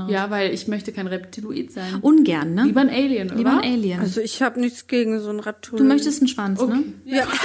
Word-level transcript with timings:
anderes. 0.00 0.12
Ja, 0.12 0.30
weil 0.30 0.52
ich 0.52 0.68
möchte 0.68 0.92
kein 0.92 1.06
Reptiloid 1.06 1.72
sein. 1.72 1.96
Ungern, 2.00 2.54
ne? 2.54 2.64
Lieber 2.64 2.80
ein 2.80 2.90
Alien, 2.90 3.28
oder? 3.28 3.36
Lieber 3.36 3.50
ein 3.50 3.72
Alien. 3.72 4.00
Also 4.00 4.20
ich 4.20 4.42
habe 4.42 4.60
nichts 4.60 4.86
gegen 4.86 5.20
so 5.20 5.30
ein 5.30 5.40
Reptil. 5.40 5.78
du 5.78 5.84
möchtest 5.84 6.20
einen 6.20 6.28
Schwanz, 6.28 6.60
ne? 6.60 6.82
Ja. 7.04 7.26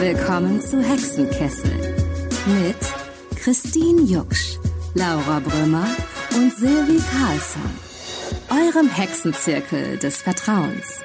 Willkommen 0.00 0.60
zu 0.60 0.82
Hexenkessel 0.82 1.70
mit 2.46 3.38
Christine 3.38 4.02
Jucksch, 4.02 4.56
Laura 4.94 5.40
Brümmer 5.40 5.86
und 6.34 6.52
Silvi 6.56 6.98
Carlsson. 7.12 7.70
Eurem 8.50 8.88
Hexenzirkel 8.88 9.98
des 9.98 10.22
Vertrauens. 10.22 11.00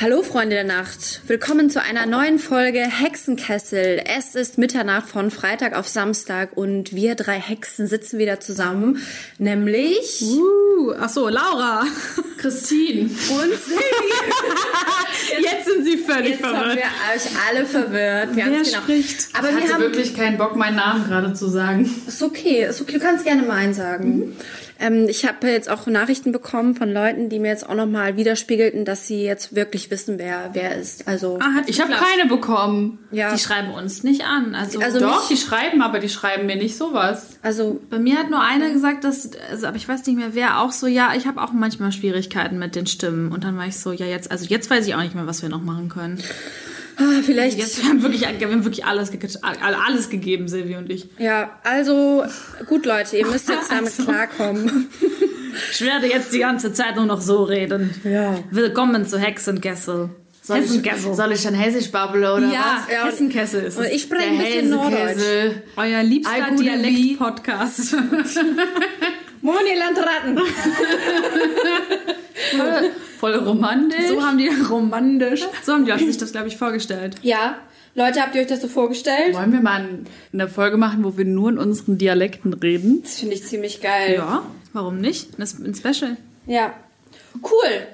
Hallo 0.00 0.22
Freunde 0.22 0.54
der 0.54 0.64
Nacht, 0.64 1.20
willkommen 1.26 1.68
zu 1.68 1.82
einer 1.82 2.06
neuen 2.06 2.38
Folge 2.38 2.80
Hexenkessel. 2.80 4.02
Es 4.06 4.34
ist 4.34 4.56
Mitternacht 4.56 5.06
von 5.10 5.30
Freitag 5.30 5.76
auf 5.76 5.88
Samstag 5.88 6.56
und 6.56 6.94
wir 6.94 7.16
drei 7.16 7.38
Hexen 7.38 7.86
sitzen 7.86 8.18
wieder 8.18 8.40
zusammen, 8.40 9.02
nämlich 9.36 10.22
Uh, 10.22 10.94
ach 10.98 11.10
so, 11.10 11.28
Laura. 11.28 11.84
Christine. 12.38 13.10
und 13.10 13.10
Silvi. 13.10 13.82
Jetzt 15.42 15.66
sind 15.66 15.84
sie 15.84 15.98
völlig 15.98 16.30
Jetzt 16.30 16.44
haben 16.44 16.70
wir 16.70 16.82
euch 16.82 17.28
alle 17.46 17.66
verwirrt. 17.66 18.34
Ganz 18.34 18.36
Wer 18.36 18.46
genau. 18.46 18.82
spricht? 18.82 19.28
Aber 19.36 19.50
Ich 19.50 19.56
wir 19.56 19.62
hatte 19.64 19.74
haben 19.74 19.82
wirklich 19.82 20.16
keinen 20.16 20.38
Bock, 20.38 20.56
meinen 20.56 20.76
Namen 20.76 21.04
gerade 21.06 21.34
zu 21.34 21.46
sagen. 21.50 21.84
Ist 22.08 22.22
okay, 22.22 22.64
ist 22.64 22.80
okay. 22.80 22.94
Du 22.94 23.00
kannst 23.00 23.24
gerne 23.24 23.42
meinen 23.42 23.74
sagen. 23.74 24.34
Ähm, 24.80 25.06
ich 25.08 25.26
habe 25.26 25.46
jetzt 25.48 25.68
auch 25.70 25.86
Nachrichten 25.86 26.32
bekommen 26.32 26.74
von 26.74 26.90
Leuten, 26.92 27.28
die 27.28 27.38
mir 27.38 27.48
jetzt 27.48 27.68
auch 27.68 27.74
nochmal 27.74 28.16
widerspiegelten, 28.16 28.84
dass 28.86 29.06
sie 29.06 29.22
jetzt 29.22 29.54
wirklich 29.54 29.90
wissen, 29.90 30.18
wer 30.18 30.50
wer 30.54 30.76
ist. 30.76 31.06
Also, 31.06 31.38
Ah, 31.40 31.62
Ich 31.66 31.80
habe 31.80 31.92
keine 31.92 32.28
bekommen. 32.28 32.98
ja. 33.12 33.32
Die 33.32 33.38
schreiben 33.38 33.72
uns 33.72 34.02
nicht 34.02 34.24
an. 34.24 34.54
Also, 34.54 34.80
Also 34.80 34.98
Doch, 35.00 35.28
die 35.28 35.36
schreiben, 35.36 35.82
aber 35.82 35.98
die 35.98 36.08
schreiben 36.08 36.46
mir 36.46 36.56
nicht 36.56 36.76
sowas. 36.78 37.38
Also, 37.42 37.80
bei 37.90 37.98
mir 37.98 38.16
hat 38.18 38.30
nur 38.30 38.40
einer 38.42 38.70
gesagt, 38.70 39.04
dass, 39.04 39.30
also, 39.50 39.66
aber 39.66 39.76
ich 39.76 39.86
weiß 39.86 40.06
nicht 40.06 40.16
mehr 40.16 40.34
wer, 40.34 40.60
auch 40.60 40.72
so, 40.72 40.86
ja, 40.86 41.12
ich 41.14 41.26
habe 41.26 41.42
auch 41.42 41.52
manchmal 41.52 41.92
Schwierigkeiten 41.92 42.58
mit 42.58 42.74
den 42.74 42.86
Stimmen. 42.86 43.32
Und 43.32 43.44
dann 43.44 43.56
war 43.58 43.66
ich 43.66 43.76
so, 43.78 43.92
ja, 43.92 44.06
jetzt, 44.06 44.30
also 44.30 44.46
jetzt 44.46 44.70
weiß 44.70 44.86
ich 44.86 44.94
auch 44.94 45.02
nicht 45.02 45.14
mehr, 45.14 45.26
was 45.26 45.42
wir 45.42 45.48
noch 45.50 45.62
machen 45.62 45.88
können. 45.90 46.18
Ah, 47.00 47.22
vielleicht. 47.24 47.58
Jetzt, 47.58 47.82
wir 47.82 47.88
haben 47.88 48.02
wirklich, 48.02 48.20
wir 48.22 48.48
haben 48.48 48.64
wirklich 48.64 48.84
alles, 48.84 49.10
ge 49.10 49.18
alles 49.42 50.08
gegeben, 50.10 50.48
Silvi 50.48 50.76
und 50.76 50.90
ich. 50.90 51.08
Ja, 51.18 51.58
also, 51.64 52.24
gut, 52.66 52.86
Leute, 52.86 53.16
ihr 53.16 53.26
müsst 53.26 53.48
jetzt 53.48 53.70
damit 53.70 53.86
Also. 53.86 54.04
klarkommen. 54.04 54.88
Ich 55.72 55.80
werde 55.80 56.06
jetzt 56.06 56.32
die 56.32 56.38
ganze 56.38 56.72
Zeit 56.72 56.96
nur 56.96 57.06
noch 57.06 57.20
so 57.20 57.42
reden. 57.42 57.90
Ja. 58.04 58.38
Willkommen 58.50 59.06
zu 59.06 59.18
Hexenkessel. 59.18 60.10
Soll 60.42 60.58
ich, 60.58 60.64
Hessenkessel. 60.64 61.14
soll 61.14 61.32
ich 61.32 61.42
dann 61.42 61.54
hessisch 61.54 61.90
babbeln 61.92 62.24
oder 62.24 62.46
ja, 62.46 62.86
Ja, 62.92 63.02
und- 63.04 63.10
Hessenkessel 63.10 63.64
ist 63.64 63.76
Und 63.76 63.84
es. 63.84 63.92
ich 63.92 64.02
spreche 64.02 64.30
ein 64.30 64.38
bisschen 64.38 64.70
Norddeutsch. 64.70 65.20
Euer 65.76 66.02
liebster 66.02 66.50
Dialekt-Podcast. 66.58 67.94
Moin, 69.42 69.66
ihr 69.66 69.78
Landratten. 69.78 70.38
Voll, 72.56 72.90
voll 73.18 73.34
romantisch. 73.36 74.08
so 74.08 74.22
haben 74.22 74.38
die 74.38 74.48
romantisch. 74.48 75.46
So 75.64 75.72
haben 75.72 75.86
die 75.86 76.04
sich 76.04 76.18
das, 76.18 76.32
glaube 76.32 76.48
ich, 76.48 76.56
vorgestellt. 76.56 77.16
Ja, 77.22 77.56
Leute, 77.94 78.20
habt 78.20 78.34
ihr 78.34 78.42
euch 78.42 78.46
das 78.46 78.60
so 78.60 78.68
vorgestellt? 78.68 79.34
Wollen 79.34 79.52
wir 79.52 79.60
mal 79.60 79.88
eine 80.32 80.48
Folge 80.48 80.76
machen, 80.76 81.02
wo 81.04 81.16
wir 81.16 81.24
nur 81.24 81.50
in 81.50 81.58
unseren 81.58 81.98
Dialekten 81.98 82.54
reden? 82.54 83.02
Das 83.02 83.18
finde 83.18 83.34
ich 83.34 83.44
ziemlich 83.44 83.80
geil. 83.80 84.14
Ja, 84.14 84.44
warum 84.72 84.98
nicht? 84.98 85.30
Das 85.38 85.54
ist 85.54 85.66
ein 85.66 85.74
Special. 85.74 86.16
Ja. 86.46 86.74
Cool. 87.42 87.86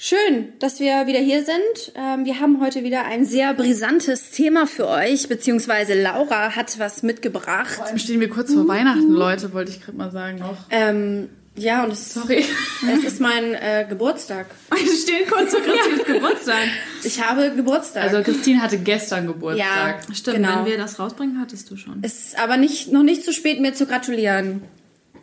Schön, 0.00 0.52
dass 0.60 0.78
wir 0.78 1.08
wieder 1.08 1.18
hier 1.18 1.44
sind. 1.44 1.92
Ähm, 1.96 2.24
wir 2.24 2.38
haben 2.38 2.60
heute 2.60 2.84
wieder 2.84 3.04
ein 3.06 3.24
sehr 3.24 3.52
brisantes 3.52 4.30
Thema 4.30 4.68
für 4.68 4.86
euch, 4.86 5.28
beziehungsweise 5.28 6.00
Laura 6.00 6.54
hat 6.54 6.78
was 6.78 7.02
mitgebracht. 7.02 7.72
Vor 7.74 7.86
allem 7.86 7.98
stehen 7.98 8.20
wir 8.20 8.30
kurz 8.30 8.54
vor 8.54 8.68
Weihnachten, 8.68 9.10
Leute, 9.10 9.52
wollte 9.52 9.72
ich 9.72 9.80
gerade 9.82 9.98
mal 9.98 10.12
sagen 10.12 10.38
noch. 10.38 10.56
Ähm, 10.70 11.28
ja, 11.56 11.82
und 11.82 11.92
es, 11.92 12.14
Sorry. 12.14 12.44
es 12.88 13.02
ist 13.02 13.20
mein 13.20 13.54
äh, 13.54 13.86
Geburtstag. 13.88 14.46
Wir 14.70 14.78
stehen 14.78 15.28
kurz 15.28 15.50
zu 15.50 15.56
Christines 15.56 16.04
Geburtstag. 16.04 16.68
Ich 17.02 17.20
habe 17.20 17.50
Geburtstag. 17.50 18.04
Also 18.04 18.22
Christine 18.22 18.62
hatte 18.62 18.78
gestern 18.78 19.26
Geburtstag. 19.26 20.04
ja, 20.08 20.14
Stimmt, 20.14 20.36
genau. 20.36 20.58
wenn 20.58 20.66
wir 20.66 20.78
das 20.78 21.00
rausbringen, 21.00 21.40
hattest 21.40 21.68
du 21.72 21.76
schon. 21.76 21.98
es 22.02 22.26
ist 22.26 22.38
aber 22.38 22.56
nicht, 22.56 22.92
noch 22.92 23.02
nicht 23.02 23.24
zu 23.24 23.32
spät, 23.32 23.60
mir 23.60 23.74
zu 23.74 23.86
gratulieren. 23.86 24.62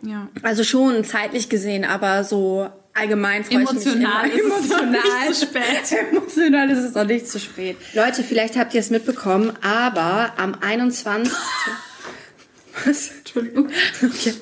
Ja. 0.01 0.27
Also 0.43 0.65
schon 0.65 1.05
zeitlich 1.05 1.47
gesehen, 1.47 1.85
aber 1.85 2.25
so 2.25 2.69
allgemein 2.95 3.43
freue 3.43 3.61
Emotional 3.61 4.25
ich 4.27 4.33
mich 4.33 4.43
ist 4.43 4.45
immer. 4.45 4.59
es 4.59 4.69
noch 4.69 4.79
Emotional 4.79 5.27
nicht 5.27 5.35
zu 5.35 5.45
spät. 5.45 5.99
Emotional 6.11 6.69
ist 6.71 6.79
es 6.79 6.93
noch 6.95 7.05
nicht 7.05 7.27
zu 7.27 7.39
spät. 7.39 7.77
Leute, 7.93 8.23
vielleicht 8.23 8.57
habt 8.57 8.73
ihr 8.73 8.79
es 8.79 8.89
mitbekommen, 8.89 9.53
aber 9.61 10.33
am 10.37 10.55
21. 10.59 11.31
Was? 12.85 13.11
Entschuldigung. 13.19 13.69
Okay. 14.03 14.33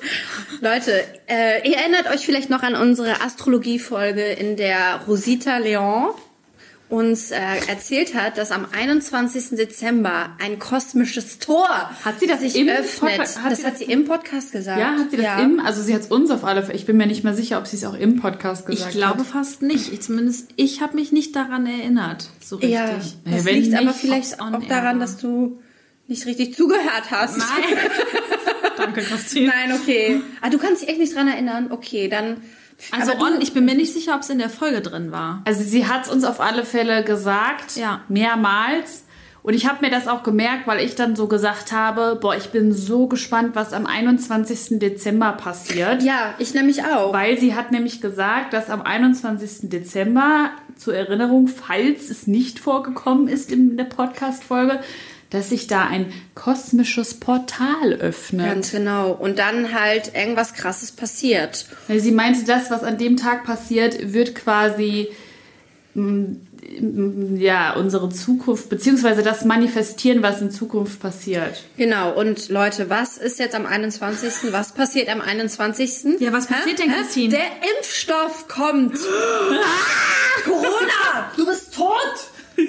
Leute, 0.60 1.04
äh, 1.28 1.68
ihr 1.68 1.76
erinnert 1.76 2.10
euch 2.10 2.26
vielleicht 2.26 2.50
noch 2.50 2.62
an 2.62 2.74
unsere 2.74 3.20
Astrologie-Folge, 3.20 4.24
in 4.24 4.56
der 4.56 5.02
Rosita 5.06 5.58
Leon 5.58 6.10
uns 6.90 7.30
äh, 7.30 7.36
erzählt 7.66 8.14
hat, 8.14 8.36
dass 8.38 8.50
am 8.50 8.66
21. 8.70 9.50
Dezember 9.56 10.36
ein 10.38 10.58
kosmisches 10.58 11.38
Tor 11.38 11.66
Hat 12.04 12.20
sie 12.20 12.26
das 12.26 12.40
sich 12.40 12.54
im 12.56 12.68
öffnet. 12.68 13.12
Podca- 13.20 13.38
hat 13.42 13.52
das 13.52 13.60
sie 13.60 13.64
hat 13.66 13.72
das- 13.72 13.78
sie 13.80 13.84
im 13.86 14.04
Podcast 14.04 14.52
gesagt. 14.52 14.78
Ja, 14.78 14.96
hat 14.98 15.10
sie 15.10 15.16
das 15.16 15.40
im, 15.40 15.60
also 15.60 15.82
sie 15.82 15.94
hat 15.94 16.02
es 16.02 16.06
uns 16.08 16.30
auf 16.30 16.44
alle 16.44 16.62
Fälle, 16.62 16.76
ich 16.76 16.84
bin 16.86 16.96
mir 16.98 17.06
nicht 17.06 17.24
mehr 17.24 17.34
sicher, 17.34 17.58
ob 17.58 17.66
sie 17.66 17.76
es 17.76 17.84
auch 17.84 17.94
im 17.94 18.20
Podcast 18.20 18.68
Ich 18.68 18.76
gesagt 18.76 18.92
glaube 18.92 19.20
hat. 19.20 19.26
fast 19.26 19.62
nicht. 19.62 19.92
Ich, 19.92 20.02
zumindest, 20.02 20.50
ich 20.56 20.82
habe 20.82 20.94
mich 20.96 21.10
nicht 21.10 21.34
daran 21.34 21.66
erinnert. 21.66 22.28
So 22.44 22.56
richtig. 22.56 22.72
Ja, 22.74 22.86
Ja, 22.90 23.00
das 23.24 23.44
wenn 23.44 23.54
liegt 23.62 23.74
aber 23.74 23.84
nicht, 23.86 23.96
vielleicht 24.00 24.32
ob's 24.34 24.40
on 24.42 24.54
auch 24.54 24.64
daran, 24.66 25.00
dass 25.00 25.16
du 25.16 25.60
nicht 26.06 26.26
richtig 26.26 26.54
zugehört 26.54 27.10
hast. 27.10 27.38
Nein. 27.38 27.46
Danke, 28.76 29.00
Christine. 29.02 29.46
Nein, 29.48 29.72
okay. 29.80 30.20
Ah, 30.42 30.50
du 30.50 30.58
kannst 30.58 30.82
dich 30.82 30.88
echt 30.90 30.98
nicht 30.98 31.14
dran 31.14 31.28
erinnern? 31.28 31.72
Okay, 31.72 32.08
dann. 32.08 32.42
Also 32.90 33.12
aber 33.12 33.22
on, 33.36 33.40
ich 33.40 33.52
bin 33.54 33.64
mir 33.64 33.74
nicht 33.74 33.92
sicher, 33.92 34.14
ob 34.14 34.20
es 34.22 34.30
in 34.30 34.38
der 34.38 34.50
Folge 34.50 34.80
drin 34.80 35.12
war. 35.12 35.42
Also 35.44 35.62
sie 35.62 35.86
hat 35.86 36.06
es 36.06 36.12
uns 36.12 36.24
auf 36.24 36.40
alle 36.40 36.64
Fälle 36.64 37.04
gesagt, 37.04 37.76
Ja. 37.76 38.00
mehrmals. 38.08 39.04
Und 39.42 39.52
ich 39.52 39.68
habe 39.68 39.84
mir 39.84 39.90
das 39.90 40.08
auch 40.08 40.22
gemerkt, 40.22 40.66
weil 40.66 40.82
ich 40.82 40.94
dann 40.94 41.16
so 41.16 41.26
gesagt 41.26 41.70
habe, 41.70 42.16
boah, 42.18 42.34
ich 42.34 42.48
bin 42.48 42.72
so 42.72 43.08
gespannt, 43.08 43.54
was 43.54 43.74
am 43.74 43.84
21. 43.84 44.78
Dezember 44.78 45.32
passiert. 45.32 46.02
Ja, 46.02 46.34
ich 46.38 46.54
nämlich 46.54 46.82
auch. 46.84 47.12
Weil 47.12 47.38
sie 47.38 47.54
hat 47.54 47.70
nämlich 47.70 48.00
gesagt, 48.00 48.54
dass 48.54 48.70
am 48.70 48.80
21. 48.80 49.68
Dezember, 49.68 50.50
zur 50.76 50.94
Erinnerung, 50.94 51.46
falls 51.46 52.08
es 52.08 52.26
nicht 52.26 52.58
vorgekommen 52.58 53.28
ist 53.28 53.52
in 53.52 53.76
der 53.76 53.84
Podcast-Folge, 53.84 54.80
dass 55.34 55.48
sich 55.48 55.66
da 55.66 55.84
ein 55.86 56.12
kosmisches 56.36 57.14
Portal 57.14 57.94
öffnet. 57.94 58.46
Ganz 58.46 58.70
genau. 58.70 59.10
Und 59.10 59.40
dann 59.40 59.74
halt 59.74 60.14
irgendwas 60.14 60.54
Krasses 60.54 60.92
passiert. 60.92 61.66
Sie 61.88 62.12
meinte, 62.12 62.44
das, 62.44 62.70
was 62.70 62.84
an 62.84 62.98
dem 62.98 63.16
Tag 63.16 63.42
passiert, 63.42 64.12
wird 64.12 64.36
quasi 64.36 65.08
mm, 65.94 66.24
mm, 66.80 67.36
ja 67.36 67.74
unsere 67.74 68.10
Zukunft 68.10 68.68
beziehungsweise 68.68 69.24
das 69.24 69.44
manifestieren, 69.44 70.22
was 70.22 70.40
in 70.40 70.52
Zukunft 70.52 71.00
passiert. 71.00 71.64
Genau. 71.76 72.12
Und 72.12 72.48
Leute, 72.48 72.88
was 72.88 73.18
ist 73.18 73.40
jetzt 73.40 73.56
am 73.56 73.66
21.? 73.66 74.52
Was 74.52 74.72
passiert 74.72 75.08
am 75.08 75.20
21.? 75.20 76.20
Ja, 76.20 76.32
was 76.32 76.46
passiert 76.46 76.78
denn, 76.78 76.92
Christine? 76.92 77.30
Der 77.30 77.46
Impfstoff 77.76 78.46
kommt. 78.46 78.96
Ah, 79.66 80.42
Corona, 80.44 81.32
du 81.36 81.46
bist 81.46 81.74
tot. 81.74 82.28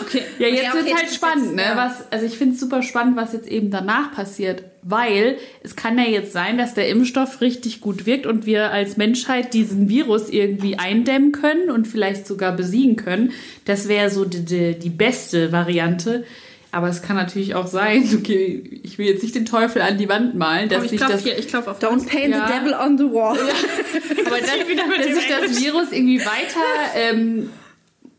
Okay. 0.00 0.23
Ja, 0.38 0.48
jetzt 0.48 0.62
Ja, 0.64 0.70
okay, 0.70 0.78
wird's 0.78 0.90
das 0.90 1.00
halt 1.00 1.10
spannend, 1.14 1.44
jetzt- 1.46 1.56
ne? 1.56 1.62
ja. 1.62 1.76
Was, 1.76 2.12
also 2.12 2.26
ich 2.26 2.36
finde 2.36 2.54
es 2.54 2.60
super 2.60 2.82
spannend, 2.82 3.16
was 3.16 3.32
jetzt 3.32 3.48
eben 3.48 3.70
danach 3.70 4.12
passiert, 4.12 4.64
weil 4.82 5.36
es 5.62 5.76
kann 5.76 5.98
ja 5.98 6.04
jetzt 6.04 6.32
sein, 6.32 6.58
dass 6.58 6.74
der 6.74 6.88
Impfstoff 6.88 7.40
richtig 7.40 7.80
gut 7.80 8.06
wirkt 8.06 8.26
und 8.26 8.44
wir 8.46 8.70
als 8.70 8.96
Menschheit 8.96 9.54
diesen 9.54 9.88
Virus 9.88 10.28
irgendwie 10.30 10.78
eindämmen 10.78 11.32
können 11.32 11.70
und 11.70 11.86
vielleicht 11.88 12.26
sogar 12.26 12.52
besiegen 12.52 12.96
können. 12.96 13.32
Das 13.64 13.88
wäre 13.88 14.10
so 14.10 14.24
die, 14.24 14.44
die, 14.44 14.78
die 14.78 14.90
beste 14.90 15.52
Variante. 15.52 16.24
Aber 16.72 16.88
es 16.88 17.02
kann 17.02 17.14
natürlich 17.14 17.54
auch 17.54 17.68
sein, 17.68 18.02
okay, 18.18 18.80
ich 18.82 18.98
will 18.98 19.06
jetzt 19.06 19.22
nicht 19.22 19.36
den 19.36 19.46
Teufel 19.46 19.80
an 19.80 19.96
die 19.96 20.08
Wand 20.08 20.34
malen, 20.34 20.68
dass 20.68 20.82
ich 20.82 20.90
sich 20.90 20.98
klopf 20.98 21.12
das 21.12 21.22
hier, 21.22 21.38
ich 21.38 21.46
klopf 21.46 21.68
auf 21.68 21.78
Don't 21.80 22.04
paint 22.08 22.34
Ja. 22.34 22.48
the 22.48 22.52
devil 22.52 22.74
on 22.74 22.98
the 22.98 23.04
wall. 23.04 23.38
Aber 24.26 24.38
dass, 24.38 24.46
dass 24.48 25.16
sich 25.16 25.28
das. 25.28 25.62
Virus 25.62 25.92
irgendwie 25.92 26.18
weiter 26.20 26.60
ähm, 26.96 27.50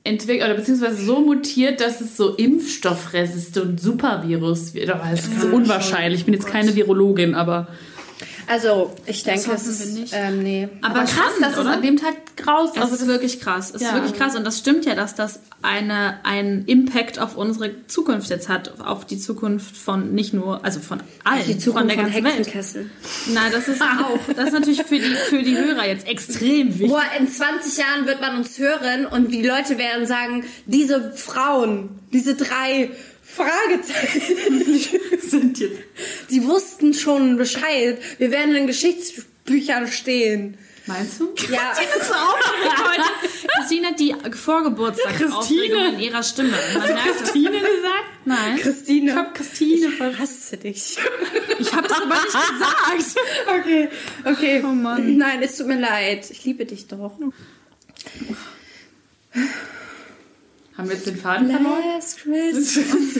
entwickelt 0.06 0.46
oder 0.46 0.54
beziehungsweise 0.54 1.04
so 1.04 1.20
mutiert, 1.20 1.82
dass 1.82 2.00
es 2.00 2.16
so 2.16 2.36
impfstoffresistent 2.36 3.82
Supervirus 3.82 4.74
wird. 4.74 4.90
Aber 4.92 5.10
das 5.10 5.22
ist 5.22 5.42
so 5.42 5.48
unwahrscheinlich. 5.48 6.22
Ich 6.22 6.26
bin 6.26 6.34
jetzt 6.34 6.48
keine 6.48 6.76
Virologin, 6.76 7.36
aber 7.36 7.68
Also, 8.48 8.94
ich 9.06 9.24
denke, 9.24 9.48
hoffen 9.48 9.56
es 9.56 9.68
ist, 9.80 9.94
nicht. 9.98 10.14
ähm, 10.16 10.44
nee. 10.44 10.68
Aber, 10.82 11.00
krass, 11.02 11.12
spannend, 11.12 11.42
dass 11.42 11.54
es 11.54 11.60
oder? 11.60 11.72
an 11.72 11.82
dem 11.82 11.98
Tag 11.98 12.16
raus 12.48 12.72
Das 12.74 12.84
also 12.92 12.96
ist 12.96 13.08
wirklich 13.08 13.40
krass. 13.40 13.72
Es 13.74 13.82
Ja. 13.82 13.90
ist 13.90 13.94
wirklich 13.96 14.14
krass. 14.14 14.36
Und 14.36 14.44
das 14.46 14.60
stimmt 14.60 14.86
ja, 14.86 14.94
dass 14.96 15.16
das 15.16 15.40
eine, 15.62 16.20
einen 16.24 16.66
Impact 16.66 17.18
auf 17.20 17.38
unsere 17.38 17.88
Zukunft 17.88 18.30
jetzt 18.30 18.50
hat. 18.50 18.80
Auf 18.82 19.06
die 19.06 19.18
Zukunft 19.18 19.76
von 19.76 20.14
nicht 20.14 20.34
nur, 20.34 20.64
also 20.64 20.80
von 20.80 21.00
allen. 21.24 21.46
Die 21.48 21.58
Zukunft 21.58 21.90
der 21.90 21.96
von 21.98 22.06
ganzen 22.06 22.24
Welt. 22.24 22.36
Hexenkessel. 22.38 22.90
Nein, 23.34 23.52
das 23.52 23.68
ist 23.68 23.82
auch. 23.82 24.20
Das 24.36 24.48
ist 24.48 24.54
natürlich 24.54 24.84
für 24.84 25.00
die, 25.00 25.16
für 25.30 25.42
die 25.44 25.58
Hörer 25.58 25.88
jetzt 25.88 26.08
extrem 26.08 26.70
wichtig. 26.74 26.90
Boah, 26.90 27.04
in 27.20 27.28
20 27.28 27.78
Jahren 27.78 28.06
wird 28.06 28.22
man 28.22 28.38
uns 28.38 28.58
hören 28.60 29.06
und 29.06 29.32
die 29.32 29.42
Leute 29.42 29.78
werden 29.78 30.06
sagen, 30.06 30.44
diese 30.66 31.14
Frauen, 31.14 31.90
diese 32.14 32.36
drei 32.36 32.92
Fragezeichen. 33.36 34.80
Sind 35.22 35.60
jetzt. 35.60 35.80
Sie 36.28 36.44
wussten 36.46 36.94
schon 36.94 37.38
Bescheid. 37.38 38.00
Wir 38.18 38.32
werden 38.32 38.56
in 38.56 38.68
Geschichtsbüchern 38.68 39.88
stehen. 39.88 40.58
Meinst 40.88 41.20
du? 41.20 41.34
Ja, 41.52 41.72
Das 41.72 41.80
ist 42.04 42.12
aufgeregt 42.14 42.78
heute. 42.78 43.48
Christine 43.58 43.88
hat 43.88 44.00
die 44.00 44.16
Vorgeburtstagsaufregung 44.36 45.96
in 45.96 46.00
ihrer 46.00 46.22
Stimme. 46.22 46.52
Man 46.74 46.88
merkt. 46.88 47.18
Christine 47.18 47.52
gesagt? 47.60 48.06
Nein. 48.26 48.60
Christine. 48.60 49.12
Ich 49.12 49.18
hab 49.18 49.34
Christine 49.34 49.88
Ich 49.88 50.20
hasse 50.20 50.58
dich. 50.58 50.98
Ich 51.60 51.74
habe 51.74 51.88
das 51.88 52.02
aber 52.02 52.16
nicht 52.16 52.26
gesagt. 52.26 53.16
Okay, 53.60 53.90
okay. 54.26 54.62
Oh 54.64 54.68
Mann. 54.68 55.18
Nein, 55.18 55.42
es 55.42 55.58
tut 55.58 55.68
mir 55.68 55.80
leid. 55.80 56.30
Ich 56.30 56.44
liebe 56.44 56.66
dich 56.66 56.88
doch. 56.88 57.18
Haben 60.86 60.92
wir 60.92 60.98
jetzt 60.98 61.08
den 61.08 61.18
Faden 61.18 61.50
verloren? 61.50 61.82
Last 61.96 62.20
Christmas. 62.20 63.16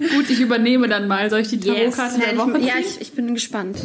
Gut, 0.12 0.28
ich 0.28 0.40
übernehme 0.40 0.88
dann 0.88 1.06
mal. 1.06 1.30
Soll 1.30 1.38
ich 1.38 1.48
die 1.50 1.60
Tarotkarte 1.60 2.18
der 2.18 2.36
Woche 2.36 2.50
Nein, 2.50 2.62
ich, 2.62 2.66
ja, 2.66 2.74
ich, 2.80 3.00
ich 3.00 3.12
bin 3.12 3.32
gespannt. 3.32 3.76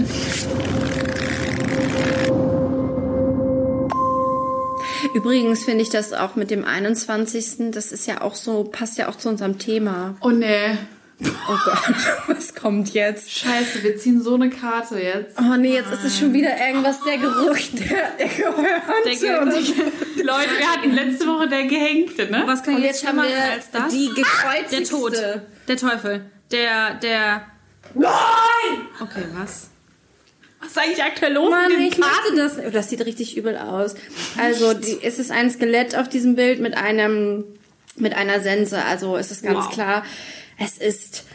Übrigens 5.14 5.66
finde 5.66 5.84
ich 5.84 5.92
das 5.92 6.14
auch 6.14 6.36
mit 6.36 6.50
dem 6.50 6.66
21. 6.66 7.70
Das 7.70 7.92
ist 7.92 8.08
ja 8.08 8.22
auch 8.22 8.34
so, 8.34 8.64
passt 8.64 8.98
ja 8.98 9.08
auch 9.08 9.18
zu 9.18 9.30
unserem 9.30 9.60
Thema. 9.60 10.16
Oh 10.22 10.32
nee. 10.32 10.80
Oh 11.22 11.58
Gott, 11.64 11.96
was 12.28 12.56
kommt 12.56 12.92
jetzt? 12.96 13.34
Scheiße, 13.34 13.84
wir 13.84 13.98
ziehen 13.98 14.20
so 14.20 14.34
eine 14.34 14.50
Karte 14.50 15.00
jetzt. 15.00 15.38
Oh 15.40 15.58
nee, 15.58 15.76
jetzt 15.76 15.94
ist 15.94 16.04
es 16.04 16.18
schon 16.18 16.34
wieder 16.34 16.58
irgendwas, 16.58 17.04
der 17.04 17.20
Geruch 17.20 17.58
der, 17.74 18.18
der 18.18 18.28
Gehörnte. 18.30 19.10
Der 19.10 19.52
so. 19.52 20.07
Leute, 20.24 20.50
wir 20.58 20.68
hatten 20.72 20.94
letzte 20.94 21.28
Woche 21.28 21.48
der 21.48 21.64
Gehängte, 21.66 22.30
ne? 22.32 22.44
Was 22.46 22.64
kann 22.64 22.76
Und 22.76 22.84
jetzt 22.84 23.02
jetzt 23.04 23.08
haben 23.08 23.20
schlimmer 23.20 23.36
wir 23.36 23.52
als 23.54 23.72
das? 23.72 23.94
die 23.94 24.08
der 24.14 24.24
gekreuzigste. 24.24 24.96
Tod. 24.96 25.14
Der 25.68 25.78
Teufel. 25.78 26.32
Der, 26.52 26.94
der... 26.96 27.46
Nein! 27.94 28.12
Okay, 29.00 29.24
was? 29.34 29.70
Was 30.60 30.70
ist 30.70 30.78
eigentlich 30.80 31.04
aktuell 31.04 31.34
los 31.34 31.50
Mann, 31.50 31.70
mit 31.70 31.80
ich 31.94 31.98
möchte 31.98 32.14
Karten? 32.16 32.38
das. 32.38 32.58
Oh, 32.60 32.70
das 32.72 32.90
sieht 32.90 33.06
richtig 33.06 33.38
übel 33.38 33.58
aus. 33.58 33.96
Also, 34.38 34.74
die, 34.74 34.98
es 35.04 35.20
ist 35.20 35.32
ein 35.32 35.50
Skelett 35.52 35.96
auf 35.96 36.10
diesem 36.10 36.36
Bild 36.36 36.60
mit 36.60 36.76
einem, 36.76 37.46
mit 37.96 38.16
einer 38.16 38.40
Sense. 38.42 38.84
Also, 38.84 39.18
es 39.18 39.32
ist 39.32 39.44
ganz 39.44 39.66
Wow. 39.66 39.72
klar. 39.74 40.04
Es 40.60 40.78
ist 40.80 41.26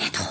der 0.00 0.12
Tod. 0.12 0.26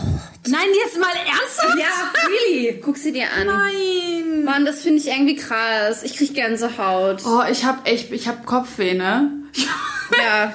Nein, 0.48 0.68
jetzt 0.84 1.00
mal 1.00 1.08
ernsthaft? 1.10 1.78
Ja, 1.78 2.12
really. 2.28 2.80
Guck 2.84 2.98
sie 2.98 3.12
dir 3.12 3.26
an. 3.32 3.48
Nein. 3.48 4.44
Mann, 4.44 4.66
das 4.66 4.82
finde 4.82 5.00
ich 5.00 5.08
irgendwie 5.08 5.36
krass. 5.36 6.04
Ich 6.04 6.18
krieg 6.18 6.34
Gänsehaut. 6.34 7.22
Oh, 7.26 7.42
ich 7.50 7.66
hab 7.66 7.88
echt, 7.88 8.12
ich 8.12 8.28
hab 8.28 8.46
Kopfweh, 8.46 8.94
ne? 8.96 9.32
Ja. 10.18 10.52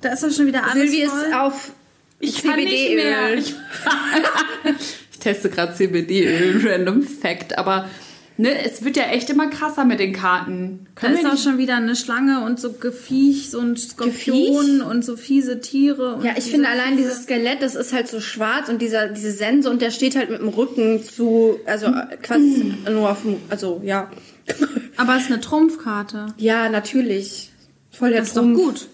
Da 0.00 0.12
ist 0.12 0.22
doch 0.22 0.30
schon 0.32 0.46
wieder 0.46 0.64
alles 0.64 0.90
Silvi 0.90 1.06
voll. 1.06 1.20
ist 1.20 1.34
auf 1.34 1.72
Ich. 2.20 2.40
CBD-Öl. 2.40 3.38
Ich, 3.38 3.54
ich 5.12 5.18
teste 5.18 5.50
gerade 5.50 5.74
CBD-Öl, 5.74 6.66
random 6.66 7.02
Fact, 7.02 7.58
aber 7.58 7.88
ne, 8.38 8.64
es 8.64 8.84
wird 8.84 8.96
ja 8.96 9.04
echt 9.04 9.30
immer 9.30 9.48
krasser 9.48 9.84
mit 9.84 10.00
den 10.00 10.12
Karten. 10.12 10.86
Da 10.94 11.00
Können 11.00 11.14
ist 11.14 11.22
wir 11.24 11.32
auch 11.32 11.38
schon 11.38 11.58
wieder 11.58 11.76
eine 11.76 11.96
Schlange 11.96 12.44
und 12.44 12.60
so 12.60 12.72
Gefiech, 12.72 13.50
so 13.50 13.60
ein 13.60 13.76
Skorpion 13.76 14.80
und 14.82 15.04
so 15.04 15.16
fiese 15.16 15.60
Tiere. 15.60 16.16
Und 16.16 16.24
Ja, 16.24 16.32
ich 16.36 16.44
finde 16.44 16.68
allein 16.68 16.96
dieses 16.96 17.24
Skelett, 17.24 17.62
das 17.62 17.74
ist 17.74 17.92
halt 17.92 18.08
so 18.08 18.20
schwarz 18.20 18.68
und 18.68 18.80
dieser, 18.82 19.08
diese 19.08 19.30
Sense 19.32 19.70
und 19.70 19.82
der 19.82 19.90
steht 19.90 20.16
halt 20.16 20.30
mit 20.30 20.40
dem 20.40 20.48
Rücken 20.48 21.02
zu, 21.02 21.58
also 21.66 21.86
äh, 21.86 22.16
quasi 22.22 22.74
nur 22.90 23.10
auf 23.10 23.22
dem, 23.22 23.36
also 23.48 23.80
ja. 23.84 24.10
Aber 24.96 25.16
es 25.16 25.24
ist 25.24 25.32
eine 25.32 25.40
Trumpfkarte. 25.40 26.26
Ja, 26.38 26.68
natürlich. 26.68 27.50
Voll 27.90 28.10
der 28.10 28.20
Das 28.20 28.28
ist 28.28 28.36
doch 28.36 28.42
Trumpf. 28.42 28.58
gut. 28.62 28.88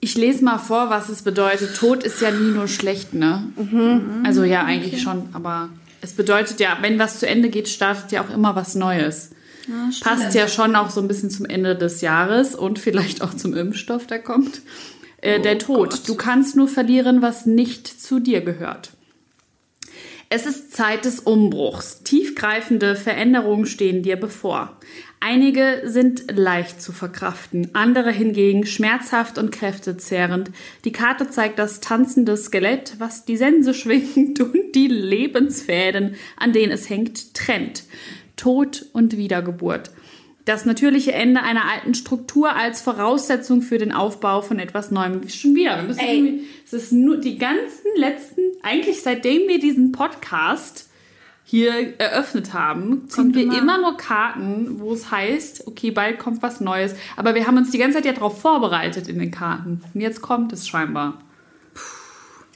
ich 0.00 0.16
lese 0.16 0.44
mal 0.44 0.58
vor, 0.58 0.90
was 0.90 1.08
es 1.08 1.22
bedeutet. 1.22 1.76
Tod 1.76 2.02
ist 2.04 2.20
ja 2.20 2.30
nie 2.30 2.52
nur 2.52 2.68
schlecht, 2.68 3.12
ne? 3.14 3.42
Also 4.24 4.44
ja, 4.44 4.64
eigentlich 4.64 5.02
schon, 5.02 5.28
aber 5.32 5.68
es 6.00 6.12
bedeutet 6.12 6.60
ja, 6.60 6.78
wenn 6.80 6.98
was 6.98 7.20
zu 7.20 7.26
Ende 7.26 7.48
geht, 7.48 7.68
startet 7.68 8.12
ja 8.12 8.24
auch 8.24 8.30
immer 8.30 8.54
was 8.54 8.74
Neues. 8.74 9.30
Passt 10.00 10.34
ja 10.34 10.48
schon 10.48 10.76
auch 10.76 10.90
so 10.90 11.00
ein 11.00 11.08
bisschen 11.08 11.30
zum 11.30 11.44
Ende 11.44 11.76
des 11.76 12.00
Jahres 12.00 12.54
und 12.54 12.78
vielleicht 12.78 13.20
auch 13.22 13.34
zum 13.34 13.54
Impfstoff, 13.54 14.06
der 14.06 14.20
kommt. 14.20 14.62
Äh, 15.20 15.40
der 15.40 15.58
Tod. 15.58 16.08
Du 16.08 16.14
kannst 16.14 16.56
nur 16.56 16.68
verlieren, 16.68 17.22
was 17.22 17.44
nicht 17.44 17.86
zu 17.86 18.20
dir 18.20 18.40
gehört. 18.40 18.92
Es 20.30 20.46
ist 20.46 20.72
Zeit 20.72 21.04
des 21.04 21.20
Umbruchs. 21.20 22.02
Tiefgreifende 22.02 22.96
Veränderungen 22.96 23.66
stehen 23.66 24.02
dir 24.02 24.16
bevor. 24.16 24.76
Einige 25.20 25.82
sind 25.84 26.24
leicht 26.30 26.80
zu 26.80 26.92
verkraften, 26.92 27.70
andere 27.74 28.12
hingegen 28.12 28.66
schmerzhaft 28.66 29.36
und 29.36 29.50
kräftezehrend. 29.50 30.50
Die 30.84 30.92
Karte 30.92 31.28
zeigt 31.28 31.58
das 31.58 31.80
tanzende 31.80 32.36
Skelett, 32.36 32.94
was 32.98 33.24
die 33.24 33.36
Sense 33.36 33.74
schwingt 33.74 34.40
und 34.40 34.74
die 34.74 34.86
Lebensfäden, 34.86 36.14
an 36.36 36.52
denen 36.52 36.72
es 36.72 36.88
hängt, 36.88 37.34
trennt. 37.34 37.84
Tod 38.36 38.86
und 38.92 39.16
Wiedergeburt. 39.16 39.90
Das 40.44 40.64
natürliche 40.64 41.12
Ende 41.12 41.42
einer 41.42 41.64
alten 41.70 41.92
Struktur 41.94 42.56
als 42.56 42.80
Voraussetzung 42.80 43.60
für 43.60 43.76
den 43.76 43.92
Aufbau 43.92 44.40
von 44.40 44.58
etwas 44.58 44.90
Neuem. 44.90 45.28
Schon 45.28 45.54
wieder. 45.54 45.84
Es 46.64 46.72
ist 46.72 46.92
nur 46.92 47.18
die 47.18 47.36
ganzen 47.36 47.90
letzten, 47.96 48.40
eigentlich 48.62 49.02
seitdem 49.02 49.46
wir 49.48 49.58
diesen 49.58 49.92
Podcast 49.92 50.87
hier 51.50 51.98
eröffnet 51.98 52.52
haben, 52.52 53.08
ziehen 53.08 53.32
wir 53.32 53.44
immer. 53.44 53.58
immer. 53.58 53.78
nur 53.80 53.96
Karten, 53.96 54.80
wo 54.80 54.92
es 54.92 55.10
heißt, 55.10 55.66
okay, 55.66 55.90
bald 55.90 56.18
kommt 56.18 56.42
was 56.42 56.60
Neues. 56.60 56.94
Aber 57.16 57.34
wir 57.34 57.46
haben 57.46 57.56
uns 57.56 57.70
die 57.70 57.78
ganze 57.78 57.96
Zeit 57.96 58.04
ja 58.04 58.12
darauf 58.12 58.38
vorbereitet 58.38 59.08
in 59.08 59.18
den 59.18 59.30
Karten. 59.30 59.80
Und 59.94 60.00
jetzt 60.02 60.20
kommt 60.20 60.52
es 60.52 60.68
scheinbar. 60.68 61.14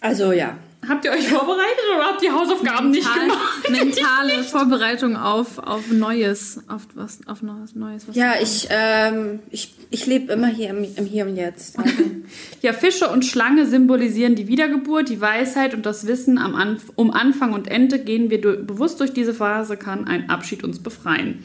Also 0.02 0.32
ja. 0.32 0.58
Habt 0.88 1.04
ihr 1.04 1.12
euch 1.12 1.28
vorbereitet 1.28 1.84
oder 1.94 2.04
habt 2.06 2.22
ihr 2.22 2.32
Hausaufgaben 2.34 2.90
nicht 2.90 3.06
Mental- 3.06 3.28
gemacht? 3.28 3.70
Mentale 3.70 4.42
Vorbereitung 4.44 5.16
auf, 5.16 5.58
auf 5.58 5.90
Neues. 5.92 6.60
Auf 6.66 6.82
was, 6.94 7.20
auf 7.26 7.40
Neues, 7.42 7.76
Neues 7.76 8.08
was 8.08 8.16
Ja, 8.16 8.34
ich, 8.42 8.66
ähm, 8.70 9.38
ich, 9.50 9.74
ich 9.90 10.06
lebe 10.06 10.32
immer 10.32 10.48
hier 10.48 10.70
im, 10.70 10.84
im 10.96 11.06
Hier 11.06 11.24
und 11.26 11.36
Jetzt. 11.36 11.76
Ja, 12.62 12.72
Fische 12.72 13.08
und 13.08 13.24
Schlange 13.24 13.66
symbolisieren 13.66 14.34
die 14.34 14.48
Wiedergeburt, 14.48 15.08
die 15.08 15.20
Weisheit 15.20 15.72
und 15.74 15.86
das 15.86 16.06
Wissen 16.08 16.36
am 16.38 16.56
Anf 16.56 16.90
um 16.96 17.12
Anfang 17.12 17.52
und 17.52 17.68
Ende. 17.68 18.00
Gehen 18.00 18.30
wir 18.30 18.40
du 18.40 18.56
bewusst 18.64 18.98
durch 18.98 19.12
diese 19.12 19.34
Phase, 19.34 19.76
kann 19.76 20.06
ein 20.08 20.30
Abschied 20.30 20.64
uns 20.64 20.80
befreien. 20.80 21.44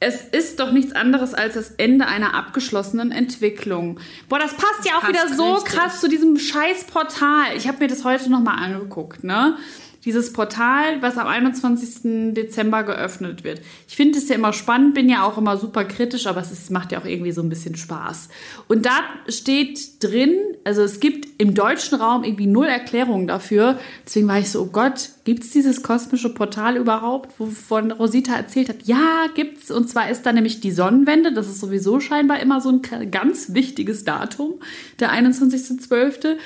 Es 0.00 0.22
ist 0.22 0.60
doch 0.60 0.70
nichts 0.70 0.92
anderes 0.92 1.34
als 1.34 1.54
das 1.54 1.72
Ende 1.72 2.06
einer 2.06 2.34
abgeschlossenen 2.34 3.10
Entwicklung. 3.10 3.98
Boah, 4.28 4.38
das 4.38 4.54
passt 4.54 4.84
ja 4.84 4.92
auch 4.96 5.00
passt 5.00 5.12
wieder 5.12 5.34
so 5.34 5.54
richtig. 5.54 5.72
krass 5.72 6.00
zu 6.00 6.08
diesem 6.08 6.38
scheiß 6.38 6.84
Portal. 6.84 7.56
Ich 7.56 7.66
habe 7.66 7.78
mir 7.78 7.88
das 7.88 8.04
heute 8.04 8.30
nochmal 8.30 8.62
angeguckt, 8.62 9.24
ne? 9.24 9.56
Dieses 10.04 10.32
Portal, 10.32 11.02
was 11.02 11.18
am 11.18 11.26
21. 11.26 12.34
Dezember 12.34 12.84
geöffnet 12.84 13.44
wird. 13.44 13.60
Ich 13.88 13.96
finde 13.96 14.18
es 14.18 14.28
ja 14.28 14.36
immer 14.36 14.52
spannend, 14.52 14.94
bin 14.94 15.08
ja 15.08 15.24
auch 15.24 15.38
immer 15.38 15.56
super 15.56 15.84
kritisch, 15.84 16.26
aber 16.26 16.40
es 16.40 16.52
ist, 16.52 16.70
macht 16.70 16.92
ja 16.92 17.00
auch 17.00 17.04
irgendwie 17.04 17.32
so 17.32 17.42
ein 17.42 17.48
bisschen 17.48 17.76
Spaß. 17.76 18.28
Und 18.68 18.86
da 18.86 19.00
steht 19.28 20.02
drin, 20.02 20.38
also 20.64 20.82
es 20.82 21.00
gibt 21.00 21.28
im 21.38 21.54
deutschen 21.54 21.98
Raum 21.98 22.24
irgendwie 22.24 22.46
null 22.46 22.66
Erklärungen 22.66 23.26
dafür. 23.26 23.78
Deswegen 24.06 24.28
war 24.28 24.38
ich 24.38 24.50
so, 24.50 24.62
oh 24.62 24.66
Gott, 24.66 25.10
gibt 25.24 25.44
es 25.44 25.50
dieses 25.50 25.82
kosmische 25.82 26.32
Portal 26.32 26.76
überhaupt, 26.76 27.38
wovon 27.38 27.90
Rosita 27.90 28.34
erzählt 28.34 28.68
hat? 28.68 28.84
Ja, 28.84 29.26
gibt's. 29.34 29.70
Und 29.70 29.88
zwar 29.88 30.10
ist 30.10 30.22
da 30.22 30.32
nämlich 30.32 30.60
die 30.60 30.70
Sonnenwende. 30.70 31.32
Das 31.32 31.48
ist 31.48 31.60
sowieso 31.60 32.00
scheinbar 32.00 32.40
immer 32.40 32.60
so 32.60 32.70
ein 32.70 33.10
ganz 33.10 33.52
wichtiges 33.52 34.04
Datum, 34.04 34.54
der 35.00 35.12
21.12. 35.12 36.36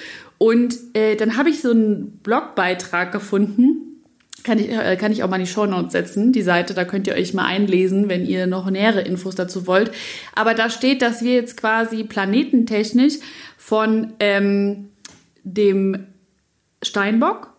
Und 0.43 0.77
äh, 0.95 1.15
dann 1.15 1.37
habe 1.37 1.51
ich 1.51 1.61
so 1.61 1.71
einen 1.71 2.19
Blogbeitrag 2.19 3.13
gefunden. 3.13 4.03
Kann 4.43 4.59
ich, 4.59 4.71
äh, 4.71 4.97
kann 4.97 5.13
ich 5.13 5.23
auch 5.23 5.29
mal 5.29 5.37
in 5.37 5.45
die 5.45 5.49
Shownotes 5.49 5.93
setzen, 5.93 6.33
die 6.33 6.43
Seite, 6.43 6.75
da 6.75 6.85
könnt 6.85 7.07
ihr 7.07 7.15
euch 7.15 7.33
mal 7.33 7.45
einlesen, 7.45 8.09
wenn 8.09 8.27
ihr 8.27 8.49
noch 8.49 8.69
nähere 8.69 9.03
Infos 9.03 9.37
dazu 9.37 9.69
wollt. 9.69 9.93
Aber 10.35 10.55
da 10.55 10.69
steht, 10.69 11.01
dass 11.01 11.23
wir 11.23 11.35
jetzt 11.35 11.57
quasi 11.57 12.03
planetentechnisch 12.03 13.21
von 13.57 14.15
ähm, 14.19 14.89
dem 15.45 16.09
Steinbock 16.83 17.52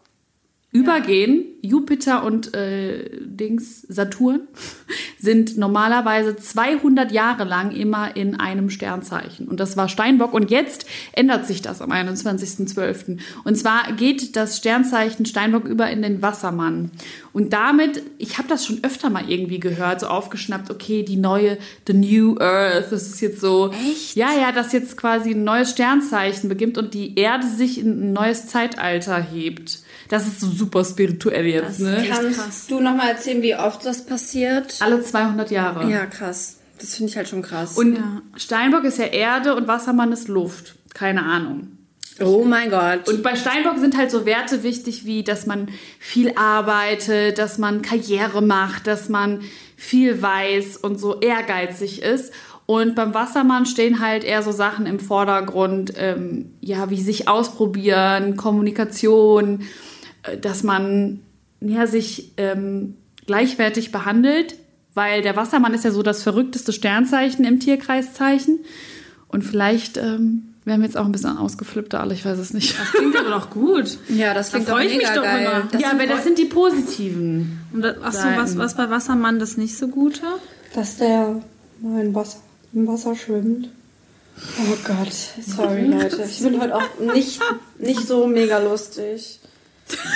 übergehen. 0.73 1.45
Jupiter 1.61 2.25
und 2.25 2.53
äh, 2.53 3.09
Dings 3.21 3.83
Saturn 3.87 4.41
sind 5.19 5.57
normalerweise 5.57 6.35
200 6.35 7.11
Jahre 7.11 7.45
lang 7.45 7.71
immer 7.71 8.17
in 8.17 8.37
einem 8.37 8.69
Sternzeichen. 8.69 9.47
Und 9.47 9.61
das 9.61 9.77
war 9.77 9.87
Steinbock. 9.87 10.33
Und 10.33 10.51
jetzt 10.51 10.85
ändert 11.13 11.45
sich 11.45 11.61
das 11.61 11.81
am 11.81 11.91
21.12. 11.91 13.19
Und 13.45 13.55
zwar 13.55 13.93
geht 13.93 14.35
das 14.35 14.57
Sternzeichen 14.57 15.25
Steinbock 15.25 15.65
über 15.65 15.89
in 15.89 16.01
den 16.01 16.21
Wassermann. 16.21 16.91
Und 17.31 17.53
damit, 17.53 18.01
ich 18.17 18.37
habe 18.39 18.47
das 18.49 18.65
schon 18.65 18.83
öfter 18.83 19.09
mal 19.09 19.29
irgendwie 19.29 19.59
gehört, 19.59 20.01
so 20.01 20.07
aufgeschnappt, 20.07 20.69
okay, 20.69 21.03
die 21.03 21.17
neue, 21.17 21.59
the 21.87 21.93
new 21.93 22.35
earth, 22.39 22.91
das 22.91 23.07
ist 23.07 23.21
jetzt 23.21 23.39
so. 23.39 23.71
Echt? 23.71 24.15
Ja, 24.15 24.29
ja, 24.33 24.51
dass 24.51 24.73
jetzt 24.73 24.97
quasi 24.97 25.31
ein 25.31 25.43
neues 25.43 25.69
Sternzeichen 25.69 26.49
beginnt 26.49 26.77
und 26.77 26.93
die 26.93 27.17
Erde 27.17 27.47
sich 27.47 27.79
in 27.79 28.09
ein 28.09 28.13
neues 28.13 28.47
Zeitalter 28.47 29.21
hebt. 29.21 29.82
Das 30.13 30.27
ist 30.27 30.41
so 30.41 30.47
super 30.47 30.85
spirituell 30.85 31.47
jetzt, 31.47 31.79
ne? 31.79 32.05
Kannst 32.07 32.37
krass. 32.37 32.67
du 32.67 32.79
noch 32.79 32.95
mal 32.95 33.09
erzählen, 33.09 33.41
wie 33.41 33.55
oft 33.55 33.83
das 33.83 34.05
passiert? 34.05 34.75
Alle 34.79 35.01
200 35.03 35.49
Jahre. 35.49 35.89
Ja, 35.89 36.05
krass. 36.05 36.57
Das 36.79 36.93
finde 36.93 37.09
ich 37.09 37.17
halt 37.17 37.27
schon 37.27 37.41
krass. 37.41 37.75
Und 37.79 37.95
Ja. 37.95 38.21
Steinbock 38.35 38.83
ist 38.83 38.99
ja 38.99 39.05
Erde 39.05 39.55
und 39.55 39.67
Wassermann 39.67 40.11
ist 40.11 40.27
Luft. 40.27 40.75
Keine 40.93 41.23
Ahnung. 41.23 41.69
Oh 42.21 42.43
mein 42.43 42.69
Gott. 42.69 43.09
Und 43.09 43.23
bei 43.23 43.35
Steinbock 43.35 43.79
sind 43.79 43.97
halt 43.97 44.11
so 44.11 44.27
Werte 44.27 44.61
wichtig, 44.61 45.03
wie 45.03 45.23
dass 45.23 45.47
man 45.47 45.69
viel 45.97 46.33
arbeitet, 46.35 47.39
dass 47.39 47.57
man 47.57 47.81
Karriere 47.81 48.43
macht, 48.43 48.85
dass 48.85 49.09
man 49.09 49.41
viel 49.75 50.21
weiß 50.21 50.77
und 50.77 50.99
so 50.99 51.21
ehrgeizig 51.21 52.03
ist. 52.03 52.31
Und 52.67 52.93
beim 52.93 53.15
Wassermann 53.15 53.65
stehen 53.65 53.99
halt 53.99 54.23
eher 54.23 54.43
so 54.43 54.51
Sachen 54.51 54.85
im 54.85 54.99
Vordergrund, 54.99 55.93
ähm, 55.97 56.53
ja, 56.61 56.91
wie 56.91 57.01
sich 57.01 57.27
ausprobieren, 57.27 58.37
Kommunikation, 58.37 59.61
dass 60.41 60.63
man 60.63 61.19
ja, 61.61 61.87
sich 61.87 62.31
ähm, 62.37 62.95
gleichwertig 63.25 63.91
behandelt, 63.91 64.55
weil 64.93 65.21
der 65.21 65.35
Wassermann 65.35 65.73
ist 65.73 65.85
ja 65.85 65.91
so 65.91 66.03
das 66.03 66.23
verrückteste 66.23 66.73
Sternzeichen 66.73 67.45
im 67.45 67.59
Tierkreiszeichen. 67.59 68.59
Und 69.27 69.43
vielleicht 69.43 69.97
ähm, 69.97 70.53
werden 70.65 70.81
wir 70.81 70.85
jetzt 70.87 70.97
auch 70.97 71.05
ein 71.05 71.11
bisschen 71.11 71.37
ausgeflippter 71.37 71.99
alle, 71.99 72.13
ich 72.13 72.23
weiß 72.25 72.37
es 72.37 72.53
nicht. 72.53 72.79
Das 72.79 72.91
klingt 72.91 73.17
aber 73.17 73.31
doch 73.31 73.49
gut. 73.49 73.97
ja, 74.09 74.33
das 74.33 74.51
klingt 74.51 74.67
Da 74.67 74.73
freu 74.73 74.83
doch 74.83 74.91
ich 74.91 74.97
mich 74.97 75.07
doch 75.09 75.23
geil. 75.23 75.41
immer. 75.45 75.67
Das 75.71 75.81
ja, 75.81 75.91
aber 75.91 76.05
das 76.05 76.23
sind 76.23 76.37
die 76.37 76.45
positiven. 76.45 77.59
Und 77.73 77.81
das, 77.81 77.95
ach 78.03 78.13
so, 78.13 78.27
was, 78.35 78.57
was 78.57 78.75
bei 78.75 78.89
Wassermann 78.89 79.39
das 79.39 79.57
nicht 79.57 79.77
so 79.77 79.87
Gute? 79.87 80.21
Dass 80.75 80.97
der 80.97 81.41
mal 81.81 82.05
in 82.05 82.13
Wasser, 82.13 82.37
im 82.73 82.87
Wasser 82.87 83.15
schwimmt. 83.15 83.69
Oh 84.37 84.77
Gott, 84.83 85.13
sorry 85.45 85.85
Leute. 85.87 86.23
Ich 86.23 86.41
bin 86.41 86.59
heute 86.61 86.75
auch 86.75 86.99
nicht, 87.13 87.39
nicht 87.79 88.07
so 88.07 88.27
mega 88.27 88.59
lustig. 88.59 89.39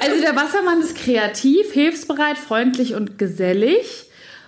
Also 0.00 0.20
der 0.20 0.36
Wassermann 0.36 0.80
ist 0.80 0.96
kreativ, 0.96 1.72
hilfsbereit, 1.72 2.38
freundlich 2.38 2.94
und 2.94 3.18
gesellig. 3.18 4.04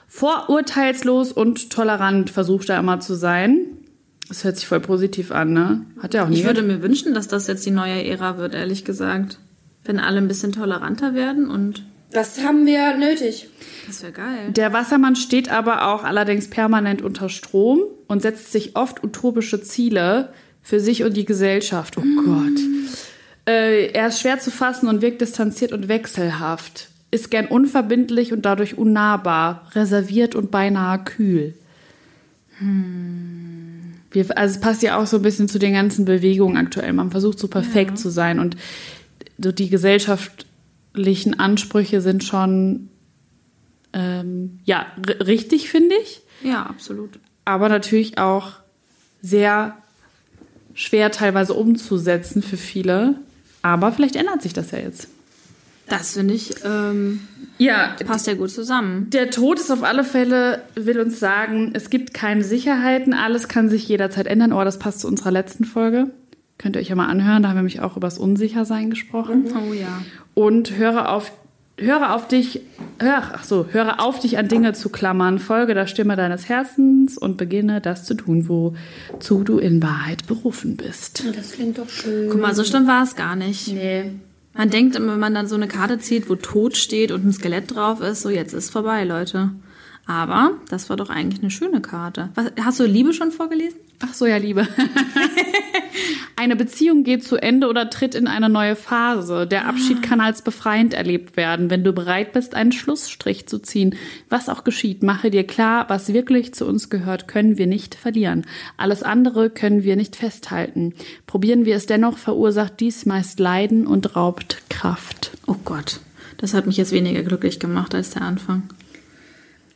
Vorurteilslos 0.08 1.32
und 1.32 1.70
tolerant 1.70 2.30
versucht 2.30 2.68
er 2.68 2.78
immer 2.78 3.00
zu 3.00 3.14
sein. 3.14 3.66
Das 4.28 4.44
hört 4.44 4.56
sich 4.56 4.66
voll 4.66 4.80
positiv 4.80 5.32
an, 5.32 5.52
ne? 5.52 5.86
Hat 6.00 6.14
er 6.14 6.24
auch 6.24 6.28
nie. 6.28 6.36
Ich 6.38 6.44
würde 6.44 6.62
mir 6.62 6.82
wünschen, 6.82 7.14
dass 7.14 7.26
das 7.26 7.46
jetzt 7.46 7.64
die 7.66 7.70
neue 7.72 8.04
Ära 8.04 8.36
wird, 8.38 8.54
ehrlich 8.54 8.84
gesagt. 8.84 9.38
Wenn 9.84 9.98
alle 9.98 10.18
ein 10.18 10.28
bisschen 10.28 10.52
toleranter 10.52 11.14
werden 11.14 11.48
und 11.48 11.82
Das 12.12 12.42
haben 12.44 12.66
wir 12.66 12.96
nötig. 12.96 13.48
das 13.86 14.02
wäre 14.02 14.12
geil. 14.12 14.50
Der 14.50 14.72
Wassermann 14.72 15.16
steht 15.16 15.50
aber 15.50 15.88
auch 15.88 16.04
allerdings 16.04 16.48
permanent 16.50 17.02
unter 17.02 17.28
Strom 17.28 17.80
und 18.06 18.22
setzt 18.22 18.52
sich 18.52 18.76
oft 18.76 19.02
utopische 19.02 19.62
Ziele 19.62 20.32
für 20.62 20.78
sich 20.80 21.02
und 21.02 21.16
die 21.16 21.24
Gesellschaft. 21.24 21.96
Oh 21.96 22.02
Gott. 22.24 22.60
Äh, 23.46 23.86
er 23.92 24.08
ist 24.08 24.20
schwer 24.20 24.38
zu 24.38 24.50
fassen 24.50 24.88
und 24.88 25.02
wirkt 25.02 25.20
distanziert 25.20 25.72
und 25.72 25.88
wechselhaft. 25.88 26.88
Ist 27.10 27.30
gern 27.30 27.46
unverbindlich 27.46 28.32
und 28.32 28.42
dadurch 28.42 28.78
unnahbar, 28.78 29.68
reserviert 29.74 30.34
und 30.34 30.50
beinahe 30.50 31.02
kühl. 31.02 31.54
Wir, 34.10 34.38
also 34.38 34.54
es 34.54 34.60
passt 34.60 34.82
ja 34.82 34.98
auch 34.98 35.06
so 35.06 35.16
ein 35.16 35.22
bisschen 35.22 35.48
zu 35.48 35.58
den 35.58 35.72
ganzen 35.72 36.04
Bewegungen 36.04 36.56
aktuell. 36.56 36.92
Man 36.92 37.10
versucht 37.10 37.38
so 37.38 37.48
perfekt 37.48 37.98
zu 37.98 38.10
sein 38.10 38.38
und 38.38 38.56
so 39.38 39.50
die 39.50 39.70
gesellschaftlichen 39.70 41.38
Ansprüche 41.40 42.00
sind 42.00 42.22
schon 42.22 42.90
ähm, 43.92 44.60
ja 44.64 44.86
richtig, 45.20 45.70
finde 45.70 45.94
ich, 46.02 46.20
Ja, 46.42 46.64
absolut. 46.64 47.18
aber 47.44 47.68
natürlich 47.68 48.18
auch 48.18 48.52
sehr 49.22 49.76
schwer 50.74 51.10
teilweise 51.10 51.54
umzusetzen 51.54 52.42
für 52.42 52.56
viele. 52.56 53.16
Aber 53.62 53.92
vielleicht 53.92 54.16
ändert 54.16 54.42
sich 54.42 54.52
das 54.52 54.70
ja 54.70 54.78
jetzt. 54.78 55.08
Das 55.88 56.12
finde 56.12 56.34
ich, 56.34 56.54
ähm, 56.64 57.20
Ja, 57.58 57.96
passt 58.06 58.26
ja 58.28 58.34
gut 58.34 58.50
zusammen. 58.50 59.10
der 59.10 59.30
Tod 59.30 59.58
ist 59.58 59.70
auf 59.72 59.82
alle 59.82 60.04
Fälle, 60.04 60.62
will 60.76 61.00
uns 61.00 61.18
sagen, 61.18 61.70
es 61.74 61.90
gibt 61.90 62.14
keine 62.14 62.44
Sicherheiten, 62.44 63.12
alles 63.12 63.48
kann 63.48 63.68
sich 63.68 63.88
jederzeit 63.88 64.26
ändern. 64.28 64.52
Oh, 64.52 64.62
das 64.62 64.78
passt 64.78 65.00
zu 65.00 65.08
unserer 65.08 65.32
letzten 65.32 65.64
Folge. 65.64 66.10
Könnt 66.58 66.76
ihr 66.76 66.80
euch 66.80 66.90
ja 66.90 66.94
mal 66.94 67.08
anhören, 67.08 67.42
da 67.42 67.48
haben 67.48 67.56
wir 67.56 67.62
nämlich 67.62 67.80
auch 67.80 67.96
über 67.96 68.06
das 68.06 68.18
Unsichersein 68.18 68.90
gesprochen. 68.90 69.46
Oh 69.68 69.72
ja. 69.72 70.02
Und 70.34 70.76
höre 70.76 71.08
auf, 71.10 71.32
höre 71.80 72.14
auf 72.14 72.28
dich, 72.28 72.60
hör, 72.98 73.22
ach 73.34 73.44
so, 73.44 73.66
höre 73.70 74.00
auf 74.00 74.20
dich 74.20 74.38
an 74.38 74.48
Dinge 74.48 74.72
zu 74.72 74.88
klammern, 74.88 75.38
folge 75.38 75.74
der 75.74 75.86
Stimme 75.86 76.16
deines 76.16 76.48
Herzens 76.48 77.18
und 77.18 77.36
beginne 77.36 77.80
das 77.80 78.04
zu 78.04 78.14
tun, 78.14 78.48
wozu 78.48 79.42
du 79.42 79.58
in 79.58 79.82
Wahrheit 79.82 80.26
berufen 80.26 80.76
bist. 80.76 81.24
Das 81.34 81.52
klingt 81.52 81.78
doch 81.78 81.88
schön. 81.88 82.30
Guck 82.30 82.40
mal, 82.40 82.54
so 82.54 82.64
schlimm 82.64 82.86
war 82.86 83.02
es 83.02 83.16
gar 83.16 83.36
nicht. 83.36 83.68
Nee. 83.68 84.12
Man 84.54 84.70
denkt 84.70 84.96
immer, 84.96 85.12
wenn 85.12 85.20
man 85.20 85.34
dann 85.34 85.46
so 85.46 85.54
eine 85.54 85.68
Karte 85.68 85.98
zieht, 85.98 86.28
wo 86.28 86.34
Tod 86.34 86.76
steht 86.76 87.12
und 87.12 87.24
ein 87.24 87.32
Skelett 87.32 87.74
drauf 87.74 88.00
ist, 88.00 88.22
so 88.22 88.30
jetzt 88.30 88.52
ist 88.52 88.70
vorbei, 88.70 89.04
Leute. 89.04 89.50
Aber 90.06 90.52
das 90.68 90.90
war 90.90 90.96
doch 90.96 91.08
eigentlich 91.08 91.40
eine 91.40 91.50
schöne 91.50 91.80
Karte. 91.80 92.30
Was, 92.34 92.46
hast 92.60 92.80
du 92.80 92.84
Liebe 92.84 93.12
schon 93.12 93.30
vorgelesen? 93.30 93.78
Ach 94.00 94.14
so, 94.14 94.26
ja, 94.26 94.38
Liebe. 94.38 94.66
eine 96.40 96.56
Beziehung 96.56 97.04
geht 97.04 97.22
zu 97.22 97.36
Ende 97.36 97.68
oder 97.68 97.90
tritt 97.90 98.14
in 98.14 98.26
eine 98.26 98.48
neue 98.48 98.74
Phase. 98.74 99.46
Der 99.46 99.66
Abschied 99.66 100.02
kann 100.02 100.22
als 100.22 100.40
befreiend 100.40 100.94
erlebt 100.94 101.36
werden, 101.36 101.68
wenn 101.68 101.84
du 101.84 101.92
bereit 101.92 102.32
bist, 102.32 102.54
einen 102.54 102.72
Schlussstrich 102.72 103.46
zu 103.46 103.58
ziehen. 103.58 103.94
Was 104.30 104.48
auch 104.48 104.64
geschieht, 104.64 105.02
mache 105.02 105.30
dir 105.30 105.46
klar, 105.46 105.84
was 105.88 106.14
wirklich 106.14 106.54
zu 106.54 106.64
uns 106.64 106.88
gehört, 106.88 107.28
können 107.28 107.58
wir 107.58 107.66
nicht 107.66 107.94
verlieren. 107.94 108.46
Alles 108.78 109.02
andere 109.02 109.50
können 109.50 109.84
wir 109.84 109.96
nicht 109.96 110.16
festhalten. 110.16 110.94
Probieren 111.26 111.66
wir 111.66 111.76
es 111.76 111.84
dennoch, 111.84 112.16
verursacht 112.16 112.80
dies 112.80 113.04
meist 113.04 113.38
Leiden 113.38 113.86
und 113.86 114.16
raubt 114.16 114.62
Kraft. 114.70 115.32
Oh 115.46 115.56
Gott, 115.62 116.00
das 116.38 116.54
hat 116.54 116.66
mich 116.66 116.78
jetzt 116.78 116.92
weniger 116.92 117.22
glücklich 117.22 117.60
gemacht 117.60 117.94
als 117.94 118.10
der 118.10 118.22
Anfang. 118.22 118.62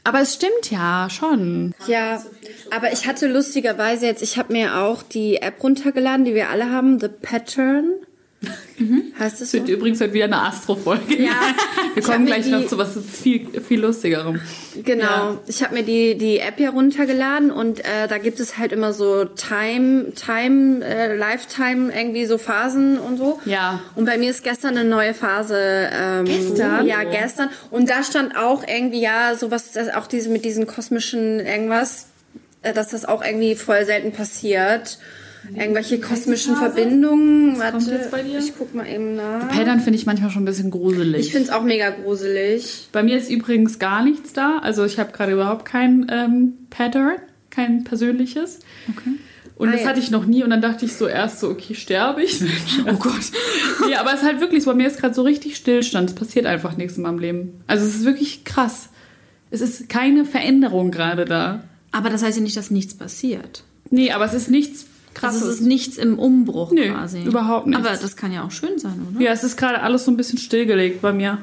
Aber 0.04 0.20
es 0.20 0.34
stimmt 0.34 0.70
ja 0.70 1.08
schon. 1.10 1.74
Ja, 1.86 2.22
aber 2.70 2.92
ich 2.92 3.06
hatte 3.06 3.26
lustigerweise 3.26 4.06
jetzt, 4.06 4.22
ich 4.22 4.36
habe 4.36 4.52
mir 4.52 4.76
auch 4.76 5.02
die 5.02 5.36
App 5.36 5.62
runtergeladen, 5.62 6.26
die 6.26 6.34
wir 6.34 6.50
alle 6.50 6.70
haben, 6.70 7.00
The 7.00 7.08
Pattern. 7.08 7.94
Heißt 9.18 9.40
das 9.40 9.52
so? 9.52 9.58
Wird 9.58 9.68
übrigens 9.68 10.00
heute 10.00 10.12
wieder 10.12 10.24
eine 10.24 10.42
Astro-Folge. 10.42 11.22
Ja, 11.22 11.30
Wir 11.94 12.02
kommen 12.02 12.26
gleich 12.26 12.44
die- 12.44 12.50
noch 12.50 12.66
zu 12.66 12.76
was 12.76 12.98
viel, 12.98 13.60
viel 13.60 13.80
lustigerem. 13.80 14.40
Genau. 14.84 15.04
Ja. 15.04 15.38
Ich 15.46 15.62
habe 15.62 15.74
mir 15.74 15.84
die, 15.84 16.16
die 16.18 16.40
App 16.40 16.54
hier 16.56 16.70
runtergeladen 16.70 17.52
und 17.52 17.80
äh, 17.80 18.08
da 18.08 18.18
gibt 18.18 18.40
es 18.40 18.58
halt 18.58 18.72
immer 18.72 18.92
so 18.92 19.24
Time, 19.24 20.12
Time, 20.14 20.84
äh, 20.84 21.16
Lifetime, 21.16 21.92
irgendwie 21.96 22.26
so 22.26 22.36
Phasen 22.38 22.98
und 22.98 23.16
so. 23.18 23.38
Ja. 23.44 23.80
Und 23.94 24.06
bei 24.06 24.18
mir 24.18 24.30
ist 24.30 24.42
gestern 24.42 24.76
eine 24.76 24.88
neue 24.88 25.14
Phase. 25.14 25.56
Ähm, 25.92 26.24
Gestern? 26.24 26.86
Ja, 26.86 27.04
gestern. 27.04 27.48
Und 27.70 27.88
da 27.88 28.02
stand 28.02 28.36
auch 28.36 28.64
irgendwie, 28.66 29.00
ja, 29.00 29.36
sowas, 29.36 29.70
das, 29.72 29.94
auch 29.94 30.08
diese 30.08 30.28
mit 30.30 30.44
diesen 30.44 30.66
kosmischen 30.66 31.38
irgendwas, 31.38 32.08
äh, 32.62 32.72
dass 32.72 32.88
das 32.88 33.04
auch 33.04 33.24
irgendwie 33.24 33.54
voll 33.54 33.84
selten 33.86 34.10
passiert. 34.12 34.98
Irgendwelche 35.54 36.00
kosmischen 36.00 36.56
Verbindungen. 36.56 37.58
Warte, 37.58 37.72
kommt 37.78 37.88
jetzt 37.88 38.10
bei 38.10 38.22
dir? 38.22 38.38
ich 38.38 38.52
guck 38.56 38.74
mal 38.74 38.86
eben 38.86 39.16
nach. 39.16 39.48
Pattern 39.48 39.80
finde 39.80 39.98
ich 39.98 40.06
manchmal 40.06 40.30
schon 40.30 40.42
ein 40.42 40.46
bisschen 40.46 40.70
gruselig. 40.70 41.26
Ich 41.26 41.32
find's 41.32 41.50
auch 41.50 41.62
mega 41.62 41.90
gruselig. 41.90 42.88
Bei 42.92 43.02
mir 43.02 43.16
ist 43.18 43.30
übrigens 43.30 43.78
gar 43.78 44.04
nichts 44.04 44.32
da. 44.32 44.58
Also 44.58 44.84
ich 44.84 44.98
habe 44.98 45.12
gerade 45.12 45.32
überhaupt 45.32 45.64
kein 45.64 46.06
ähm, 46.10 46.54
Pattern, 46.70 47.16
kein 47.50 47.84
persönliches. 47.84 48.60
Okay. 48.90 49.10
Und 49.56 49.68
Ah, 49.68 49.72
das 49.72 49.82
ja. 49.82 49.88
hatte 49.88 50.00
ich 50.00 50.10
noch 50.10 50.26
nie. 50.26 50.42
Und 50.42 50.50
dann 50.50 50.60
dachte 50.62 50.84
ich 50.84 50.94
so 50.94 51.06
erst 51.06 51.40
so, 51.40 51.48
okay, 51.50 51.74
sterbe 51.74 52.22
ich? 52.22 52.40
oh 52.90 52.94
Gott. 52.94 53.12
ja, 53.90 54.00
aber 54.00 54.12
es 54.12 54.20
ist 54.22 54.26
halt 54.26 54.40
wirklich 54.40 54.64
so, 54.64 54.70
bei 54.70 54.76
mir 54.76 54.86
ist 54.88 54.98
gerade 54.98 55.14
so 55.14 55.22
richtig 55.22 55.56
Stillstand. 55.56 56.10
Es 56.10 56.14
passiert 56.16 56.46
einfach 56.46 56.76
nichts 56.76 56.96
in 56.96 57.02
meinem 57.04 57.18
Leben. 57.18 57.52
Also 57.66 57.86
es 57.86 57.94
ist 57.96 58.04
wirklich 58.04 58.44
krass. 58.44 58.88
Es 59.50 59.60
ist 59.60 59.88
keine 59.88 60.24
Veränderung 60.24 60.90
gerade 60.90 61.24
da. 61.24 61.62
Aber 61.92 62.10
das 62.10 62.24
heißt 62.24 62.38
ja 62.38 62.42
nicht, 62.42 62.56
dass 62.56 62.72
nichts 62.72 62.94
passiert. 62.94 63.62
Nee, 63.90 64.10
aber 64.10 64.24
es 64.24 64.34
ist 64.34 64.50
nichts 64.50 64.86
krasses. 65.14 65.42
Also 65.42 65.52
es 65.52 65.60
ist 65.60 65.66
nichts 65.66 65.96
im 65.96 66.18
Umbruch 66.18 66.72
Nö, 66.72 66.90
quasi. 66.90 67.22
überhaupt 67.22 67.66
nichts. 67.66 67.86
Aber 67.86 67.96
das 67.96 68.16
kann 68.16 68.32
ja 68.32 68.44
auch 68.44 68.50
schön 68.50 68.78
sein, 68.78 69.06
oder? 69.10 69.24
ja, 69.24 69.32
es 69.32 69.44
ist 69.44 69.56
gerade 69.56 69.80
alles 69.80 70.04
so 70.04 70.10
ein 70.10 70.16
bisschen 70.16 70.38
stillgelegt 70.38 71.00
bei 71.02 71.12
mir. 71.12 71.38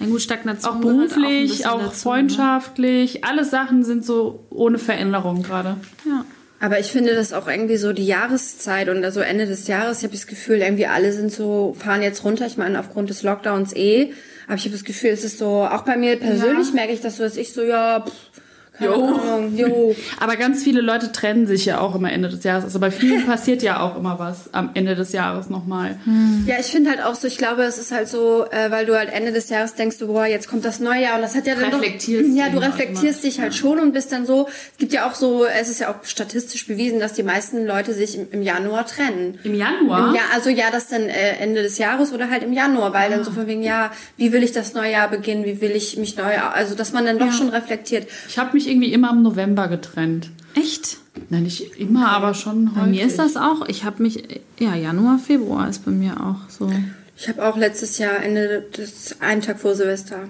Na 0.00 0.06
gut, 0.06 0.22
Stagnation 0.22 0.70
Auch 0.70 0.76
ein 0.76 0.80
beruflich, 0.80 1.50
bisschen 1.50 1.66
auch, 1.66 1.80
dazu, 1.80 2.00
freundschaftlich. 2.00 3.24
Alle 3.24 3.44
Sachen 3.44 3.84
sind 3.84 4.04
so 4.04 4.44
ohne 4.50 4.78
Veränderung 4.78 5.42
gerade. 5.42 5.70
Ne? 5.70 5.76
Ja. 6.06 6.24
Aber 6.60 6.80
ich 6.80 6.86
finde 6.86 7.14
das 7.14 7.32
auch 7.32 7.46
irgendwie 7.46 7.76
so 7.76 7.92
die 7.92 8.06
Jahreszeit 8.06 8.88
und 8.88 9.04
also 9.04 9.20
Ende 9.20 9.46
des 9.46 9.68
Jahres, 9.68 9.98
ich 9.98 10.04
habe 10.04 10.14
das 10.14 10.26
Gefühl, 10.26 10.56
irgendwie 10.58 10.86
alle 10.86 11.12
sind 11.12 11.32
so, 11.32 11.76
fahren 11.78 12.02
jetzt 12.02 12.24
runter. 12.24 12.46
Ich 12.46 12.56
meine, 12.56 12.78
aufgrund 12.80 13.10
des 13.10 13.22
Lockdowns 13.22 13.74
eh. 13.74 14.12
Aber 14.46 14.56
ich 14.56 14.62
habe 14.62 14.72
das 14.72 14.84
Gefühl, 14.84 15.10
es 15.10 15.24
ist 15.24 15.38
so, 15.38 15.64
auch 15.64 15.82
bei 15.82 15.96
mir 15.96 16.16
persönlich 16.16 16.72
merke 16.72 16.92
ich 16.92 17.00
das 17.00 17.16
so, 17.18 17.22
dass 17.22 17.36
ich 17.36 17.52
so, 17.52 17.62
ja, 17.62 18.00
pff, 18.00 18.12
keine 18.78 18.90
Jo. 18.90 19.04
Ahnung, 19.04 19.56
jo. 19.56 19.96
Aber 20.20 20.36
ganz 20.36 20.62
viele 20.62 20.80
Leute 20.80 21.12
trennen 21.12 21.46
sich 21.46 21.64
ja 21.64 21.80
auch 21.80 21.94
immer 21.94 22.12
Ende 22.12 22.28
des 22.28 22.44
Jahres. 22.44 22.64
Also 22.64 22.78
bei 22.78 22.90
vielen 22.90 23.26
passiert 23.26 23.62
ja 23.62 23.80
auch 23.80 23.96
immer 23.96 24.18
was 24.18 24.52
am 24.54 24.70
Ende 24.74 24.94
des 24.94 25.12
Jahres 25.12 25.50
nochmal. 25.50 25.98
Ja, 26.46 26.56
ich 26.58 26.66
finde 26.66 26.90
halt 26.90 27.02
auch 27.02 27.14
so, 27.14 27.26
ich 27.26 27.38
glaube, 27.38 27.62
es 27.62 27.78
ist 27.78 27.92
halt 27.92 28.08
so, 28.08 28.46
äh, 28.50 28.70
weil 28.70 28.86
du 28.86 28.96
halt 28.96 29.12
Ende 29.12 29.32
des 29.32 29.48
Jahres 29.48 29.74
denkst, 29.74 29.96
so, 29.96 30.06
boah, 30.06 30.26
jetzt 30.26 30.48
kommt 30.48 30.64
das 30.64 30.80
neue 30.80 31.02
Jahr 31.02 31.16
und 31.16 31.22
das 31.22 31.34
hat 31.34 31.46
ja 31.46 31.54
dann 31.54 31.72
Reflektierst 31.74 32.30
doch, 32.30 32.36
ja, 32.36 32.48
du 32.48 32.58
immer, 32.58 32.66
reflektierst 32.68 33.24
dich 33.24 33.40
halt 33.40 33.54
schon 33.54 33.78
und 33.78 33.92
bist 33.92 34.12
dann 34.12 34.26
so, 34.26 34.48
es 34.72 34.78
gibt 34.78 34.92
ja 34.92 35.08
auch 35.08 35.14
so, 35.14 35.44
es 35.44 35.68
ist 35.68 35.80
ja 35.80 35.90
auch 35.90 36.04
statistisch 36.04 36.66
bewiesen, 36.66 37.00
dass 37.00 37.14
die 37.14 37.22
meisten 37.22 37.66
Leute 37.66 37.92
sich 37.94 38.16
im, 38.16 38.28
im 38.30 38.42
Januar 38.42 38.86
trennen. 38.86 39.38
Im 39.44 39.54
Januar? 39.54 40.14
Ja, 40.14 40.22
also 40.34 40.50
ja, 40.50 40.70
das 40.70 40.88
dann 40.88 41.02
äh, 41.02 41.36
Ende 41.40 41.62
des 41.62 41.78
Jahres 41.78 42.12
oder 42.12 42.30
halt 42.30 42.42
im 42.42 42.52
Januar, 42.52 42.92
weil 42.92 43.10
dann 43.10 43.24
so 43.24 43.30
von 43.30 43.46
wegen, 43.46 43.62
ja, 43.62 43.90
wie 44.16 44.32
will 44.32 44.42
ich 44.42 44.52
das 44.52 44.74
neue 44.74 44.92
Jahr 44.92 45.08
beginnen, 45.08 45.44
wie 45.44 45.60
will 45.60 45.72
ich 45.72 45.96
mich 45.96 46.16
neu, 46.16 46.36
also 46.38 46.74
dass 46.74 46.92
man 46.92 47.04
dann 47.04 47.18
doch 47.18 47.32
schon 47.32 47.48
reflektiert. 47.48 48.06
Ich 48.28 48.38
habe 48.38 48.52
mich 48.54 48.67
irgendwie 48.68 48.92
immer 48.92 49.10
im 49.10 49.22
November 49.22 49.68
getrennt. 49.68 50.30
Echt? 50.54 50.98
Na, 51.30 51.38
nicht 51.40 51.78
immer, 51.78 52.08
aber 52.10 52.34
schon 52.34 52.72
Bei 52.74 52.82
häufig. 52.82 52.90
mir 53.00 53.06
ist 53.06 53.18
das 53.18 53.36
auch. 53.36 53.66
Ich 53.68 53.84
habe 53.84 54.02
mich, 54.02 54.22
ja, 54.58 54.74
Januar, 54.74 55.18
Februar 55.18 55.68
ist 55.68 55.84
bei 55.84 55.90
mir 55.90 56.20
auch 56.20 56.48
so. 56.50 56.70
Ich 57.16 57.28
habe 57.28 57.44
auch 57.44 57.56
letztes 57.56 57.98
Jahr 57.98 58.22
Ende 58.22 58.64
des 58.76 59.16
einen 59.20 59.42
Tag 59.42 59.58
vor 59.58 59.74
Silvester. 59.74 60.28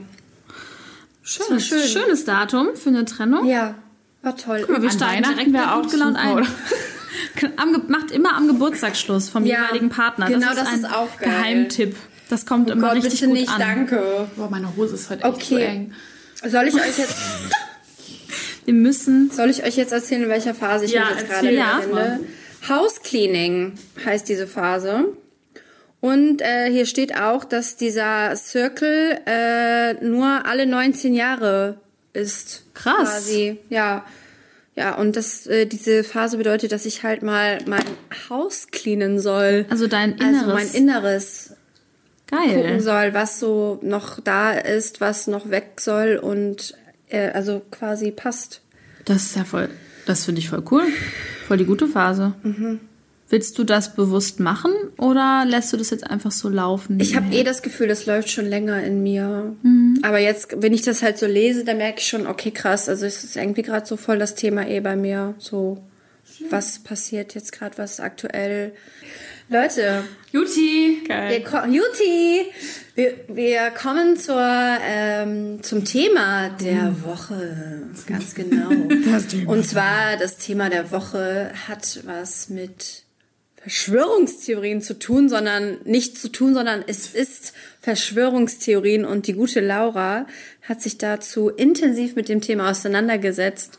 Schön, 1.22 1.60
schön. 1.60 1.82
Schönes 1.86 2.24
Datum 2.24 2.68
für 2.74 2.88
eine 2.88 3.04
Trennung. 3.04 3.46
Ja, 3.46 3.74
war 4.22 4.36
toll. 4.36 4.60
Guck 4.62 4.70
mal, 4.70 4.82
wir 4.82 4.88
An 4.90 4.96
steigen 4.96 5.24
Weihnachten 5.26 5.52
direkt 5.52 5.68
auch 5.70 5.82
gut 5.82 5.90
gelaunt 5.90 6.16
super, 6.16 6.36
ein. 6.38 6.46
Am, 7.56 7.82
macht 7.88 8.10
immer 8.10 8.34
am 8.36 8.48
Geburtstagsschluss 8.48 9.28
vom 9.28 9.44
Ja, 9.46 9.62
jeweiligen 9.66 9.90
Partner. 9.90 10.26
genau, 10.26 10.48
das 10.48 10.56
ist 10.56 10.60
das 10.64 10.68
ein 10.72 10.78
ist 10.80 10.92
auch 10.92 11.18
geil. 11.18 11.28
Geheimtipp. 11.30 11.96
Das 12.28 12.46
kommt 12.46 12.68
immer 12.70 12.88
Gott, 12.88 12.96
richtig 12.96 13.12
bitte 13.20 13.26
gut 13.26 13.34
nicht, 13.36 13.48
an. 13.50 13.58
danke. 13.60 14.28
Boah, 14.36 14.50
meine 14.50 14.74
Hose 14.76 14.94
ist 14.96 15.08
heute 15.10 15.22
echt 15.24 15.44
so 15.46 15.54
Okay. 15.54 15.64
eng. 15.64 15.92
Soll 16.44 16.64
ich 16.68 16.74
euch 16.74 16.98
jetzt, 16.98 17.14
Wir 18.68 18.74
müssen. 18.74 19.30
soll 19.30 19.48
ich 19.48 19.64
euch 19.64 19.78
jetzt 19.78 19.92
erzählen, 19.94 20.24
in 20.24 20.28
welcher 20.28 20.54
Phase 20.54 20.84
ich 20.84 20.92
Ja, 20.92 21.06
mich 21.08 21.20
jetzt 21.20 21.30
gerade 21.30 21.48
befinde? 21.48 22.20
House 22.68 23.00
Cleaning 23.00 23.72
heißt 24.04 24.28
diese 24.28 24.46
Phase. 24.46 25.06
Und 26.00 26.42
äh, 26.42 26.70
hier 26.70 26.84
steht 26.84 27.18
auch, 27.18 27.44
dass 27.46 27.76
dieser 27.78 28.36
Circle 28.36 29.20
äh, 29.24 29.94
nur 30.04 30.44
alle 30.44 30.66
19 30.66 31.14
Jahre 31.14 31.80
ist. 32.12 32.64
Krass. 32.74 33.08
Quasi. 33.08 33.56
Ja. 33.70 34.04
Ja, 34.74 34.96
und 34.96 35.16
das, 35.16 35.46
äh, 35.46 35.64
diese 35.64 36.04
Phase 36.04 36.36
bedeutet, 36.36 36.70
dass 36.70 36.84
ich 36.84 37.02
halt 37.02 37.22
mal 37.22 37.60
mein 37.64 37.84
Haus 38.28 38.66
cleanen 38.70 39.18
soll. 39.18 39.64
Also 39.70 39.86
dein 39.86 40.12
Inneres. 40.18 40.42
Also 40.42 40.52
mein 40.52 40.68
Inneres 40.74 41.52
gucken 42.30 42.52
Geil. 42.52 42.80
soll, 42.82 43.14
was 43.14 43.40
so 43.40 43.78
noch 43.80 44.20
da 44.20 44.52
ist, 44.52 45.00
was 45.00 45.26
noch 45.26 45.48
weg 45.48 45.80
soll 45.80 46.18
und 46.22 46.74
äh, 47.08 47.30
also 47.30 47.62
quasi 47.70 48.10
passt. 48.10 48.60
Das 49.04 49.22
ist 49.22 49.36
ja 49.36 49.44
voll. 49.44 49.68
Das 50.06 50.24
finde 50.24 50.40
ich 50.40 50.48
voll 50.48 50.62
cool. 50.70 50.84
Voll 51.46 51.56
die 51.56 51.64
gute 51.64 51.86
Phase. 51.86 52.34
Mhm. 52.42 52.80
Willst 53.30 53.58
du 53.58 53.64
das 53.64 53.94
bewusst 53.94 54.40
machen 54.40 54.72
oder 54.96 55.44
lässt 55.46 55.70
du 55.72 55.76
das 55.76 55.90
jetzt 55.90 56.08
einfach 56.08 56.30
so 56.30 56.48
laufen? 56.48 56.98
Ich 56.98 57.14
habe 57.14 57.34
eh 57.34 57.44
das 57.44 57.60
Gefühl, 57.60 57.86
das 57.86 58.06
läuft 58.06 58.30
schon 58.30 58.46
länger 58.46 58.82
in 58.82 59.02
mir. 59.02 59.54
Mhm. 59.62 59.98
Aber 60.02 60.18
jetzt, 60.18 60.62
wenn 60.62 60.72
ich 60.72 60.80
das 60.80 61.02
halt 61.02 61.18
so 61.18 61.26
lese, 61.26 61.64
dann 61.64 61.76
merke 61.76 62.00
ich 62.00 62.08
schon, 62.08 62.26
okay, 62.26 62.50
krass, 62.50 62.88
also 62.88 63.04
es 63.04 63.24
ist 63.24 63.36
irgendwie 63.36 63.60
gerade 63.60 63.86
so 63.86 63.98
voll 63.98 64.18
das 64.18 64.34
Thema 64.34 64.66
eh 64.66 64.80
bei 64.80 64.96
mir. 64.96 65.34
So, 65.38 65.84
was 66.48 66.78
passiert 66.78 67.34
jetzt 67.34 67.52
gerade, 67.52 67.76
was 67.76 68.00
aktuell. 68.00 68.72
Leute, 69.50 70.04
Juti! 70.30 71.04
wir, 71.08 71.42
ko- 71.42 71.66
Juti, 71.66 72.44
wir, 72.94 73.14
wir 73.28 73.70
kommen 73.70 74.18
zur, 74.18 74.36
ähm, 74.38 75.62
zum 75.62 75.86
Thema 75.86 76.50
der 76.50 76.94
Woche. 77.02 77.86
Ganz 78.06 78.34
genau. 78.34 78.68
Und 79.46 79.64
zwar 79.66 80.18
das 80.18 80.36
Thema 80.36 80.68
der 80.68 80.90
Woche 80.90 81.50
hat 81.66 82.00
was 82.04 82.50
mit 82.50 83.04
Verschwörungstheorien 83.56 84.82
zu 84.82 84.98
tun, 84.98 85.30
sondern 85.30 85.78
nicht 85.84 86.18
zu 86.18 86.28
tun, 86.28 86.52
sondern 86.52 86.84
es 86.86 87.14
ist 87.14 87.54
Verschwörungstheorien 87.80 89.04
und 89.04 89.26
die 89.26 89.32
gute 89.32 89.60
Laura 89.60 90.26
hat 90.62 90.82
sich 90.82 90.98
dazu 90.98 91.48
intensiv 91.48 92.14
mit 92.16 92.28
dem 92.28 92.40
Thema 92.40 92.70
auseinandergesetzt 92.70 93.78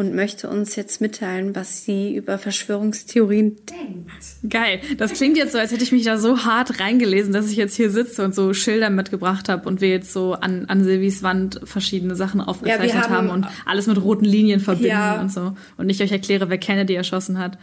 und 0.00 0.14
möchte 0.14 0.48
uns 0.48 0.76
jetzt 0.76 1.00
mitteilen, 1.02 1.54
was 1.54 1.84
sie 1.84 2.16
über 2.16 2.38
Verschwörungstheorien 2.38 3.56
denkt. 3.66 4.10
Geil. 4.48 4.80
Das 4.96 5.12
klingt 5.12 5.36
jetzt 5.36 5.52
so, 5.52 5.58
als 5.58 5.72
hätte 5.72 5.84
ich 5.84 5.92
mich 5.92 6.04
da 6.04 6.16
so 6.18 6.44
hart 6.44 6.80
reingelesen, 6.80 7.32
dass 7.34 7.50
ich 7.50 7.56
jetzt 7.56 7.76
hier 7.76 7.90
sitze 7.90 8.24
und 8.24 8.34
so 8.34 8.54
Schilder 8.54 8.88
mitgebracht 8.90 9.48
habe 9.50 9.68
und 9.68 9.80
wir 9.80 9.90
jetzt 9.90 10.12
so 10.12 10.32
an, 10.32 10.64
an 10.66 10.82
Silvis 10.84 11.22
Wand 11.22 11.60
verschiedene 11.64 12.16
Sachen 12.16 12.40
aufgezeichnet 12.40 13.08
haben- 13.08 13.10
haben, 13.10 13.30
und 13.30 13.46
alles 13.66 13.86
mit 13.86 14.02
roten 14.02 14.24
Linien 14.24 14.60
verbinden 14.60 14.88
Ja. 14.88 15.20
und 15.20 15.30
so. 15.30 15.54
Und 15.76 15.90
ich 15.90 16.02
euch 16.02 16.12
erkläre, 16.12 16.48
wer 16.48 16.58
Kennedy 16.58 16.94
erschossen 16.94 17.38
hat. 17.38 17.58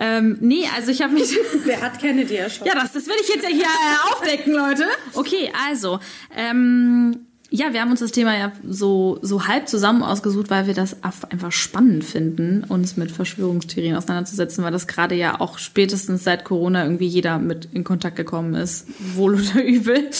Ähm, 0.00 0.36
nee, 0.40 0.64
also 0.76 0.92
ich 0.92 1.02
habe 1.02 1.14
mich. 1.14 1.36
Wer 1.64 1.80
hat 1.80 1.98
Kennedy 1.98 2.36
erschossen? 2.36 2.66
Ja, 2.68 2.74
das, 2.74 2.92
das 2.92 3.06
will 3.08 3.16
ich 3.20 3.28
jetzt 3.34 3.42
ja 3.42 3.48
hier 3.48 3.64
äh, 3.64 4.12
aufdecken, 4.12 4.52
Leute. 4.52 4.84
Okay, 5.14 5.50
also, 5.68 5.98
ähm, 6.36 7.26
ja, 7.50 7.72
wir 7.72 7.80
haben 7.80 7.90
uns 7.90 8.00
das 8.00 8.12
Thema 8.12 8.36
ja 8.36 8.52
so, 8.68 9.18
so 9.22 9.46
halb 9.46 9.68
zusammen 9.68 10.02
ausgesucht, 10.02 10.50
weil 10.50 10.66
wir 10.66 10.74
das 10.74 11.02
einfach 11.02 11.50
spannend 11.50 12.04
finden, 12.04 12.62
uns 12.68 12.98
mit 12.98 13.10
Verschwörungstheorien 13.10 13.96
auseinanderzusetzen, 13.96 14.62
weil 14.64 14.70
das 14.72 14.86
gerade 14.86 15.14
ja 15.14 15.40
auch 15.40 15.56
spätestens 15.56 16.24
seit 16.24 16.44
Corona 16.44 16.82
irgendwie 16.84 17.06
jeder 17.06 17.38
mit 17.38 17.68
in 17.72 17.84
Kontakt 17.84 18.16
gekommen 18.16 18.54
ist, 18.54 18.86
wohl 19.14 19.34
oder 19.36 19.64
übel. 19.64 20.10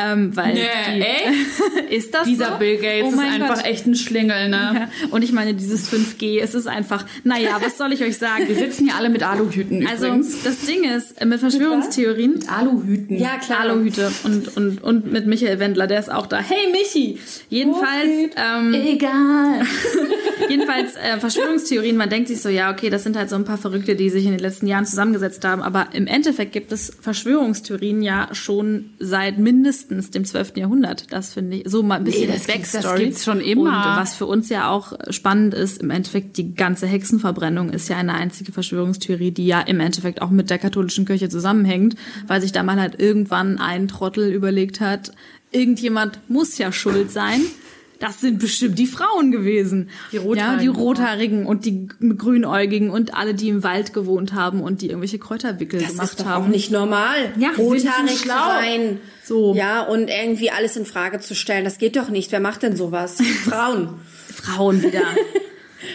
Ähm, 0.00 0.36
weil 0.36 0.54
Nee, 0.54 0.60
die, 1.90 1.94
ist 1.96 2.14
das 2.14 2.24
Dieser 2.26 2.52
so? 2.52 2.58
Bill 2.58 2.76
Gates 2.76 3.06
Oh 3.06 3.12
ist 3.12 3.18
einfach 3.18 3.56
Gott. 3.56 3.64
echt 3.64 3.86
ein 3.86 3.96
Schlingel, 3.96 4.48
ne? 4.48 4.70
Ja, 4.74 4.88
Und 5.10 5.24
ich 5.24 5.32
meine, 5.32 5.54
dieses 5.54 5.90
5G, 5.92 6.38
es 6.40 6.54
ist 6.54 6.68
einfach, 6.68 7.04
naja, 7.24 7.58
was 7.60 7.76
soll 7.76 7.92
ich 7.92 8.02
euch 8.04 8.18
sagen? 8.18 8.46
Wir 8.46 8.54
sitzen 8.54 8.84
hier 8.84 8.94
alle 8.94 9.08
mit 9.10 9.24
Aluhüten 9.24 9.84
Also 9.88 10.06
übrigens. 10.06 10.42
das 10.44 10.60
Ding 10.60 10.84
ist, 10.84 11.20
äh, 11.20 11.26
mit 11.26 11.40
Verschwörungstheorien 11.40 12.34
Mit 12.34 12.48
Aluhüten. 12.52 13.18
Ja, 13.18 13.38
klar. 13.38 13.60
Aluhüte 13.62 14.12
und, 14.22 14.56
und, 14.56 14.84
und 14.84 15.10
mit 15.10 15.26
Michael 15.26 15.58
Wendler, 15.58 15.88
der 15.88 15.98
ist 15.98 16.12
auch 16.12 16.26
da. 16.28 16.38
Hey 16.38 16.67
Michi! 16.72 17.18
Jedenfalls, 17.48 18.32
ähm, 18.36 18.74
Egal. 18.74 19.62
jedenfalls 20.48 20.96
äh, 20.96 21.18
Verschwörungstheorien, 21.18 21.96
man 21.96 22.08
denkt 22.10 22.28
sich 22.28 22.40
so, 22.40 22.48
ja, 22.48 22.70
okay, 22.72 22.90
das 22.90 23.02
sind 23.02 23.16
halt 23.16 23.30
so 23.30 23.36
ein 23.36 23.44
paar 23.44 23.58
Verrückte, 23.58 23.96
die 23.96 24.10
sich 24.10 24.24
in 24.24 24.30
den 24.32 24.40
letzten 24.40 24.66
Jahren 24.66 24.86
zusammengesetzt 24.86 25.44
haben, 25.44 25.62
aber 25.62 25.88
im 25.92 26.06
Endeffekt 26.06 26.52
gibt 26.52 26.72
es 26.72 26.92
Verschwörungstheorien 27.00 28.02
ja 28.02 28.28
schon 28.32 28.90
seit 28.98 29.38
mindestens 29.38 30.10
dem 30.10 30.24
12. 30.24 30.56
Jahrhundert. 30.56 31.12
Das 31.12 31.34
finde 31.34 31.58
ich 31.58 31.62
so 31.66 31.82
mal 31.82 31.96
ein 31.96 32.04
bisschen 32.04 32.28
Nee, 32.28 32.34
das 32.34 32.46
gibt's- 32.46 32.72
das 32.72 32.82
Backstory. 32.82 33.04
gibt's 33.04 33.24
schon 33.24 33.40
immer. 33.40 33.90
Und 33.90 33.96
was 34.00 34.14
für 34.14 34.26
uns 34.26 34.48
ja 34.48 34.70
auch 34.70 34.92
spannend 35.10 35.54
ist, 35.54 35.82
im 35.82 35.90
Endeffekt 35.90 36.36
die 36.36 36.54
ganze 36.54 36.86
Hexenverbrennung 36.86 37.70
ist 37.70 37.88
ja 37.88 37.96
eine 37.96 38.14
einzige 38.14 38.52
Verschwörungstheorie, 38.52 39.30
die 39.30 39.46
ja 39.46 39.60
im 39.60 39.80
Endeffekt 39.80 40.22
auch 40.22 40.30
mit 40.30 40.50
der 40.50 40.58
katholischen 40.58 41.04
Kirche 41.06 41.28
zusammenhängt, 41.28 41.94
weil 42.26 42.40
sich 42.40 42.52
da 42.52 42.62
mal 42.62 42.80
halt 42.80 43.00
irgendwann 43.00 43.58
ein 43.58 43.88
Trottel 43.88 44.32
überlegt 44.32 44.80
hat, 44.80 45.12
irgendjemand 45.50 46.18
muss 46.28 46.58
ja 46.58 46.72
schuld 46.72 47.10
sein. 47.10 47.40
Das 48.00 48.20
sind 48.20 48.38
bestimmt 48.38 48.78
die 48.78 48.86
Frauen 48.86 49.32
gewesen. 49.32 49.90
Die 50.12 50.18
Rothaarigen. 50.18 50.54
Ja, 50.54 50.56
die 50.60 50.66
Rothaarigen 50.68 51.46
und 51.46 51.64
die 51.64 51.88
Grünäugigen 52.16 52.90
und 52.90 53.14
alle, 53.14 53.34
die 53.34 53.48
im 53.48 53.64
Wald 53.64 53.92
gewohnt 53.92 54.34
haben 54.34 54.60
und 54.62 54.82
die 54.82 54.86
irgendwelche 54.86 55.18
Kräuterwickel 55.18 55.80
Das 55.80 55.90
gemacht 55.90 56.10
ist 56.10 56.20
doch 56.20 56.26
haben. 56.26 56.44
auch 56.44 56.48
nicht 56.48 56.70
normal, 56.70 57.16
Ja, 57.40 57.48
rothaarig 57.58 58.18
sein. 58.24 59.00
So. 59.24 59.52
Ja, 59.56 59.82
und 59.82 60.08
irgendwie 60.10 60.52
alles 60.52 60.76
in 60.76 60.86
Frage 60.86 61.18
zu 61.18 61.34
stellen. 61.34 61.64
Das 61.64 61.78
geht 61.78 61.96
doch 61.96 62.08
nicht. 62.08 62.30
Wer 62.30 62.38
macht 62.38 62.62
denn 62.62 62.76
sowas? 62.76 63.18
Frauen. 63.44 63.94
Frauen 64.32 64.80
wieder. 64.80 65.02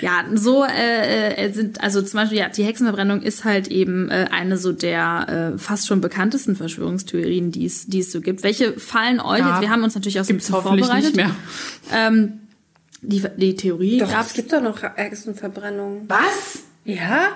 Ja, 0.02 0.24
so 0.34 0.64
äh, 0.64 1.34
äh, 1.46 1.52
sind, 1.52 1.82
also 1.84 2.02
zum 2.02 2.20
Beispiel, 2.20 2.38
ja, 2.38 2.50
die 2.50 2.64
Hexenverbrennung 2.64 3.22
ist 3.22 3.44
halt 3.44 3.68
eben 3.68 4.10
äh, 4.10 4.28
eine 4.32 4.58
so 4.58 4.72
der 4.72 5.54
äh, 5.56 5.58
fast 5.60 5.88
schon 5.88 6.00
bekanntesten 6.00 6.56
Verschwörungstheorien, 6.56 7.52
die 7.52 7.66
es, 7.66 7.88
die 7.88 8.00
es 8.00 8.12
so 8.12 8.22
gibt. 8.22 8.44
Welche 8.44 8.74
fallen 8.80 9.20
euch 9.20 9.40
Ja. 9.40 9.52
jetzt? 9.52 9.62
Wir 9.62 9.70
haben 9.70 9.84
uns 9.84 9.96
natürlich 9.96 10.20
auch 10.20 10.24
so 10.24 10.32
ein 10.34 10.38
Gibt's 10.38 10.48
bisschen 10.48 10.64
hoffentlich 10.64 10.86
vorbereitet. 10.88 11.16
nicht 11.16 11.26
mehr. 11.28 11.36
Ähm, 11.94 12.40
die, 13.02 13.22
die 13.36 13.56
Theorie 13.58 13.98
Doch, 13.98 14.10
gab's 14.10 14.30
es 14.30 14.34
gibt 14.36 14.54
doch 14.54 14.62
noch 14.62 14.82
Hexenverbrennung. 14.82 16.06
Was? 16.08 16.60
Ja? 16.86 17.30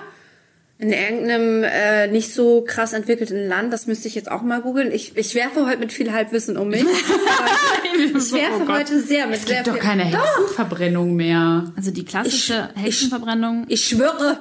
In 0.80 0.92
irgendeinem 0.92 1.64
äh, 1.64 2.06
nicht 2.06 2.32
so 2.32 2.62
krass 2.62 2.92
entwickelten 2.92 3.48
Land, 3.48 3.72
das 3.72 3.88
müsste 3.88 4.06
ich 4.06 4.14
jetzt 4.14 4.30
auch 4.30 4.42
mal 4.42 4.60
googeln. 4.60 4.92
Ich, 4.92 5.16
ich 5.16 5.34
werfe 5.34 5.66
heute 5.66 5.78
mit 5.78 5.92
viel 5.92 6.12
Halbwissen 6.12 6.56
um 6.56 6.68
mich. 6.68 6.84
ich 7.94 8.32
werfe 8.32 8.62
Oh 8.64 8.68
heute 8.72 9.00
sehr 9.00 9.26
mit 9.26 9.38
Es 9.40 9.46
sehr 9.46 9.56
gibt 9.56 9.68
doch 9.68 9.72
viel. 9.72 9.82
keine 9.82 10.04
Hexenverbrennung 10.04 11.16
mehr. 11.16 11.72
Also 11.76 11.90
die 11.90 12.04
klassische 12.04 12.68
Ich- 12.76 12.82
Hexenverbrennung. 12.82 13.64
Ich 13.68 13.86
schwöre. 13.86 14.38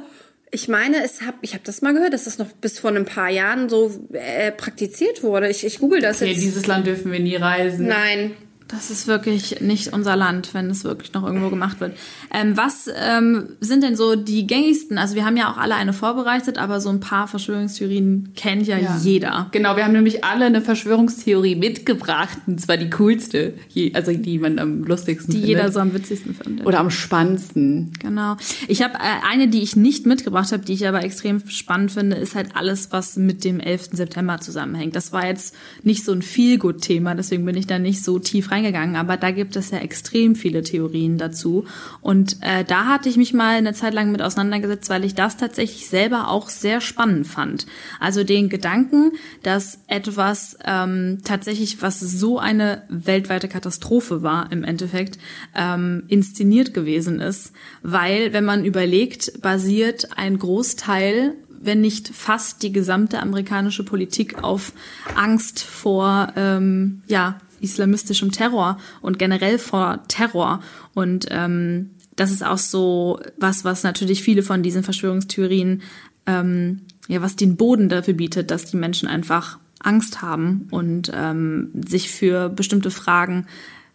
Ich 0.51 0.67
meine, 0.67 1.03
es 1.03 1.21
hab, 1.23 1.35
ich 1.41 1.53
habe 1.53 1.63
das 1.65 1.81
mal 1.81 1.93
gehört, 1.93 2.13
dass 2.13 2.23
das 2.25 2.37
noch 2.37 2.47
bis 2.61 2.79
vor 2.79 2.91
ein 2.91 3.03
paar 3.05 3.29
Jahren 3.29 3.67
so 3.67 3.91
äh, 4.13 4.51
praktiziert 4.51 5.23
wurde. 5.23 5.49
Ich, 5.49 5.65
ich 5.65 5.79
google 5.79 6.01
das 6.01 6.21
Okay, 6.21 6.31
jetzt. 6.31 6.41
dieses 6.43 6.67
Land 6.67 6.87
dürfen 6.87 7.11
wir 7.11 7.19
nie 7.19 7.35
reisen. 7.35 7.87
Nein. 7.87 8.31
Das 8.67 8.91
ist 8.91 9.07
wirklich 9.07 9.61
nicht 9.61 9.93
unser 9.93 10.15
Land, 10.15 10.53
wenn 10.53 10.69
es 10.69 10.83
wirklich 10.83 11.13
noch 11.13 11.25
irgendwo 11.25 11.49
gemacht 11.49 11.79
wird. 11.79 11.97
Ähm, 12.33 12.57
was 12.57 12.89
ähm, 12.93 13.49
sind 13.61 13.81
denn 13.83 13.95
so 13.95 14.15
die 14.15 14.45
gängigsten? 14.45 14.97
Also 14.97 15.15
wir 15.15 15.25
haben 15.25 15.37
ja 15.37 15.49
auch 15.51 15.57
alle 15.57 15.75
eine 15.75 15.93
vorbereitet, 15.93 16.57
aber 16.57 16.81
so 16.81 16.89
ein 16.89 16.99
paar 16.99 17.27
Verschwörungstheorien 17.27 18.33
kennt 18.35 18.67
ja, 18.67 18.77
Ja. 18.77 18.97
jeder. 19.01 19.47
Genau, 19.51 19.77
wir 19.77 19.85
haben 19.85 19.93
nämlich 19.93 20.23
alle 20.25 20.45
eine 20.45 20.61
Verschwörungstheorie 20.61 21.55
mitgebracht. 21.55 22.37
Und 22.45 22.59
zwar 22.59 22.75
die 22.77 22.89
coolste, 22.89 23.53
also 23.93 24.11
die 24.13 24.37
man 24.39 24.59
am 24.59 24.83
lustigsten 24.83 25.31
Die 25.31 25.37
findet. 25.39 25.57
jeder 25.57 25.71
so 25.71 25.79
am 25.79 25.93
witzigsten 25.93 26.35
findet. 26.35 26.65
Oder 26.65 26.79
am 26.79 26.89
spannendsten. 26.91 27.93
Genau. 27.99 28.35
Ich 28.67 28.81
habe 28.81 28.95
äh, 28.95 29.25
eine, 29.31 29.47
die 29.47 29.61
ich 29.61 29.75
nicht 29.75 30.05
mitgebracht 30.05 30.51
habe, 30.51 30.65
die 30.65 30.73
ich 30.73 30.87
aber 30.87 31.03
extrem 31.03 31.47
spannend 31.49 31.91
finde, 31.93 32.17
ist 32.17 32.35
halt 32.35 32.49
alles, 32.55 32.91
was 32.91 33.15
mit 33.15 33.43
dem 33.43 33.59
11. 33.59 33.89
September 33.93 34.39
zusammenhängt. 34.39 34.95
Das 34.95 35.13
war 35.13 35.25
jetzt 35.25 35.55
nicht 35.83 36.03
so 36.03 36.11
ein 36.11 36.21
Feel-Good-Thema, 36.21 37.15
deswegen 37.15 37.45
bin 37.45 37.55
ich 37.55 37.67
da 37.67 37.79
nicht 37.79 38.03
so 38.03 38.19
tief 38.19 38.51
eingegangen, 38.57 38.95
aber 38.95 39.17
da 39.17 39.31
gibt 39.31 39.55
es 39.55 39.71
ja 39.71 39.77
extrem 39.77 40.35
viele 40.35 40.63
Theorien 40.63 41.17
dazu. 41.17 41.65
Und 42.01 42.37
äh, 42.41 42.63
da 42.63 42.85
hatte 42.85 43.09
ich 43.09 43.17
mich 43.17 43.33
mal 43.33 43.55
eine 43.55 43.73
Zeit 43.73 43.93
lang 43.93 44.11
mit 44.11 44.21
auseinandergesetzt, 44.21 44.89
weil 44.89 45.05
ich 45.05 45.15
das 45.15 45.37
tatsächlich 45.37 45.87
selber 45.87 46.29
auch 46.29 46.49
sehr 46.49 46.81
spannend 46.81 47.27
fand. 47.27 47.65
Also 47.99 48.23
den 48.23 48.49
Gedanken, 48.49 49.11
dass 49.43 49.79
etwas 49.87 50.57
ähm, 50.65 51.19
tatsächlich, 51.23 51.81
was 51.81 51.99
so 51.99 52.39
eine 52.39 52.83
weltweite 52.89 53.47
Katastrophe 53.47 54.23
war 54.23 54.51
im 54.51 54.63
Endeffekt, 54.63 55.17
ähm, 55.55 56.03
inszeniert 56.07 56.73
gewesen 56.73 57.19
ist. 57.19 57.53
Weil, 57.83 58.33
wenn 58.33 58.45
man 58.45 58.65
überlegt, 58.65 59.41
basiert 59.41 60.17
ein 60.17 60.37
Großteil 60.37 61.35
wenn 61.59 61.81
nicht 61.81 62.09
fast 62.09 62.63
die 62.63 62.71
gesamte 62.71 63.19
amerikanische 63.19 63.83
Politik 63.83 64.43
auf 64.43 64.73
Angst 65.15 65.63
vor 65.63 66.31
ähm, 66.35 67.01
ja, 67.07 67.39
islamistischem 67.59 68.31
Terror 68.31 68.77
und 69.01 69.19
generell 69.19 69.59
vor 69.59 70.03
Terror. 70.07 70.61
Und 70.93 71.27
ähm, 71.29 71.91
das 72.15 72.31
ist 72.31 72.43
auch 72.43 72.57
so 72.57 73.19
was, 73.37 73.63
was 73.63 73.83
natürlich 73.83 74.23
viele 74.23 74.43
von 74.43 74.63
diesen 74.63 74.83
Verschwörungstheorien, 74.83 75.81
ähm, 76.25 76.81
ja, 77.07 77.21
was 77.21 77.35
den 77.35 77.55
Boden 77.55 77.89
dafür 77.89 78.15
bietet, 78.15 78.51
dass 78.51 78.65
die 78.65 78.77
Menschen 78.77 79.07
einfach 79.07 79.59
Angst 79.79 80.21
haben 80.21 80.67
und 80.71 81.11
ähm, 81.13 81.71
sich 81.87 82.09
für 82.09 82.49
bestimmte 82.49 82.91
Fragen 82.91 83.45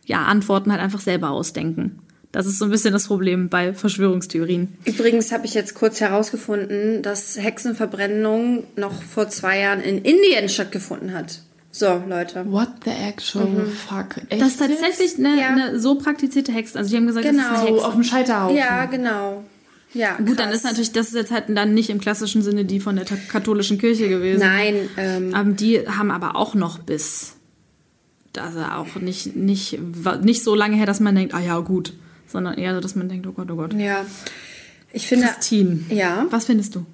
ja 0.07 0.25
Antworten 0.25 0.71
halt 0.71 0.81
einfach 0.81 1.01
selber 1.01 1.31
ausdenken. 1.31 1.99
Das 2.31 2.47
ist 2.47 2.59
so 2.59 2.65
ein 2.65 2.71
bisschen 2.71 2.95
das 2.95 3.09
Problem 3.09 3.51
bei 3.51 3.75
Verschwörungstheorien. 3.75 4.69
Übrigens 4.87 5.33
habe 5.33 5.45
ich 5.45 5.53
jetzt 5.53 5.75
kurz 5.75 6.01
herausgefunden, 6.01 7.03
dass 7.03 7.37
Hexenverbrennung 7.37 8.65
noch 8.77 9.03
vor 9.03 9.29
zwei 9.29 9.61
Jahren 9.61 9.83
in 9.83 9.99
Indien 9.99 10.49
stattgefunden 10.49 11.13
hat. 11.13 11.43
So, 11.73 12.03
Leute. 12.07 12.45
What 12.51 12.69
the 12.85 12.91
actual 12.91 13.47
mhm. 13.47 13.73
fuck? 13.73 14.19
Echt 14.29 14.41
das 14.41 14.49
ist 14.49 14.61
tatsächlich 14.61 15.19
eine, 15.19 15.41
ja. 15.41 15.49
eine, 15.49 15.81
so 15.81 15.97
praktizierte 15.97 16.53
Hexe. 16.53 16.79
Also 16.79 16.91
die 16.91 16.97
haben 16.97 17.07
gesagt, 17.07 17.27
genau. 17.27 17.43
das 17.43 17.53
ist 17.53 17.59
eine 17.59 17.71
Hexe. 17.71 17.87
auf 17.87 17.95
dem 17.95 18.05
Scheiterhaufen. 18.05 18.57
Ja, 18.57 18.85
genau. 18.85 19.45
Ja, 19.95 20.17
Gut, 20.17 20.27
krass. 20.27 20.37
dann 20.37 20.51
ist 20.53 20.65
natürlich, 20.65 20.93
das 20.93 21.09
ist 21.09 21.15
jetzt 21.15 21.31
halt 21.33 21.45
dann 21.49 21.75
nicht 21.75 21.91
im 21.91 22.01
klassischen 22.01 22.43
Sinne 22.43 22.65
die 22.65 22.81
von 22.81 22.97
der 22.97 23.05
katholischen 23.05 23.79
Kirche 23.79 24.09
gewesen. 24.09 24.41
Nein. 24.41 24.89
Ähm, 24.97 25.35
ähm, 25.35 25.57
die 25.57 25.87
haben 25.87 26.11
aber 26.11 26.37
auch 26.37 26.55
noch 26.55 26.79
bis, 26.79 27.35
also 28.39 28.61
auch 28.61 28.97
nicht, 28.97 29.37
nicht, 29.37 29.79
nicht 30.23 30.45
so 30.45 30.55
lange 30.55 30.77
her, 30.77 30.87
dass 30.87 31.01
man 31.01 31.15
denkt, 31.15 31.35
ah 31.35 31.41
ja, 31.41 31.59
gut 31.59 31.93
sondern 32.33 32.55
eher 32.55 32.75
so, 32.75 32.81
dass 32.81 32.97
man 32.97 33.09
denkt, 33.09 33.27
oh 33.27 33.33
Gott, 33.33 33.51
oh 33.51 33.57
Gott. 33.57 33.75
Ja. 33.75 34.05
Ich 34.93 35.07
finde. 35.07 35.27
Christine. 35.27 35.81
Ja. 35.91 36.27
Was 36.31 36.47
findest 36.47 36.75
du? 36.75 36.85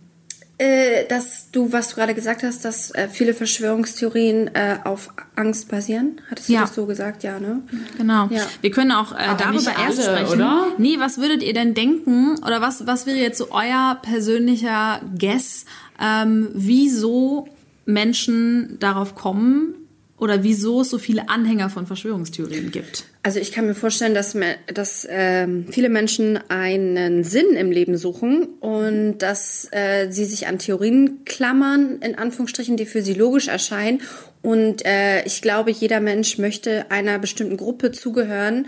Äh, 0.60 1.06
dass 1.06 1.52
du, 1.52 1.72
was 1.72 1.90
du 1.90 1.94
gerade 1.94 2.14
gesagt 2.14 2.42
hast, 2.42 2.64
dass 2.64 2.90
äh, 2.90 3.08
viele 3.08 3.32
Verschwörungstheorien 3.32 4.50
äh, 4.54 4.78
auf 4.82 5.10
Angst 5.36 5.68
basieren. 5.68 6.20
Hattest 6.28 6.48
du 6.48 6.52
ja. 6.52 6.62
das 6.62 6.74
so 6.74 6.86
gesagt? 6.86 7.22
Ja, 7.22 7.38
ne? 7.38 7.62
Genau. 7.96 8.26
Ja. 8.30 8.42
Wir 8.60 8.72
können 8.72 8.90
auch 8.90 9.12
äh, 9.12 9.36
darüber 9.38 9.70
erst 9.70 10.00
alle, 10.00 10.02
sprechen. 10.02 10.32
Oder? 10.34 10.66
Nee, 10.76 10.96
was 10.98 11.18
würdet 11.18 11.44
ihr 11.44 11.54
denn 11.54 11.74
denken? 11.74 12.38
Oder 12.44 12.60
was, 12.60 12.88
was 12.88 13.06
wäre 13.06 13.18
jetzt 13.18 13.38
so 13.38 13.52
euer 13.52 13.98
persönlicher 14.02 15.00
Guess, 15.16 15.64
ähm, 16.02 16.48
wieso 16.54 17.46
Menschen 17.86 18.78
darauf 18.80 19.14
kommen, 19.14 19.74
oder 20.18 20.42
wieso 20.42 20.80
es 20.80 20.90
so 20.90 20.98
viele 20.98 21.28
Anhänger 21.28 21.70
von 21.70 21.86
Verschwörungstheorien 21.86 22.70
gibt. 22.70 23.04
Also 23.22 23.38
ich 23.38 23.52
kann 23.52 23.66
mir 23.66 23.74
vorstellen, 23.74 24.14
dass, 24.14 24.36
dass 24.72 25.06
ähm, 25.10 25.66
viele 25.70 25.88
Menschen 25.88 26.38
einen 26.48 27.24
Sinn 27.24 27.54
im 27.56 27.70
Leben 27.70 27.96
suchen 27.96 28.44
und 28.60 29.18
dass 29.18 29.68
äh, 29.70 30.10
sie 30.10 30.24
sich 30.24 30.46
an 30.46 30.58
Theorien 30.58 31.24
klammern, 31.24 31.98
in 32.00 32.16
Anführungsstrichen, 32.16 32.76
die 32.76 32.86
für 32.86 33.02
sie 33.02 33.14
logisch 33.14 33.48
erscheinen. 33.48 34.00
Und 34.42 34.84
äh, 34.84 35.24
ich 35.24 35.42
glaube, 35.42 35.70
jeder 35.70 36.00
Mensch 36.00 36.38
möchte 36.38 36.90
einer 36.90 37.18
bestimmten 37.18 37.56
Gruppe 37.56 37.92
zugehören. 37.92 38.66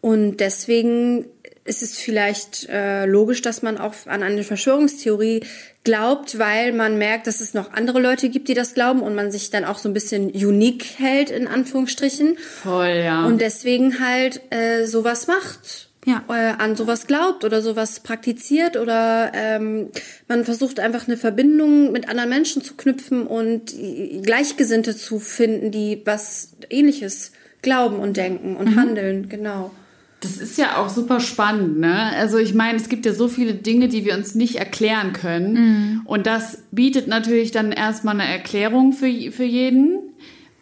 Und 0.00 0.38
deswegen 0.38 1.26
ist 1.66 1.82
es 1.82 1.98
vielleicht 1.98 2.68
äh, 2.68 3.06
logisch, 3.06 3.42
dass 3.42 3.62
man 3.62 3.78
auch 3.78 3.94
an 4.06 4.22
eine 4.22 4.42
Verschwörungstheorie 4.42 5.44
glaubt, 5.84 6.38
weil 6.38 6.72
man 6.72 6.98
merkt, 6.98 7.26
dass 7.26 7.40
es 7.40 7.54
noch 7.54 7.72
andere 7.72 8.00
Leute 8.00 8.28
gibt, 8.28 8.48
die 8.48 8.54
das 8.54 8.74
glauben 8.74 9.02
und 9.02 9.14
man 9.14 9.30
sich 9.30 9.50
dann 9.50 9.64
auch 9.64 9.78
so 9.78 9.88
ein 9.88 9.92
bisschen 9.92 10.30
unique 10.30 10.98
hält, 10.98 11.30
in 11.30 11.46
Anführungsstrichen. 11.46 12.36
Voll, 12.62 13.02
ja. 13.04 13.24
Und 13.24 13.40
deswegen 13.40 14.00
halt 14.00 14.40
äh, 14.50 14.86
sowas 14.86 15.26
macht. 15.26 15.88
Ja. 16.06 16.22
Äh, 16.28 16.62
an 16.62 16.76
sowas 16.76 17.08
glaubt 17.08 17.44
oder 17.44 17.62
sowas 17.62 17.98
praktiziert 17.98 18.76
oder 18.76 19.32
ähm, 19.34 19.88
man 20.28 20.44
versucht 20.44 20.78
einfach 20.78 21.08
eine 21.08 21.16
Verbindung 21.16 21.90
mit 21.90 22.08
anderen 22.08 22.30
Menschen 22.30 22.62
zu 22.62 22.74
knüpfen 22.74 23.26
und 23.26 23.74
Gleichgesinnte 24.22 24.96
zu 24.96 25.18
finden, 25.18 25.72
die 25.72 26.02
was 26.04 26.50
ähnliches 26.70 27.32
glauben 27.60 27.98
und 27.98 28.16
denken 28.16 28.54
und 28.56 28.70
mhm. 28.70 28.80
handeln, 28.80 29.28
genau. 29.28 29.72
Das 30.20 30.38
ist 30.38 30.56
ja 30.56 30.78
auch 30.78 30.88
super 30.88 31.20
spannend, 31.20 31.78
ne? 31.78 32.12
Also 32.16 32.38
ich 32.38 32.54
meine, 32.54 32.78
es 32.78 32.88
gibt 32.88 33.04
ja 33.04 33.12
so 33.12 33.28
viele 33.28 33.54
Dinge, 33.54 33.88
die 33.88 34.04
wir 34.04 34.14
uns 34.14 34.34
nicht 34.34 34.56
erklären 34.56 35.12
können. 35.12 35.52
Mhm. 35.52 36.00
Und 36.04 36.26
das 36.26 36.58
bietet 36.72 37.06
natürlich 37.06 37.50
dann 37.50 37.70
erstmal 37.70 38.18
eine 38.18 38.30
Erklärung 38.30 38.92
für, 38.92 39.10
für 39.30 39.44
jeden. 39.44 39.98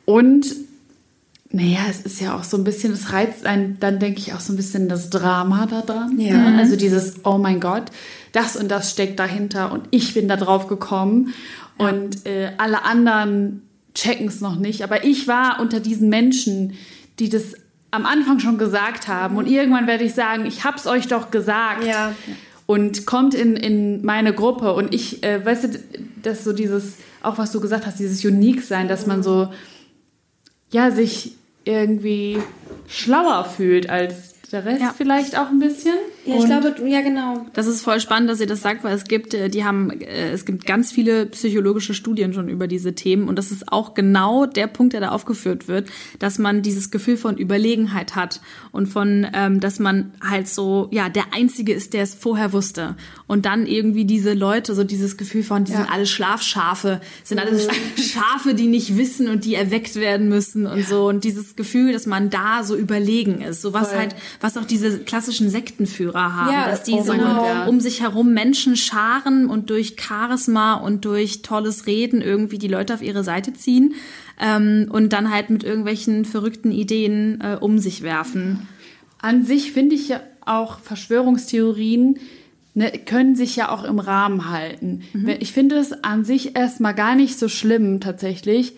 Und 0.07 0.47
naja, 1.51 1.83
es 1.89 2.01
ist 2.01 2.21
ja 2.21 2.37
auch 2.37 2.43
so 2.43 2.57
ein 2.57 2.65
bisschen, 2.65 2.93
es 2.93 3.13
reizt 3.13 3.47
einen, 3.47 3.79
dann 3.79 4.01
denke 4.01 4.19
ich 4.19 4.33
auch 4.33 4.41
so 4.41 4.53
ein 4.53 4.57
bisschen 4.57 4.89
das 4.89 5.09
Drama 5.09 5.67
da 5.67 5.83
dran. 5.83 6.19
Ja. 6.19 6.51
Ne? 6.51 6.59
Also 6.59 6.75
dieses, 6.75 7.25
oh 7.25 7.39
mein 7.39 7.61
Gott, 7.61 7.85
das 8.33 8.57
und 8.57 8.69
das 8.69 8.91
steckt 8.91 9.21
dahinter 9.21 9.71
und 9.71 9.87
ich 9.93 10.15
bin 10.15 10.27
da 10.27 10.37
drauf 10.37 10.67
gekommen. 10.67 11.33
Ja. 11.79 11.89
Und 11.91 12.27
äh, 12.27 12.51
alle 12.59 12.85
anderen 12.85 13.63
checken 13.95 14.27
es 14.27 14.41
noch 14.41 14.57
nicht. 14.57 14.83
Aber 14.83 15.05
ich 15.05 15.29
war 15.29 15.61
unter 15.61 15.79
diesen 15.79 16.09
Menschen, 16.09 16.73
die 17.21 17.29
das 17.29 17.55
am 17.95 18.07
Anfang 18.07 18.41
schon 18.41 18.59
gesagt 18.59 19.09
haben. 19.09 19.37
Und 19.37 19.47
irgendwann 19.47 19.87
werde 19.87 20.05
ich 20.05 20.15
sagen, 20.15 20.47
ich 20.47 20.65
hab's 20.65 20.87
euch 20.87 21.07
doch 21.07 21.31
gesagt. 21.31 21.85
Ja. 21.85 22.15
Und 22.67 23.07
kommt 23.07 23.35
in, 23.35 23.57
in 23.57 24.05
meine 24.05 24.33
Gruppe. 24.33 24.73
Und 24.75 24.93
ich, 24.95 25.23
äh, 25.23 25.45
weißt 25.45 25.65
du, 25.65 25.69
dass 26.23 26.45
so 26.45 26.53
dieses, 26.53 26.97
auch 27.23 27.39
was 27.39 27.53
du 27.53 27.61
gesagt 27.61 27.87
hast, 27.87 27.99
dieses 27.99 28.25
Unique-Sein, 28.25 28.89
dass 28.89 29.07
man 29.07 29.23
so, 29.23 29.53
ja, 30.71 30.91
sich 30.91 31.37
irgendwie 31.65 32.39
schlauer 32.89 33.45
fühlt 33.45 33.89
als 33.89 34.35
der 34.51 34.65
Rest 34.65 34.83
ja. 34.83 34.95
vielleicht 34.97 35.39
auch 35.39 35.49
ein 35.49 35.59
bisschen. 35.59 35.95
Ja, 36.27 36.37
ich 36.37 36.45
glaube, 36.47 36.75
ja, 36.87 37.03
genau. 37.03 37.45
Das 37.53 37.67
ist 37.67 37.83
voll 37.83 38.01
spannend, 38.01 38.31
dass 38.31 38.41
ihr 38.41 38.47
das 38.47 38.63
sagt, 38.63 38.83
weil 38.83 38.95
es 38.95 39.05
gibt, 39.05 39.35
äh, 39.35 39.51
die 39.51 39.65
haben, 39.65 39.91
äh, 39.91 40.31
es 40.31 40.45
gibt 40.47 40.65
ganz 40.65 40.91
viele 40.91 41.27
psychologische 41.27 41.93
Studien 41.93 42.33
schon 42.33 42.49
über 42.49 42.67
diese 42.67 42.95
Themen 42.95 43.29
und 43.29 43.37
das 43.37 43.51
ist 43.51 43.71
auch 43.71 43.95
genau 43.95 44.47
der 44.47 44.67
Punkt, 44.67 44.95
der 44.95 45.01
da 45.01 45.11
aufgeführt 45.11 45.69
wird, 45.69 45.89
dass 46.19 46.39
man 46.39 46.63
dieses 46.63 46.91
Gefühl 46.91 47.17
von 47.17 47.37
Überlegenheit 47.37 48.17
hat 48.17 48.41
und 48.73 48.87
von, 48.87 49.27
ähm, 49.35 49.61
dass 49.61 49.79
man 49.79 50.15
halt 50.27 50.49
so, 50.49 50.89
ja, 50.91 51.09
der 51.11 51.35
Einzige 51.35 51.75
ist, 51.75 51.93
der 51.93 52.03
es 52.03 52.15
vorher 52.15 52.53
wusste 52.53 52.97
und 53.27 53.47
dann 53.47 53.67
irgendwie 53.67 54.05
diese 54.05 54.35
Leute, 54.35 54.75
so 54.75 54.85
dieses 54.85 55.17
Gefühl 55.17 55.43
von, 55.43 55.65
die 55.65 55.73
ja. 55.73 55.79
sind 55.79 55.91
alle 55.91 56.07
Schlafschafe, 56.07 57.01
sind 57.23 57.39
alle 57.39 57.53
mhm. 57.53 57.59
Schafe, 58.03 58.55
die 58.55 58.67
nicht 58.67 58.99
wissen 58.99 59.29
und 59.29 59.45
die 59.45 59.55
erweckt 59.55 59.97
werden 59.97 60.29
müssen 60.29 60.67
und 60.67 60.81
ja. 60.81 60.85
so 60.85 61.09
und 61.09 61.25
dieses 61.25 61.57
Gefühl, 61.57 61.93
dass 61.93 62.07
man 62.07 62.29
da 62.29 62.65
so 62.65 62.77
überlegen 62.77 63.41
ist, 63.41 63.63
so 63.63 63.73
was 63.73 63.95
halt, 63.95 64.15
was 64.41 64.57
auch 64.57 64.67
diese 64.67 64.99
klassischen 64.99 65.49
Sektenführer 65.49 66.35
haben, 66.35 66.53
ja, 66.53 66.69
dass 66.69 66.83
die 66.83 66.93
oh 66.93 67.03
so 67.03 67.13
Gott, 67.15 67.69
um 67.69 67.81
sich 67.81 68.03
herum 68.03 68.35
Menschen 68.35 68.77
scharen 68.77 69.49
und 69.49 69.71
durch 69.71 69.97
Charisma 69.99 70.75
und 70.75 71.05
durch 71.05 71.43
tolles 71.43 71.87
Reden 71.87 72.21
irgendwie 72.21 72.59
die 72.59 72.69
Leute 72.69 72.93
auf 72.93 73.03
ihre 73.03 73.25
Seite 73.25 73.55
ziehen 73.55 73.95
ähm, 74.39 74.89
und 74.91 75.13
dann 75.15 75.31
halt 75.31 75.49
mit 75.49 75.65
irgendwelchen 75.65 76.25
verrückten 76.27 76.73
Ideen 76.73 77.41
äh, 77.41 77.57
um 77.59 77.79
sich 77.79 78.03
werfen. 78.03 78.69
An 79.19 79.45
sich 79.45 79.73
finde 79.73 79.95
ich 79.95 80.09
ja 80.09 80.21
auch 80.45 80.79
Verschwörungstheorien 80.81 82.19
ne, 82.75 82.91
können 82.91 83.37
sich 83.37 83.57
ja 83.57 83.71
auch 83.71 83.85
im 83.85 83.99
Rahmen 83.99 84.51
halten. 84.51 85.03
Mhm. 85.13 85.37
Ich 85.41 85.53
finde 85.53 85.77
es 85.77 85.93
an 86.05 86.25
sich 86.25 86.57
erstmal 86.57 86.95
gar 86.95 87.15
nicht 87.15 87.39
so 87.39 87.49
schlimm 87.49 88.01
tatsächlich, 88.01 88.75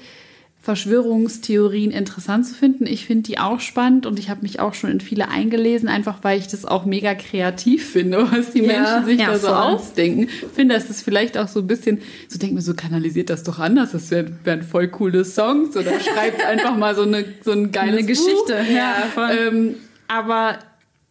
Verschwörungstheorien 0.67 1.93
interessant 1.93 2.45
zu 2.45 2.53
finden. 2.53 2.89
Ich 2.89 3.07
finde 3.07 3.23
die 3.23 3.39
auch 3.39 3.61
spannend 3.61 4.05
und 4.05 4.19
ich 4.19 4.31
habe 4.31 4.43
mich 4.43 4.59
auch 4.59 4.75
schon 4.75 4.91
in 4.91 5.01
viele 5.01 5.29
eingelesen, 5.29 5.89
einfach 5.89 6.25
weil 6.25 6.41
ich 6.41 6.49
das 6.49 6.65
auch 6.65 6.85
mega 6.85 7.15
kreativ 7.15 7.89
finde, 7.89 8.27
was 8.33 8.51
die 8.51 8.65
ja, 8.65 8.73
Menschen 8.73 9.05
sich 9.05 9.21
ja, 9.21 9.27
da 9.27 9.39
so 9.39 9.47
voll. 9.47 9.57
ausdenken. 9.57 10.23
Ich 10.25 10.49
finde, 10.57 10.75
dass 10.75 10.89
das 10.89 11.03
vielleicht 11.03 11.39
auch 11.39 11.47
so 11.47 11.61
ein 11.61 11.69
bisschen, 11.69 12.01
so 12.27 12.41
denkt 12.41 12.57
mir 12.57 12.63
so, 12.63 12.75
kanalisiert 12.75 13.31
das 13.31 13.45
doch 13.45 13.61
anders, 13.61 13.93
das 13.93 14.11
wären 14.11 14.41
wär 14.43 14.61
voll 14.65 14.89
coole 14.89 15.25
Songs 15.25 15.77
oder 15.77 16.01
schreibt 16.01 16.45
einfach 16.49 16.77
mal 16.77 16.97
so 16.97 17.03
eine, 17.03 17.25
so 17.45 17.53
eine 17.53 17.69
geile 17.69 18.03
Geschichte. 18.03 18.59
Ja, 18.75 19.05
ähm, 19.31 19.77
aber 20.09 20.59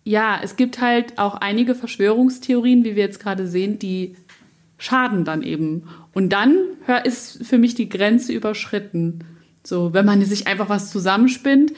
ja, 0.05 0.39
es 0.41 0.55
gibt 0.55 0.79
halt 0.79 1.17
auch 1.17 1.33
einige 1.35 1.73
Verschwörungstheorien, 1.73 2.85
wie 2.85 2.95
wir 2.95 3.03
jetzt 3.03 3.19
gerade 3.19 3.47
sehen, 3.47 3.79
die 3.79 4.15
schaden 4.77 5.25
dann 5.25 5.41
eben. 5.41 5.89
Und 6.13 6.29
dann 6.29 6.57
ist 7.03 7.43
für 7.43 7.57
mich 7.57 7.73
die 7.73 7.89
Grenze 7.89 8.31
überschritten. 8.31 9.23
So, 9.63 9.93
wenn 9.93 10.05
man 10.05 10.23
sich 10.23 10.45
einfach 10.45 10.69
was 10.69 10.91
zusammenspinnt, 10.91 11.73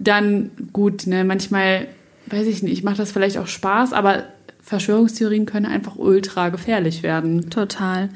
dann 0.00 0.50
gut, 0.72 1.06
ne, 1.06 1.24
manchmal, 1.24 1.86
weiß 2.26 2.48
ich 2.48 2.64
nicht, 2.64 2.82
macht 2.82 2.98
das 2.98 3.12
vielleicht 3.12 3.38
auch 3.38 3.46
Spaß, 3.46 3.92
aber 3.92 4.24
Verschwörungstheorien 4.60 5.46
können 5.46 5.66
einfach 5.66 5.94
ultra 5.96 6.48
gefährlich 6.48 7.04
werden. 7.04 7.48
Total. 7.48 8.10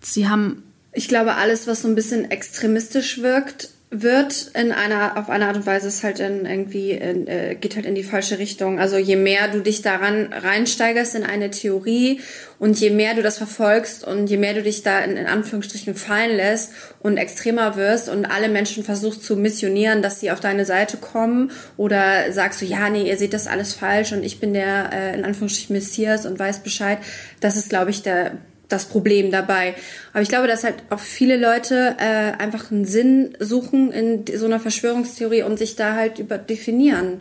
Sie 0.00 0.28
haben. 0.28 0.62
Ich 0.92 1.08
glaube, 1.08 1.36
alles, 1.36 1.66
was 1.66 1.82
so 1.82 1.88
ein 1.88 1.94
bisschen 1.94 2.30
extremistisch 2.30 3.22
wirkt, 3.22 3.70
wird 3.90 4.50
in 4.54 4.70
einer, 4.70 5.16
auf 5.16 5.30
eine 5.30 5.46
Art 5.46 5.56
und 5.56 5.64
Weise 5.64 5.88
ist 5.88 6.04
halt 6.04 6.20
in 6.20 6.44
irgendwie, 6.44 6.90
in, 6.90 7.26
äh, 7.26 7.56
geht 7.58 7.74
halt 7.74 7.86
in 7.86 7.94
die 7.94 8.02
falsche 8.02 8.38
Richtung. 8.38 8.78
Also 8.78 8.98
je 8.98 9.16
mehr 9.16 9.48
du 9.48 9.60
dich 9.60 9.80
daran 9.80 10.30
reinsteigerst 10.30 11.14
in 11.14 11.24
eine 11.24 11.50
Theorie 11.50 12.20
und 12.58 12.78
je 12.78 12.90
mehr 12.90 13.14
du 13.14 13.22
das 13.22 13.38
verfolgst 13.38 14.04
und 14.04 14.26
je 14.28 14.36
mehr 14.36 14.52
du 14.52 14.62
dich 14.62 14.82
da 14.82 14.98
in, 14.98 15.16
in 15.16 15.26
Anführungsstrichen 15.26 15.94
fallen 15.94 16.36
lässt 16.36 16.72
und 17.00 17.16
extremer 17.16 17.76
wirst 17.76 18.10
und 18.10 18.26
alle 18.26 18.50
Menschen 18.50 18.84
versuchst 18.84 19.24
zu 19.24 19.36
missionieren, 19.36 20.02
dass 20.02 20.20
sie 20.20 20.30
auf 20.30 20.40
deine 20.40 20.66
Seite 20.66 20.98
kommen 20.98 21.50
oder 21.78 22.30
sagst 22.30 22.60
du, 22.60 22.66
ja, 22.66 22.90
nee, 22.90 23.08
ihr 23.08 23.16
seht 23.16 23.32
das 23.32 23.46
alles 23.46 23.72
falsch 23.72 24.12
und 24.12 24.22
ich 24.22 24.38
bin 24.38 24.52
der, 24.52 24.92
äh, 24.92 25.14
in 25.14 25.24
Anführungsstrichen 25.24 25.74
Messias 25.74 26.26
und 26.26 26.38
weiß 26.38 26.62
Bescheid. 26.62 26.98
Das 27.40 27.56
ist, 27.56 27.70
glaube 27.70 27.90
ich, 27.90 28.02
der 28.02 28.32
das 28.68 28.86
Problem 28.86 29.30
dabei. 29.30 29.74
Aber 30.12 30.22
ich 30.22 30.28
glaube, 30.28 30.46
dass 30.46 30.62
halt 30.64 30.76
auch 30.90 31.00
viele 31.00 31.36
Leute 31.38 31.96
äh, 31.98 32.32
einfach 32.42 32.70
einen 32.70 32.84
Sinn 32.84 33.34
suchen 33.40 33.90
in 33.90 34.24
so 34.38 34.46
einer 34.46 34.60
Verschwörungstheorie 34.60 35.42
und 35.42 35.58
sich 35.58 35.74
da 35.76 35.94
halt 35.94 36.18
über 36.18 36.38
definieren. 36.38 37.20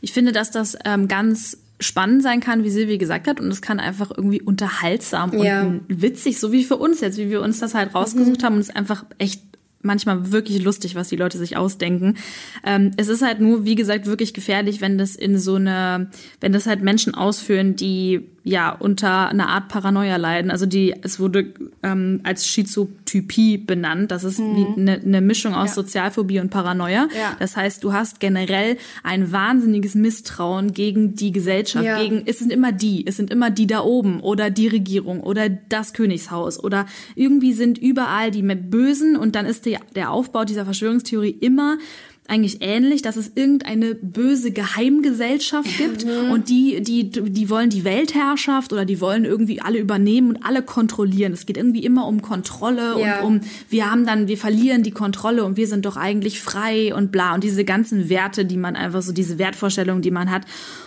Ich 0.00 0.12
finde, 0.12 0.32
dass 0.32 0.50
das 0.50 0.76
ähm, 0.84 1.08
ganz 1.08 1.58
spannend 1.80 2.22
sein 2.22 2.40
kann, 2.40 2.64
wie 2.64 2.70
Silvi 2.70 2.98
gesagt 2.98 3.26
hat, 3.26 3.40
und 3.40 3.48
es 3.50 3.60
kann 3.62 3.80
einfach 3.80 4.10
irgendwie 4.16 4.40
unterhaltsam 4.42 5.32
Ja. 5.42 5.62
und 5.62 5.82
witzig, 5.88 6.38
so 6.38 6.52
wie 6.52 6.64
für 6.64 6.76
uns 6.76 7.00
jetzt, 7.00 7.18
wie 7.18 7.30
wir 7.30 7.40
uns 7.40 7.58
das 7.60 7.74
halt 7.74 7.94
rausgesucht 7.94 8.42
haben 8.42 8.54
und 8.54 8.60
es 8.60 8.68
ist 8.68 8.76
einfach 8.76 9.04
echt 9.18 9.42
manchmal 9.82 10.32
wirklich 10.32 10.62
lustig, 10.62 10.94
was 10.94 11.08
die 11.08 11.16
Leute 11.16 11.36
sich 11.36 11.56
ausdenken. 11.56 12.16
Ähm, 12.64 12.92
es 12.96 13.08
ist 13.08 13.22
halt 13.22 13.40
nur, 13.40 13.64
wie 13.64 13.74
gesagt, 13.74 14.06
wirklich 14.06 14.32
gefährlich, 14.34 14.80
wenn 14.80 14.98
das 14.98 15.14
in 15.14 15.38
so 15.38 15.56
eine, 15.56 16.10
wenn 16.40 16.52
das 16.52 16.66
halt 16.66 16.80
Menschen 16.82 17.14
ausführen, 17.14 17.76
die 17.76 18.22
ja 18.44 18.70
unter 18.70 19.28
einer 19.30 19.48
Art 19.48 19.68
Paranoia 19.68 20.16
leiden. 20.16 20.50
Also 20.50 20.66
die, 20.66 20.94
es 21.02 21.18
wurde 21.18 21.54
ähm, 21.82 22.20
als 22.24 22.46
Schizotypie 22.46 23.56
benannt. 23.56 24.10
Das 24.10 24.22
ist 24.22 24.38
wie 24.38 24.66
eine, 24.80 25.00
eine 25.00 25.20
Mischung 25.22 25.54
aus 25.54 25.74
Sozialphobie 25.74 26.40
und 26.40 26.50
Paranoia. 26.50 27.08
Ja. 27.18 27.36
Das 27.38 27.56
heißt, 27.56 27.82
du 27.82 27.94
hast 27.94 28.20
generell 28.20 28.76
ein 29.02 29.32
wahnsinniges 29.32 29.94
Misstrauen 29.94 30.74
gegen 30.74 31.14
die 31.14 31.32
Gesellschaft, 31.32 31.86
Ja. 31.86 31.98
gegen 32.02 32.22
es 32.26 32.38
sind 32.38 32.52
immer 32.52 32.70
die, 32.70 33.06
es 33.06 33.16
sind 33.16 33.30
immer 33.30 33.50
die 33.50 33.66
da 33.66 33.80
oben 33.80 34.20
oder 34.20 34.50
die 34.50 34.68
Regierung 34.68 35.20
oder 35.20 35.48
das 35.48 35.94
Königshaus 35.94 36.62
oder 36.62 36.84
irgendwie 37.14 37.54
sind 37.54 37.78
überall 37.78 38.30
die 38.30 38.42
Bösen 38.42 39.16
und 39.16 39.34
dann 39.36 39.46
ist 39.46 39.64
der, 39.64 39.80
der 39.94 40.10
Aufbau 40.10 40.44
dieser 40.44 40.66
Verschwörungstheorie 40.66 41.30
immer 41.30 41.78
eigentlich 42.26 42.58
ähnlich, 42.62 43.02
dass 43.02 43.16
es 43.16 43.32
irgendeine 43.34 43.94
böse 43.94 44.50
Geheimgesellschaft 44.50 45.68
gibt 45.76 46.04
und 46.04 46.48
die, 46.48 46.80
die, 46.82 47.10
die 47.10 47.50
wollen 47.50 47.68
die 47.68 47.84
Weltherrschaft 47.84 48.72
oder 48.72 48.86
die 48.86 49.00
wollen 49.00 49.26
irgendwie 49.26 49.60
alle 49.60 49.78
übernehmen 49.78 50.30
und 50.30 50.44
alle 50.44 50.62
kontrollieren. 50.62 51.34
Es 51.34 51.44
geht 51.44 51.58
irgendwie 51.58 51.84
immer 51.84 52.06
um 52.06 52.22
Kontrolle 52.22 52.98
Ja. 52.98 53.20
und 53.20 53.26
um, 53.26 53.40
wir 53.68 53.90
haben 53.90 54.06
dann, 54.06 54.26
wir 54.26 54.38
verlieren 54.38 54.82
die 54.82 54.90
Kontrolle 54.90 55.44
und 55.44 55.58
wir 55.58 55.66
sind 55.66 55.84
doch 55.84 55.96
eigentlich 55.98 56.40
frei 56.40 56.94
und 56.94 57.12
bla 57.12 57.34
und 57.34 57.44
diese 57.44 57.64
ganzen 57.64 58.08
Werte, 58.08 58.46
die 58.46 58.56
man 58.56 58.74
einfach 58.74 59.02
so, 59.02 59.12
diese 59.12 59.38
Wertvorstellungen, 59.38 60.00
die 60.02 60.10
man 60.10 60.30
hat. 60.30 60.46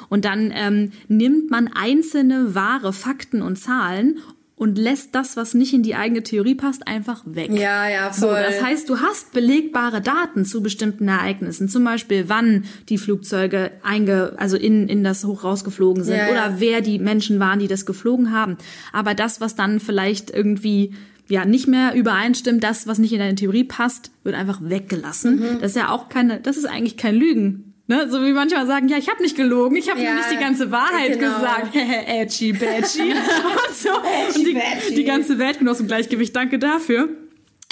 Und 0.09 0.25
dann 0.25 0.51
ähm, 0.55 0.91
nimmt 1.07 1.51
man 1.51 1.69
einzelne 1.73 2.55
wahre 2.55 2.93
Fakten 2.93 3.41
und 3.43 3.57
Zahlen 3.57 4.17
und 4.57 4.77
lässt 4.79 5.13
das, 5.13 5.37
was 5.37 5.53
nicht 5.53 5.71
in 5.73 5.83
die 5.83 5.93
eigene 5.93 6.23
Theorie 6.23 6.55
passt, 6.55 6.87
einfach 6.87 7.21
weg. 7.25 7.51
Ja, 7.51 7.87
ja, 7.87 8.11
So, 8.11 8.27
voll. 8.27 8.41
das 8.43 8.61
heißt, 8.61 8.89
du 8.89 8.99
hast 8.99 9.31
belegbare 9.31 10.01
Daten 10.01 10.45
zu 10.45 10.61
bestimmten 10.63 11.07
Ereignissen, 11.07 11.69
zum 11.69 11.83
Beispiel 11.83 12.25
wann 12.27 12.65
die 12.89 12.97
Flugzeuge 12.97 13.71
einge, 13.83 14.33
also 14.37 14.57
in, 14.57 14.89
in 14.89 15.03
das 15.03 15.23
Hoch 15.25 15.43
rausgeflogen 15.43 16.03
sind 16.03 16.17
Ja, 16.17 16.25
ja. 16.25 16.31
oder 16.31 16.59
wer 16.59 16.81
die 16.81 16.97
Menschen 16.97 17.39
waren, 17.39 17.59
die 17.59 17.67
das 17.67 17.85
geflogen 17.85 18.31
haben. 18.33 18.57
Aber 18.91 19.13
das, 19.13 19.39
was 19.39 19.55
dann 19.55 19.79
vielleicht 19.79 20.31
irgendwie 20.31 20.95
ja 21.29 21.45
nicht 21.45 21.67
mehr 21.67 21.93
übereinstimmt, 21.93 22.63
das, 22.63 22.87
was 22.87 22.97
nicht 22.97 23.13
in 23.13 23.19
deine 23.19 23.35
Theorie 23.35 23.65
passt, 23.65 24.11
wird 24.23 24.35
einfach 24.35 24.59
weggelassen. 24.63 25.35
Mhm. 25.39 25.59
Das 25.61 25.71
ist 25.71 25.77
ja 25.77 25.89
auch 25.89 26.09
keine, 26.09 26.39
das 26.39 26.57
ist 26.57 26.65
eigentlich 26.65 26.97
kein 26.97 27.15
Lügen. 27.15 27.66
Ne? 27.87 28.09
So 28.09 28.21
wie 28.21 28.33
manchmal 28.33 28.67
sagen, 28.67 28.89
ja, 28.89 28.97
ich 28.97 29.09
habe 29.09 29.21
nicht 29.21 29.37
gelogen, 29.37 29.77
ich 29.77 29.89
habe 29.89 30.01
Ja, 30.01 30.13
nur 30.13 30.19
nicht 30.19 30.31
die 30.31 30.43
ganze 30.43 30.71
Wahrheit 30.71 31.17
genau. 31.17 31.35
gesagt. 31.35 31.75
Edgy, 32.07 32.51
badgy. 32.51 33.01
und 33.13 33.75
so. 33.75 33.89
und 33.89 34.45
die, 34.45 34.95
die 34.95 35.03
ganze 35.05 35.39
Welt 35.39 35.59
genoss 35.59 35.79
im 35.79 35.87
Gleichgewicht. 35.87 36.35
Danke 36.35 36.59
dafür. 36.59 37.09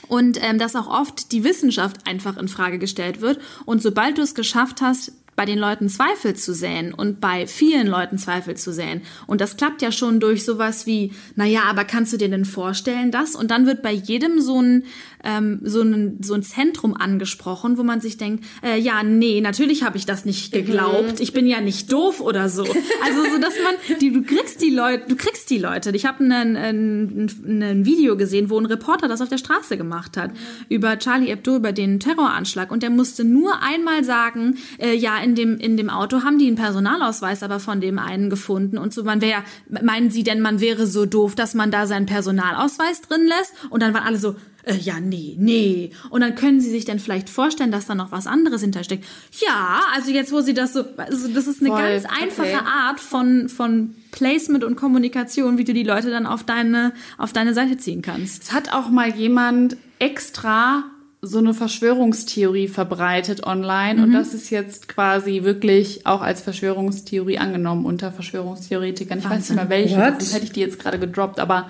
Und 0.07 0.41
ähm, 0.41 0.57
dass 0.57 0.75
auch 0.75 0.87
oft 0.87 1.31
die 1.31 1.43
Wissenschaft 1.43 2.07
einfach 2.07 2.37
in 2.37 2.47
Frage 2.47 2.79
gestellt 2.79 3.21
wird. 3.21 3.39
Und 3.65 3.81
sobald 3.81 4.17
du 4.17 4.21
es 4.21 4.35
geschafft 4.35 4.81
hast, 4.81 5.11
bei 5.35 5.45
den 5.45 5.59
Leuten 5.59 5.89
Zweifel 5.89 6.33
zu 6.35 6.53
säen 6.53 6.93
und 6.93 7.19
bei 7.19 7.45
vielen 7.45 7.87
Leuten 7.87 8.17
Zweifel 8.17 8.55
zu 8.55 8.71
säen. 8.71 9.01
Und 9.27 9.41
das 9.41 9.57
klappt 9.57 9.81
ja 9.81 9.91
schon 9.91 10.19
durch 10.19 10.45
sowas 10.45 10.85
wie, 10.85 11.11
naja, 11.35 11.63
aber 11.69 11.83
kannst 11.83 12.13
du 12.13 12.17
dir 12.17 12.29
denn 12.29 12.45
vorstellen, 12.45 13.11
das? 13.11 13.35
Und 13.35 13.51
dann 13.51 13.65
wird 13.65 13.81
bei 13.81 13.91
jedem 13.91 14.39
so 14.39 14.61
ein, 14.61 14.85
ähm, 15.25 15.59
so 15.63 15.81
ein, 15.81 16.19
so 16.21 16.33
ein 16.33 16.43
Zentrum 16.43 16.95
angesprochen, 16.95 17.77
wo 17.77 17.83
man 17.83 17.99
sich 17.99 18.17
denkt, 18.17 18.45
äh, 18.63 18.79
ja, 18.79 19.03
nee, 19.03 19.41
natürlich 19.41 19.83
habe 19.83 19.97
ich 19.97 20.05
das 20.05 20.23
nicht 20.25 20.53
geglaubt. 20.53 21.19
Ich 21.19 21.33
bin 21.33 21.47
ja 21.47 21.59
nicht 21.61 21.91
doof 21.91 22.21
oder 22.21 22.47
so. 22.49 22.63
Also 23.03 23.23
so, 23.31 23.37
dass 23.39 23.55
man, 23.63 23.75
die, 24.01 24.11
du 24.11 24.21
kriegst 24.21 24.61
die 24.61 24.69
Leute, 24.69 25.05
du 25.07 25.15
kriegst 25.15 25.49
die 25.49 25.57
Leute. 25.57 25.91
Ich 25.91 26.05
habe 26.05 26.23
ein, 26.23 26.55
ein, 26.55 27.27
ein 27.45 27.85
Video 27.85 28.15
gesehen, 28.15 28.49
wo 28.49 28.59
ein 28.59 28.65
Reporter 28.65 29.07
das 29.07 29.21
auf 29.21 29.29
der 29.29 29.37
Straße 29.37 29.77
gemacht 29.77 30.17
hat 30.17 30.31
über 30.69 30.97
Charlie 30.99 31.27
Hebdo, 31.27 31.55
über 31.55 31.71
den 31.71 31.99
Terroranschlag. 31.99 32.71
Und 32.71 32.83
der 32.83 32.89
musste 32.89 33.23
nur 33.23 33.61
einmal 33.61 34.03
sagen, 34.03 34.57
äh, 34.77 34.95
ja, 34.95 35.17
in 35.17 35.35
dem, 35.35 35.57
in 35.57 35.77
dem 35.77 35.89
Auto 35.89 36.23
haben 36.23 36.37
die 36.37 36.47
einen 36.47 36.55
Personalausweis 36.55 37.43
aber 37.43 37.59
von 37.59 37.81
dem 37.81 37.99
einen 37.99 38.29
gefunden. 38.29 38.77
Und 38.77 38.93
so, 38.93 39.03
man 39.03 39.21
wäre, 39.21 39.43
meinen 39.69 40.09
Sie 40.09 40.23
denn, 40.23 40.41
man 40.41 40.61
wäre 40.61 40.87
so 40.87 41.05
doof, 41.05 41.35
dass 41.35 41.53
man 41.53 41.71
da 41.71 41.87
seinen 41.87 42.05
Personalausweis 42.05 43.01
drin 43.01 43.25
lässt? 43.27 43.53
Und 43.69 43.81
dann 43.81 43.93
waren 43.93 44.03
alle 44.03 44.17
so, 44.17 44.35
äh, 44.65 44.75
ja, 44.77 44.99
nee, 44.99 45.35
nee. 45.37 45.91
Und 46.09 46.21
dann 46.21 46.35
können 46.35 46.59
Sie 46.59 46.69
sich 46.69 46.85
dann 46.85 46.99
vielleicht 46.99 47.29
vorstellen, 47.29 47.71
dass 47.71 47.85
da 47.85 47.95
noch 47.95 48.11
was 48.11 48.25
anderes 48.25 48.61
hintersteckt. 48.61 49.05
Ja, 49.45 49.81
also 49.93 50.11
jetzt, 50.11 50.31
wo 50.31 50.41
Sie 50.41 50.53
das 50.53 50.73
so, 50.73 50.83
also 50.97 51.27
das 51.27 51.47
ist 51.47 51.61
eine 51.61 51.69
Voll, 51.69 51.81
ganz 51.81 52.05
einfache 52.05 52.47
okay. 52.47 52.65
Art 52.65 52.99
von, 52.99 53.47
von 53.47 53.95
Placement 54.11 54.63
und 54.63 54.75
Kommunikation, 54.75 55.57
wie 55.57 55.63
du 55.63 55.73
die 55.73 55.83
Leute 55.83 56.09
dann 56.09 56.25
auf 56.25 56.43
deine, 56.43 56.93
auf 57.17 57.31
deine 57.31 57.53
Seite 57.53 57.77
ziehen 57.77 58.01
kannst. 58.01 58.43
Es 58.43 58.53
hat 58.53 58.73
auch 58.73 58.89
mal 58.89 59.15
jemand 59.15 59.77
extra 59.99 60.85
so 61.21 61.39
eine 61.39 61.53
Verschwörungstheorie 61.53 62.67
verbreitet 62.67 63.47
online 63.47 64.03
und 64.03 64.13
das 64.13 64.35
ist 64.35 64.51
jetzt 64.51 64.87
quasi 64.87 65.43
wirklich 65.43 66.05
auch 66.05 66.21
als 66.21 66.41
Verschwörungstheorie 66.41 67.39
angenommen 67.39 67.85
unter 67.85 68.11
Verschwörungstheoretikern. 68.11 69.19
Ich 69.19 69.29
weiß 69.29 69.49
nicht 69.49 69.55
mehr 69.55 69.69
welche, 69.69 69.99
hätte 69.99 70.43
ich 70.43 70.51
die 70.51 70.59
jetzt 70.59 70.77
gerade 70.77 70.99
gedroppt, 70.99 71.39
aber 71.39 71.67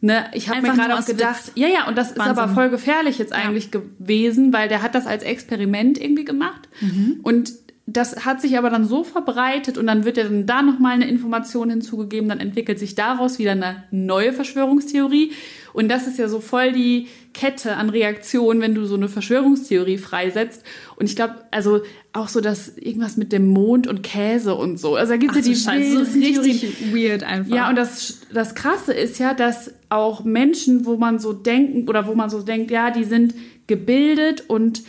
ne, 0.00 0.26
ich 0.32 0.48
habe 0.48 0.62
mir 0.62 0.74
gerade 0.74 0.96
auch 0.96 1.04
gedacht, 1.04 1.52
ja, 1.54 1.68
ja, 1.68 1.88
und 1.88 1.96
das 1.96 2.12
ist 2.12 2.20
aber 2.20 2.36
Wahnsinn. 2.36 2.54
voll 2.54 2.70
gefährlich 2.70 3.18
jetzt 3.18 3.32
eigentlich 3.32 3.70
gewesen, 3.70 4.52
weil 4.52 4.68
der 4.68 4.82
hat 4.82 4.94
das 4.94 5.06
als 5.06 5.22
Experiment 5.22 6.00
irgendwie 6.00 6.24
gemacht 6.24 6.68
und 7.22 7.52
das 7.90 8.26
hat 8.26 8.42
sich 8.42 8.58
aber 8.58 8.68
dann 8.68 8.84
so 8.84 9.02
verbreitet 9.02 9.78
und 9.78 9.86
dann 9.86 10.04
wird 10.04 10.18
ja 10.18 10.24
dann 10.24 10.44
da 10.44 10.60
nochmal 10.60 10.92
eine 10.92 11.08
Information 11.08 11.70
hinzugegeben, 11.70 12.28
dann 12.28 12.38
entwickelt 12.38 12.78
sich 12.78 12.94
daraus 12.94 13.38
wieder 13.38 13.52
eine 13.52 13.84
neue 13.90 14.34
Verschwörungstheorie. 14.34 15.32
Und 15.72 15.88
das 15.88 16.06
ist 16.06 16.18
ja 16.18 16.28
so 16.28 16.40
voll 16.40 16.72
die 16.72 17.08
Kette 17.38 17.76
an 17.76 17.88
Reaktionen, 17.88 18.60
wenn 18.60 18.74
du 18.74 18.84
so 18.84 18.96
eine 18.96 19.08
Verschwörungstheorie 19.08 19.98
freisetzt. 19.98 20.64
Und 20.96 21.06
ich 21.06 21.14
glaube, 21.14 21.36
also 21.52 21.82
auch 22.12 22.26
so 22.26 22.40
das 22.40 22.76
irgendwas 22.76 23.16
mit 23.16 23.30
dem 23.30 23.46
Mond 23.46 23.86
und 23.86 24.02
Käse 24.02 24.56
und 24.56 24.80
so. 24.80 24.96
Also 24.96 25.12
da 25.12 25.18
gibt's 25.18 25.36
ja 25.36 25.42
die 25.42 25.54
Scheiße, 25.54 25.92
so 25.92 25.98
wildesten 25.98 26.20
Theorien. 26.20 26.40
richtig 26.40 26.92
weird 26.92 27.22
einfach. 27.22 27.54
Ja, 27.54 27.68
und 27.68 27.76
das, 27.76 28.22
das 28.34 28.56
Krasse 28.56 28.92
ist 28.92 29.20
ja, 29.20 29.34
dass 29.34 29.72
auch 29.88 30.24
Menschen, 30.24 30.84
wo 30.84 30.96
man 30.96 31.20
so 31.20 31.32
denken 31.32 31.88
oder 31.88 32.08
wo 32.08 32.16
man 32.16 32.28
so 32.28 32.42
denkt, 32.42 32.72
ja, 32.72 32.90
die 32.90 33.04
sind 33.04 33.34
gebildet 33.68 34.44
und 34.48 34.82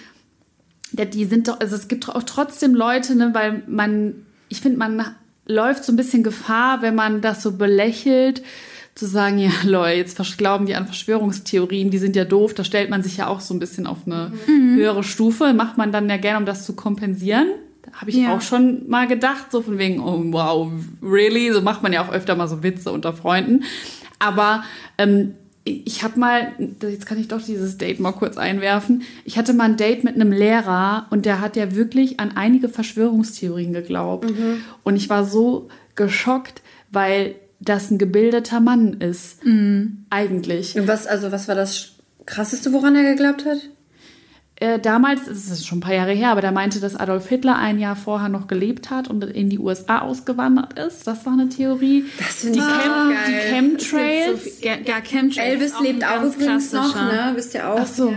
die 0.92 1.26
sind 1.26 1.50
doch, 1.50 1.60
also 1.60 1.76
es 1.76 1.88
gibt 1.88 2.10
auch 2.10 2.24
trotzdem 2.24 2.74
Leute, 2.74 3.14
ne, 3.14 3.30
weil 3.34 3.62
man, 3.68 4.26
ich 4.48 4.62
finde, 4.62 4.80
man 4.80 5.06
läuft 5.46 5.84
so 5.84 5.94
ein 5.94 5.98
bisschen 5.98 6.24
Gefahr, 6.24 6.82
wenn 6.82 6.96
man 6.96 7.22
das 7.22 7.44
so 7.44 7.52
belächelt, 7.52 8.42
zu 9.00 9.08
sagen, 9.08 9.40
ja, 9.40 9.50
Leute, 9.66 9.98
jetzt 9.98 10.38
glauben 10.38 10.66
die 10.66 10.76
an 10.76 10.86
Verschwörungstheorien, 10.86 11.90
die 11.90 11.98
sind 11.98 12.16
ja 12.16 12.26
doof, 12.26 12.54
da 12.54 12.64
stellt 12.64 12.90
man 12.90 13.02
sich 13.02 13.18
ja 13.18 13.28
auch 13.28 13.40
so 13.40 13.54
ein 13.54 13.60
bisschen 13.60 13.88
auf 13.88 14.00
eine 14.06 14.32
höhere 14.46 15.04
Stufe, 15.04 15.54
macht 15.54 15.78
man 15.78 15.92
dann 15.92 16.10
ja 16.10 16.18
gerne, 16.18 16.40
um 16.40 16.46
das 16.46 16.66
zu 16.66 16.74
kompensieren. 16.76 17.48
Da 17.84 17.94
habe 18.02 18.12
ich 18.12 18.18
Ja. 18.18 18.36
auch 18.36 18.42
schon 18.42 18.88
mal 18.90 19.08
gedacht, 19.08 19.52
so 19.52 19.62
von 19.62 19.78
wegen, 19.78 20.00
oh 20.02 20.22
wow, 20.32 20.70
really? 21.02 21.52
So 21.52 21.62
macht 21.62 21.82
man 21.82 21.94
ja 21.94 22.06
auch 22.06 22.12
öfter 22.12 22.36
mal 22.36 22.48
so 22.48 22.62
Witze 22.62 22.92
unter 22.92 23.14
Freunden. 23.14 23.64
Aber 24.20 24.64
ähm, 24.98 25.34
ich 25.64 26.04
habe 26.04 26.20
mal, 26.20 26.54
jetzt 26.82 27.06
kann 27.06 27.20
ich 27.20 27.28
doch 27.28 27.42
dieses 27.42 27.78
Date 27.78 28.00
mal 28.00 28.12
kurz 28.12 28.38
einwerfen. 28.38 29.04
Ich 29.24 29.38
hatte 29.38 29.54
mal 29.54 29.66
ein 29.66 29.78
Date 29.78 30.04
mit 30.04 30.16
einem 30.16 30.32
Lehrer 30.32 31.06
und 31.10 31.26
der 31.26 31.42
hat 31.42 31.56
ja 31.56 31.76
wirklich 31.76 32.20
an 32.20 32.32
einige 32.36 32.70
Verschwörungstheorien 32.70 33.72
geglaubt. 33.74 34.32
Und 34.84 34.96
ich 34.96 35.10
war 35.10 35.26
so 35.26 35.70
geschockt, 35.96 36.62
weil 36.92 37.36
das 37.60 37.92
ein 37.92 37.98
gebildeter 37.98 38.60
Mann 38.60 38.94
ist. 38.94 39.40
Eigentlich. 40.10 40.78
Und 40.78 40.88
was, 40.88 41.08
also, 41.08 41.32
was 41.32 41.48
war 41.48 41.56
das 41.56 41.94
krasseste, 42.26 42.74
woran 42.74 42.96
er 42.96 43.04
geglaubt 43.04 43.46
hat? 43.46 43.58
Äh, 44.62 44.78
damals, 44.78 45.26
das 45.26 45.50
ist 45.50 45.66
schon 45.66 45.78
ein 45.78 45.82
paar 45.82 45.94
Jahre 45.94 46.12
her, 46.12 46.32
aber 46.32 46.42
der 46.42 46.52
meinte, 46.52 46.82
dass 46.82 46.98
Adolf 46.98 47.30
Hitler 47.30 47.58
ein 47.58 47.80
Jahr 47.80 47.96
vorher 47.96 48.28
noch 48.28 48.48
gelebt 48.48 48.90
hat 48.90 49.10
und 49.10 49.24
in 49.24 49.50
die 49.50 49.58
USA 49.58 50.00
ausgewandert 50.00 50.78
ist. 50.78 51.08
Das 51.08 51.26
war 51.26 51.32
eine 51.32 51.48
Theorie. 51.48 52.04
Das 52.18 52.42
die, 52.42 52.48
finde 52.48 52.60
ich 52.60 52.66
Chem 52.66 52.92
auch 52.92 53.08
die 53.08 53.32
geil. 53.32 53.42
Chemtrails. 53.50 54.62
Ja, 54.62 54.74
ja, 54.86 55.00
Chemtrails 55.00 55.38
Elvis 55.38 55.80
lebt 55.82 56.04
auch 56.04 56.24
übrigens 56.24 56.74
noch, 56.74 56.94
ne? 56.94 57.32
Wisst 57.36 57.54
ihr 57.54 57.70
auch? 57.70 57.80
Ach 57.80 57.88
so. 57.88 58.14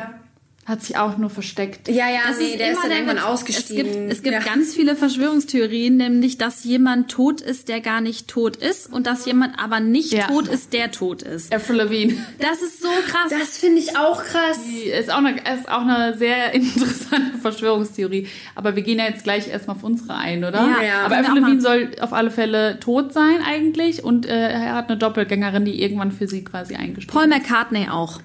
Hat 0.64 0.80
sich 0.80 0.96
auch 0.96 1.18
nur 1.18 1.28
versteckt. 1.28 1.88
Ja, 1.88 2.08
ja, 2.08 2.20
Das 2.28 2.38
nee, 2.38 2.52
ist 2.52 2.60
der 2.60 2.68
ist 2.70 2.72
immer 2.74 2.82
dann 2.82 2.90
der 2.90 2.98
irgendwann 2.98 3.18
ausgestiegen. 3.18 3.84
Es 3.86 3.98
gibt, 3.98 4.12
es 4.12 4.22
gibt 4.22 4.34
ja. 4.34 4.40
ganz 4.42 4.72
viele 4.72 4.94
Verschwörungstheorien, 4.94 5.96
nämlich, 5.96 6.38
dass 6.38 6.62
jemand 6.62 7.10
tot 7.10 7.40
ist, 7.40 7.68
der 7.68 7.80
gar 7.80 8.00
nicht 8.00 8.28
tot 8.28 8.54
ist 8.56 8.92
und 8.92 9.08
dass 9.08 9.26
jemand 9.26 9.58
aber 9.58 9.80
nicht 9.80 10.12
Ja. 10.12 10.28
tot 10.28 10.46
ist, 10.46 10.72
der 10.72 10.92
tot 10.92 11.22
ist. 11.22 11.52
Avril 11.52 11.78
Lavigne. 11.78 12.14
Das 12.38 12.62
ist 12.62 12.80
so 12.80 12.88
krass. 13.08 13.30
Das 13.30 13.58
finde 13.58 13.80
ich 13.80 13.96
auch 13.96 14.22
krass. 14.22 14.60
Die 14.64 14.88
Ist 14.88 15.12
auch, 15.12 15.18
eine, 15.18 15.32
ist 15.32 15.68
auch 15.68 15.82
eine 15.82 16.16
sehr 16.16 16.54
interessante 16.54 17.38
Verschwörungstheorie. 17.38 18.28
Aber 18.54 18.76
wir 18.76 18.84
gehen 18.84 19.00
ja 19.00 19.06
jetzt 19.06 19.24
gleich 19.24 19.48
erstmal 19.48 19.74
auf 19.76 19.82
unsere 19.82 20.14
ein, 20.14 20.44
oder? 20.44 20.60
Ja, 20.60 20.82
ja. 20.86 21.00
Aber 21.04 21.16
Avril 21.16 21.40
Lavigne 21.40 21.60
soll 21.60 21.90
auf 22.00 22.12
alle 22.12 22.30
Fälle 22.30 22.78
tot 22.78 23.12
sein 23.12 23.38
eigentlich 23.44 24.04
und 24.04 24.26
äh, 24.26 24.50
er 24.52 24.74
hat 24.76 24.88
eine 24.90 24.96
Doppelgängerin, 24.96 25.64
die 25.64 25.82
irgendwann 25.82 26.12
für 26.12 26.28
sie 26.28 26.44
quasi 26.44 26.76
eingestellt 26.76 27.12
Paul 27.12 27.26
McCartney 27.26 27.88
auch. 27.90 28.20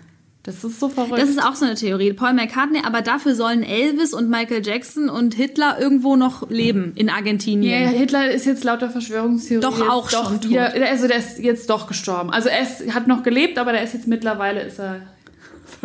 Das 0.47 0.63
ist 0.63 0.79
so 0.79 0.87
verrückt. 0.87 1.21
Das 1.21 1.27
ist 1.27 1.43
auch 1.43 1.55
so 1.55 1.65
eine 1.65 1.75
Theorie. 1.75 2.13
Paul 2.13 2.31
McCartney, 2.31 2.79
aber 2.85 3.01
dafür 3.01 3.35
sollen 3.35 3.63
Elvis 3.63 4.13
und 4.13 4.29
Michael 4.29 4.65
Jackson 4.65 5.09
und 5.09 5.33
Hitler 5.33 5.77
irgendwo 5.77 6.15
noch 6.15 6.49
leben 6.49 6.93
in 6.95 7.09
Argentinien. 7.09 7.83
ja, 7.83 7.89
Hitler 7.89 8.31
ist 8.31 8.45
jetzt 8.45 8.63
laut 8.63 8.81
der 8.81 8.89
Verschwörungstheorie 8.89 9.61
Doch 9.61 9.89
auch 9.89 10.09
schon 10.09 10.39
tot. 10.39 10.49
wieder, 10.49 10.73
Also 10.89 11.09
der 11.09 11.17
ist 11.17 11.37
jetzt 11.39 11.69
doch 11.69 11.85
gestorben. 11.87 12.29
Also 12.31 12.47
er 12.47 12.61
ist, 12.61 12.93
hat 12.95 13.07
noch 13.07 13.23
gelebt, 13.23 13.59
aber 13.59 13.73
der 13.73 13.83
ist 13.83 13.93
jetzt 13.93 14.07
mittlerweile 14.07 14.61
ist 14.61 14.79
er 14.79 15.01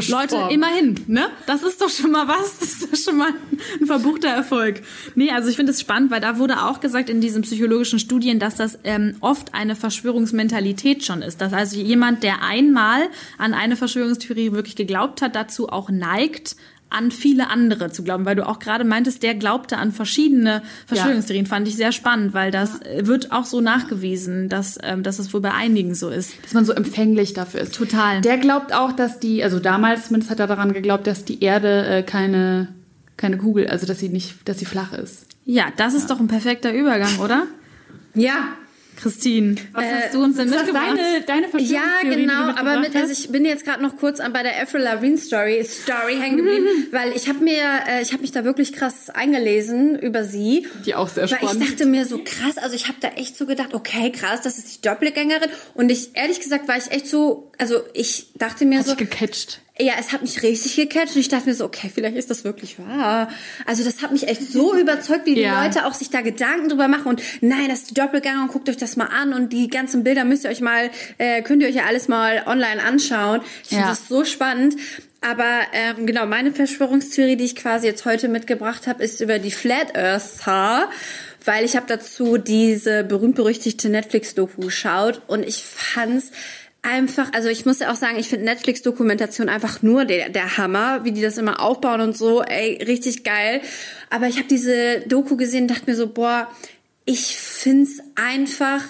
Leute, 0.08 0.48
immerhin, 0.50 1.04
ne? 1.06 1.26
Das 1.46 1.62
ist 1.62 1.80
doch 1.80 1.90
schon 1.90 2.10
mal 2.10 2.26
was. 2.28 2.58
Das 2.58 2.68
ist 2.68 2.92
doch 2.92 2.98
schon 2.98 3.18
mal 3.18 3.28
ein 3.80 3.86
verbuchter 3.86 4.28
Erfolg. 4.28 4.82
Nee, 5.14 5.30
also 5.30 5.48
ich 5.48 5.56
finde 5.56 5.72
es 5.72 5.80
spannend, 5.80 6.10
weil 6.10 6.20
da 6.20 6.38
wurde 6.38 6.62
auch 6.62 6.80
gesagt 6.80 7.10
in 7.10 7.20
diesen 7.20 7.42
psychologischen 7.42 7.98
Studien, 7.98 8.38
dass 8.38 8.56
das 8.56 8.78
ähm, 8.84 9.16
oft 9.20 9.54
eine 9.54 9.76
Verschwörungsmentalität 9.76 11.04
schon 11.04 11.22
ist. 11.22 11.40
Dass 11.40 11.52
also 11.52 11.76
jemand, 11.76 12.22
der 12.22 12.42
einmal 12.42 13.08
an 13.38 13.54
eine 13.54 13.76
Verschwörungstheorie 13.76 14.52
wirklich 14.52 14.76
geglaubt 14.76 15.22
hat, 15.22 15.36
dazu 15.36 15.68
auch 15.68 15.90
neigt, 15.90 16.56
an 16.92 17.10
viele 17.10 17.50
andere 17.50 17.90
zu 17.90 18.02
glauben, 18.04 18.24
weil 18.24 18.36
du 18.36 18.46
auch 18.46 18.58
gerade 18.58 18.84
meintest, 18.84 19.22
der 19.22 19.34
glaubte 19.34 19.78
an 19.78 19.92
verschiedene 19.92 20.62
Verschwörungstheorien, 20.86 21.46
fand 21.46 21.68
ich 21.68 21.76
sehr 21.76 21.92
spannend, 21.92 22.34
weil 22.34 22.50
das 22.50 22.80
äh, 22.82 23.06
wird 23.06 23.32
auch 23.32 23.44
so 23.44 23.60
nachgewiesen, 23.60 24.48
dass, 24.48 24.78
ähm, 24.82 25.02
dass 25.02 25.18
es 25.18 25.32
wohl 25.32 25.40
bei 25.40 25.52
einigen 25.52 25.94
so 25.94 26.08
ist. 26.08 26.34
dass 26.42 26.54
man 26.54 26.64
so 26.64 26.72
empfänglich 26.72 27.32
dafür 27.34 27.60
ist. 27.60 27.74
Total. 27.74 28.20
Der 28.20 28.38
glaubt 28.38 28.72
auch, 28.72 28.92
dass 28.92 29.18
die, 29.20 29.42
also 29.42 29.58
damals 29.58 30.06
zumindest 30.06 30.30
hat 30.30 30.40
er 30.40 30.46
daran 30.46 30.72
geglaubt, 30.72 31.06
dass 31.06 31.24
die 31.24 31.42
Erde 31.42 31.86
äh, 31.86 32.02
keine, 32.02 32.68
keine 33.16 33.38
Kugel, 33.38 33.68
also 33.68 33.86
dass 33.86 33.98
sie 33.98 34.08
nicht, 34.08 34.48
dass 34.48 34.58
sie 34.58 34.66
flach 34.66 34.92
ist. 34.92 35.26
Ja, 35.44 35.66
das 35.76 35.94
ist 35.94 36.10
doch 36.10 36.20
ein 36.20 36.28
perfekter 36.28 36.72
Übergang, 36.72 37.18
oder? 37.18 37.46
Ja, 38.14 38.48
Christine, 39.02 39.56
was 39.72 39.84
hast 39.84 40.14
du 40.14 40.22
uns 40.22 40.36
denn 40.36 40.48
mitgebracht? 40.48 40.96
deine, 40.96 41.20
deine 41.22 41.42
ja, 41.42 41.50
Verschwörungstheorie, 41.50 42.04
die 42.04 42.10
du 42.10 42.16
genau. 42.20 42.50
Aber 42.54 42.78
mit, 42.78 42.94
also 42.94 43.12
ich 43.12 43.30
bin 43.30 43.44
jetzt 43.44 43.64
gerade 43.64 43.82
noch 43.82 43.96
kurz 43.96 44.20
an 44.20 44.32
bei 44.32 44.44
der 44.44 44.62
Avril 44.62 44.82
Lavigne 44.82 45.18
Story, 45.18 45.64
Story 45.64 46.16
hängen 46.20 46.36
geblieben, 46.36 46.66
weil 46.92 47.12
ich 47.16 47.28
habe 47.28 47.40
mir, 47.42 47.64
äh, 47.88 48.02
ich 48.02 48.12
habe 48.12 48.22
mich 48.22 48.30
da 48.30 48.44
wirklich 48.44 48.72
krass 48.72 49.10
eingelesen 49.10 49.98
über 49.98 50.24
sie. 50.24 50.68
Die 50.86 50.94
auch 50.94 51.08
sehr 51.08 51.24
Weil 51.24 51.38
ich 51.42 51.48
spannend. 51.48 51.70
dachte 51.70 51.86
mir 51.86 52.06
so 52.06 52.20
krass, 52.24 52.58
also 52.58 52.76
ich 52.76 52.86
habe 52.86 52.98
da 53.00 53.08
echt 53.08 53.36
so 53.36 53.46
gedacht, 53.46 53.74
okay, 53.74 54.12
krass, 54.12 54.40
das 54.42 54.58
ist 54.58 54.76
die 54.76 54.88
Doppelgängerin. 54.88 55.50
Und 55.74 55.90
ich, 55.90 56.14
ehrlich 56.14 56.38
gesagt, 56.38 56.68
war 56.68 56.76
ich 56.76 56.90
echt 56.92 57.08
so, 57.08 57.50
also 57.58 57.80
ich 57.94 58.28
dachte 58.36 58.64
mir 58.64 58.78
Hat 58.78 58.86
so, 58.86 58.94
dich 58.94 59.10
gecatcht. 59.10 59.61
Ja, 59.78 59.94
es 59.98 60.12
hat 60.12 60.20
mich 60.22 60.42
richtig 60.42 60.76
gecatcht 60.76 61.14
und 61.14 61.20
ich 61.22 61.28
dachte 61.28 61.48
mir 61.48 61.54
so, 61.54 61.64
okay, 61.64 61.90
vielleicht 61.92 62.16
ist 62.16 62.28
das 62.30 62.44
wirklich 62.44 62.78
wahr. 62.78 63.28
Also 63.66 63.82
das 63.82 64.02
hat 64.02 64.12
mich 64.12 64.28
echt 64.28 64.42
so 64.52 64.76
überzeugt, 64.76 65.24
wie 65.26 65.34
die 65.34 65.40
Ja. 65.40 65.64
Leute 65.64 65.86
auch 65.86 65.94
sich 65.94 66.10
da 66.10 66.20
Gedanken 66.20 66.68
drüber 66.68 66.88
machen 66.88 67.06
und 67.06 67.22
nein, 67.40 67.68
das 67.68 67.80
ist 67.80 67.90
die 67.90 67.94
Doppelgänger 67.94 68.42
und 68.42 68.48
guckt 68.52 68.68
euch 68.68 68.76
das 68.76 68.96
mal 68.96 69.06
an 69.06 69.32
und 69.32 69.52
die 69.52 69.68
ganzen 69.68 70.04
Bilder 70.04 70.24
müsst 70.24 70.44
ihr 70.44 70.50
euch 70.50 70.60
mal, 70.60 70.90
äh, 71.18 71.40
könnt 71.42 71.62
ihr 71.62 71.68
euch 71.68 71.74
ja 71.74 71.84
alles 71.86 72.06
mal 72.06 72.42
online 72.46 72.82
anschauen. 72.82 73.40
Ich 73.62 73.70
finde 73.70 73.84
Ja. 73.84 73.88
das 73.90 74.08
so 74.08 74.24
spannend. 74.24 74.76
Aber 75.22 75.60
ähm, 75.72 76.04
genau, 76.06 76.26
meine 76.26 76.52
Verschwörungstheorie, 76.52 77.36
die 77.36 77.44
ich 77.44 77.54
quasi 77.56 77.86
jetzt 77.86 78.04
heute 78.04 78.28
mitgebracht 78.28 78.86
habe, 78.88 79.02
ist 79.04 79.20
über 79.20 79.38
die 79.38 79.52
Flat 79.52 79.94
Earther, 79.96 80.90
weil 81.44 81.64
ich 81.64 81.76
habe 81.76 81.86
dazu 81.88 82.38
diese 82.38 83.04
berühmt-berüchtigte 83.04 83.88
Netflix-Doku 83.88 84.60
geschaut 84.62 85.22
und 85.28 85.44
ich 85.46 85.62
fand's 85.64 86.32
einfach, 86.82 87.32
also 87.32 87.48
ich 87.48 87.64
muss 87.64 87.78
ja 87.78 87.92
auch 87.92 87.96
sagen, 87.96 88.18
ich 88.18 88.28
finde 88.28 88.46
Netflix-Dokumentation 88.46 89.48
einfach 89.48 89.82
nur 89.82 90.04
der, 90.04 90.28
der 90.28 90.58
Hammer, 90.58 91.04
wie 91.04 91.12
die 91.12 91.22
das 91.22 91.38
immer 91.38 91.60
aufbauen 91.60 92.00
und 92.00 92.16
so, 92.16 92.42
ey, 92.42 92.82
richtig 92.82 93.24
geil. 93.24 93.60
Aber 94.10 94.26
ich 94.26 94.36
habe 94.36 94.48
diese 94.48 95.00
Doku 95.06 95.36
gesehen 95.36 95.62
und 95.62 95.70
dachte 95.70 95.88
mir 95.88 95.96
so, 95.96 96.08
boah, 96.08 96.50
ich 97.04 97.36
find's 97.36 98.00
einfach, 98.16 98.82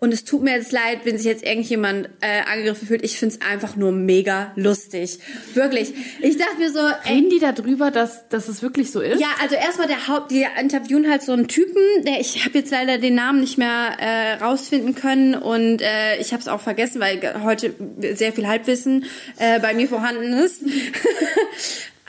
und 0.00 0.14
es 0.14 0.24
tut 0.24 0.42
mir 0.42 0.56
jetzt 0.56 0.72
leid, 0.72 1.00
wenn 1.04 1.18
sich 1.18 1.26
jetzt 1.26 1.44
irgendjemand 1.44 2.08
äh, 2.20 2.42
angegriffen 2.50 2.88
fühlt, 2.88 3.04
ich 3.04 3.18
find's 3.18 3.40
einfach 3.42 3.76
nur 3.76 3.92
mega 3.92 4.52
lustig. 4.56 5.18
Wirklich. 5.54 5.92
Ich 6.20 6.36
dachte 6.38 6.58
mir 6.58 6.72
so, 6.72 6.80
ey, 7.04 7.18
Reden 7.18 7.30
die 7.30 7.40
darüber, 7.40 7.90
dass, 7.90 8.28
dass 8.28 8.48
es 8.48 8.62
wirklich 8.62 8.90
so 8.90 9.00
ist? 9.00 9.20
ja, 9.20 9.28
also 9.42 9.56
erstmal 9.56 9.88
der 9.88 10.06
Haupt, 10.06 10.30
die 10.30 10.46
interviewen 10.60 11.10
halt 11.10 11.22
so 11.22 11.32
einen 11.32 11.48
Typen, 11.48 11.82
der 12.04 12.20
ich 12.20 12.44
habe 12.44 12.58
jetzt 12.58 12.70
leider 12.70 12.98
den 12.98 13.14
Namen 13.14 13.40
nicht 13.40 13.58
mehr 13.58 13.96
äh, 13.98 14.34
rausfinden 14.34 14.94
können 14.94 15.34
und 15.34 15.82
äh, 15.82 16.16
ich 16.18 16.32
habe 16.32 16.40
es 16.40 16.48
auch 16.48 16.60
vergessen, 16.60 17.00
weil 17.00 17.42
heute 17.42 17.74
sehr 18.14 18.32
viel 18.32 18.46
Halbwissen 18.46 19.04
äh, 19.38 19.58
bei 19.60 19.74
mir 19.74 19.88
vorhanden 19.88 20.32
ist. 20.32 20.62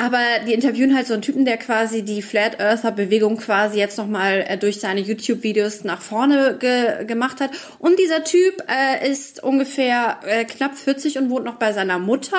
Aber 0.02 0.20
die 0.48 0.54
interviewen 0.54 0.96
halt 0.96 1.08
so 1.08 1.14
einen 1.14 1.22
Typen, 1.22 1.44
der 1.44 1.58
quasi 1.58 2.04
die 2.04 2.22
Flat 2.22 2.58
Earther 2.62 2.92
Bewegung 2.94 3.36
quasi 3.36 3.78
jetzt 3.78 3.98
nochmal 3.98 4.46
äh, 4.48 4.58
durch 4.58 4.80
seine 4.80 5.02
YouTube-Videos 5.02 5.84
nach 5.84 6.02
vorne 6.02 6.56
ge 6.58 7.04
gemacht 7.06 7.42
hat. 7.42 7.52
Und 7.80 8.00
dieser 8.00 8.24
Typ 8.24 8.64
äh, 8.70 9.12
ist 9.12 9.44
ungefähr 9.44 10.20
äh, 10.26 10.46
knapp 10.46 10.78
40 10.78 11.18
und 11.18 11.30
wohnt 11.30 11.44
noch 11.44 11.56
bei 11.56 11.74
seiner 11.74 12.00
Mutter. 12.00 12.38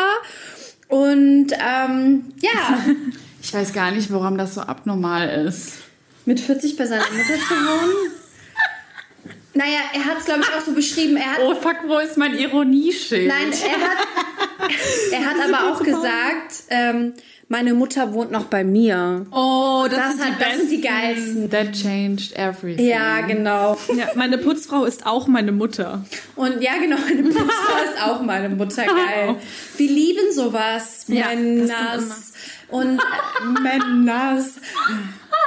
Und 0.89 1.49
ähm, 1.53 2.33
ja, 2.41 2.79
Ich 3.43 3.53
weiß 3.55 3.73
gar 3.75 3.91
nicht, 3.91 4.11
warum 4.13 4.37
das 4.39 4.55
so 4.55 4.63
abnormal 4.63 5.29
ist. 5.47 5.73
mit 6.25 6.41
40 6.41 6.77
bei 6.77 6.87
seiner 6.87 7.05
Mutter 7.11 7.35
zu 7.35 7.55
wohnen. 7.55 8.13
Naja, 9.53 9.81
er 9.93 10.05
hat 10.05 10.19
es, 10.21 10.27
glaube 10.27 10.43
ich, 10.43 10.49
auch 10.57 10.65
so 10.65 10.73
beschrieben. 10.73 11.17
Er 11.17 11.27
hat, 11.33 11.41
Oh 11.43 11.55
fuck, 11.57 11.77
wo 11.89 11.99
ist 11.99 12.17
mein 12.17 12.39
Ironieschild? 12.39 13.27
nein, 13.27 13.49
er 13.51 13.81
hat, 13.81 13.99
er 15.13 15.25
hat 15.25 15.37
aber 15.45 15.73
auch 15.73 15.83
gesagt, 15.83 16.55
ähm, 16.71 17.15
meine 17.51 17.75
Mutter 17.75 18.13
wohnt 18.15 18.31
noch 18.31 18.45
bei 18.45 18.63
mir. 18.63 19.27
Oh, 19.33 19.85
das, 19.91 19.99
Das, 19.99 20.13
sind 20.13 20.25
hat, 20.25 20.39
die 20.39 20.45
das 20.45 20.57
sind 20.57 20.71
die 20.71 20.77
besten. 20.77 21.49
geilsten. 21.49 21.51
That 21.51 21.73
changed 21.73 22.37
everything. 22.37 22.87
Ja, 22.87 23.23
genau. 23.23 23.77
Ja, 23.97 24.07
meine 24.15 24.39
Putzfrau 24.39 24.85
ist 24.85 25.05
auch 25.05 25.27
meine 25.27 25.51
Mutter. 25.51 26.05
Und 26.37 26.63
ja, 26.63 26.79
genau, 26.81 26.97
meine 26.97 27.25
Putzfrau 27.25 27.85
ist 27.93 28.03
auch 28.05 28.23
meine 28.23 28.51
Mutter. 28.51 28.85
Geil. 28.87 29.35
Wir 29.77 29.91
lieben 29.91 30.33
sowas. 30.33 31.07
Ja, 31.09 31.25
das 31.25 31.35
Männers. 31.35 32.33
Und 32.69 33.01
äh, 33.49 33.61
Männers. 33.61 34.55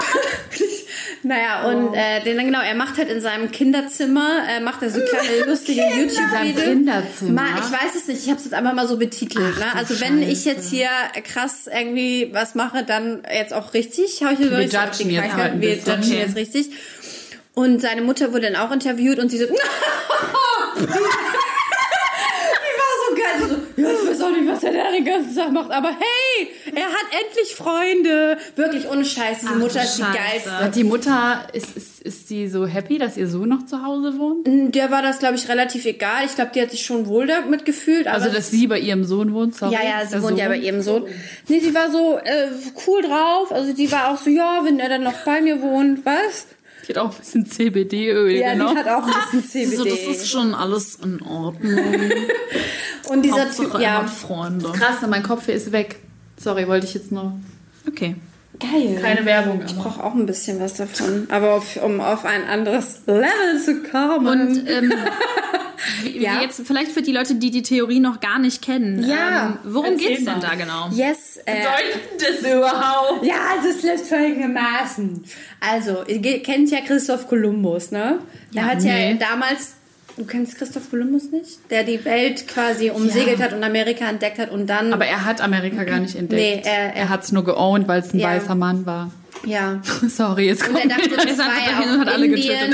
naja, 1.24 1.64
und 1.66 1.94
äh, 1.94 2.22
den, 2.24 2.38
genau, 2.38 2.60
er 2.62 2.76
macht 2.76 2.98
halt 2.98 3.10
in 3.10 3.22
seinem 3.22 3.52
Kinderzimmer, 3.52 4.40
äh, 4.50 4.60
macht 4.60 4.82
er 4.82 4.90
so 4.90 5.00
kleine 5.02 5.46
lustige 5.48 5.82
YouTube-Videos. 5.82 6.98
Ich 7.22 7.72
weiß 7.72 7.96
es 7.96 8.08
nicht, 8.08 8.24
ich 8.24 8.30
habe 8.30 8.38
es 8.40 8.46
jetzt 8.46 8.54
einfach 8.54 8.74
mal 8.74 8.88
so 8.88 8.98
betitelt. 8.98 9.58
ne? 9.58 9.66
Also 9.76 10.00
wenn 10.02 10.22
ich 10.22 10.46
jetzt 10.46 10.70
hier 10.70 10.90
krass 11.24 11.68
irgendwie 11.74 12.30
was 12.34 12.56
mache, 12.56 12.84
dann 12.84 13.24
jetzt 13.34 13.54
auch 13.54 13.74
richtig. 13.74 14.22
Hau 14.24 14.32
ich 14.32 14.40
Wir 14.40 14.52
auf 14.52 14.60
judgen 14.64 15.10
jetzt 15.12 15.34
halt 15.34 15.62
Wir 15.62 15.76
judgen 15.76 15.94
Okay. 16.04 16.20
jetzt 16.20 16.36
richtig. 16.36 16.72
Und 17.56 17.82
seine 17.82 18.02
Mutter 18.02 18.34
wurde 18.34 18.52
dann 18.52 18.56
auch 18.56 18.72
interviewt 18.72 19.20
und 19.20 19.30
sie 19.30 19.38
so, 19.38 19.46
die 19.46 19.54
war 22.80 22.94
so 23.00 23.16
geil. 23.16 23.60
Sie 23.76 24.13
so, 24.24 24.30
ja, 24.30 24.38
ich 24.40 24.48
weiß 24.48 24.58
auch 24.58 24.62
nicht, 24.64 24.64
was 24.64 24.64
er 24.64 24.74
da 24.74 24.92
den 24.92 25.06
ganzen 25.06 25.36
Tag 25.36 25.52
macht, 25.52 25.72
aber 25.72 25.90
hey, 25.90 26.48
er 26.74 26.86
hat 26.86 27.06
endlich 27.26 27.56
Freunde. 27.56 28.38
Wirklich 28.56 28.90
ohne 28.90 29.06
Scheiß, 29.06 29.40
diese 29.42 29.54
Ach, 29.54 29.60
Mutter 29.60 29.84
ist 29.84 29.98
die 29.98 30.02
geilste. 30.02 30.72
Die 30.76 30.84
Mutter, 30.84 31.48
ist, 31.54 31.76
ist, 31.78 32.02
ist 32.02 32.30
die 32.30 32.48
so 32.48 32.66
happy, 32.66 32.98
dass 32.98 33.18
ihr 33.18 33.28
Sohn 33.28 33.50
noch 33.50 33.66
zu 33.66 33.84
Hause 33.84 34.18
wohnt? 34.18 34.48
Der 34.76 34.92
war 34.92 35.02
das, 35.02 35.20
glaube 35.20 35.36
ich, 35.36 35.48
relativ 35.50 35.86
egal. 35.86 36.26
Ich 36.26 36.36
glaube, 36.36 36.52
die 36.54 36.62
hat 36.62 36.72
sich 36.72 36.86
schon 36.86 37.08
wohl 37.08 37.28
damit 37.28 37.66
gefühlt. 37.66 38.08
Also, 38.08 38.30
dass 38.30 38.52
sie 38.52 38.68
bei 38.68 38.80
ihrem 38.80 39.04
Sohn 39.04 39.34
wohnt, 39.34 39.56
sorry. 39.56 39.74
Ja, 39.74 39.80
ja, 39.84 40.06
sie 40.06 40.22
wohnt 40.22 40.38
ja 40.38 40.46
Sohn. 40.46 40.54
bei 40.54 40.58
ihrem 40.58 40.82
Sohn. 40.82 41.06
Nee, 41.48 41.60
sie 41.60 41.74
war 41.74 41.92
so 41.92 42.18
äh, 42.18 42.48
cool 42.88 43.02
drauf. 43.02 43.52
Also 43.52 43.74
die 43.74 43.92
war 43.92 44.12
auch 44.12 44.18
so, 44.18 44.30
ja, 44.30 44.62
wenn 44.64 44.80
er 44.80 44.90
dann 44.90 45.04
noch 45.04 45.26
bei 45.26 45.42
mir 45.42 45.62
wohnt, 45.62 46.06
was? 46.06 46.48
Die 46.84 46.90
hat 46.90 46.98
auch 46.98 47.12
ein 47.12 47.18
bisschen 47.18 47.46
CBD-Öl, 47.46 48.32
Ja, 48.32 48.54
genau. 48.54 48.72
die 48.74 48.80
hat 48.80 48.88
auch 48.88 49.04
ein 49.08 49.42
bisschen 49.42 49.70
So, 49.78 49.84
CBD. 49.84 49.90
das 50.08 50.18
ist 50.18 50.30
schon 50.30 50.54
alles 50.54 50.96
in 50.96 51.22
Ordnung. 51.22 51.80
Und 53.10 53.22
dieser 53.24 53.46
Hauptsache, 53.46 53.72
Typ, 53.72 53.80
ja, 53.82 54.02
hat 54.02 54.10
Freunde. 54.10 54.70
Krass, 54.72 54.96
mein 55.10 55.24
Kopf 55.24 55.48
ist 55.48 55.72
weg. 55.72 55.98
Sorry, 56.38 56.68
wollte 56.68 56.86
ich 56.88 56.94
jetzt 56.94 57.12
nur. 57.12 57.34
Okay. 57.88 58.16
Geil. 58.60 59.00
Keine 59.02 59.26
Werbung. 59.26 59.64
Ich 59.66 59.76
brauche 59.76 60.04
auch 60.04 60.14
ein 60.14 60.26
bisschen 60.26 60.60
was 60.60 60.76
davon. 60.76 61.28
Aber 61.30 61.54
auf, 61.54 61.82
um 61.84 62.02
auf 62.02 62.26
ein 62.26 62.44
anderes 62.46 63.02
Level 63.06 63.62
zu 63.64 63.84
kommen. 63.84 64.28
Und 64.28 64.70
ähm, 64.70 64.94
Ja. 66.14 66.42
jetzt 66.42 66.62
vielleicht 66.66 66.92
für 66.92 67.02
die 67.02 67.12
Leute, 67.12 67.36
die 67.36 67.52
die 67.52 67.62
Theorie 67.62 68.00
noch 68.00 68.20
gar 68.20 68.40
nicht 68.40 68.62
kennen. 68.62 69.04
Ja. 69.04 69.48
Ähm, 69.48 69.58
worum 69.64 69.94
Erzähl 69.94 70.08
geht's 70.08 70.26
denn 70.26 70.40
da 70.40 70.56
genau? 70.56 70.90
yes, 70.92 71.38
äh, 71.46 71.64
das 72.20 72.40
überhaupt? 72.40 73.26
Ja, 73.26 73.56
das 73.64 73.84
lässt 73.84 74.08
folgendermaßen. 74.08 75.24
Also, 75.60 76.04
ihr 76.06 76.42
kennt 76.42 76.72
ja 76.72 76.82
Christoph 76.82 77.28
Kolumbus, 77.28 77.92
ne? 77.92 78.20
Der 78.54 78.66
hat 78.66 78.84
ja 78.84 78.94
nee. 78.94 79.18
damals 79.20 79.76
Du 80.18 80.26
kennst 80.26 80.58
Christoph 80.58 80.90
Kolumbus 80.92 81.32
nicht? 81.32 81.60
Der 81.72 81.84
die 81.84 82.06
Welt 82.06 82.48
quasi 82.48 82.92
umsegelt 82.92 83.42
hat 83.42 83.52
und 83.54 83.64
Amerika 83.64 84.06
entdeckt 84.08 84.38
hat 84.38 84.52
und 84.52 84.68
dann. 84.68 84.94
Aber 84.94 85.06
er 85.06 85.26
hat 85.26 85.42
Amerika 85.42 85.84
gar 85.86 86.00
nicht 86.00 86.16
entdeckt. 86.16 86.40
Nee, 86.42 86.62
er- 86.64 86.96
er- 86.96 87.10
hat 87.10 87.24
es 87.24 87.32
nur 87.32 87.44
geowned, 87.44 87.88
weil 87.88 88.02
es 88.02 88.14
ein 88.14 88.20
Ja. 88.20 88.28
weißer 88.30 88.54
Mann 88.56 88.86
war. 88.86 89.12
ja. 89.46 89.82
Sorry, 90.08 90.46
jetzt 90.48 90.68
Und 90.68 90.76
er 90.76 90.82
kommt 90.82 90.92
dachte, 90.92 91.28
das 91.28 91.38
war 91.40 91.46
ja 91.48 91.94
und 91.94 92.00
hat 92.02 92.10
alle 92.10 92.26
Indien. 92.28 92.74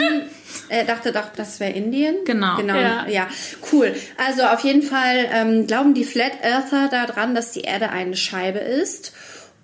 Er 0.68 0.84
dachte 0.84 1.12
doch, 1.12 1.30
das 1.36 1.60
wäre 1.60 1.72
Indien. 1.72 2.16
Genau. 2.26 2.58
Genau. 2.58 2.76
Ja. 2.76 3.08
Ja. 3.08 3.28
cool. 3.72 3.96
Also 4.28 4.44
auf 4.44 4.60
jeden 4.62 4.84
Fall 4.84 5.28
ähm, 5.34 5.66
glauben 5.66 5.94
die 5.96 6.04
Flat 6.04 6.34
Earther 6.44 6.90
daran, 6.90 7.34
dass 7.36 7.52
die 7.54 7.62
Erde 7.62 7.90
eine 7.90 8.16
Scheibe 8.16 8.60
ist 8.60 9.14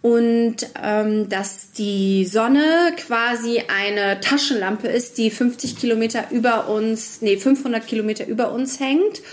und 0.06 0.58
ähm, 0.84 1.30
dass 1.30 1.72
die 1.72 2.26
Sonne 2.26 2.93
quasi 2.95 3.64
eine 3.68 4.20
Taschenlampe 4.20 4.88
ist, 4.88 5.18
die 5.18 5.32
50 5.32 5.80
Kilometer 5.80 6.26
über 6.30 6.70
uns, 6.70 7.24
nee 7.24 7.38
500 7.38 7.88
Kilometer 7.88 8.28
über 8.28 8.51
uns 8.51 8.80
hängt. 8.80 9.24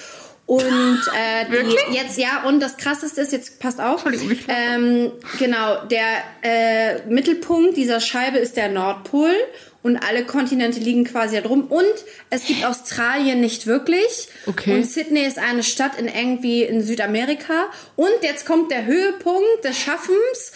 Und 0.47 0.63
äh, 0.63 1.45
die, 1.51 1.95
jetzt 1.95 2.17
ja 2.17 2.45
und 2.49 2.61
das 2.61 2.79
krasseste 2.79 3.21
ist 3.21 3.33
jetzt 3.33 3.61
passt 3.61 3.83
auf. 3.83 4.07
Ähm, 4.49 5.13
genau 5.39 5.85
der 5.85 6.07
äh, 6.41 7.07
Mittelpunkt 7.07 7.77
dieser 7.77 8.01
Scheibe 8.01 8.39
ist 8.39 8.57
der 8.57 8.71
Nordpol 8.71 9.35
und 9.83 9.97
alle 9.97 10.25
Kontinente 10.25 10.81
liegen 10.81 11.05
quasi 11.05 11.37
da 11.37 11.43
drum 11.43 11.65
und 11.65 11.85
es 12.31 12.45
gibt 12.45 12.65
Australien 12.65 13.41
nicht 13.41 13.67
wirklich. 13.67 14.29
Okay. 14.47 14.75
Und 14.75 14.85
Sydney 14.85 15.25
ist 15.25 15.39
eine 15.39 15.63
Stadt 15.63 15.99
in 15.99 16.07
irgendwie 16.07 16.63
in 16.63 16.83
Südamerika 16.83 17.67
und 17.97 18.13
jetzt 18.23 18.47
kommt 18.47 18.71
der 18.71 18.87
Höhepunkt 18.87 19.65
des 19.65 19.79
Schaffens. 19.79 20.53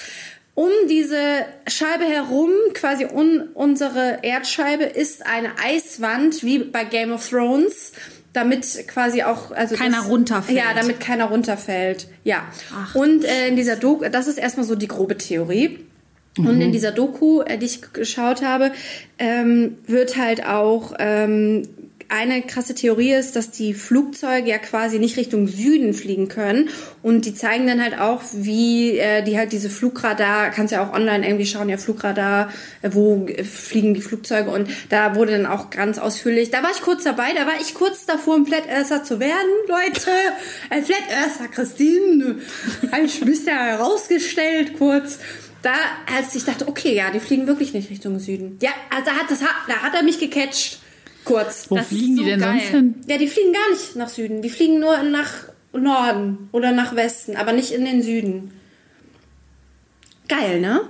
Um 0.54 0.70
diese 0.88 1.44
Scheibe 1.66 2.04
herum, 2.04 2.50
quasi 2.72 3.04
un, 3.04 3.50
unsere 3.52 4.20
Erdscheibe, 4.22 4.84
ist 4.84 5.26
eine 5.26 5.50
Eiswand, 5.62 6.42
wie 6.42 6.60
bei 6.60 6.84
Game 6.84 7.12
of 7.12 7.28
Thrones, 7.28 7.92
damit 8.32 8.88
quasi 8.88 9.22
auch 9.22 9.50
also 9.50 9.74
Keiner 9.74 10.00
runterfällt. 10.06 10.56
Ja, 10.56 10.72
damit 10.74 10.98
keiner 10.98 11.26
runterfällt. 11.26 12.08
Ja. 12.24 12.46
Und 12.94 13.26
äh, 13.26 13.48
in 13.48 13.56
dieser 13.56 13.76
Doku, 13.76 14.08
das 14.08 14.28
ist 14.28 14.38
erstmal 14.38 14.64
so 14.64 14.76
die 14.76 14.88
grobe 14.88 15.18
Theorie. 15.18 15.86
Und 16.38 16.60
in 16.60 16.72
dieser 16.72 16.92
Doku, 16.92 17.40
äh, 17.40 17.58
die 17.58 17.66
ich 17.66 17.92
geschaut 17.92 18.42
habe, 18.42 18.72
ähm, 19.18 19.78
wird 19.86 20.16
halt 20.16 20.46
auch 20.46 20.94
ähm, 20.98 21.62
eine 22.08 22.42
krasse 22.42 22.74
Theorie 22.74 23.12
ist, 23.12 23.36
dass 23.36 23.50
die 23.50 23.74
Flugzeuge 23.74 24.48
ja 24.48 24.58
quasi 24.58 24.98
nicht 24.98 25.16
Richtung 25.16 25.48
Süden 25.48 25.92
fliegen 25.94 26.28
können. 26.28 26.68
Und 27.02 27.24
die 27.24 27.34
zeigen 27.34 27.66
dann 27.66 27.82
halt 27.82 27.98
auch, 27.98 28.22
wie 28.32 28.98
äh, 28.98 29.22
die 29.22 29.36
halt 29.36 29.52
diese 29.52 29.70
Flugradar, 29.70 30.50
kannst 30.50 30.72
ja 30.72 30.86
auch 30.86 30.92
online 30.92 31.26
irgendwie 31.26 31.46
schauen, 31.46 31.68
ja 31.68 31.78
Flugradar, 31.78 32.50
äh, 32.82 32.90
wo 32.92 33.26
fliegen 33.44 33.94
die 33.94 34.00
Flugzeuge. 34.00 34.50
Und 34.50 34.68
da 34.88 35.16
wurde 35.16 35.32
dann 35.32 35.46
auch 35.46 35.70
ganz 35.70 35.98
ausführlich, 35.98 36.50
da 36.50 36.62
war 36.62 36.70
ich 36.70 36.82
kurz 36.82 37.04
dabei, 37.04 37.32
da 37.34 37.46
war 37.46 37.60
ich 37.60 37.74
kurz 37.74 38.06
davor, 38.06 38.36
ein 38.36 38.46
Flat 38.46 38.68
Earther 38.68 39.02
zu 39.02 39.18
werden, 39.18 39.50
Leute. 39.68 40.10
Ein 40.70 40.84
Flat 40.84 41.02
Earther, 41.10 41.48
Christine. 41.48 42.36
Hab 42.92 43.02
ich 43.02 43.20
ein 43.20 43.26
bisschen 43.26 43.58
herausgestellt 43.58 44.78
kurz 44.78 45.18
da, 45.66 45.74
als 46.16 46.34
ich 46.34 46.44
dachte, 46.44 46.68
okay, 46.68 46.94
ja, 46.94 47.10
die 47.10 47.20
fliegen 47.20 47.46
wirklich 47.46 47.72
nicht 47.74 47.90
Richtung 47.90 48.18
Süden. 48.18 48.58
Ja, 48.62 48.70
also 48.94 49.10
hat 49.10 49.30
das, 49.30 49.40
da 49.40 49.74
hat 49.82 49.94
er 49.94 50.02
mich 50.02 50.18
gecatcht. 50.18 50.78
Kurz. 51.24 51.66
Wo 51.68 51.76
Das 51.76 51.88
fliegen 51.88 52.16
die 52.16 52.22
so 52.22 52.28
denn 52.28 52.40
geil. 52.40 52.52
sonst 52.60 52.68
hin? 52.70 52.94
Ja, 53.08 53.18
die 53.18 53.26
fliegen 53.26 53.52
gar 53.52 53.70
nicht 53.70 53.96
nach 53.96 54.08
Süden. 54.08 54.42
Die 54.42 54.48
fliegen 54.50 54.78
nur 54.78 55.02
nach 55.02 55.32
Norden 55.72 56.48
oder 56.52 56.70
nach 56.72 56.94
Westen, 56.94 57.36
aber 57.36 57.52
nicht 57.52 57.72
in 57.72 57.84
den 57.84 58.00
Süden. 58.02 58.52
Geil, 60.28 60.60
ne? 60.60 60.82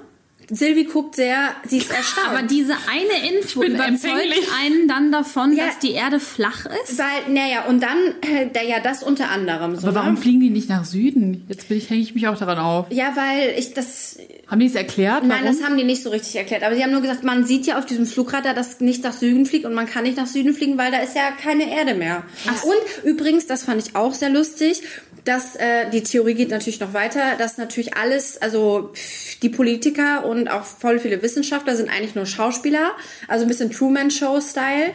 Silvi 0.48 0.84
guckt 0.84 1.16
sehr, 1.16 1.56
sie 1.66 1.78
ist 1.78 1.90
erstaunt. 1.90 2.28
Aber 2.28 2.42
diese 2.42 2.74
eine 2.88 3.34
Info 3.36 3.64
überzeugt 3.64 4.48
einen 4.62 4.86
dann 4.86 5.10
davon, 5.10 5.52
Ja. 5.56 5.66
dass 5.66 5.80
die 5.80 5.90
Erde 5.90 6.20
flach 6.20 6.66
ist. 6.84 6.98
Weil, 6.98 7.32
naja, 7.34 7.64
und 7.64 7.82
dann, 7.82 7.98
äh, 8.20 8.48
da, 8.52 8.62
ja, 8.62 8.78
das 8.78 9.02
unter 9.02 9.28
anderem 9.30 9.74
so. 9.74 9.88
Aber 9.88 9.96
warum 9.96 10.14
ne? 10.14 10.20
fliegen 10.20 10.38
die 10.40 10.50
nicht 10.50 10.68
nach 10.68 10.84
Süden? 10.84 11.44
Jetzt 11.48 11.68
bin 11.68 11.78
ich, 11.78 11.90
hänge 11.90 12.00
ich 12.00 12.14
mich 12.14 12.28
auch 12.28 12.38
daran 12.38 12.58
auf. 12.58 12.86
Ja, 12.90 13.16
weil 13.16 13.58
ich 13.58 13.74
das, 13.74 14.18
Haben 14.48 14.60
die 14.60 14.66
es 14.66 14.76
erklärt? 14.76 15.24
Nein, 15.24 15.42
warum? 15.42 15.46
das 15.46 15.66
haben 15.66 15.76
die 15.76 15.82
nicht 15.82 16.02
so 16.02 16.10
richtig 16.10 16.36
erklärt. 16.36 16.62
Aber 16.62 16.76
sie 16.76 16.82
haben 16.84 16.92
nur 16.92 17.00
gesagt, 17.00 17.24
man 17.24 17.44
sieht 17.44 17.66
ja 17.66 17.78
auf 17.78 17.86
diesem 17.86 18.06
Flugradar, 18.06 18.54
dass 18.54 18.80
nicht 18.80 19.02
nach 19.02 19.12
Süden 19.12 19.44
fliegt 19.44 19.64
und 19.64 19.74
man 19.74 19.86
kann 19.86 20.04
nicht 20.04 20.16
nach 20.16 20.28
Süden 20.28 20.54
fliegen, 20.54 20.78
weil 20.78 20.92
da 20.92 20.98
ist 20.98 21.16
ja 21.16 21.32
keine 21.32 21.68
Erde 21.68 21.94
mehr. 21.94 22.22
Und 22.62 23.04
übrigens, 23.04 23.46
das 23.46 23.64
fand 23.64 23.84
ich 23.84 23.96
auch 23.96 24.14
sehr 24.14 24.30
lustig, 24.30 24.82
dass 25.24 25.56
äh, 25.56 25.90
die 25.90 26.04
Theorie 26.04 26.34
geht 26.34 26.50
natürlich 26.50 26.78
noch 26.78 26.94
weiter, 26.94 27.34
dass 27.36 27.58
natürlich 27.58 27.96
alles, 27.96 28.40
also 28.40 28.92
die 29.42 29.48
Politiker 29.48 30.24
und 30.24 30.48
auch 30.48 30.62
voll 30.62 31.00
viele 31.00 31.20
Wissenschaftler 31.22 31.74
sind 31.74 31.90
eigentlich 31.90 32.14
nur 32.14 32.26
Schauspieler, 32.26 32.92
also 33.26 33.44
ein 33.44 33.48
bisschen 33.48 33.72
Truman-Show-Style. 33.72 34.94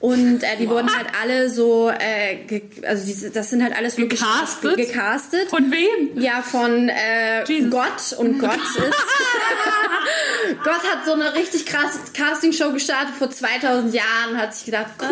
Und 0.00 0.42
äh, 0.42 0.56
die 0.60 0.68
wurden 0.68 0.94
halt 0.94 1.06
alle 1.22 1.48
so, 1.48 1.88
äh, 1.88 2.60
also 2.86 3.06
diese, 3.06 3.30
das 3.30 3.48
sind 3.48 3.62
halt 3.62 3.74
alles 3.74 3.96
wirklich 3.96 4.20
Gecastet? 4.20 4.76
gecastet. 4.76 5.48
Von 5.48 5.70
wem? 5.72 6.20
Ja, 6.20 6.42
von 6.42 6.90
äh, 6.90 7.42
Jesus. 7.46 7.70
Gott 7.70 8.18
und 8.18 8.38
Gott 8.38 8.50
ist. 8.76 9.04
Gott 10.62 10.82
hat 10.92 11.06
so 11.06 11.12
eine 11.14 11.34
richtig 11.34 11.64
krasse 11.64 11.98
Castingshow 12.12 12.70
gestartet 12.72 13.14
vor 13.18 13.30
2000 13.30 13.94
Jahren, 13.94 14.36
hat 14.36 14.54
sich 14.54 14.66
gedacht, 14.66 14.88
cool. 15.00 15.08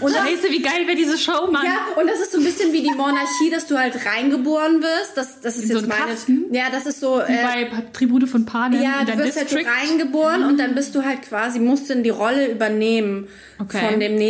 Und 0.00 0.14
das, 0.14 0.22
Scheiße, 0.26 0.50
wie 0.50 0.62
geil 0.62 0.86
wäre 0.86 0.96
diese 0.96 1.18
Show, 1.18 1.50
Mann. 1.50 1.66
ja, 1.66 2.00
und 2.00 2.06
das 2.08 2.20
ist 2.20 2.32
so 2.32 2.38
ein 2.38 2.44
bisschen 2.44 2.72
wie 2.72 2.80
die 2.82 2.94
Monarchie, 2.94 3.50
dass 3.50 3.66
du 3.66 3.78
halt 3.78 3.94
reingeboren 4.06 4.80
wirst. 4.82 5.16
Das, 5.16 5.40
das 5.42 5.56
ist 5.56 5.64
In 5.64 5.68
so 5.68 5.74
jetzt 5.80 5.82
einen 5.90 5.98
meine. 6.00 6.12
Kasten? 6.12 6.44
Ja, 6.54 6.64
das 6.72 6.86
ist 6.86 7.00
so. 7.00 7.20
Äh, 7.20 7.26
bei 7.42 7.82
Tribute 7.92 8.26
von 8.28 8.46
Panem 8.46 8.82
ja, 8.82 9.00
in 9.00 9.06
du 9.06 9.18
wirst 9.18 9.36
halt 9.36 9.50
so 9.50 9.56
District. 9.56 9.70
reingeboren 9.70 10.44
und 10.44 10.58
dann 10.58 10.74
bist 10.74 10.94
du 10.94 11.04
halt 11.04 11.22
quasi, 11.22 11.58
musst 11.58 11.90
du 11.90 11.96
die 11.96 12.08
Rolle 12.10 12.50
übernehmen 12.50 13.28
Okay. 13.60 13.86
von 13.90 14.00
dem 14.00 14.14
nächsten. 14.14 14.29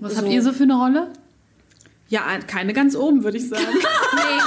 Was 0.00 0.16
habt 0.16 0.28
ihr 0.28 0.42
so 0.42 0.52
für 0.52 0.64
eine 0.64 0.74
Rolle? 0.76 1.08
Ja, 2.08 2.22
keine 2.46 2.72
ganz 2.72 2.96
oben, 2.96 3.22
würde 3.24 3.36
ich 3.36 3.48
sagen. 3.50 3.62
Nee, 3.72 4.42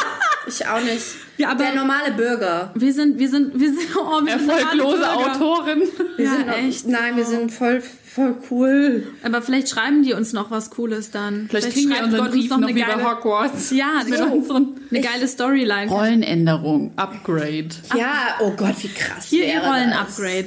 ich 0.47 0.65
auch 0.67 0.81
nicht. 0.81 1.03
Ja, 1.37 1.49
aber- 1.51 1.63
Der 1.63 1.75
normale 1.75 2.11
Bürger. 2.11 2.71
wir 2.75 2.93
sind, 2.93 3.19
wir 3.19 3.29
sind, 3.29 3.59
wir 3.59 3.69
sind, 3.69 3.79
oh, 3.95 4.25
wir 4.25 4.39
sind 4.39 4.49
Erfolglose 4.49 4.97
normale 4.99 5.17
Bürger. 5.17 5.31
Autorin. 5.31 5.81
Wir 6.17 6.25
Ja, 6.25 6.31
sind 6.35 6.47
noch, 6.47 6.53
echt. 6.57 6.87
Nein, 6.87 7.17
wir 7.17 7.25
sind 7.25 7.51
voll, 7.51 7.81
voll 7.81 8.35
cool. 8.49 9.07
Aber 9.23 9.41
vielleicht 9.43 9.69
schreiben 9.69 10.01
die 10.03 10.13
uns 10.13 10.33
noch 10.33 10.49
was 10.49 10.71
Cooles 10.71 11.11
dann. 11.11 11.47
Vielleicht 11.49 11.71
kriegen 11.73 11.89
wir 11.91 12.03
unseren 12.03 12.19
Gott 12.25 12.27
uns 12.33 12.35
Brief 12.35 12.49
noch, 12.49 12.67
wie 12.67 12.73
bei 12.73 12.79
geile, 12.81 13.09
Hogwarts. 13.11 13.69
Ja, 13.71 14.01
mit 14.07 14.17
so. 14.17 14.25
unseren 14.25 14.67
eine 14.89 15.01
geile 15.01 15.27
Storyline. 15.27 15.89
Rollenänderung, 15.91 16.91
Upgrade. 16.95 17.69
Ja, 17.95 18.35
oh 18.39 18.51
Gott, 18.57 18.75
wie 18.81 18.89
krass. 18.89 19.25
Hier 19.27 19.45
ihr. 19.45 19.59
Rollen-Upgrade. 19.61 20.45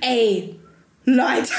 Ey, 0.00 0.56
Leute. 1.04 1.52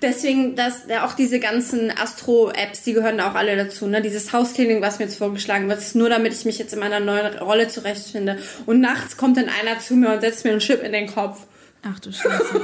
Deswegen, 0.00 0.54
dass 0.54 0.82
ja, 0.88 1.04
auch 1.04 1.14
diese 1.14 1.40
ganzen 1.40 1.90
Astro-Apps, 1.90 2.82
die 2.82 2.92
gehören 2.92 3.20
auch 3.20 3.34
alle 3.34 3.56
dazu. 3.56 3.86
Ne? 3.86 4.00
Dieses 4.00 4.32
Housecleaning, 4.32 4.80
was 4.80 4.98
mir 4.98 5.06
jetzt 5.06 5.18
vorgeschlagen 5.18 5.68
wird, 5.68 5.80
ist 5.80 5.96
nur, 5.96 6.08
damit 6.08 6.32
ich 6.32 6.44
mich 6.44 6.58
jetzt 6.58 6.72
in 6.72 6.78
meiner 6.78 7.00
neuen 7.00 7.36
Rolle 7.38 7.68
zurechtfinde. 7.68 8.38
Und 8.66 8.80
nachts 8.80 9.16
kommt 9.16 9.36
dann 9.36 9.48
einer 9.48 9.80
zu 9.80 9.94
mir 9.94 10.12
und 10.12 10.20
setzt 10.20 10.44
mir 10.44 10.52
einen 10.52 10.60
Chip 10.60 10.82
in 10.82 10.92
den 10.92 11.08
Kopf. 11.08 11.46
Ach 11.82 11.98
du 12.00 12.12
Scheiße. 12.12 12.60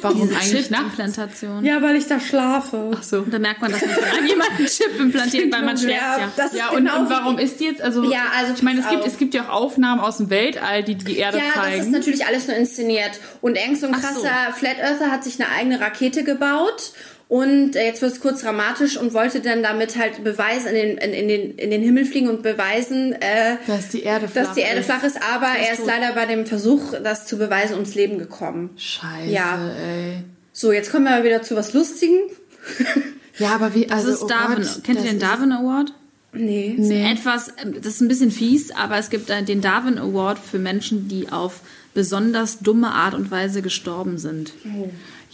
Warum 0.00 0.22
Diese 0.22 0.36
eigentlich? 0.36 0.68
Chip-Implantation. 0.68 1.64
Ja, 1.64 1.80
weil 1.82 1.96
ich 1.96 2.06
da 2.06 2.20
schlafe. 2.20 2.90
Ach 2.94 3.02
so. 3.02 3.18
Und 3.18 3.32
da 3.32 3.38
merkt 3.38 3.60
man 3.62 3.70
das 3.72 3.82
nicht, 3.82 3.96
wenn 4.16 4.26
jemand 4.26 4.50
einen 4.50 4.66
Chip 4.66 4.98
implantiert, 4.98 5.52
weil 5.52 5.62
man 5.62 5.78
schläft 5.78 6.00
ja. 6.00 6.32
das 6.36 6.52
ist 6.52 6.58
Ja, 6.58 6.68
und, 6.70 6.76
genau 6.78 7.00
und 7.00 7.10
warum 7.10 7.38
ist 7.38 7.60
die 7.60 7.64
jetzt, 7.64 7.80
also, 7.82 8.02
Ja, 8.04 8.24
also 8.36 8.52
ich 8.54 8.62
meine, 8.62 8.80
es 8.80 8.88
gibt, 8.88 9.06
es 9.06 9.18
gibt 9.18 9.34
ja 9.34 9.48
auch 9.48 9.64
Aufnahmen 9.64 10.00
aus 10.00 10.18
dem 10.18 10.30
Weltall, 10.30 10.82
die 10.82 10.94
die 10.96 11.16
Erde 11.18 11.38
Ja, 11.38 11.44
das 11.54 11.66
ist 11.66 11.78
zeigen. 11.78 11.90
natürlich 11.90 12.26
alles 12.26 12.46
nur 12.48 12.56
inszeniert. 12.56 13.12
Und 13.40 13.56
so 13.76 13.86
ein 13.86 13.94
Ach 13.94 14.02
so. 14.02 14.22
krasser 14.22 14.52
Flat 14.54 14.78
Earther 14.78 15.10
hat 15.10 15.24
sich 15.24 15.40
eine 15.42 15.50
eigene 15.50 15.80
Rakete 15.80 16.24
gebaut. 16.24 16.92
Und 17.34 17.74
äh, 17.74 17.84
jetzt 17.86 18.00
wird 18.00 18.12
es 18.12 18.20
kurz 18.20 18.42
dramatisch 18.42 18.96
und 18.96 19.12
wollte 19.12 19.40
dann 19.40 19.60
damit 19.64 19.98
halt 19.98 20.22
beweisen, 20.22 20.68
in 20.68 20.74
den, 20.74 20.98
in, 20.98 21.12
in, 21.12 21.26
den, 21.28 21.58
in 21.58 21.70
den 21.72 21.82
Himmel 21.82 22.04
fliegen 22.04 22.28
und 22.28 22.44
beweisen, 22.44 23.12
äh, 23.14 23.56
dass 23.66 23.88
die 23.88 24.04
Erde 24.04 24.28
flach 24.28 24.44
dass 24.44 24.54
die 24.54 24.60
Erde 24.60 24.78
ist. 24.78 24.86
flach 24.86 25.02
ist. 25.02 25.18
Aber 25.34 25.48
er 25.48 25.72
ist 25.72 25.84
leider 25.84 26.12
bei 26.12 26.26
dem 26.26 26.46
Versuch, 26.46 26.94
das 27.02 27.26
zu 27.26 27.36
beweisen, 27.36 27.72
ums 27.74 27.96
Leben 27.96 28.18
gekommen. 28.18 28.70
Scheiße, 28.76 29.32
Ja. 29.32 29.58
ey. 29.68 30.22
So, 30.52 30.70
jetzt 30.70 30.92
kommen 30.92 31.06
wir 31.06 31.10
mal 31.10 31.24
wieder 31.24 31.42
zu 31.42 31.56
was 31.56 31.72
Lustigem. 31.72 32.20
Ja, 33.36 33.52
aber 33.56 33.74
wie, 33.74 33.84
Das 33.86 33.98
also, 34.04 34.10
ist 34.12 34.22
oh 34.22 34.28
Darwin. 34.28 34.62
Gott, 34.62 34.84
Kennt 34.84 34.98
ihr 35.00 35.02
das 35.02 35.10
den 35.10 35.18
Darwin 35.18 35.50
Award? 35.50 35.92
Nee. 36.34 36.76
Nee. 36.78 37.10
Etwas, 37.10 37.48
ähm, 37.60 37.74
das 37.74 37.94
ist 37.94 38.00
ein 38.00 38.06
bisschen 38.06 38.30
fies, 38.30 38.70
aber 38.70 38.96
es 38.98 39.10
gibt 39.10 39.28
äh, 39.28 39.42
den 39.42 39.60
Darwin 39.60 39.98
Award 39.98 40.38
für 40.38 40.60
Menschen, 40.60 41.08
die 41.08 41.32
auf 41.32 41.62
besonders 41.94 42.60
dumme 42.60 42.92
Art 42.92 43.12
und 43.14 43.32
Weise 43.32 43.60
gestorben 43.60 44.18
sind. 44.18 44.52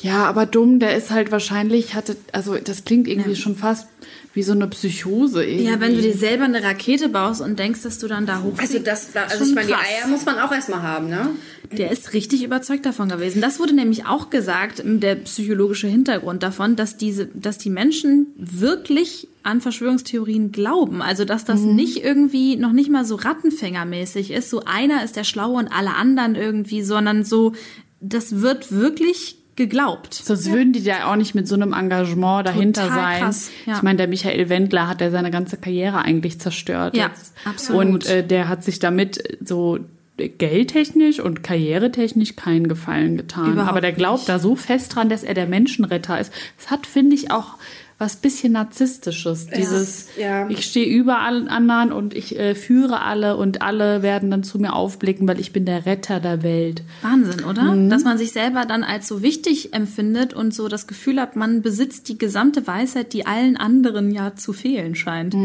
Ja, 0.03 0.24
aber 0.24 0.46
dumm, 0.46 0.78
der 0.78 0.96
ist 0.96 1.11
halt 1.11 1.30
wahrscheinlich, 1.30 1.94
hatte, 1.94 2.16
also 2.32 2.57
das 2.57 2.84
klingt 2.84 3.07
irgendwie 3.07 3.36
schon 3.36 3.55
fast 3.57 3.86
wie 4.32 4.42
so 4.44 4.53
eine 4.53 4.68
Psychose 4.68 5.44
irgendwie. 5.44 5.64
Ja, 5.70 5.80
wenn 5.80 5.94
du 5.94 6.01
dir 6.01 6.14
selber 6.16 6.44
eine 6.44 6.62
Rakete 6.62 7.09
baust 7.09 7.40
und 7.40 7.59
denkst, 7.59 7.82
dass 7.82 7.98
du 7.98 8.07
dann 8.07 8.26
da 8.26 8.40
hochfliegst. 8.42 8.74
Also, 8.74 8.84
das, 8.84 9.12
da- 9.12 9.24
also 9.24 9.44
ich 9.44 9.55
meine, 9.55 9.66
die. 9.66 9.74
Eier 9.74 10.07
muss 10.09 10.24
man 10.24 10.38
auch 10.38 10.53
erstmal 10.53 10.82
haben, 10.82 11.09
ne? 11.09 11.30
Der 11.72 11.90
ist 11.90 12.12
richtig 12.14 12.42
überzeugt 12.44 12.86
davon 12.86 13.09
gewesen. 13.09 13.40
Das 13.42 13.59
wurde 13.59 13.74
nämlich 13.74 14.07
auch 14.07 14.30
gesagt, 14.30 14.82
der 14.84 15.16
psychologische 15.16 15.88
Hintergrund 15.88 16.42
davon, 16.42 16.76
dass 16.76 16.96
diese, 16.96 17.26
dass 17.26 17.59
die 17.59 17.70
Menschen 17.70 18.28
wirklich 18.36 19.28
an 19.42 19.61
Verschwörungstheorien 19.61 20.53
glauben. 20.53 21.03
Also, 21.03 21.24
dass 21.24 21.44
das 21.44 21.61
nicht 21.61 22.05
irgendwie 22.05 22.57
noch 22.57 22.72
nicht 22.72 22.90
mal 22.90 23.05
so 23.05 23.16
Rattenfängermäßig 23.16 24.30
ist. 24.30 24.48
So 24.51 24.62
einer 24.64 25.05
ist 25.05 25.16
der 25.16 25.24
Schlaue 25.24 25.59
und 25.59 25.68
alle 25.68 25.94
anderen 25.94 26.34
irgendwie, 26.36 26.82
sondern 26.82 27.24
so, 27.24 27.53
das 28.01 28.40
wird 28.40 28.70
wirklich 28.72 29.36
geglaubt. 29.61 30.14
Sonst 30.14 30.50
würden 30.50 30.72
die 30.72 30.80
ja 30.80 31.11
auch 31.11 31.16
nicht 31.16 31.34
mit 31.34 31.46
so 31.46 31.54
einem 31.54 31.74
Engagement 31.74 32.48
dahinter 32.48 32.84
Total 32.84 32.96
sein. 32.96 33.20
krass, 33.20 33.50
ja. 33.66 33.76
Ich 33.76 33.82
meine, 33.82 33.98
der 33.98 34.08
Michael 34.08 34.48
Wendler 34.48 34.88
hat 34.88 35.02
ja 35.02 35.11
seine 35.11 35.30
ganze 35.30 35.58
Karriere 35.58 35.98
eigentlich 35.98 36.40
zerstört. 36.40 36.96
Ja, 36.96 37.08
jetzt. 37.08 37.34
absolut. 37.44 37.84
Und 37.84 38.06
äh, 38.06 38.26
der 38.26 38.48
hat 38.48 38.64
sich 38.64 38.78
damit 38.78 39.38
so 39.44 39.78
geldtechnisch 40.16 41.20
und 41.20 41.42
karrieretechnisch 41.42 42.36
keinen 42.36 42.68
Gefallen 42.68 43.18
getan. 43.18 43.52
Überhaupt 43.52 43.70
Aber 43.70 43.80
der 43.82 43.92
glaubt 43.92 44.20
nicht. 44.20 44.28
da 44.30 44.38
so 44.38 44.56
fest 44.56 44.94
dran, 44.94 45.11
dass 45.11 45.22
er 45.22 45.34
der 45.34 45.46
Menschenretter 45.46 46.18
ist. 46.18 46.32
Es 46.58 46.70
hat, 46.70 46.86
finde 46.86 47.14
ich, 47.16 47.30
auch 47.30 47.56
was 48.01 48.16
bisschen 48.16 48.55
narzisstisches. 48.55 49.46
Dieses, 49.46 50.09
ja. 50.18 50.48
ich 50.48 50.64
stehe 50.64 50.86
über 50.86 51.20
allen 51.20 51.48
anderen 51.48 51.92
und 51.92 52.14
ich 52.14 52.36
äh, 52.38 52.55
führe 52.55 53.03
alle 53.03 53.36
und 53.36 53.62
alle 53.62 54.03
werden 54.03 54.30
dann 54.30 54.42
zu 54.42 54.59
mir 54.59 54.72
aufblicken, 54.72 55.28
weil 55.28 55.38
ich 55.38 55.53
bin 55.53 55.66
der 55.66 55.86
Retter 55.86 56.18
der 56.18 56.42
Welt. 56.42 56.82
Wahnsinn, 57.03 57.44
oder? 57.44 57.76
Dass 57.88 58.03
man 58.03 58.18
sich 58.18 58.32
selber 58.32 58.64
dann 58.64 58.82
als 58.82 59.07
so 59.07 59.22
wichtig 59.22 59.74
empfindet 59.74 60.32
und 60.32 60.55
so 60.55 60.68
das 60.68 60.86
Gefühl 60.86 61.20
hat, 61.20 61.36
man 61.36 61.62
besitzt 61.62 62.09
die 62.09 62.18
gesamte 62.18 62.66
Weisheit, 62.66 63.12
die 63.12 63.26
allen 63.26 63.57
anderen 63.57 64.11
ja 64.11 64.34
zu 64.34 64.53
fehlen 64.53 64.94
scheint. 64.94 65.36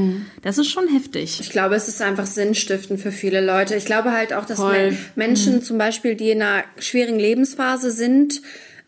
Das 0.41 0.57
ist 0.57 0.69
schon 0.69 0.87
heftig. 0.87 1.39
Ich 1.41 1.49
glaube, 1.49 1.75
es 1.75 1.87
ist 1.87 2.01
einfach 2.01 2.25
sinnstiftend 2.25 2.99
für 2.99 3.11
viele 3.11 3.45
Leute. 3.45 3.75
Ich 3.75 3.85
glaube 3.85 4.11
halt 4.11 4.33
auch, 4.33 4.45
dass 4.45 4.57
Voll. 4.57 4.95
Men 5.15 5.25
Menschen 5.25 5.63
zum 5.63 5.77
Beispiel, 5.77 6.15
die 6.15 6.29
in 6.29 6.41
einer 6.41 6.63
schwierigen 6.77 7.19
Lebensphase 7.19 7.91
sind, 7.91 8.41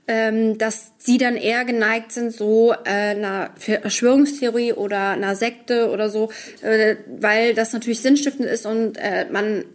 ähm, 0.08 0.58
dass 0.58 0.92
sie 1.00 1.18
dann 1.18 1.36
eher 1.36 1.66
geneigt 1.66 2.12
sind, 2.14 2.32
so 2.34 2.74
äh, 2.86 2.90
einer 2.90 3.50
Verschwörungstheorie 3.58 4.74
oder 4.74 5.10
einer 5.10 5.36
Sekte 5.36 5.90
oder 5.92 6.10
so, 6.10 6.32
äh, 6.62 6.96
weil 7.20 7.54
das 7.54 7.74
natürlich 7.74 8.02
sinnstiftend 8.02 8.48
ist 8.48 8.66
und 8.66 8.98
äh, 8.98 9.26
man 9.32 9.66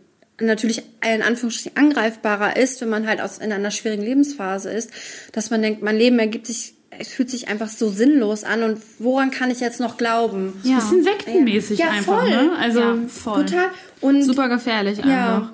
natürlich 0.41 0.83
in 1.05 1.23
Anführungsstrichen 1.23 1.77
angreifbarer 1.77 2.57
ist, 2.57 2.81
wenn 2.81 2.89
man 2.89 3.07
halt 3.07 3.21
aus 3.21 3.39
in 3.39 3.53
einer 3.53 3.71
schwierigen 3.71 4.03
Lebensphase 4.03 4.71
ist, 4.71 4.91
dass 5.33 5.51
man 5.51 5.63
denkt, 5.63 5.83
mein 5.83 5.97
Leben 5.97 6.19
ergibt 6.19 6.47
sich, 6.47 6.75
es 6.99 7.09
fühlt 7.09 7.31
sich 7.31 7.49
einfach 7.49 7.69
so 7.69 7.89
sinnlos 7.91 8.43
an 8.45 8.63
und 8.63 8.79
woran 8.99 9.31
kann 9.31 9.51
ich 9.51 9.61
jetzt 9.61 9.81
noch 9.81 9.97
glauben? 9.99 10.61
Ja. 10.65 10.77
Bisschen 10.77 11.05
sektenmäßig 11.05 11.79
Ja, 11.79 11.91
einfach, 11.91 12.21
voll. 12.23 12.31
ne? 12.31 12.53
Also 12.59 12.81
ja, 12.81 12.97
voll. 13.09 13.45
Total. 13.45 13.67
Und 14.01 14.23
Super 14.25 14.49
gefährlich 14.49 14.99
einfach. 14.99 15.11
ja. 15.11 15.53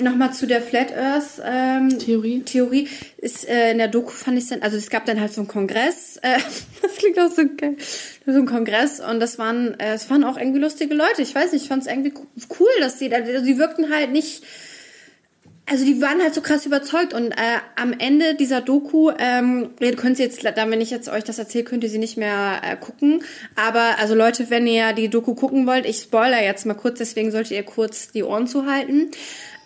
Nochmal 0.00 0.32
zu 0.32 0.46
der 0.46 0.62
Flat 0.62 0.92
Earth 0.96 1.42
ähm, 1.44 1.98
Theorie. 1.98 2.40
Theorie 2.42 2.88
ist 3.18 3.48
äh, 3.48 3.72
in 3.72 3.78
der 3.78 3.88
Doku 3.88 4.10
fand 4.10 4.38
ich 4.38 4.48
dann, 4.48 4.62
also 4.62 4.76
es 4.76 4.90
gab 4.90 5.04
dann 5.04 5.20
halt 5.20 5.32
so 5.32 5.40
einen 5.40 5.48
Kongress, 5.48 6.16
äh, 6.22 6.38
das 6.82 6.96
klingt 6.96 7.18
auch 7.18 7.30
so 7.30 7.42
geil, 7.56 7.76
so 8.26 8.32
ein 8.32 8.46
Kongress 8.46 9.00
und 9.00 9.20
das 9.20 9.38
waren, 9.38 9.78
äh, 9.78 9.94
es 9.94 10.08
waren 10.10 10.24
auch 10.24 10.36
irgendwie 10.36 10.60
lustige 10.60 10.94
Leute. 10.94 11.22
Ich 11.22 11.34
weiß 11.34 11.52
nicht, 11.52 11.62
ich 11.62 11.68
fand 11.68 11.82
es 11.82 11.88
irgendwie 11.88 12.12
cool, 12.58 12.68
dass 12.80 12.98
die, 12.98 13.12
also 13.12 13.44
die 13.44 13.58
wirkten 13.58 13.92
halt 13.92 14.12
nicht, 14.12 14.42
also 15.66 15.84
die 15.84 16.02
waren 16.02 16.20
halt 16.20 16.34
so 16.34 16.40
krass 16.40 16.66
überzeugt 16.66 17.14
und 17.14 17.30
äh, 17.30 17.58
am 17.76 17.92
Ende 17.92 18.34
dieser 18.34 18.60
Doku, 18.60 19.12
ähm, 19.18 19.70
ihr 19.80 19.94
könnt 19.94 20.16
sie 20.16 20.24
jetzt, 20.24 20.44
dann 20.44 20.70
wenn 20.70 20.80
ich 20.80 20.90
jetzt 20.90 21.08
euch 21.08 21.24
das 21.24 21.38
erzähle, 21.38 21.64
könnt 21.64 21.84
ihr 21.84 21.90
sie 21.90 21.98
nicht 21.98 22.16
mehr 22.16 22.60
äh, 22.64 22.76
gucken. 22.76 23.22
Aber 23.54 23.98
also 23.98 24.14
Leute, 24.14 24.50
wenn 24.50 24.66
ihr 24.66 24.92
die 24.94 25.08
Doku 25.08 25.34
gucken 25.34 25.66
wollt, 25.66 25.86
ich 25.86 25.98
spoiler 25.98 26.42
jetzt 26.42 26.66
mal 26.66 26.74
kurz, 26.74 26.98
deswegen 26.98 27.30
solltet 27.30 27.52
ihr 27.52 27.62
kurz 27.62 28.10
die 28.10 28.24
Ohren 28.24 28.48
zuhalten. 28.48 29.10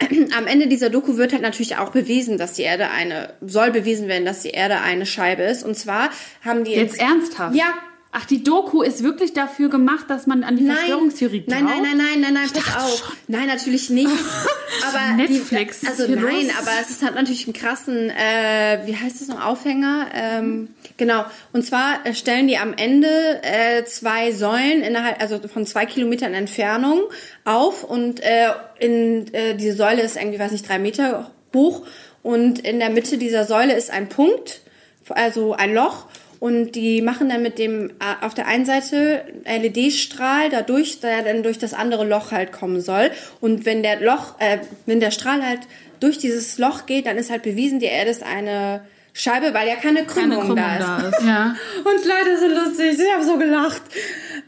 Am 0.36 0.46
Ende 0.46 0.66
dieser 0.66 0.90
Doku 0.90 1.16
wird 1.16 1.32
halt 1.32 1.42
natürlich 1.42 1.76
auch 1.76 1.90
bewiesen, 1.90 2.38
dass 2.38 2.54
die 2.54 2.62
Erde 2.62 2.90
eine, 2.90 3.34
soll 3.40 3.70
bewiesen 3.70 4.08
werden, 4.08 4.24
dass 4.24 4.40
die 4.40 4.50
Erde 4.50 4.80
eine 4.80 5.06
Scheibe 5.06 5.42
ist. 5.42 5.64
Und 5.64 5.76
zwar 5.76 6.10
haben 6.44 6.64
die 6.64 6.72
Jetzt 6.72 6.98
ernsthaft? 6.98 7.54
Ja. 7.54 7.74
Ach, 8.16 8.24
die 8.26 8.44
Doku 8.44 8.82
ist 8.82 9.02
wirklich 9.02 9.32
dafür 9.32 9.68
gemacht, 9.68 10.04
dass 10.08 10.28
man 10.28 10.44
an 10.44 10.56
die 10.56 10.62
Nein, 10.62 10.76
Verschwörungstheorie 10.76 11.40
glaubt? 11.40 11.62
nein, 11.64 11.82
nein, 11.82 11.82
nein, 11.82 11.96
nein, 11.98 12.20
nein, 12.20 12.34
nein, 12.34 12.50
pass 12.54 12.76
auf. 12.84 13.16
Nein, 13.26 13.48
natürlich 13.48 13.90
nicht. 13.90 14.08
aber 14.88 15.16
Netflix, 15.16 15.80
Die, 15.80 15.88
also 15.88 16.06
nein, 16.06 16.46
los. 16.46 16.56
aber 16.60 16.70
es 16.80 17.02
halt 17.02 17.16
natürlich 17.16 17.46
einen 17.46 17.54
krassen, 17.54 18.10
äh, 18.10 18.82
wie 18.86 18.96
heißt 18.96 19.20
das 19.20 19.26
noch, 19.26 19.44
Aufhänger. 19.44 20.06
Ähm, 20.14 20.68
genau. 20.96 21.24
Und 21.52 21.64
zwar 21.66 22.06
äh, 22.06 22.14
stellen 22.14 22.46
die 22.46 22.56
am 22.56 22.72
Ende 22.74 23.08
äh, 23.42 23.84
zwei 23.84 24.30
Säulen 24.30 24.82
innerhalb, 24.82 25.20
also 25.20 25.40
von 25.48 25.66
zwei 25.66 25.84
Kilometern 25.84 26.34
Entfernung 26.34 27.00
auf 27.44 27.82
und 27.82 28.20
äh, 28.20 28.50
in 28.78 29.34
äh, 29.34 29.56
diese 29.56 29.74
Säule 29.74 30.02
ist 30.02 30.16
irgendwie, 30.16 30.38
weiß 30.38 30.52
nicht, 30.52 30.68
drei 30.68 30.78
Meter 30.78 31.32
hoch 31.52 31.84
und 32.22 32.60
in 32.60 32.78
der 32.78 32.90
Mitte 32.90 33.18
dieser 33.18 33.44
Säule 33.44 33.74
ist 33.74 33.90
ein 33.90 34.08
Punkt, 34.08 34.60
also 35.08 35.52
ein 35.54 35.74
Loch 35.74 36.06
und 36.44 36.72
die 36.72 37.00
machen 37.00 37.30
dann 37.30 37.40
mit 37.40 37.58
dem 37.58 37.88
äh, 37.88 38.22
auf 38.22 38.34
der 38.34 38.46
einen 38.46 38.66
Seite 38.66 39.24
LED-Strahl 39.46 40.50
dadurch, 40.50 41.00
der 41.00 41.22
dann 41.22 41.42
durch 41.42 41.56
das 41.56 41.72
andere 41.72 42.04
Loch 42.04 42.32
halt 42.32 42.52
kommen 42.52 42.82
soll. 42.82 43.10
Und 43.40 43.64
wenn 43.64 43.82
der 43.82 43.98
Loch, 44.02 44.38
äh, 44.40 44.58
wenn 44.84 45.00
der 45.00 45.10
Strahl 45.10 45.42
halt 45.42 45.60
durch 46.00 46.18
dieses 46.18 46.58
Loch 46.58 46.84
geht, 46.84 47.06
dann 47.06 47.16
ist 47.16 47.30
halt 47.30 47.44
bewiesen, 47.44 47.78
die 47.78 47.86
Erde 47.86 48.10
ist 48.10 48.22
eine 48.22 48.82
Scheibe, 49.14 49.54
weil 49.54 49.66
ja 49.66 49.76
keine 49.76 50.04
Krümmung, 50.04 50.40
Krümmung 50.40 50.56
da 50.56 50.76
ist. 50.76 50.86
da 50.86 51.08
ist. 51.08 51.24
Ja. 51.24 51.56
Und 51.78 52.04
Leute 52.04 52.38
sind 52.38 52.54
lustig, 52.54 52.98
ich 53.00 53.14
habe 53.14 53.24
so 53.24 53.38
gelacht, 53.38 53.80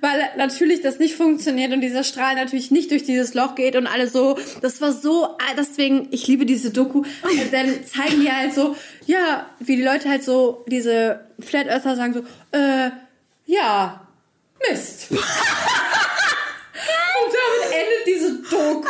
weil 0.01 0.21
natürlich 0.37 0.81
das 0.81 0.99
nicht 0.99 1.15
funktioniert 1.15 1.73
und 1.73 1.81
dieser 1.81 2.05
Strahl 2.05 2.35
natürlich 2.35 2.71
nicht 2.71 2.91
durch 2.91 3.05
dieses 3.05 3.35
Loch 3.35 3.55
geht 3.55 3.77
und 3.77 3.87
alle 3.87 4.09
so, 4.09 4.39
das 4.63 4.81
war 4.81 4.93
so, 4.93 5.37
deswegen, 5.57 6.09
ich 6.11 6.27
liebe 6.27 6.47
diese 6.47 6.71
Doku, 6.71 6.99
und 6.99 7.53
dann 7.53 7.87
zeigen 7.87 8.21
die 8.21 8.31
halt 8.31 8.55
so, 8.55 8.77
ja, 9.07 9.47
wie 9.61 9.77
die 9.77 9.83
Leute 9.83 10.09
halt 10.09 10.25
so, 10.25 10.65
diese 10.69 11.21
Flat 11.39 11.69
Earther 11.69 11.97
sagen 11.97 12.15
so, 12.15 12.21
äh, 12.57 12.91
ja, 13.47 14.07
Mist. 14.69 15.09
und 17.25 17.33
damit 17.35 17.75
endet 17.75 18.07
diese 18.07 18.35
Doku. 18.51 18.89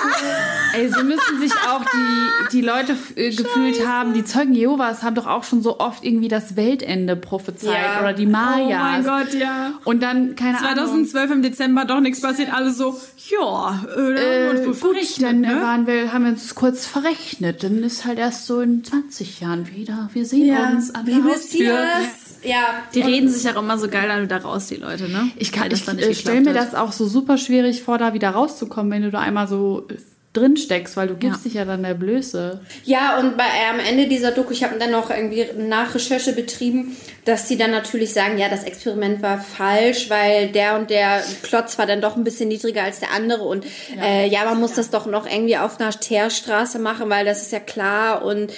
Ey, 0.75 0.89
so 0.89 1.03
müssen 1.05 1.41
sich 1.41 1.53
auch 1.53 1.83
die, 1.85 2.53
die 2.53 2.61
Leute 2.61 2.97
äh, 3.17 3.31
gefühlt 3.31 3.87
haben. 3.87 4.13
Die 4.15 4.25
Zeugen 4.25 4.53
Jehovas 4.55 5.03
haben 5.03 5.15
doch 5.15 5.27
auch 5.27 5.45
schon 5.45 5.63
so 5.63 5.79
oft 5.81 6.05
irgendwie 6.05 6.29
das 6.29 6.57
Weltende 6.57 7.17
prophezeit 7.17 7.71
Ja. 7.73 8.01
oder 8.01 8.13
die 8.13 8.27
Oh 8.27 8.31
Mayas. 8.31 8.81
mein 8.81 9.05
Gott, 9.05 9.35
ja. 9.35 9.73
Und 9.85 10.03
dann, 10.03 10.35
keine 10.37 10.59
Ahnung. 10.59 10.75
2012 11.07 11.31
im 11.31 11.43
Dezember 11.43 11.85
doch 11.85 12.01
nichts 12.01 12.21
passiert, 12.21 12.53
alle 12.53 12.71
so, 12.73 12.99
ja, 13.31 13.85
äh, 13.97 14.53
Äh, 14.53 14.65
gut, 14.65 15.23
dann 15.23 15.41
ne? 15.41 15.61
waren 15.63 15.87
wir, 15.87 16.13
haben 16.13 16.25
wir 16.25 16.33
uns 16.33 16.55
kurz 16.55 16.87
verrechnet. 16.87 17.63
Dann 17.63 17.83
ist 17.83 18.05
halt 18.05 18.19
erst 18.19 18.47
so 18.47 18.61
in 18.61 18.85
20 18.85 19.41
Jahren 19.41 19.75
wieder. 19.75 20.11
Wir 20.13 20.25
sehen 20.27 20.57
uns 20.75 20.95
an 20.95 21.07
wie 21.07 21.15
der 21.15 21.25
Haustür. 21.25 21.73
Messias. 21.75 22.36
Ja, 22.47 22.83
Die 22.95 23.01
reden 23.03 23.29
sich 23.29 23.49
auch 23.51 23.61
immer 23.61 23.79
so 23.79 23.89
geil 23.89 24.09
dann 24.09 24.23
wieder 24.23 24.39
raus, 24.43 24.67
die 24.69 24.77
Leute, 24.77 25.09
ne? 25.09 25.29
Ich 25.37 25.53
kann, 25.53 25.71
ich 25.71 25.85
dann 25.85 25.97
nicht 25.97 26.21
stelle 26.21 26.41
mir 26.41 26.47
geklappt 26.53 26.73
das 26.73 26.79
auch 26.79 26.93
so 26.93 27.07
super 27.07 27.39
schwierig 27.39 27.83
vor, 27.83 27.99
da 27.99 28.15
wieder 28.15 28.31
rauszukommen, 28.31 28.91
wenn 28.93 29.03
du 29.03 29.11
da 29.11 29.21
einmal 29.21 29.49
so 29.49 29.87
äh, 29.91 29.95
drin 30.33 30.57
steckst, 30.59 30.97
weil 30.99 31.09
du 31.09 31.17
gibst 31.17 31.41
Ja. 31.41 31.43
dich 31.45 31.55
ja 31.55 31.65
dann 31.65 31.83
der 31.83 31.95
Blöße. 31.95 32.61
Ja, 32.85 33.19
und 33.19 33.37
bei, 33.39 33.45
äh, 33.45 33.71
am 33.73 33.81
Ende 33.81 34.07
dieser 34.07 34.33
Doku, 34.33 34.53
ich 34.53 34.63
habe 34.65 34.79
dann 34.79 34.91
noch 34.91 35.09
irgendwie 35.11 35.47
Nachrecherche 35.57 36.35
betrieben, 36.35 36.95
dass 37.25 37.49
die 37.49 37.57
dann 37.57 37.71
natürlich 37.71 38.13
sagen, 38.13 38.37
ja, 38.39 38.49
das 38.51 38.65
Experiment 38.65 39.23
war 39.23 39.39
falsch, 39.39 40.11
weil 40.11 40.49
der 40.49 40.79
und 40.79 40.91
der 40.91 41.23
Klotz 41.43 41.79
war 41.79 41.87
dann 41.87 42.03
doch 42.03 42.17
ein 42.17 42.25
bisschen 42.25 42.49
niedriger 42.49 42.83
als 42.83 43.01
der 43.01 43.13
andere 43.13 43.45
und 43.45 43.65
ja, 43.97 44.05
äh, 44.05 44.29
ja 44.29 44.45
man 44.45 44.61
muss 44.61 44.75
das 44.75 44.91
doch 44.91 45.07
noch 45.07 45.27
irgendwie 45.27 45.57
auf 45.57 45.81
einer 45.81 45.91
Teerstraße 45.91 46.79
machen, 46.79 47.09
weil 47.09 47.25
das 47.25 47.41
ist 47.43 47.53
ja 47.53 47.61
klar 47.61 48.23
und 48.25 48.53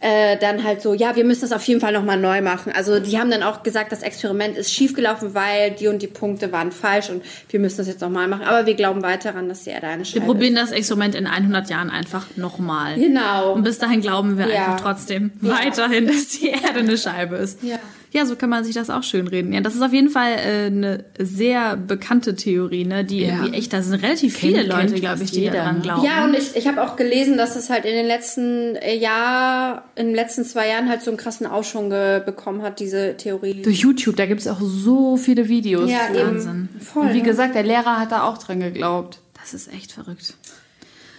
äh, 0.00 0.36
dann 0.38 0.62
halt 0.64 0.82
so, 0.82 0.94
ja, 0.94 1.16
wir 1.16 1.24
müssen 1.24 1.42
das 1.42 1.52
auf 1.52 1.62
jeden 1.64 1.80
Fall 1.80 1.92
nochmal 1.92 2.18
neu 2.18 2.42
machen. 2.42 2.72
Also 2.74 3.00
die 3.00 3.18
haben 3.18 3.30
dann 3.30 3.42
auch 3.42 3.62
gesagt, 3.62 3.92
das 3.92 4.02
Experiment 4.02 4.56
ist 4.56 4.72
schiefgelaufen, 4.72 5.34
weil 5.34 5.70
die 5.72 5.88
und 5.88 6.02
die 6.02 6.06
Punkte 6.06 6.52
waren 6.52 6.72
falsch 6.72 7.08
und 7.10 7.22
wir 7.48 7.60
müssen 7.60 7.78
das 7.78 7.86
jetzt 7.88 8.00
nochmal 8.00 8.28
machen. 8.28 8.44
Aber 8.44 8.66
wir 8.66 8.74
glauben 8.74 9.02
weiter 9.02 9.32
daran, 9.32 9.48
dass 9.48 9.64
die 9.64 9.70
Erde 9.70 9.86
eine 9.86 10.04
Wir 10.04 10.20
probieren 10.20 10.54
das 10.54 10.70
Experiment 10.72 11.14
in 11.14 11.26
100 11.26 11.70
Jahren 11.70 11.90
einfach 11.90 12.26
nochmal. 12.36 12.96
Genau. 12.96 13.52
Und 13.54 13.62
bis 13.64 13.78
dahin 13.78 14.00
glauben 14.00 14.38
wir 14.38 14.48
Ja. 14.48 14.66
einfach 14.66 14.80
trotzdem 14.80 15.30
weiterhin, 15.40 16.06
dass 16.06 16.28
die 16.28 16.48
Erde 16.50 16.80
eine 16.80 16.98
Scheibe 16.98 17.36
ist. 17.36 17.62
Ja. 17.62 17.78
Ja, 18.16 18.24
so 18.26 18.34
kann 18.34 18.48
man 18.50 18.64
sich 18.64 18.74
das 18.74 18.88
auch 18.90 19.02
schön 19.02 19.28
reden. 19.28 19.52
Ja, 19.52 19.60
das 19.60 19.74
ist 19.74 19.82
auf 19.82 19.92
jeden 19.92 20.08
Fall 20.08 20.32
äh, 20.32 20.66
eine 20.66 21.04
sehr 21.18 21.76
bekannte 21.76 22.34
Theorie, 22.34 22.84
ne? 22.84 23.04
Die 23.04 23.18
Ja. 23.20 23.28
irgendwie 23.36 23.58
echt, 23.58 23.72
da 23.72 23.82
sind 23.82 24.02
relativ 24.02 24.34
viele 24.36 24.60
Kennt- 24.60 24.68
Leute, 24.68 24.86
kennt 24.86 25.00
glaube 25.00 25.22
ich, 25.22 25.30
die 25.30 25.50
daran 25.50 25.76
ne? 25.76 25.82
glauben. 25.82 26.04
Ja, 26.04 26.24
und 26.24 26.34
ich, 26.34 26.56
ich 26.56 26.66
habe 26.66 26.82
auch 26.82 26.96
gelesen, 26.96 27.36
dass 27.36 27.56
es 27.56 27.68
halt 27.68 27.84
in 27.84 27.94
den 27.94 28.06
letzten 28.06 28.74
äh, 28.76 28.96
Jahr, 28.96 29.84
in 29.96 30.06
den 30.06 30.14
letzten 30.14 30.44
zwei 30.44 30.68
Jahren 30.68 30.88
halt 30.88 31.02
so 31.02 31.10
einen 31.10 31.18
krassen 31.18 31.46
Aufschwung 31.46 31.90
bekommen 31.90 32.62
hat, 32.62 32.80
diese 32.80 33.16
Theorie. 33.16 33.60
Durch 33.62 33.80
YouTube, 33.80 34.16
da 34.16 34.26
gibt 34.26 34.40
es 34.40 34.48
auch 34.48 34.60
so 34.60 35.16
viele 35.16 35.48
Videos. 35.48 35.90
ja, 35.90 35.98
Wahnsinn. 36.12 36.68
eben. 36.72 36.80
Voll. 36.80 37.02
Und 37.06 37.12
wie 37.14 37.18
ne? 37.18 37.22
gesagt, 37.24 37.54
der 37.54 37.62
Lehrer 37.64 38.00
hat 38.00 38.12
da 38.12 38.22
auch 38.24 38.38
dran 38.38 38.60
geglaubt. 38.60 39.18
Das 39.40 39.52
ist 39.54 39.72
echt 39.72 39.92
verrückt. 39.92 40.34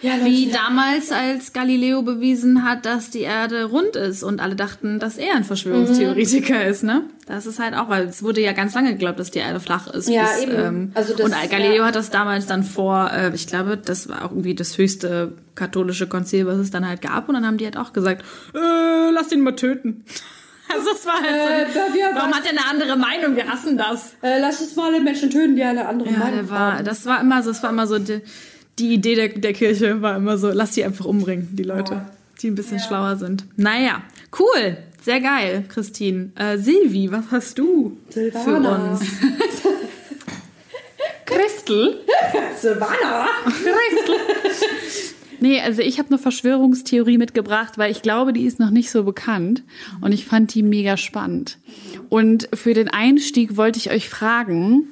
Ja, 0.00 0.12
Leute, 0.14 0.24
Wie 0.26 0.50
damals, 0.50 1.10
als 1.12 1.52
Galileo 1.52 2.02
bewiesen 2.02 2.64
hat, 2.64 2.86
dass 2.86 3.10
die 3.10 3.20
Erde 3.22 3.64
rund 3.64 3.96
ist 3.96 4.22
und 4.22 4.40
alle 4.40 4.54
dachten, 4.56 4.98
dass 4.98 5.16
er 5.18 5.34
ein 5.34 5.44
Verschwörungstheoretiker 5.44 6.66
ist, 6.66 6.84
ne? 6.84 7.02
Das 7.26 7.46
ist 7.46 7.58
halt 7.58 7.74
auch, 7.74 7.88
weil 7.88 8.06
es 8.06 8.22
wurde 8.22 8.40
ja 8.40 8.52
ganz 8.52 8.74
lange 8.74 8.92
geglaubt, 8.92 9.18
dass 9.18 9.30
die 9.30 9.40
Erde 9.40 9.60
flach 9.60 9.86
ist. 9.88 10.08
Ja, 10.08 10.24
bis, 10.24 10.42
eben. 10.44 10.54
Ähm, 10.56 10.90
Also 10.94 11.14
das- 11.14 11.26
und 11.26 11.34
Galileo 11.50 11.82
ja. 11.82 11.86
hat 11.86 11.94
das 11.96 12.10
damals 12.10 12.46
dann 12.46 12.62
vor, 12.64 13.10
äh, 13.12 13.34
ich 13.34 13.46
glaube, 13.46 13.76
das 13.76 14.08
war 14.08 14.24
auch 14.24 14.30
irgendwie 14.30 14.54
das 14.54 14.78
höchste 14.78 15.32
katholische 15.54 16.06
Konzil, 16.06 16.46
was 16.46 16.58
es 16.58 16.70
dann 16.70 16.86
halt 16.88 17.02
gab. 17.02 17.28
Und 17.28 17.34
dann 17.34 17.46
haben 17.46 17.58
die 17.58 17.64
halt 17.64 17.76
auch 17.76 17.92
gesagt, 17.92 18.22
äh, 18.54 19.10
lass 19.12 19.32
ihn 19.32 19.40
mal 19.40 19.56
töten. 19.56 20.04
Also 20.70 20.90
es 20.94 21.06
war 21.06 21.14
halt 21.14 21.68
so, 21.72 21.94
wir 21.94 22.10
warum 22.14 22.34
hat 22.34 22.42
er 22.44 22.50
eine 22.50 22.66
andere 22.70 22.98
Meinung? 22.98 23.34
Wir 23.36 23.48
hassen 23.48 23.78
das. 23.78 24.12
äh, 24.20 24.38
lass 24.38 24.60
uns 24.60 24.76
mal 24.76 24.92
alle 24.92 25.00
Menschen 25.00 25.30
töten, 25.30 25.56
die 25.56 25.62
eine 25.62 25.88
andere 25.88 26.10
Ja, 26.10 26.18
Meinung 26.18 26.34
der 26.34 26.50
war, 26.50 26.82
das 26.82 27.06
war 27.06 27.22
immer 27.22 27.42
so, 27.42 27.48
das 27.52 27.62
war 27.62 27.70
immer 27.70 27.86
so 27.86 27.98
die, 27.98 28.20
die 28.78 28.94
Idee 28.94 29.14
der, 29.14 29.28
der 29.28 29.52
Kirche 29.52 30.00
war 30.02 30.16
immer 30.16 30.38
so, 30.38 30.50
lass 30.50 30.72
die 30.72 30.84
einfach 30.84 31.04
umbringen, 31.04 31.48
die 31.52 31.62
Leute, 31.62 32.06
die 32.40 32.48
ein 32.48 32.54
bisschen 32.54 32.80
schlauer 32.80 33.16
sind. 33.16 33.44
Naja, 33.56 34.02
cool. 34.38 34.76
Sehr 35.02 35.20
geil, 35.20 35.64
Christine. 35.68 36.30
Äh, 36.34 36.58
Silvi, 36.58 37.10
was 37.10 37.24
hast 37.30 37.58
du 37.58 37.96
für 38.10 38.56
uns? 38.56 39.00
Christel? 41.24 42.00
Silvana! 42.60 43.28
Nee, 45.40 45.60
also 45.60 45.82
ich 45.82 45.98
habe 45.98 46.08
eine 46.08 46.18
Verschwörungstheorie 46.18 47.16
mitgebracht, 47.16 47.78
weil 47.78 47.92
ich 47.92 48.02
glaube, 48.02 48.32
die 48.32 48.44
ist 48.44 48.58
noch 48.58 48.70
nicht 48.70 48.90
so 48.90 49.04
bekannt 49.04 49.62
und 50.00 50.12
ich 50.12 50.24
fand 50.24 50.52
die 50.52 50.62
mega 50.62 50.96
spannend. 50.96 51.58
Und 52.08 52.48
für 52.52 52.74
den 52.74 52.88
Einstieg 52.88 53.56
wollte 53.56 53.78
ich 53.78 53.90
euch 53.90 54.08
fragen, 54.08 54.88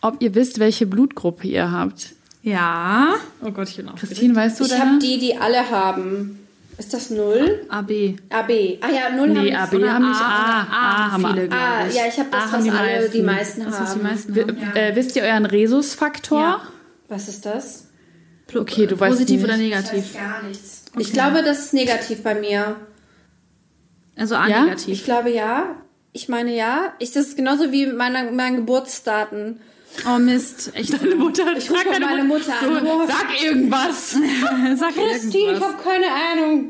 ob 0.00 0.20
ihr 0.20 0.34
wisst, 0.34 0.58
welche 0.58 0.86
Blutgruppe 0.86 1.46
ihr 1.46 1.70
habt. 1.70 2.14
Ja. 2.42 3.14
Oh 3.42 3.50
Gott, 3.50 3.68
ich 3.68 3.76
bin 3.76 3.88
aufgeregt. 3.88 4.12
Christine, 4.12 4.34
weißt 4.36 4.60
du 4.60 4.64
Ich 4.64 4.78
habe 4.78 4.98
die, 4.98 5.18
die 5.18 5.36
alle 5.36 5.68
haben. 5.70 6.34
Ist 6.78 6.94
das 6.94 7.10
null? 7.10 7.66
AB. 7.68 7.90
AB. 8.30 8.50
Ah 8.80 8.88
ja, 8.88 9.10
null 9.16 9.30
Nee, 9.30 9.52
haben 9.52 9.74
AB 9.82 9.88
haben 9.88 10.08
nicht 10.08 10.20
A, 10.20 10.62
A. 10.62 10.62
A, 10.62 11.10
haben 11.12 11.24
viele, 11.24 11.34
wir. 11.42 11.48
glaub 11.48 11.60
Ah, 11.60 11.86
ich. 11.88 11.94
ja, 11.96 12.02
ich 12.06 12.18
habe 12.18 12.28
das, 12.30 12.40
Ah, 12.40 12.44
was 12.46 12.52
haben 12.52 12.64
die 12.64 12.70
alle 12.70 12.90
meisten. 13.00 13.12
die 13.12 13.22
meisten 13.22 13.64
Das, 13.64 13.72
was 13.72 13.78
die 13.78 13.98
haben. 13.98 14.02
meisten 14.04 14.36
haben. 14.36 14.76
äh, 14.76 14.92
wisst 14.96 15.16
ihr 15.16 15.22
euren 15.24 15.46
Rhesusfaktor? 15.46 16.40
Ja. 16.40 16.62
Was 17.08 17.26
ist 17.28 17.44
das? 17.46 17.86
Okay, 18.54 18.86
du 18.86 18.98
weißt 18.98 19.10
Positiv 19.12 19.36
nicht. 19.42 19.44
oder 19.44 19.56
negativ? 19.56 20.14
Gar 20.14 20.42
nichts. 20.44 20.84
Ich 20.96 21.12
glaube, 21.12 21.42
das 21.42 21.58
ist 21.58 21.74
negativ 21.74 22.22
bei 22.22 22.34
mir. 22.36 22.76
Also 24.16 24.36
A 24.36 24.46
Ja? 24.48 24.62
negativ. 24.62 24.88
Ich 24.94 25.04
glaube 25.04 25.30
ja. 25.30 25.74
Ich 26.12 26.28
meine 26.28 26.54
ja. 26.56 26.92
Ich, 27.00 27.10
das 27.12 27.26
ist 27.26 27.36
genauso 27.36 27.72
wie 27.72 27.86
meine, 27.86 28.30
mein 28.30 28.54
Geburtsdaten. 28.56 29.60
Oh 30.06 30.18
Mist. 30.18 30.70
Echt. 30.74 30.92
Deine 30.92 31.16
Mutter, 31.16 31.44
Ich 31.56 31.70
rufe 31.70 31.82
frag 31.82 31.92
deine 31.92 32.04
meine 32.04 32.24
Mutter 32.24 32.52
an. 32.60 32.86
So, 32.86 33.06
sag 33.06 33.42
irgendwas. 33.44 34.10
Sag 34.78 34.94
Christine, 34.94 35.28
ich 35.28 35.34
irgendwas. 35.48 35.62
habe 35.68 35.82
keine 35.82 36.06
Ahnung. 36.06 36.64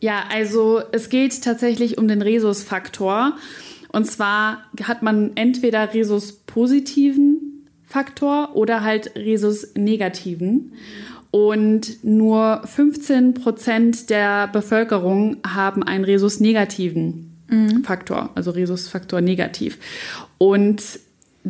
Ja, 0.00 0.24
also 0.30 0.80
es 0.92 1.08
geht 1.08 1.42
tatsächlich 1.42 1.98
um 1.98 2.08
den 2.08 2.22
Rhesusfaktor. 2.22 3.36
Und 3.92 4.06
zwar 4.06 4.64
hat 4.84 5.02
man 5.02 5.32
entweder 5.36 5.92
Rhesus-positiven 5.94 7.66
Faktor 7.86 8.54
oder 8.54 8.82
halt 8.82 9.16
Rhesus-negativen. 9.16 10.72
Und 11.30 12.02
nur 12.04 12.62
15 12.64 13.34
Prozent 13.34 14.10
der 14.10 14.46
Bevölkerung 14.48 15.36
haben 15.46 15.82
einen 15.82 16.04
Rhesus-negativen 16.04 17.24
Faktor, 17.82 18.30
also 18.34 18.50
Rhesus-Faktor 18.50 19.22
negativ. 19.22 19.78
Und 20.36 20.82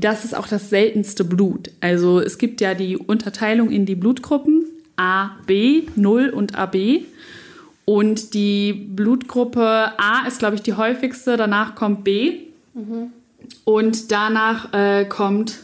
das 0.04 0.24
ist 0.24 0.36
auch 0.36 0.46
das 0.46 0.70
seltenste 0.70 1.24
Blut. 1.24 1.70
Also 1.80 2.20
es 2.20 2.38
gibt 2.38 2.60
ja 2.60 2.74
die 2.74 2.96
Unterteilung 2.96 3.70
in 3.70 3.86
die 3.86 3.94
Blutgruppen 3.94 4.64
A, 4.96 5.30
B, 5.46 5.84
0 5.96 6.30
und 6.30 6.58
AB. 6.58 7.02
Und 7.84 8.34
die 8.34 8.72
Blutgruppe 8.72 9.92
A 9.96 10.26
ist, 10.26 10.40
glaube 10.40 10.56
ich, 10.56 10.62
die 10.62 10.74
häufigste. 10.74 11.36
Danach 11.36 11.74
kommt 11.74 12.04
B. 12.04 12.40
Und 13.64 14.12
danach 14.12 14.72
äh, 14.74 15.04
kommt, 15.06 15.58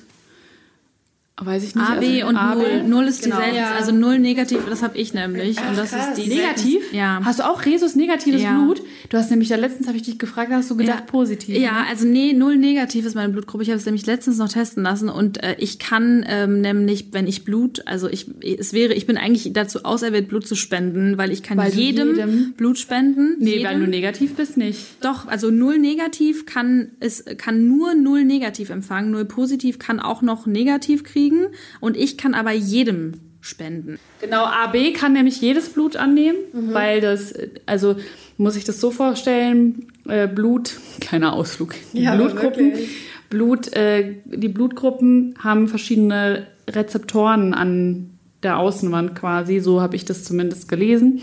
weiß 1.43 1.64
ich 1.64 1.74
nicht. 1.74 1.85
AB 1.85 2.03
also 2.05 2.26
und 2.28 2.37
AB. 2.37 2.57
Null. 2.59 2.82
Null 2.89 3.05
ist 3.09 3.20
die 3.24 3.30
Genau. 3.30 3.37
seltenste. 3.41 3.61
Ja. 3.62 3.74
Also 3.76 3.91
Null 3.93 4.18
negativ, 4.20 4.59
das 4.68 4.82
habe 4.85 4.97
ich 4.97 5.14
nämlich. 5.14 5.59
und 5.59 5.76
das 5.76 5.91
krass. 5.91 6.16
ist 6.16 6.24
die 6.24 6.28
Negativ? 6.32 6.93
Ja. 6.93 7.20
Hast 7.24 7.41
du 7.41 7.43
auch 7.51 7.64
Rhesus 7.64 7.97
negatives 7.97 8.41
Ja. 8.43 8.57
Blut? 8.57 8.82
Du 9.09 9.16
hast 9.18 9.30
nämlich 9.30 9.49
ja 9.49 9.57
letztens, 9.57 9.89
habe 9.89 9.97
ich 9.97 10.05
dich 10.05 10.18
gefragt, 10.18 10.53
hast 10.53 10.70
du 10.70 10.76
gedacht 10.76 11.01
Ja. 11.01 11.05
positiv. 11.07 11.57
Ja, 11.59 11.85
also 11.91 12.07
nee, 12.07 12.32
null 12.35 12.57
negativ 12.57 13.05
ist 13.05 13.14
meine 13.16 13.32
Blutgruppe. 13.32 13.64
Ich 13.64 13.70
habe 13.70 13.78
es 13.78 13.85
nämlich 13.85 14.07
letztens 14.07 14.39
noch 14.39 14.49
testen 14.49 14.85
lassen 14.85 15.09
und 15.09 15.43
äh, 15.43 15.57
ich 15.59 15.80
kann 15.80 16.24
ähm, 16.28 16.61
nämlich, 16.61 17.09
wenn 17.12 17.26
ich 17.26 17.43
Blut, 17.45 17.82
also 17.87 18.09
ich, 18.09 18.26
es 18.41 18.72
wäre, 18.72 18.95
ich 18.95 19.07
bin 19.07 19.16
eigentlich 19.16 19.53
dazu 19.53 19.85
auserwählt, 19.85 20.28
Blut 20.28 20.47
zu 20.47 20.55
spenden, 20.55 21.18
weil 21.18 21.32
ich 21.32 21.43
kann 21.43 21.59
Weil 21.59 21.72
jedem, 21.74 22.14
jedem- 22.14 22.53
Blut 22.53 22.78
spenden. 22.78 23.37
Nee, 23.41 23.57
jedem. 23.57 23.64
weil 23.66 23.80
du 23.80 23.87
negativ 23.89 24.35
bist, 24.37 24.57
nicht. 24.57 24.78
Doch, 25.01 25.26
also 25.26 25.51
null 25.51 25.78
negativ 25.80 26.47
kann 26.47 26.93
es 27.01 27.24
kann 27.39 27.66
nur 27.66 27.95
null 27.95 28.24
negativ 28.24 28.70
empfangen, 28.70 29.11
null 29.11 29.24
positiv 29.24 29.80
kann 29.80 29.99
auch 29.99 30.22
noch 30.22 30.47
negativ 30.47 31.03
kriegen 31.03 31.24
und 31.81 31.97
ich 31.97 32.16
kann 32.18 32.35
aber 32.35 32.53
jedem 32.53 33.12
spenden. 33.41 33.99
Genau, 34.20 34.45
AB 34.45 34.95
kann 34.95 35.12
nämlich 35.12 35.41
jedes 35.41 35.68
Blut 35.68 35.97
annehmen, 35.97 36.39
weil 36.53 37.01
das, 37.01 37.35
also 37.66 37.97
muss 38.39 38.57
ich 38.57 38.64
das 38.64 38.81
so 38.81 38.91
vorstellen, 38.91 39.89
äh, 40.09 40.27
Blut, 40.27 40.72
kleiner 41.01 41.35
Ausflug, 41.35 41.75
die 41.93 42.03
Ja, 42.03 42.16
Blutgruppen. 42.16 42.72
Blut, 43.29 43.72
äh, 43.75 44.14
die 44.25 44.49
Blutgruppen 44.49 45.35
haben 45.39 45.68
verschiedene 45.68 46.47
Rezeptoren 46.68 47.53
an 47.53 48.11
der 48.43 48.59
Außenwand 48.59 49.14
quasi, 49.14 49.61
so 49.61 49.81
habe 49.81 49.97
ich 49.97 50.05
das 50.05 50.25
zumindest 50.25 50.68
gelesen. 50.68 51.20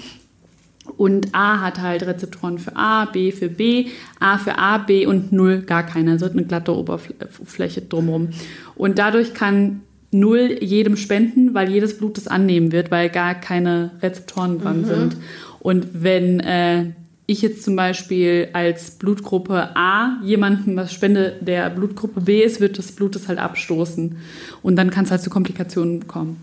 Und 0.98 1.34
A 1.34 1.62
hat 1.62 1.80
halt 1.80 2.04
Rezeptoren 2.04 2.58
für 2.60 2.76
A, 2.76 3.06
B 3.06 3.32
für 3.32 3.50
B, 3.50 3.88
A 4.20 4.38
für 4.38 4.58
A, 4.58 4.80
B 4.80 5.06
und 5.06 5.32
0 5.32 5.62
gar 5.62 5.86
keine. 5.86 6.12
Also 6.12 6.26
hat 6.26 6.34
eine 6.34 6.44
glatte 6.44 6.76
Oberfläche 6.76 7.82
drumherum. 7.82 8.30
Und 8.76 8.98
dadurch 8.98 9.34
kann 9.34 9.82
0 10.12 10.58
jedem 10.62 10.98
spenden, 10.98 11.54
weil 11.54 11.70
jedes 11.70 11.98
Blut 11.98 12.18
das 12.18 12.28
annehmen 12.28 12.72
wird, 12.72 12.92
weil 12.92 13.10
gar 13.10 13.36
keine 13.36 13.92
Rezeptoren 14.02 14.60
dran 14.60 14.86
sind. 14.86 15.18
Und 15.60 16.04
wenn 16.04 16.40
äh, 16.42 16.92
ich 17.28 17.42
jetzt 17.42 17.64
zum 17.64 17.76
Beispiel 17.76 18.50
als 18.54 18.92
Blutgruppe 18.92 19.76
A 19.76 20.20
jemandem 20.24 20.76
was 20.76 20.94
spende, 20.94 21.38
der 21.42 21.70
Blutgruppe 21.70 22.22
B 22.22 22.44
ist, 22.44 22.60
wird 22.60 22.78
das 22.78 22.92
Blut 22.92 23.16
das 23.16 23.28
halt 23.28 23.40
abstoßen. 23.40 24.18
Und 24.62 24.76
dann 24.76 24.90
kann 24.90 25.06
es 25.06 25.12
halt 25.12 25.22
zu 25.22 25.30
Komplikationen 25.30 26.08
kommen. 26.08 26.38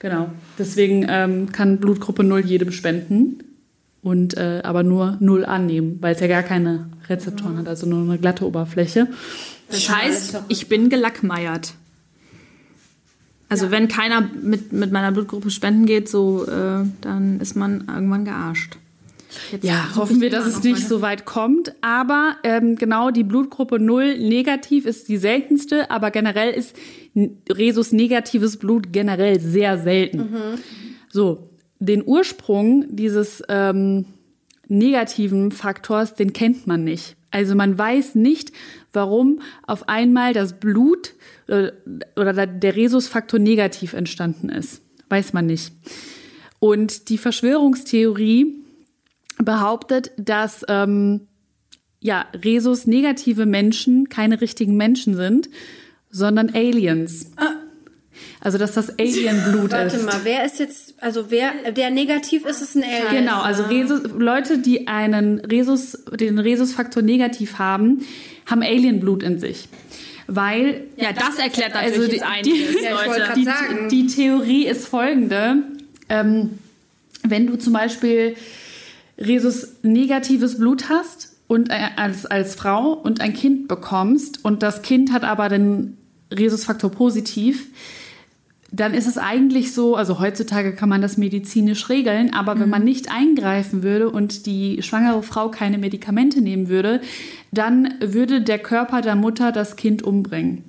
Genau. 0.00 0.30
Deswegen 0.58 1.06
ähm, 1.08 1.52
kann 1.52 1.78
Blutgruppe 1.78 2.24
0 2.24 2.40
jedem 2.40 2.72
spenden 2.72 3.38
und 4.02 4.36
äh, 4.36 4.60
aber 4.62 4.82
nur 4.82 5.16
0 5.20 5.44
annehmen, 5.44 5.98
weil 6.00 6.14
es 6.14 6.20
ja 6.20 6.26
gar 6.26 6.42
keine 6.42 6.90
Rezeptoren 7.08 7.58
hat, 7.58 7.68
also 7.68 7.86
nur 7.86 8.02
eine 8.02 8.18
glatte 8.18 8.46
Oberfläche. 8.46 9.08
Das 9.70 9.88
heißt, 9.88 10.42
ich 10.48 10.68
bin 10.68 10.90
gelackmeiert. 10.90 11.74
Also 13.48 13.70
wenn 13.70 13.86
keiner 13.88 14.22
mit, 14.42 14.72
mit 14.72 14.90
meiner 14.92 15.12
Blutgruppe 15.12 15.50
spenden 15.50 15.86
geht, 15.86 16.08
so 16.08 16.44
äh, 16.46 16.84
dann 17.00 17.38
ist 17.40 17.54
man 17.56 17.84
irgendwann 17.88 18.24
gearscht. 18.24 18.76
Jetzt 19.52 19.64
Ja, 19.64 19.94
hoffen 19.94 20.20
wir, 20.20 20.30
dass 20.30 20.46
es 20.46 20.62
nicht 20.62 20.76
meine- 20.78 20.86
so 20.88 21.02
weit 21.02 21.26
kommt. 21.26 21.72
Aber 21.82 22.36
ähm, 22.42 22.76
genau 22.76 23.10
die 23.10 23.22
Blutgruppe 23.24 23.78
0 23.78 24.18
negativ 24.18 24.86
ist 24.86 25.08
die 25.08 25.18
seltenste, 25.18 25.90
aber 25.90 26.10
generell 26.10 26.52
ist 26.52 26.74
Rhesus 27.14 27.92
negatives 27.92 28.56
Blut 28.56 28.92
generell 28.92 29.38
sehr 29.40 29.78
selten. 29.78 30.28
So, 31.10 31.50
den 31.78 32.02
Ursprung 32.06 32.86
dieses 32.90 33.42
ähm, 33.48 34.06
negativen 34.68 35.52
Faktors, 35.52 36.14
den 36.14 36.32
kennt 36.32 36.66
man 36.66 36.84
nicht. 36.84 37.16
Also 37.30 37.54
man 37.54 37.76
weiß 37.76 38.14
nicht, 38.14 38.52
warum 38.92 39.40
auf 39.66 39.88
einmal 39.88 40.32
das 40.32 40.54
Blut 40.58 41.12
oder 41.48 42.46
der 42.46 42.76
Rhesusfaktor 42.76 43.38
negativ 43.38 43.92
entstanden 43.92 44.48
ist. 44.48 44.82
Weiß 45.08 45.32
man 45.32 45.46
nicht. 45.46 45.72
Und 46.58 47.08
die 47.08 47.18
Verschwörungstheorie 47.18 48.64
behauptet, 49.38 50.10
dass 50.16 50.64
ähm, 50.68 51.28
ja, 52.00 52.26
Rhesus 52.44 52.86
negative 52.86 53.46
Menschen 53.46 54.08
keine 54.08 54.40
richtigen 54.40 54.76
Menschen 54.76 55.14
sind, 55.14 55.48
sondern 56.10 56.54
Aliens. 56.54 57.32
Also 58.40 58.58
dass 58.58 58.72
das 58.72 58.98
Alienblut 58.98 59.70
Warte 59.72 59.96
ist. 59.96 60.06
mal, 60.06 60.20
wer 60.22 60.44
ist 60.44 60.58
jetzt, 60.58 61.02
also 61.02 61.30
wer, 61.30 61.72
der 61.72 61.90
negativ 61.90 62.44
ist, 62.46 62.62
ist 62.62 62.76
ein 62.76 62.84
Alien. 62.84 63.24
Genau, 63.24 63.42
also 63.42 63.64
Rhesus, 63.64 64.02
Leute, 64.16 64.58
die 64.58 64.88
einen 64.88 65.40
Rhesus, 65.40 66.04
den 66.18 66.38
Rhesusfaktor 66.38 67.02
negativ 67.02 67.58
haben, 67.58 68.06
haben 68.46 68.62
Alienblut 68.62 69.22
in 69.22 69.38
sich. 69.38 69.68
Weil 70.26 70.84
Ja, 70.96 71.12
das 71.12 71.38
erklärt 71.38 71.74
natürlich 71.74 72.22
also 72.24 72.42
die, 72.42 72.50
einiges, 72.50 72.82
Ja, 72.82 73.04
Leute. 73.04 73.32
die, 73.36 73.44
sagen. 73.44 73.88
die 73.90 74.06
Theorie 74.06 74.66
ist 74.66 74.88
folgende. 74.88 75.62
Ähm, 76.08 76.58
wenn 77.22 77.46
du 77.46 77.56
zum 77.56 77.72
Beispiel 77.72 78.36
Rhesus 79.18 79.68
negatives 79.82 80.58
Blut 80.58 80.88
hast 80.88 81.34
und 81.48 81.70
äh, 81.70 81.78
als, 81.96 82.26
als 82.26 82.54
Frau 82.54 82.92
und 82.92 83.20
ein 83.20 83.34
Kind 83.34 83.68
bekommst 83.68 84.44
und 84.44 84.62
das 84.62 84.82
Kind 84.82 85.12
hat 85.12 85.24
aber 85.24 85.48
den 85.48 85.96
Rhesusfaktor 86.36 86.90
positiv, 86.90 87.66
dann 88.72 88.94
ist 88.94 89.06
es 89.06 89.16
eigentlich 89.16 89.72
so, 89.72 89.94
also 89.94 90.18
heutzutage 90.18 90.74
kann 90.74 90.88
man 90.88 91.00
das 91.00 91.16
medizinisch 91.16 91.88
regeln, 91.88 92.34
aber 92.34 92.58
wenn 92.58 92.68
man 92.68 92.82
nicht 92.84 93.10
eingreifen 93.10 93.82
würde 93.82 94.10
und 94.10 94.44
die 94.46 94.82
schwangere 94.82 95.22
Frau 95.22 95.50
keine 95.50 95.78
Medikamente 95.78 96.40
nehmen 96.40 96.68
würde, 96.68 97.00
dann 97.52 97.94
würde 98.00 98.40
der 98.42 98.58
Körper 98.58 99.02
der 99.02 99.14
Mutter 99.16 99.52
das 99.52 99.76
Kind 99.76 100.02
umbringen, 100.02 100.64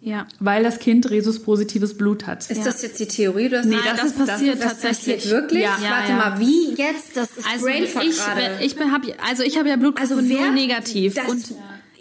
Ja. 0.00 0.26
weil 0.38 0.62
das 0.62 0.78
Kind 0.78 1.10
Rhesus-positives 1.10 1.96
Blut 1.98 2.26
hat. 2.26 2.48
Ist 2.50 2.64
das 2.64 2.82
jetzt 2.82 3.00
die 3.00 3.06
Theorie? 3.08 3.48
Du 3.48 3.58
hast 3.58 3.66
Nee, 3.66 3.76
das 3.84 3.96
das, 4.00 4.04
ist- 4.12 4.18
passiert 4.26 4.54
das 4.62 4.74
passiert 4.80 4.82
tatsächlich. 4.94 5.30
wirklich? 5.30 5.62
Ja. 5.62 5.70
Warte 5.80 6.12
Ja, 6.12 6.18
ja. 6.18 6.30
mal, 6.30 6.40
wie 6.40 6.70
jetzt? 6.76 7.16
Das 7.16 7.30
ist 7.36 7.46
Also 7.52 7.66
ich, 7.66 7.92
gerade. 7.92 8.58
ich 8.62 8.76
hab, 8.78 9.02
also 9.28 9.42
ich 9.42 9.58
habe 9.58 9.68
ja 9.68 9.76
Blutgruppe 9.76 10.14
Also 10.14 10.28
wer- 10.28 10.52
negativ 10.52 11.14
das- 11.14 11.28
und 11.28 11.44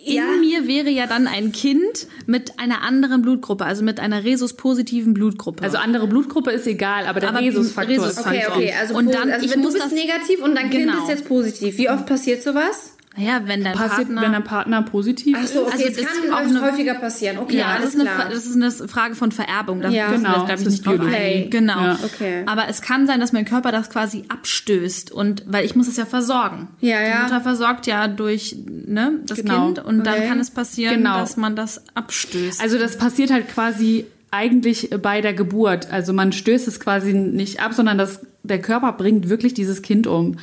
in 0.10 0.16
Ja. 0.16 0.26
mir 0.40 0.68
wäre 0.68 0.90
ja 0.90 1.08
dann 1.08 1.28
ein 1.28 1.52
Kind 1.52 2.08
mit 2.26 2.60
einer 2.60 2.82
anderen 2.82 3.22
Blutgruppe, 3.22 3.66
also 3.66 3.84
mit 3.84 4.00
einer 4.00 4.24
Rhesus-positiven 4.24 5.14
Blutgruppe. 5.14 5.64
Also 5.64 5.78
andere 5.78 6.08
Blutgruppe 6.08 6.52
ist 6.52 6.68
egal, 6.68 7.06
aber 7.06 7.20
der 7.20 7.34
Rhesusfaktor 7.40 7.96
ist 7.96 8.02
Rhesusfaktor. 8.04 8.56
Okay, 8.56 8.68
okay, 8.70 8.74
also, 8.80 8.96
Und 8.96 9.14
dann- 9.14 9.30
also 9.32 9.46
ich 9.46 9.56
muss 9.58 9.74
bist 9.74 9.86
das- 9.86 9.92
negativ 9.94 10.42
und 10.44 10.56
dein 10.56 10.70
Kind 10.70 10.88
Genau. 10.92 11.04
ist 11.04 11.10
jetzt 11.10 11.28
positiv. 11.28 11.78
Wie 11.78 11.90
oft 11.90 12.06
passiert 12.06 12.42
sowas? 12.44 12.94
Naja, 13.18 13.42
wenn 13.46 13.64
dein 13.64 13.74
Passiert, 13.74 14.08
Partner... 14.08 14.22
wenn 14.22 14.32
dein 14.32 14.44
Partner 14.44 14.82
positiv 14.84 15.36
Ach 15.42 15.46
so, 15.48 15.64
okay, 15.64 15.72
Also 15.74 15.86
es 15.88 15.96
das 15.98 16.06
kann 16.06 16.24
ist 16.26 16.32
auch 16.32 16.38
eine- 16.38 16.62
häufiger 16.62 16.94
passieren. 16.94 17.38
Okay, 17.40 17.58
ja, 17.58 17.66
das 17.74 17.76
alles 17.78 17.94
ist, 17.96 18.00
eine, 18.00 18.10
klar. 18.10 18.30
das 18.30 18.46
ist 18.46 18.56
eine 18.56 18.72
Frage 18.88 19.16
von 19.16 19.32
Vererbung. 19.32 19.82
Da 19.82 19.90
Ja. 19.90 20.12
Genau, 20.12 20.30
jetzt, 20.30 20.36
glaub 20.36 20.44
ich, 20.44 20.50
das 20.50 20.60
nicht 20.66 20.74
ist 20.76 20.86
drauf 20.86 21.00
eingehen. 21.02 21.50
Genau. 21.50 21.82
Ja. 21.82 22.00
Okay. 22.04 22.44
Aber 22.46 22.70
es 22.70 22.82
kann 22.82 23.08
sein, 23.08 23.20
dass 23.20 23.34
mein 23.34 23.46
Körper 23.46 23.72
das 23.72 23.90
quasi 23.90 24.24
abstößt. 24.30 25.12
Und 25.12 25.44
weil 25.48 25.66
ich 25.66 25.76
muss 25.76 25.88
es 25.88 25.98
ja 25.98 26.06
versorgen. 26.06 26.68
Ja, 26.80 27.00
Die 27.04 27.10
ja. 27.10 27.24
Mutter 27.24 27.42
versorgt 27.42 27.88
ja 27.88 28.08
durch 28.08 28.56
ne, 28.66 29.20
das 29.26 29.40
Genau. 29.40 29.66
Kind 29.66 29.80
und 29.86 30.06
dann 30.06 30.14
Okay. 30.14 30.28
kann 30.28 30.40
es 30.40 30.52
passieren, 30.52 30.98
Genau. 30.98 31.18
dass 31.18 31.36
man 31.36 31.56
das 31.56 31.84
abstößt. 31.96 32.62
Also 32.62 32.78
das 32.78 32.98
passiert 32.98 33.32
halt 33.32 33.50
quasi 33.50 34.06
eigentlich 34.32 34.92
bei 35.02 35.22
der 35.22 35.34
Geburt. 35.34 35.92
Also 35.92 36.14
man 36.14 36.32
stößt 36.32 36.68
es 36.68 36.80
quasi 36.80 37.14
nicht 37.14 37.60
ab, 37.60 37.74
sondern 37.74 37.98
das, 37.98 38.22
der 38.44 38.62
Körper 38.62 38.92
bringt 38.94 39.28
wirklich 39.30 39.56
dieses 39.56 39.82
Kind 39.82 40.06
um. 40.06 40.38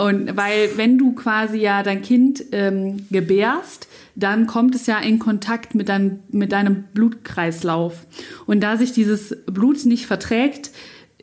Und 0.00 0.34
weil 0.34 0.70
wenn 0.76 0.96
du 0.96 1.12
quasi 1.12 1.58
ja 1.58 1.82
dein 1.82 2.00
Kind 2.00 2.42
ähm, 2.52 3.04
gebärst, 3.10 3.86
dann 4.14 4.46
kommt 4.46 4.74
es 4.74 4.86
ja 4.86 4.98
in 4.98 5.18
Kontakt 5.18 5.74
mit 5.74 5.90
deinem, 5.90 6.20
mit 6.30 6.52
deinem 6.52 6.84
Blutkreislauf. 6.94 8.06
Und 8.46 8.62
da 8.62 8.78
sich 8.78 8.92
dieses 8.92 9.36
Blut 9.44 9.84
nicht 9.84 10.06
verträgt, 10.06 10.70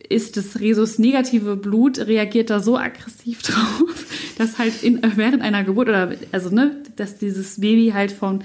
ist 0.09 0.37
das 0.37 0.59
Rhesus-negative 0.59 1.55
Blut, 1.55 1.97
reagiert 1.97 2.51
da 2.51 2.59
so 2.59 2.77
aggressiv 2.77 3.41
drauf, 3.41 4.05
dass 4.37 4.59
halt 4.59 4.83
in, 4.83 5.01
während 5.15 5.41
einer 5.41 5.63
Geburt 5.63 5.89
oder, 5.89 6.11
also, 6.31 6.51
ne, 6.51 6.75
dass 6.97 7.17
dieses 7.17 7.59
Baby 7.59 7.93
halt 7.95 8.11
von 8.11 8.43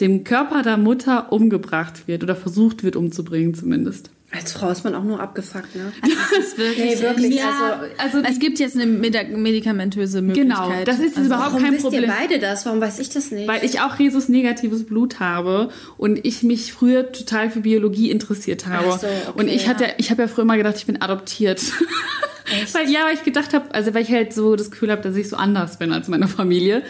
dem 0.00 0.24
Körper 0.24 0.62
der 0.62 0.78
Mutter 0.78 1.32
umgebracht 1.32 2.08
wird 2.08 2.22
oder 2.22 2.34
versucht 2.34 2.82
wird 2.82 2.96
umzubringen 2.96 3.52
zumindest. 3.52 4.08
Als 4.36 4.52
Frau 4.52 4.70
ist 4.70 4.84
man 4.84 4.94
auch 4.94 5.02
nur 5.04 5.20
abgefuckt, 5.20 5.74
ne? 5.74 5.92
das 6.02 6.38
ist 6.38 6.58
wirklich, 6.58 6.96
Nee, 6.96 7.00
wirklich. 7.00 7.34
Ja, 7.36 7.80
also, 7.98 8.18
also 8.18 8.28
es 8.30 8.38
gibt 8.38 8.58
jetzt 8.58 8.76
eine 8.76 8.86
medi- 8.86 9.36
medikamentöse 9.36 10.22
Möglichkeit. 10.22 10.58
Genau, 10.58 10.84
das 10.84 10.98
ist 10.98 11.16
also, 11.16 11.26
überhaupt 11.26 11.52
warum 11.52 11.62
kein 11.62 11.72
wisst 11.72 11.82
Problem. 11.82 12.02
ihr 12.04 12.08
beide 12.08 12.38
das? 12.38 12.66
Warum 12.66 12.80
weiß 12.80 12.98
ich 12.98 13.08
das 13.08 13.30
nicht? 13.30 13.48
Weil 13.48 13.64
ich 13.64 13.80
auch 13.80 13.98
Rhesus-negatives 13.98 14.86
Blut 14.86 15.20
habe 15.20 15.70
und 15.96 16.24
ich 16.24 16.42
mich 16.42 16.72
früher 16.72 17.10
total 17.12 17.50
für 17.50 17.60
Biologie 17.60 18.10
interessiert 18.10 18.66
habe. 18.66 18.88
Ach 18.92 19.00
so, 19.00 19.06
okay, 19.06 19.40
und 19.40 19.48
ich 19.48 19.68
hatte, 19.68 19.86
ich 19.98 20.10
habe 20.10 20.22
ja 20.22 20.28
früher 20.28 20.42
immer 20.44 20.56
gedacht, 20.56 20.76
ich 20.76 20.86
bin 20.86 21.00
adoptiert. 21.00 21.60
weil 22.72 22.88
ja, 22.90 23.00
weil 23.06 23.14
ich 23.14 23.24
gedacht 23.24 23.54
habe, 23.54 23.74
also 23.74 23.94
weil 23.94 24.02
ich 24.02 24.10
halt 24.12 24.32
so 24.32 24.56
das 24.56 24.70
Gefühl 24.70 24.90
habe, 24.90 25.02
dass 25.02 25.16
ich 25.16 25.28
so 25.28 25.36
anders 25.36 25.78
bin 25.78 25.92
als 25.92 26.08
meine 26.08 26.28
Familie. 26.28 26.82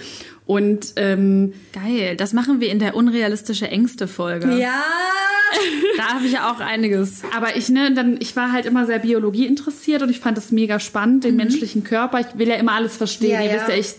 Und 0.46 0.92
ähm, 0.96 1.54
Geil, 1.72 2.16
das 2.16 2.32
machen 2.32 2.60
wir 2.60 2.70
in 2.70 2.78
der 2.78 2.94
unrealistische 2.94 3.68
Ängste-Folge. 3.68 4.56
ja. 4.58 4.82
Da 5.96 6.14
habe 6.14 6.26
ich 6.26 6.32
ja 6.32 6.50
auch 6.50 6.60
einiges. 6.60 7.22
aber 7.34 7.56
ich 7.56 7.68
ne, 7.68 7.94
dann 7.94 8.16
ich 8.18 8.34
war 8.34 8.52
halt 8.52 8.66
immer 8.66 8.84
sehr 8.84 8.98
Biologie 8.98 9.46
interessiert 9.46 10.02
und 10.02 10.10
ich 10.10 10.18
fand 10.18 10.36
das 10.36 10.50
mega 10.50 10.80
spannend, 10.80 11.24
den 11.24 11.36
menschlichen 11.36 11.84
Körper. 11.84 12.20
Ich 12.20 12.38
will 12.38 12.48
ja 12.48 12.56
immer 12.56 12.72
alles 12.72 12.96
verstehen. 12.96 13.30
Ja, 13.30 13.42
Ihr 13.42 13.52
ja. 13.52 13.54
wisst 13.54 13.68
ja, 13.68 13.76
ich 13.76 13.94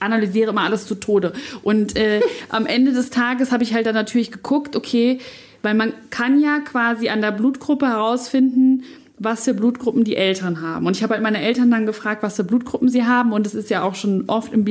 analysiere 0.00 0.50
immer 0.50 0.62
alles 0.62 0.86
zu 0.86 0.94
Tode. 0.94 1.32
Und 1.62 1.96
äh, 1.96 2.20
am 2.48 2.66
Ende 2.66 2.92
des 2.92 3.10
Tages 3.10 3.52
habe 3.52 3.62
ich 3.64 3.74
halt 3.74 3.86
dann 3.86 3.94
natürlich 3.94 4.30
geguckt, 4.30 4.76
okay, 4.76 5.18
weil 5.62 5.74
man 5.74 5.92
kann 6.10 6.40
ja 6.40 6.60
quasi 6.60 7.08
an 7.08 7.20
der 7.20 7.32
Blutgruppe 7.32 7.86
herausfinden, 7.86 8.84
was 9.18 9.44
für 9.44 9.54
Blutgruppen 9.54 10.04
die 10.04 10.16
Eltern 10.16 10.62
haben. 10.62 10.86
Und 10.86 10.96
ich 10.96 11.02
habe 11.02 11.14
halt 11.14 11.22
meine 11.22 11.40
Eltern 11.42 11.70
dann 11.70 11.86
gefragt, 11.86 12.22
was 12.22 12.36
für 12.36 12.44
Blutgruppen 12.44 12.88
sie 12.88 13.04
haben. 13.04 13.32
Und 13.32 13.46
es 13.46 13.54
ist 13.54 13.68
ja 13.68 13.82
auch 13.82 13.96
schon 13.96 14.24
oft 14.28 14.52
im 14.52 14.64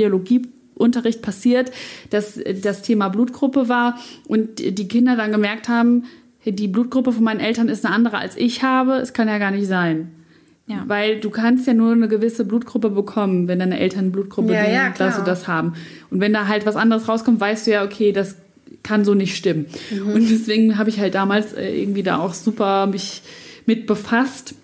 Biologieunterricht 0.78 1.22
passiert, 1.22 1.72
dass 2.10 2.38
äh, 2.38 2.54
das 2.54 2.82
Thema 2.82 3.10
Blutgruppe 3.10 3.70
war 3.70 4.00
und 4.28 4.60
die 4.60 4.88
Kinder 4.88 5.16
dann 5.16 5.32
gemerkt 5.32 5.70
haben, 5.70 6.06
die 6.46 6.68
Blutgruppe 6.68 7.12
von 7.12 7.24
meinen 7.24 7.42
Eltern 7.42 7.68
ist 7.68 7.86
eine 7.86 7.94
andere 7.94 8.20
als 8.20 8.38
ich 8.38 8.64
habe. 8.64 8.94
Es 8.94 9.12
kann 9.12 9.28
ja 9.28 9.38
gar 9.38 9.52
nicht 9.52 9.68
sein. 9.68 10.12
Ja. 10.68 10.84
Weil 10.88 11.20
du 11.20 11.30
kannst 11.30 11.68
ja 11.68 11.74
nur 11.74 11.92
eine 11.94 12.08
gewisse 12.08 12.46
Blutgruppe 12.46 12.90
bekommen, 12.90 13.48
wenn 13.48 13.60
deine 13.60 13.80
Eltern 13.80 14.12
Blutgruppe 14.12 14.54
Ja, 14.54 14.68
ja, 14.70 14.90
das 14.90 14.96
klar. 14.96 15.20
und 15.20 15.28
das 15.28 15.48
haben. 15.48 15.74
Und 16.10 16.20
wenn 16.22 16.34
da 16.34 16.48
halt 16.48 16.66
was 16.66 16.76
anderes 16.76 17.08
rauskommt, 17.08 17.40
weißt 17.40 17.68
du 17.68 17.72
ja, 17.72 17.84
okay, 17.84 18.12
das 18.12 18.36
kann 18.84 19.04
so 19.04 19.14
nicht 19.14 19.36
stimmen. 19.36 19.66
Und 20.14 20.30
deswegen 20.30 20.78
habe 20.78 20.90
ich 20.90 21.00
halt 21.00 21.16
damals 21.16 21.54
äh, 21.54 21.70
irgendwie 21.82 22.04
da 22.04 22.18
auch 22.18 22.34
super 22.34 22.88
mich 22.88 23.22
mit 23.66 23.88
befasst. 23.88 24.56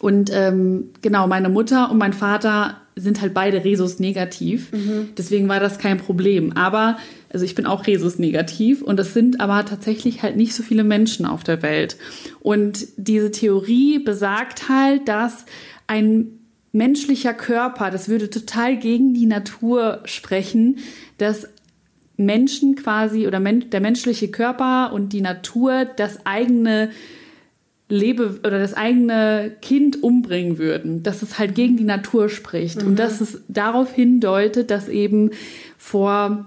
Und 0.00 0.30
ähm, 0.32 0.90
genau, 1.02 1.26
meine 1.26 1.48
Mutter 1.48 1.90
und 1.90 1.98
mein 1.98 2.12
Vater 2.12 2.76
sind 2.94 3.20
halt 3.20 3.34
beide 3.34 3.64
Rhesus-negativ. 3.64 4.70
Deswegen 5.16 5.48
war 5.48 5.60
das 5.60 5.78
kein 5.78 5.98
Problem. 5.98 6.52
Aber, 6.56 6.98
also 7.32 7.44
ich 7.44 7.54
bin 7.54 7.66
auch 7.66 7.86
Rhesus-negativ 7.86 8.82
und 8.82 8.98
es 8.98 9.14
sind 9.14 9.40
aber 9.40 9.64
tatsächlich 9.64 10.22
halt 10.22 10.36
nicht 10.36 10.54
so 10.54 10.62
viele 10.62 10.84
Menschen 10.84 11.26
auf 11.26 11.44
der 11.44 11.62
Welt. 11.62 11.96
Und 12.40 12.86
diese 12.96 13.30
Theorie 13.30 13.98
besagt 13.98 14.68
halt, 14.68 15.08
dass 15.08 15.46
ein 15.86 16.38
menschlicher 16.72 17.34
Körper, 17.34 17.90
das 17.90 18.08
würde 18.08 18.30
total 18.30 18.76
gegen 18.76 19.14
die 19.14 19.26
Natur 19.26 20.00
sprechen, 20.04 20.78
dass 21.16 21.48
Menschen 22.16 22.74
quasi 22.74 23.26
oder 23.26 23.40
der 23.40 23.80
menschliche 23.80 24.28
Körper 24.28 24.92
und 24.92 25.12
die 25.12 25.20
Natur 25.20 25.84
das 25.84 26.26
eigene 26.26 26.90
Lebe 27.88 28.40
oder 28.40 28.58
das 28.58 28.74
eigene 28.74 29.52
Kind 29.62 30.02
umbringen 30.02 30.58
würden, 30.58 31.02
dass 31.02 31.22
es 31.22 31.38
halt 31.38 31.54
gegen 31.54 31.76
die 31.76 31.84
Natur 31.84 32.28
spricht 32.28 32.82
und 32.82 32.98
dass 32.98 33.20
es 33.20 33.40
darauf 33.48 33.92
hindeutet, 33.92 34.70
dass 34.70 34.88
eben 34.88 35.30
vor 35.78 36.46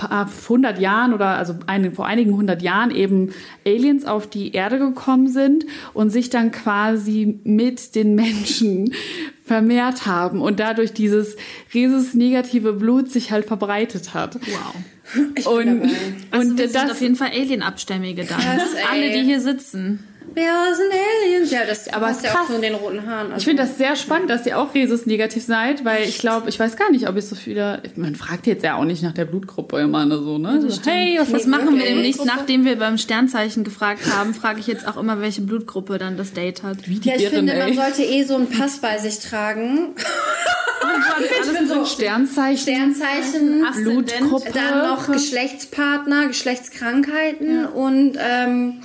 paar 0.00 0.28
hundert 0.48 0.78
Jahren 0.78 1.12
oder 1.12 1.36
also 1.36 1.54
eine, 1.66 1.92
vor 1.92 2.06
einigen 2.06 2.34
hundert 2.34 2.62
Jahren 2.62 2.90
eben 2.90 3.32
Aliens 3.66 4.06
auf 4.06 4.26
die 4.28 4.52
Erde 4.52 4.78
gekommen 4.78 5.28
sind 5.28 5.66
und 5.92 6.10
sich 6.10 6.30
dann 6.30 6.52
quasi 6.52 7.38
mit 7.44 7.94
den 7.94 8.14
Menschen 8.14 8.94
vermehrt 9.44 10.06
haben 10.06 10.40
und 10.40 10.58
dadurch 10.58 10.92
dieses 10.92 11.36
Rhesus-negative 11.74 12.72
Blut 12.72 13.10
sich 13.10 13.30
halt 13.30 13.44
verbreitet 13.44 14.14
hat. 14.14 14.36
Wow. 14.36 15.46
Und, 15.46 15.66
dabei. 15.66 15.88
Also 16.30 16.50
und 16.50 16.58
wir 16.58 16.68
sind 16.68 16.74
das 16.74 16.90
auf 16.92 17.00
jeden 17.00 17.16
Fall 17.16 17.30
Alien-Abstämmige 17.34 18.24
dann. 18.24 18.38
Krass. 18.38 18.70
Alle, 18.90 19.10
die 19.10 19.24
hier 19.24 19.40
sitzen. 19.40 20.04
Wir 20.32 20.52
sind 20.76 20.90
Aliens. 20.92 21.50
Ja, 21.50 21.64
das 21.66 21.92
Aber 21.92 22.06
passt 22.06 22.22
ja 22.24 22.30
krass. 22.30 22.42
auch 22.44 22.48
so 22.50 22.54
in 22.54 22.62
den 22.62 22.74
roten 22.74 23.06
Haaren. 23.06 23.26
Also, 23.32 23.38
Ich 23.38 23.44
finde 23.44 23.62
das 23.62 23.76
sehr 23.78 23.96
spannend, 23.96 24.30
dass 24.30 24.46
ihr 24.46 24.58
auch 24.58 24.74
Rhesus-negativ 24.74 25.44
seid, 25.44 25.84
weil 25.84 26.04
ich 26.04 26.18
glaube, 26.18 26.48
ich 26.48 26.58
weiß 26.58 26.76
gar 26.76 26.90
nicht, 26.90 27.08
ob 27.08 27.16
ich 27.16 27.26
so 27.26 27.34
viele. 27.34 27.82
Man 27.96 28.14
fragt 28.14 28.46
jetzt 28.46 28.62
ja 28.62 28.76
auch 28.76 28.84
nicht 28.84 29.02
nach 29.02 29.12
der 29.12 29.24
Blutgruppe 29.24 29.80
immer 29.80 30.04
ne, 30.06 30.18
so, 30.18 30.38
ne? 30.38 30.60
So, 30.68 30.80
hey, 30.90 31.18
was 31.20 31.32
Was 31.32 31.46
machen 31.46 31.70
wir 31.70 31.72
wirklich. 31.78 31.88
demnächst? 31.94 32.24
Nachdem 32.24 32.64
wir 32.64 32.78
beim 32.78 32.96
Sternzeichen 32.98 33.64
gefragt 33.64 34.02
haben, 34.14 34.34
frage 34.34 34.60
ich 34.60 34.66
jetzt 34.66 34.86
auch 34.86 34.96
immer, 34.96 35.20
welche 35.20 35.40
Blutgruppe 35.42 35.98
dann 35.98 36.16
das 36.16 36.32
Date 36.32 36.62
hat. 36.62 36.88
Wie 36.88 37.00
ja, 37.02 37.16
ich 37.16 37.22
Irren, 37.24 37.34
finde, 37.34 37.54
ey. 37.54 37.74
man 37.74 37.74
sollte 37.74 38.02
eh 38.02 38.22
so 38.22 38.36
einen 38.36 38.48
Pass 38.50 38.78
bei 38.78 38.98
sich 38.98 39.18
tragen. 39.18 39.94
ich 41.20 41.58
bin 41.58 41.68
so 41.68 41.84
Sternzeichen, 41.84 42.58
Sternzeichen, 42.58 43.64
Blutgruppe. 43.82 44.50
dann 44.52 44.88
noch 44.88 45.10
Geschlechtspartner, 45.10 46.28
Geschlechtskrankheiten 46.28 47.66
und 47.66 48.16
ähm, 48.18 48.80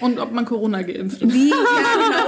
Und 0.00 0.18
ob 0.18 0.32
man 0.32 0.44
Corona 0.44 0.82
geimpft 0.82 1.22
ist. 1.22 1.32
wie, 1.32 1.50
ja, 1.50 1.56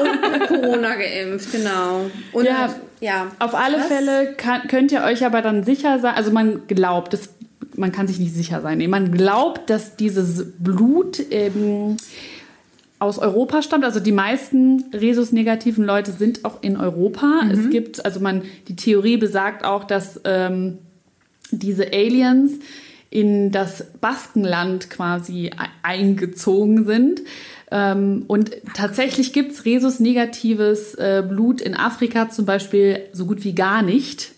genau, 0.06 0.34
und 0.34 0.46
Corona 0.48 0.94
geimpft, 0.94 1.52
genau. 1.52 2.06
Und 2.32 2.44
Ja, 2.44 2.74
ja. 3.00 3.32
Auf 3.38 3.54
alle 3.54 3.78
Was? 3.78 3.86
Fälle 3.86 4.34
kann, 4.36 4.68
könnt 4.68 4.92
ihr 4.92 5.02
euch 5.02 5.24
aber 5.24 5.42
dann 5.42 5.64
sicher 5.64 5.98
sein, 5.98 6.14
also 6.14 6.30
man 6.30 6.66
glaubt, 6.66 7.12
das, 7.12 7.30
man 7.76 7.92
kann 7.92 8.06
sich 8.06 8.18
nicht 8.18 8.34
sicher 8.34 8.60
sein, 8.60 8.78
nee, 8.78 8.88
man 8.88 9.12
glaubt, 9.12 9.70
dass 9.70 9.96
dieses 9.96 10.52
Blut 10.58 11.20
ähm, 11.30 11.96
aus 12.98 13.18
Europa 13.18 13.62
stammt. 13.62 13.84
Also 13.84 13.98
die 14.00 14.12
meisten 14.12 14.84
Rhesus-negativen 14.92 15.84
Leute 15.84 16.12
sind 16.12 16.44
auch 16.44 16.62
in 16.62 16.76
Europa. 16.76 17.40
Es 17.50 17.68
gibt, 17.70 18.04
also 18.04 18.20
man, 18.20 18.42
die 18.68 18.76
Theorie 18.76 19.16
besagt 19.16 19.64
auch, 19.64 19.84
dass 19.84 20.20
ähm, 20.24 20.78
diese 21.50 21.92
Aliens 21.92 22.52
in 23.10 23.50
das 23.50 23.84
Baskenland 24.00 24.88
quasi 24.88 25.46
e- 25.48 25.50
eingezogen 25.82 26.86
sind. 26.86 27.22
Ähm, 27.72 28.24
und 28.28 28.52
tatsächlich 28.74 29.32
gibt's 29.32 29.64
Rhesus-negatives 29.64 30.94
äh, 30.94 31.24
Blut 31.26 31.62
in 31.62 31.74
Afrika 31.74 32.28
zum 32.28 32.44
Beispiel 32.44 33.00
so 33.12 33.24
gut 33.26 33.42
wie 33.44 33.54
gar 33.54 33.82
nicht. 33.82 34.32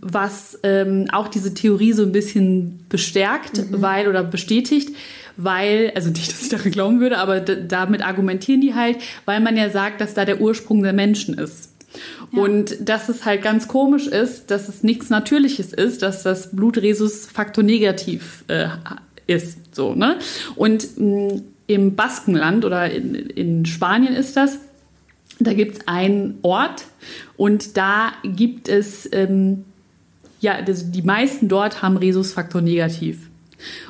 Was 0.00 0.58
ähm, 0.62 1.08
auch 1.12 1.28
diese 1.28 1.52
Theorie 1.52 1.92
so 1.92 2.04
ein 2.04 2.12
bisschen 2.12 2.86
bestärkt, 2.88 3.64
weil 3.70 4.08
oder 4.08 4.24
bestätigt, 4.24 4.94
weil, 5.36 5.92
also 5.94 6.08
nicht, 6.10 6.32
dass 6.32 6.42
ich 6.42 6.48
daran 6.48 6.70
glauben 6.70 7.00
würde, 7.00 7.18
aber 7.18 7.40
damit 7.40 8.02
argumentieren 8.02 8.62
die 8.62 8.74
halt, 8.74 8.98
weil 9.26 9.40
man 9.40 9.56
ja 9.56 9.68
sagt, 9.68 10.00
dass 10.00 10.14
da 10.14 10.24
der 10.24 10.40
Ursprung 10.40 10.82
der 10.82 10.94
Menschen 10.94 11.36
ist. 11.36 11.70
Und 12.30 12.88
dass 12.88 13.10
es 13.10 13.26
halt 13.26 13.42
ganz 13.42 13.68
komisch 13.68 14.06
ist, 14.06 14.50
dass 14.50 14.70
es 14.70 14.82
nichts 14.82 15.10
Natürliches 15.10 15.74
ist, 15.74 16.00
dass 16.00 16.22
das 16.22 16.56
Blutresus 16.56 17.26
Faktor 17.26 17.62
negativ 17.62 18.44
äh, 18.48 18.68
ist. 19.26 19.74
So, 19.74 19.94
ne? 19.94 20.18
Und 20.56 20.98
mh, 20.98 21.42
im 21.66 21.94
Baskenland 21.94 22.64
oder 22.64 22.90
in, 22.90 23.14
in 23.14 23.66
Spanien 23.66 24.14
ist 24.14 24.36
das, 24.36 24.58
da 25.40 25.54
gibt 25.54 25.78
es 25.78 25.88
einen 25.88 26.38
Ort 26.42 26.84
und 27.36 27.76
da 27.76 28.12
gibt 28.22 28.68
es, 28.68 29.08
ähm, 29.12 29.64
ja, 30.40 30.54
also 30.54 30.86
die 30.90 31.02
meisten 31.02 31.48
dort 31.48 31.82
haben 31.82 31.96
Rhesusfaktor 31.96 32.60
negativ. 32.60 33.28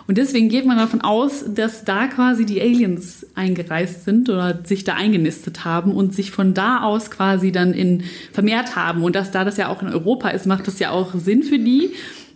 Und 0.06 0.18
deswegen 0.18 0.48
geht 0.48 0.66
man 0.66 0.76
davon 0.76 1.00
aus, 1.00 1.44
dass 1.48 1.84
da 1.84 2.06
quasi 2.06 2.44
die 2.44 2.60
Aliens 2.60 3.26
eingereist 3.34 4.04
sind 4.04 4.28
oder 4.28 4.60
sich 4.64 4.84
da 4.84 4.94
eingenistet 4.94 5.64
haben 5.64 5.94
und 5.94 6.14
sich 6.14 6.30
von 6.30 6.52
da 6.52 6.82
aus 6.82 7.10
quasi 7.10 7.52
dann 7.52 7.72
in 7.72 8.02
vermehrt 8.32 8.76
haben. 8.76 9.02
Und 9.02 9.16
dass 9.16 9.30
da 9.30 9.44
das 9.44 9.56
ja 9.56 9.68
auch 9.68 9.82
in 9.82 9.88
Europa 9.88 10.28
ist, 10.28 10.46
macht 10.46 10.66
das 10.66 10.78
ja 10.78 10.90
auch 10.90 11.14
Sinn 11.14 11.42
für 11.42 11.58
die. 11.58 11.92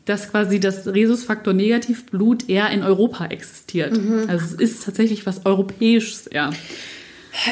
Dass 0.07 0.31
quasi 0.31 0.59
das 0.59 0.87
Rhesusfaktor 0.87 1.53
Negativblut 1.53 2.49
eher 2.49 2.71
in 2.71 2.83
Europa 2.83 3.27
existiert. 3.27 3.99
Also 4.29 4.45
es 4.45 4.53
ist 4.55 4.85
tatsächlich 4.85 5.27
was 5.27 5.45
Europäisches 5.45 6.27
eher. 6.27 6.51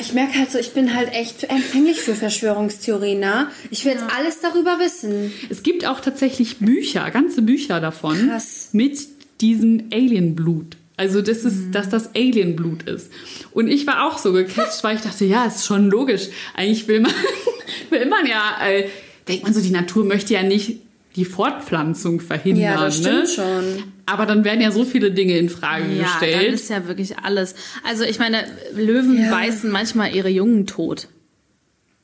Ich 0.01 0.15
merke 0.15 0.39
halt 0.39 0.51
so, 0.51 0.59
ich 0.59 0.73
bin 0.73 0.95
halt 0.95 1.13
echt 1.13 1.45
empfänglich 1.45 2.01
für 2.01 2.15
Verschwörungstheorien. 2.15 3.21
Ne? 3.21 3.49
Ich 3.71 3.85
will 3.85 3.93
jetzt 3.93 4.05
alles 4.17 4.41
darüber 4.41 4.79
wissen. 4.79 5.33
Es 5.51 5.63
gibt 5.63 5.87
auch 5.87 6.01
tatsächlich 6.01 6.59
Bücher, 6.59 7.11
ganze 7.11 7.43
Bücher 7.43 7.81
davon 7.81 8.29
Krass. 8.29 8.71
mit 8.73 8.99
diesem 9.41 9.89
Alienblut. 9.93 10.77
Also 10.97 11.23
das 11.23 11.39
ist, 11.45 11.73
dass 11.73 11.89
das 11.89 12.15
Alienblut 12.15 12.85
ist. 12.85 13.11
Und 13.53 13.69
ich 13.69 13.87
war 13.87 14.07
auch 14.07 14.19
so 14.19 14.33
gecatcht, 14.33 14.79
weil 14.83 14.97
ich 14.97 15.03
dachte, 15.03 15.25
ja, 15.25 15.45
ist 15.45 15.67
schon 15.67 15.91
logisch. 15.91 16.29
Eigentlich 16.55 16.89
will 16.89 17.01
man, 17.01 17.13
will 17.91 18.07
man 18.07 18.27
ja, 18.27 18.57
äh, 18.67 18.89
denkt 19.29 19.45
man 19.45 19.53
so, 19.53 19.61
die 19.61 19.71
Natur 19.71 20.05
möchte 20.05 20.35
ja 20.35 20.43
nicht 20.43 20.81
die 21.17 21.25
Fortpflanzung 21.25 22.21
verhindern. 22.21 22.63
Ja, 22.65 22.81
das 22.85 23.01
ne? 23.01 23.27
stimmt 23.27 23.29
schon. 23.29 23.83
Aber 24.07 24.27
dann 24.27 24.45
werden 24.45 24.61
ja 24.61 24.71
so 24.73 24.85
viele 24.85 25.13
Dinge 25.13 25.39
in 25.39 25.49
Frage 25.49 25.85
Ja, 25.85 26.03
dann 26.05 26.21
gestellt. 26.21 26.53
ist 26.55 26.69
ja 26.71 26.87
wirklich 26.89 27.19
alles. 27.19 27.55
Also 27.85 28.05
ich 28.05 28.19
meine, 28.19 28.45
Löwen 28.75 29.19
Ja. 29.21 29.31
beißen 29.31 29.71
manchmal 29.71 30.15
ihre 30.15 30.29
Jungen 30.29 30.67
tot. 30.67 31.09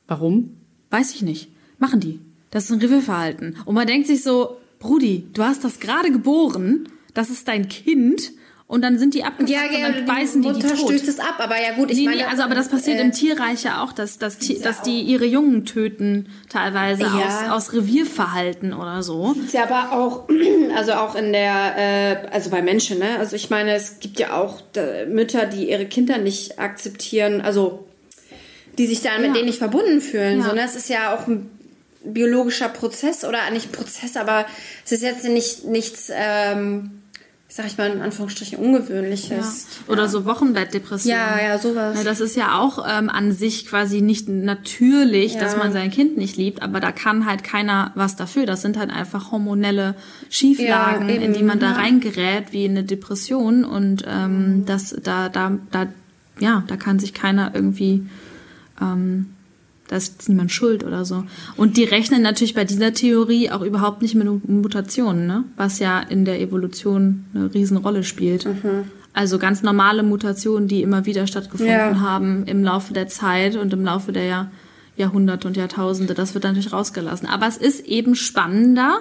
Warum? 0.06 0.56
Weiß 0.90 1.14
ich 1.14 1.22
nicht. 1.22 1.50
Machen 1.78 2.00
die. 2.00 2.20
Das 2.50 2.64
ist 2.64 2.70
ein 2.72 2.80
Revierverhalten. 2.80 3.56
Und 3.64 3.74
man 3.74 3.86
denkt 3.86 4.06
sich 4.06 4.22
so, 4.22 4.56
Brudi, 4.78 5.26
du 5.34 5.42
hast 5.42 5.62
das 5.64 5.78
gerade 5.80 6.10
geboren, 6.10 6.88
das 7.14 7.30
ist 7.30 7.46
dein 7.48 7.68
Kind 7.68 8.32
und 8.70 8.82
dann 8.82 9.00
sind 9.00 9.14
die 9.14 9.24
abgefuckt 9.24 9.50
Ja, 9.50 9.62
ja, 9.64 9.78
und 9.78 9.82
dann 9.82 9.94
die 9.96 10.12
beißen 10.12 10.42
die 10.42 10.48
die 10.48 10.54
Mutter 10.54 10.68
tot. 10.76 10.90
stößt 10.90 11.08
es 11.08 11.18
ab, 11.18 11.34
aber 11.38 11.60
ja 11.60 11.74
gut, 11.74 11.90
ich 11.90 11.98
nee, 11.98 12.04
meine... 12.04 12.18
nee, 12.18 12.24
also 12.24 12.44
aber 12.44 12.54
das 12.54 12.68
passiert 12.68 12.98
äh, 12.98 13.02
im 13.02 13.10
Tierreich 13.10 13.64
ja 13.64 13.82
auch, 13.82 13.92
dass, 13.92 14.18
dass, 14.18 14.36
ja 14.46 14.62
dass 14.62 14.82
die 14.82 15.00
ihre 15.02 15.24
Jungen 15.24 15.64
töten, 15.66 16.28
teilweise 16.48 17.02
Ja. 17.02 17.48
aus, 17.50 17.66
aus 17.66 17.72
Revierverhalten 17.72 18.72
oder 18.72 19.02
so. 19.02 19.34
Ist 19.44 19.54
ja 19.54 19.64
aber 19.64 19.90
auch, 19.92 20.28
also 20.76 20.92
auch 20.92 21.16
in 21.16 21.32
der, 21.32 21.74
äh, 21.76 22.28
also 22.30 22.50
bei 22.50 22.62
Menschen, 22.62 23.00
ne? 23.00 23.18
Also 23.18 23.34
ich 23.34 23.50
meine, 23.50 23.74
es 23.74 23.98
gibt 23.98 24.20
ja 24.20 24.34
auch 24.40 24.62
äh, 24.76 25.04
Mütter, 25.06 25.46
die 25.46 25.68
ihre 25.68 25.86
Kinder 25.86 26.18
nicht 26.18 26.60
akzeptieren, 26.60 27.40
also 27.40 27.88
die 28.78 28.86
sich 28.86 29.02
dann 29.02 29.20
mit 29.20 29.34
denen 29.34 29.46
nicht 29.46 29.58
verbunden 29.58 30.00
fühlen. 30.00 30.38
Ja. 30.38 30.48
So, 30.48 30.54
ne? 30.54 30.62
Es 30.64 30.76
ist 30.76 30.88
ja 30.88 31.12
auch 31.12 31.26
ein 31.26 31.50
biologischer 32.04 32.68
Prozess 32.68 33.24
oder 33.24 33.38
nicht 33.50 33.66
ein 33.66 33.72
Prozess, 33.72 34.16
aber 34.16 34.46
es 34.84 34.92
ist 34.92 35.02
jetzt 35.02 35.24
nicht 35.24 35.64
nichts, 35.64 36.08
ähm, 36.14 36.99
sag 37.52 37.66
ich 37.66 37.76
mal 37.76 37.90
in 37.90 38.00
Anführungsstrichen, 38.00 38.58
Ungewöhnliches. 38.58 39.66
Oder 39.88 40.08
so 40.08 40.24
Wochenbettdepressionen. 40.24 41.18
Ja, 41.20 41.42
ja, 41.42 41.58
sowas. 41.58 41.98
Ja, 41.98 42.04
das 42.04 42.20
ist 42.20 42.36
ja 42.36 42.58
auch 42.60 42.86
ähm, 42.88 43.08
an 43.10 43.32
sich 43.32 43.66
quasi 43.66 44.00
nicht 44.02 44.28
natürlich, 44.28 45.34
Ja. 45.34 45.40
dass 45.40 45.56
man 45.56 45.72
sein 45.72 45.90
Kind 45.90 46.16
nicht 46.16 46.36
liebt, 46.36 46.62
aber 46.62 46.78
da 46.78 46.92
kann 46.92 47.26
halt 47.26 47.42
keiner 47.42 47.90
was 47.96 48.14
dafür. 48.14 48.46
Das 48.46 48.62
sind 48.62 48.78
halt 48.78 48.90
einfach 48.90 49.32
hormonelle 49.32 49.96
Schieflagen, 50.28 51.08
Ja, 51.08 51.14
in 51.16 51.32
die 51.32 51.42
man 51.42 51.58
da 51.58 51.72
ja. 51.72 51.76
reingerät, 51.76 52.52
wie 52.52 52.64
in 52.64 52.70
eine 52.72 52.84
Depression. 52.84 53.64
Und 53.64 54.04
ähm, 54.06 54.64
das, 54.64 54.96
da, 55.02 55.28
da, 55.28 55.58
da, 55.72 55.86
ja, 56.38 56.62
da 56.68 56.76
kann 56.76 57.00
sich 57.00 57.14
keiner 57.14 57.50
irgendwie 57.54 58.06
ähm, 58.80 59.34
da 59.90 59.96
ist 59.96 60.28
niemand 60.28 60.52
schuld 60.52 60.84
oder 60.84 61.04
so. 61.04 61.24
Und 61.56 61.76
die 61.76 61.82
rechnen 61.82 62.22
natürlich 62.22 62.54
bei 62.54 62.64
dieser 62.64 62.94
Theorie 62.94 63.50
auch 63.50 63.62
überhaupt 63.62 64.02
nicht 64.02 64.14
mit 64.14 64.48
Mutationen, 64.48 65.26
ne? 65.26 65.42
was 65.56 65.80
ja 65.80 65.98
in 65.98 66.24
der 66.24 66.40
Evolution 66.40 67.24
eine 67.34 67.52
Riesenrolle 67.52 68.04
spielt. 68.04 68.46
Also 69.14 69.40
ganz 69.40 69.64
normale 69.64 70.04
Mutationen, 70.04 70.68
die 70.68 70.82
immer 70.82 71.06
wieder 71.06 71.26
stattgefunden 71.26 71.74
Ja. 71.74 71.98
haben 72.00 72.44
im 72.46 72.62
Laufe 72.62 72.94
der 72.94 73.08
Zeit 73.08 73.56
und 73.56 73.72
im 73.72 73.84
Laufe 73.84 74.12
der 74.12 74.26
Jahr, 74.26 74.52
Jahrhunderte 74.96 75.48
und 75.48 75.56
Jahrtausende. 75.56 76.14
Das 76.14 76.34
wird 76.34 76.44
natürlich 76.44 76.72
rausgelassen. 76.72 77.26
Aber 77.26 77.48
es 77.48 77.56
ist 77.56 77.84
eben 77.84 78.14
spannender, 78.14 79.00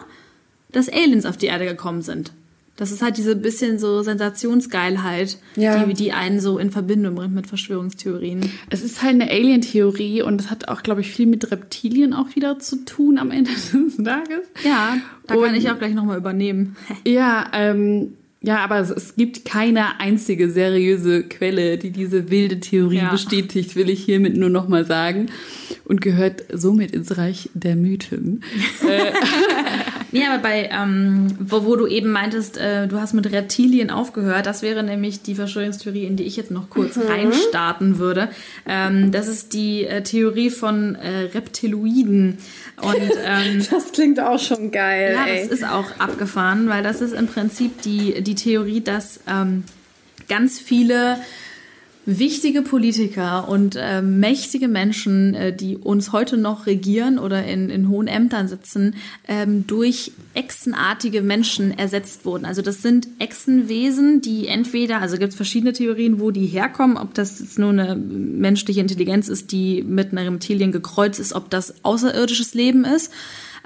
dass 0.71 0.89
Aliens 0.89 1.27
auf 1.27 1.37
die 1.37 1.45
Erde 1.45 1.65
gekommen 1.65 2.01
sind. 2.01 2.31
Das 2.79 2.91
ist 2.93 3.01
halt 3.01 3.17
diese 3.17 3.35
bisschen 3.35 3.77
so 3.77 4.01
Sensationsgeilheit, 4.03 5.37
Ja. 5.57 5.83
die, 5.83 5.93
die 5.93 6.11
einen 6.13 6.39
so 6.39 6.57
in 6.57 6.71
Verbindung 6.71 7.15
bringt 7.15 7.35
mit 7.35 7.45
Verschwörungstheorien. 7.45 8.39
Es 8.69 8.83
ist 8.83 9.03
halt 9.03 9.15
eine 9.15 9.29
Alien-Theorie 9.29 10.21
und 10.21 10.37
das 10.37 10.49
hat 10.49 10.69
auch, 10.69 10.81
glaube 10.81 11.01
ich, 11.01 11.11
viel 11.11 11.25
mit 11.25 11.51
Reptilien 11.51 12.13
auch 12.13 12.35
wieder 12.35 12.57
zu 12.59 12.85
tun 12.85 13.17
am 13.17 13.31
Ende 13.31 13.51
des 13.73 13.97
Tages. 13.97 14.47
Ja, 14.63 14.95
da 15.27 15.35
Und- 15.35 15.43
kann 15.45 15.55
ich 15.55 15.69
auch 15.69 15.77
gleich 15.77 15.93
nochmal 15.93 16.17
übernehmen. 16.17 16.77
Ja, 17.05 17.47
ähm, 17.53 18.13
ja, 18.41 18.59
aber 18.59 18.79
es, 18.79 18.89
es 18.89 19.17
gibt 19.17 19.43
keine 19.43 19.99
einzige 19.99 20.49
seriöse 20.49 21.23
Quelle, 21.23 21.77
die 21.77 21.89
diese 21.91 22.29
wilde 22.31 22.61
Theorie 22.61 22.99
Ja. 22.99 23.11
bestätigt, 23.11 23.75
will 23.75 23.89
ich 23.89 24.05
hiermit 24.05 24.37
nur 24.37 24.49
nochmal 24.49 24.85
sagen. 24.85 25.25
Und 25.83 25.99
gehört 25.99 26.43
somit 26.53 26.91
ins 26.91 27.17
Reich 27.17 27.49
der 27.53 27.75
Mythen. 27.75 28.41
Nee, 30.11 30.25
aber 30.25 30.41
bei, 30.41 30.69
ähm, 30.71 31.27
wo, 31.39 31.65
wo 31.65 31.75
du 31.75 31.85
eben 31.87 32.11
meintest, 32.11 32.57
äh, 32.57 32.87
du 32.87 32.99
hast 32.99 33.13
mit 33.13 33.31
Reptilien 33.31 33.91
aufgehört, 33.91 34.45
das 34.45 34.61
wäre 34.61 34.81
nämlich 34.83 35.21
die 35.21 35.35
Verschwörungstheorie, 35.35 36.05
in 36.05 36.15
die 36.15 36.23
ich 36.23 36.35
jetzt 36.35 36.51
noch 36.51 36.69
kurz 36.69 36.97
reinstarten 36.97 37.99
würde. 37.99 38.29
Ähm, 38.67 39.11
das 39.11 39.27
ist 39.27 39.53
die 39.53 39.85
äh, 39.85 40.01
Theorie 40.01 40.49
von 40.49 40.95
äh, 40.95 41.29
Reptiloiden. 41.33 42.37
Und 42.81 43.11
ähm, 43.25 43.65
Das 43.71 43.91
klingt 43.91 44.19
auch 44.19 44.39
schon 44.39 44.71
geil, 44.71 45.13
Ja, 45.15 45.25
ey. 45.25 45.41
das 45.47 45.59
ist 45.59 45.63
auch 45.65 45.85
abgefahren, 45.99 46.69
weil 46.69 46.81
das 46.83 47.01
ist 47.01 47.13
im 47.13 47.27
Prinzip 47.27 47.81
die, 47.81 48.21
die 48.23 48.35
Theorie, 48.35 48.81
dass 48.81 49.19
ähm, 49.27 49.63
ganz 50.27 50.59
viele 50.59 51.17
wichtige 52.05 52.61
Politiker 52.61 53.47
und 53.47 53.75
äh, 53.75 54.01
mächtige 54.01 54.67
Menschen, 54.67 55.35
äh, 55.35 55.55
die 55.55 55.77
uns 55.77 56.11
heute 56.11 56.37
noch 56.37 56.65
regieren 56.65 57.19
oder 57.19 57.45
in, 57.45 57.69
in 57.69 57.89
hohen 57.89 58.07
Ämtern 58.07 58.47
sitzen, 58.47 58.95
ähm, 59.27 59.67
durch 59.67 60.11
echsenartige 60.33 61.21
Menschen 61.21 61.77
ersetzt 61.77 62.25
wurden. 62.25 62.45
Also 62.45 62.61
das 62.61 62.81
sind 62.81 63.07
Echsenwesen, 63.19 64.21
die 64.21 64.47
entweder, 64.47 65.01
also 65.01 65.17
gibt 65.17 65.31
es 65.31 65.35
verschiedene 65.35 65.73
Theorien, 65.73 66.19
wo 66.19 66.31
die 66.31 66.47
herkommen, 66.47 66.97
ob 66.97 67.13
das 67.13 67.39
jetzt 67.39 67.59
nur 67.59 67.69
eine 67.69 67.95
menschliche 67.95 68.81
Intelligenz 68.81 69.27
ist, 69.27 69.51
die 69.51 69.83
mit 69.83 70.11
einer 70.11 70.25
Reptilien 70.31 70.71
gekreuzt 70.71 71.19
ist, 71.19 71.33
ob 71.33 71.49
das 71.49 71.83
außerirdisches 71.83 72.53
Leben 72.53 72.85
ist 72.85 73.11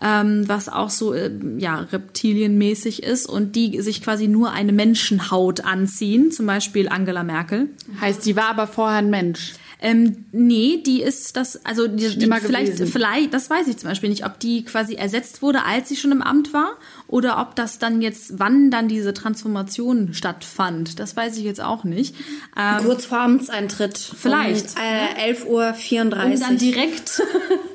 ähm, 0.02 0.48
was 0.48 0.70
auch 0.70 0.90
so 0.90 1.14
äh, 1.14 1.32
ja, 1.58 1.80
reptilienmäßig 1.80 3.04
ist 3.04 3.28
und 3.28 3.56
die 3.56 3.82
sich 3.82 4.04
quasi 4.04 4.28
nur 4.28 4.52
eine 4.52 4.72
Menschenhaut 4.72 5.62
anziehen, 5.62 6.32
zum 6.32 6.46
Beispiel 6.46 6.90
Angela 6.90 7.24
Merkel. 7.24 7.70
Heißt, 8.00 8.26
die 8.26 8.36
war 8.36 8.50
aber 8.50 8.68
vorher 8.68 9.00
ein 9.00 9.10
Mensch. 9.10 9.54
Ähm, 9.86 10.24
nee, 10.32 10.82
die 10.86 11.02
ist 11.02 11.36
das, 11.36 11.66
also 11.66 11.88
die, 11.90 12.18
die 12.18 12.26
vielleicht, 12.40 12.72
gewesen. 12.78 12.88
vielleicht, 12.88 13.34
das 13.34 13.50
weiß 13.50 13.68
ich 13.68 13.76
zum 13.76 13.90
Beispiel 13.90 14.10
nicht, 14.10 14.26
ob 14.26 14.40
die 14.40 14.64
quasi 14.64 14.96
ersetzt 14.96 15.42
wurde, 15.42 15.66
als 15.66 15.90
sie 15.90 15.98
schon 15.98 16.14
im 16.14 16.22
Amt 16.22 16.54
war, 16.54 16.78
oder 17.10 17.38
ob 17.42 17.58
das 17.58 17.80
dann 17.80 18.02
jetzt, 18.02 18.40
wann 18.40 18.72
dann 18.72 18.88
diese 18.88 19.14
Transformation 19.14 20.14
stattfand. 20.14 21.00
Das 21.00 21.18
weiß 21.18 21.36
ich 21.38 21.44
jetzt 21.44 21.62
auch 21.62 21.84
nicht. 21.84 22.16
Ähm, 22.58 22.86
Kurz 22.86 23.06
vor 23.06 23.20
Amtseintritt. 23.20 23.98
Vielleicht, 23.98 24.68
Um, 24.78 24.82
äh, 24.82 25.34
11.34 25.34 25.48
Uhr. 25.48 26.24
um 26.24 26.40
dann 26.40 26.58
direkt, 26.58 27.22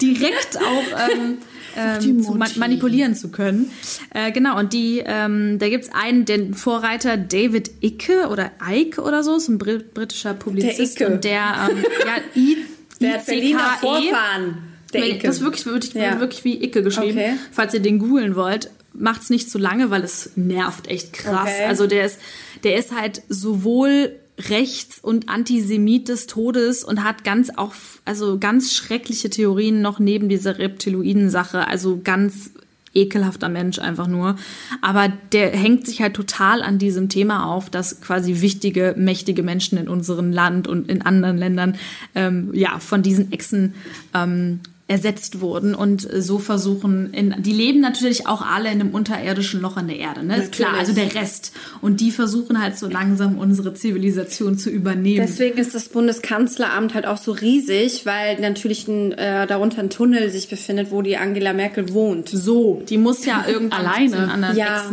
direkt 0.00 0.56
auch 0.56 1.10
ähm, 1.12 1.38
ähm, 1.76 2.22
zu 2.22 2.34
ma 2.34 2.46
manipulieren 2.56 3.14
zu 3.14 3.28
können. 3.30 3.70
Äh, 4.14 4.32
genau, 4.32 4.58
und 4.58 4.72
die, 4.72 5.02
ähm, 5.04 5.58
da 5.58 5.68
gibt's 5.68 5.90
einen, 5.92 6.24
den 6.24 6.54
Vorreiter 6.54 7.16
David 7.16 7.70
Icke 7.82 8.28
oder 8.28 8.50
Icke 8.70 9.02
oder 9.02 9.22
so, 9.22 9.36
ist 9.36 9.48
ein 9.48 9.58
Brit 9.58 9.94
britischer 9.94 10.34
Publizist. 10.34 10.98
Der 11.00 11.06
Icke. 11.06 11.14
Und 11.14 11.24
der, 11.24 11.68
ähm, 11.70 11.84
ja, 12.06 12.16
I, 12.40 12.56
Der 13.00 13.14
hat 13.14 13.26
Berliner 13.26 13.58
ICKE. 13.76 13.80
Vorfahren. 13.80 14.58
Der 14.92 15.06
Icke. 15.08 15.26
Das 15.26 15.36
ist 15.36 15.42
wirklich, 15.44 15.66
wirklich, 15.66 15.94
Ja. 15.94 16.18
wirklich 16.18 16.44
wie 16.44 16.62
Icke 16.64 16.82
geschrieben. 16.82 17.18
Okay. 17.18 17.34
Falls 17.52 17.74
ihr 17.74 17.80
den 17.80 17.98
googeln 17.98 18.34
wollt, 18.34 18.70
macht's 18.92 19.30
nicht 19.30 19.50
zu 19.50 19.58
lange, 19.58 19.90
weil 19.90 20.02
es 20.02 20.30
nervt 20.34 20.88
echt 20.88 21.12
krass. 21.12 21.48
Okay. 21.48 21.64
Also 21.68 21.86
der 21.86 22.06
ist, 22.06 22.18
der 22.64 22.76
ist 22.76 22.92
halt 22.98 23.22
sowohl 23.28 24.16
rechts 24.38 24.98
und 25.00 25.28
Antisemit 25.28 26.08
des 26.08 26.26
Todes 26.26 26.84
und 26.84 27.02
hat 27.02 27.24
ganz 27.24 27.50
auch, 27.56 27.74
also 28.04 28.38
ganz 28.38 28.72
schreckliche 28.72 29.30
Theorien 29.30 29.82
noch 29.82 29.98
neben 29.98 30.28
dieser 30.28 30.58
Reptiloiden-Sache. 30.58 31.66
Also 31.66 32.00
ganz 32.02 32.50
ekelhafter 32.94 33.48
Mensch 33.48 33.78
einfach 33.78 34.06
nur. 34.06 34.36
Aber 34.80 35.12
der 35.32 35.50
hängt 35.50 35.86
sich 35.86 36.00
halt 36.00 36.14
total 36.14 36.62
an 36.62 36.78
diesem 36.78 37.08
Thema 37.08 37.46
auf, 37.46 37.70
dass 37.70 38.00
quasi 38.00 38.40
wichtige, 38.40 38.94
mächtige 38.96 39.42
Menschen 39.42 39.78
in 39.78 39.88
unserem 39.88 40.32
Land 40.32 40.68
und 40.68 40.88
in 40.88 41.02
anderen 41.02 41.38
Ländern 41.38 41.76
ähm, 42.14 42.50
ja 42.52 42.78
von 42.78 43.02
diesen 43.02 43.32
Echsen 43.32 43.74
ähm, 44.14 44.60
ersetzt 44.88 45.40
wurden 45.40 45.74
und 45.74 46.08
so 46.16 46.38
versuchen, 46.38 47.12
in, 47.12 47.34
die 47.42 47.52
leben 47.52 47.80
natürlich 47.80 48.26
auch 48.26 48.40
alle 48.40 48.72
in 48.72 48.80
einem 48.80 48.94
unterirdischen 48.94 49.60
Loch 49.60 49.76
in 49.76 49.86
der 49.86 49.98
Erde, 49.98 50.24
ne? 50.24 50.38
Ist 50.38 50.52
klar, 50.52 50.72
also 50.78 50.94
der 50.94 51.14
Rest. 51.14 51.52
Und 51.82 52.00
die 52.00 52.10
versuchen 52.10 52.58
halt 52.60 52.78
so 52.78 52.88
langsam 52.88 53.38
unsere 53.38 53.74
Zivilisation 53.74 54.56
zu 54.58 54.70
übernehmen. 54.70 55.26
Deswegen 55.26 55.58
ist 55.58 55.74
das 55.74 55.90
Bundeskanzleramt 55.90 56.94
halt 56.94 57.06
auch 57.06 57.18
so 57.18 57.32
riesig, 57.32 58.06
weil 58.06 58.40
natürlich 58.40 58.88
ein, 58.88 59.12
äh, 59.12 59.46
darunter 59.46 59.82
ein 59.82 59.90
Tunnel 59.90 60.30
sich 60.30 60.48
befindet, 60.48 60.90
wo 60.90 61.02
die 61.02 61.18
Angela 61.18 61.52
Merkel 61.52 61.92
wohnt. 61.92 62.30
so, 62.30 62.82
die 62.88 62.96
muss 62.96 63.26
ja 63.26 63.44
irgendwann 63.46 63.86
Alleine. 63.86 64.10
den 64.10 64.30
anderen 64.30 64.56
Ja, 64.56 64.90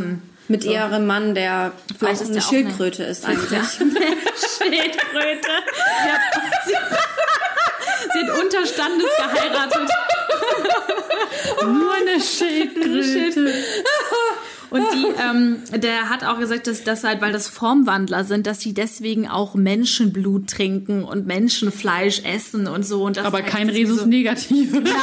mit 0.47 0.63
ihrem 0.63 1.07
Mann, 1.07 1.33
der 1.35 1.71
Vielleicht 1.97 2.21
eine 2.21 2.33
der 2.33 2.43
auch 2.43 2.49
Schildkröte 2.49 3.03
ist 3.03 3.25
eigentlich. 3.25 3.49
Schildkröte. 3.49 5.47
Sie 6.67 6.73
hat 8.15 8.41
unterstandes 8.41 9.07
geheiratet. 9.17 9.89
Nur 11.65 11.93
eine 11.93 12.21
Schildkröte. 12.21 13.53
Und 14.69 14.83
die, 14.93 15.05
ähm, 15.21 15.57
der 15.81 16.09
hat 16.09 16.23
auch 16.23 16.39
gesagt, 16.39 16.67
dass 16.67 16.83
das 16.83 17.03
halt, 17.03 17.21
weil 17.21 17.31
das 17.31 17.47
Formwandler 17.47 18.23
sind, 18.23 18.47
dass 18.47 18.59
sie 18.59 18.73
deswegen 18.73 19.27
auch 19.27 19.55
Menschenblut 19.55 20.49
trinken 20.49 21.03
und 21.03 21.25
Menschenfleisch 21.27 22.21
essen 22.23 22.67
und 22.67 22.85
so. 22.85 23.03
Und 23.03 23.17
das 23.17 23.25
Aber 23.25 23.37
halt 23.39 23.47
kein 23.47 23.69
Resus 23.69 23.99
so- 24.01 24.05
Negative. 24.05 24.75
Nein, 24.77 24.83
nein, 24.83 24.93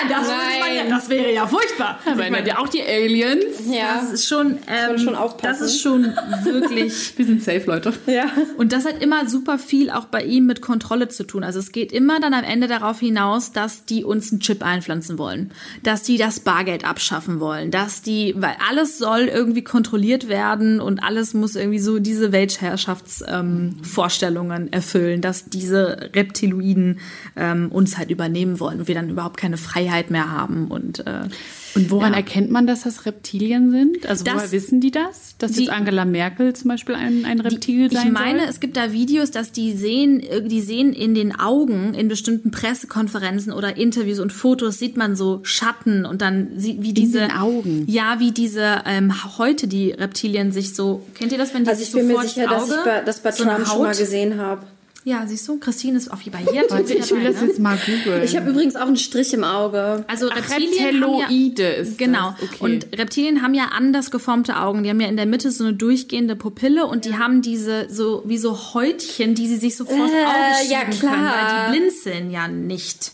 nein, 0.00 0.08
das, 0.10 0.28
ja, 0.28 0.84
das 0.88 1.08
wäre 1.08 1.32
ja 1.32 1.46
furchtbar. 1.46 1.98
Aber 2.06 2.24
ich 2.24 2.30
meine, 2.30 2.48
ja 2.48 2.58
auch 2.58 2.68
die 2.68 2.82
Aliens. 2.82 3.44
Ja. 3.70 4.00
Das 4.00 4.12
ist 4.12 4.26
schon, 4.28 4.58
ähm, 4.66 4.98
schon 4.98 5.14
aufpassen. 5.14 5.60
das 5.60 5.60
ist 5.60 5.80
schon 5.80 6.04
wirklich 6.44 7.12
Wir 7.16 7.26
sind 7.26 7.42
safe, 7.42 7.62
Leute. 7.66 7.92
Ja. 8.06 8.26
Und 8.56 8.72
das 8.72 8.84
hat 8.84 9.02
immer 9.02 9.28
super 9.28 9.58
viel 9.58 9.90
auch 9.90 10.06
bei 10.06 10.22
ihm 10.22 10.46
mit 10.46 10.60
Kontrolle 10.62 11.08
zu 11.08 11.24
tun. 11.24 11.44
Also 11.44 11.58
es 11.58 11.72
geht 11.72 11.92
immer 11.92 12.20
dann 12.20 12.34
am 12.34 12.44
Ende 12.44 12.66
darauf 12.68 13.00
hinaus, 13.00 13.52
dass 13.52 13.84
die 13.84 14.04
uns 14.04 14.32
einen 14.32 14.40
Chip 14.40 14.64
einpflanzen 14.64 15.18
wollen, 15.18 15.52
dass 15.82 16.02
die 16.02 16.16
das 16.18 16.40
Bargeld 16.40 16.84
abschaffen 16.84 17.40
wollen, 17.40 17.70
dass 17.70 18.02
die, 18.02 18.34
weil 18.36 18.56
alles 18.68 18.98
soll 18.98 19.11
irgendwie 19.20 19.62
kontrolliert 19.62 20.28
werden 20.28 20.80
und 20.80 21.02
alles 21.02 21.34
muss 21.34 21.54
irgendwie 21.54 21.78
so 21.78 21.98
diese 21.98 22.32
Weltherrschaftsvorstellungen 22.32 24.62
ähm, 24.64 24.72
erfüllen, 24.72 25.20
dass 25.20 25.44
diese 25.46 26.10
Reptiloiden 26.14 27.00
ähm, 27.36 27.70
uns 27.70 27.98
halt 27.98 28.10
übernehmen 28.10 28.60
wollen 28.60 28.80
und 28.80 28.88
wir 28.88 28.94
dann 28.94 29.10
überhaupt 29.10 29.36
keine 29.36 29.56
Freiheit 29.56 30.10
mehr 30.10 30.30
haben 30.30 30.68
und 30.68 31.06
äh, 31.06 31.28
Und 31.74 31.90
woran 31.90 32.12
Ja. 32.12 32.18
erkennt 32.18 32.50
man, 32.50 32.66
dass 32.66 32.82
das 32.82 33.06
Reptilien 33.06 33.70
sind? 33.70 34.06
Also 34.06 34.24
Das- 34.24 34.34
woher 34.34 34.52
wissen 34.52 34.80
die 34.80 34.90
das? 34.90 35.34
Dass 35.38 35.52
Die- 35.52 35.64
jetzt 35.64 35.70
Angela 35.72 36.04
Merkel 36.04 36.52
zum 36.54 36.68
Beispiel 36.68 36.94
ein, 36.94 37.24
ein 37.24 37.40
Reptil 37.40 37.90
sein 37.90 38.06
Ich 38.08 38.12
meine, 38.12 38.40
soll? 38.40 38.48
es 38.48 38.60
gibt 38.60 38.76
da 38.76 38.92
Videos, 38.92 39.30
dass 39.30 39.52
die 39.52 39.72
sehen, 39.72 40.20
äh, 40.20 40.42
die 40.42 40.60
sehen 40.60 40.92
in 40.92 41.14
den 41.14 41.38
Augen 41.38 41.94
in 41.94 42.08
bestimmten 42.08 42.50
Pressekonferenzen 42.50 43.52
oder 43.52 43.76
Interviews 43.76 44.18
und 44.18 44.32
Fotos 44.32 44.78
sieht 44.78 44.96
man 44.96 45.16
so 45.16 45.40
Schatten 45.44 46.04
und 46.04 46.20
dann 46.22 46.48
sieht 46.58 46.82
wie 46.82 46.92
diese 46.92 47.20
den 47.20 47.30
Augen? 47.32 47.84
Ja, 47.86 48.16
wie 48.18 48.32
diese 48.32 48.82
ähm, 48.86 49.12
heute 49.38 49.66
die 49.68 49.92
Reptilien 49.92 50.52
sich 50.52 50.74
so. 50.74 51.02
Kennt 51.14 51.32
ihr 51.32 51.38
das, 51.38 51.54
wenn 51.54 51.64
die 51.64 51.70
Also 51.70 51.82
ich 51.82 51.90
sich 51.90 51.94
bin 51.98 52.06
mir 52.08 52.20
sicher, 52.20 52.46
das 52.48 52.66
dass 52.66 52.66
ich 52.68 52.72
Auge, 52.74 52.82
bei, 52.84 53.00
das 53.02 53.20
bei 53.20 53.32
so 53.32 53.44
Trump 53.44 53.66
schon 53.66 53.82
mal 53.82 53.94
gesehen 53.94 54.36
habe. 54.38 54.62
Ja, 55.04 55.24
siehst 55.26 55.48
du, 55.48 55.58
Christine 55.58 55.96
ist 55.98 56.12
auf 56.12 56.22
bei 56.30 56.42
ihr. 56.54 56.64
Warte, 56.68 56.94
ich 56.94 57.10
will 57.10 57.24
das 57.24 57.40
jetzt 57.40 57.58
mal 57.58 57.76
googeln. 57.76 58.22
Ich 58.22 58.36
habe 58.36 58.50
übrigens 58.50 58.76
auch 58.76 58.86
einen 58.86 58.96
Strich 58.96 59.34
im 59.34 59.42
Auge. 59.42 60.04
Also 60.06 60.28
Ach, 60.30 60.36
Reptilien 60.36 61.02
haben 61.04 61.18
ja, 61.18 61.26
ist 61.80 61.98
Genau. 61.98 62.34
das. 62.40 62.48
Okay. 62.48 62.56
Und 62.64 62.86
Reptilien 62.98 63.42
haben 63.42 63.54
ja 63.54 63.70
anders 63.74 64.10
geformte 64.12 64.56
Augen. 64.58 64.84
Die 64.84 64.90
haben 64.90 65.00
ja 65.00 65.08
in 65.08 65.16
der 65.16 65.26
Mitte 65.26 65.50
so 65.50 65.64
eine 65.64 65.74
durchgehende 65.74 66.36
Pupille 66.36 66.86
und 66.86 67.04
die 67.04 67.16
haben 67.16 67.42
diese 67.42 67.88
so 67.90 68.22
wie 68.26 68.38
so 68.38 68.56
Häutchen, 68.74 69.34
die 69.34 69.48
sie 69.48 69.56
sich 69.56 69.76
so 69.76 69.84
vors 69.84 69.98
Äh, 69.98 70.24
Auge 70.24 70.70
ja, 70.70 70.80
schieben 70.80 71.00
können, 71.00 71.12
klar. 71.22 71.34
weil 71.34 71.72
die 71.74 71.78
blinzeln 71.78 72.30
ja 72.30 72.46
nicht. 72.46 73.12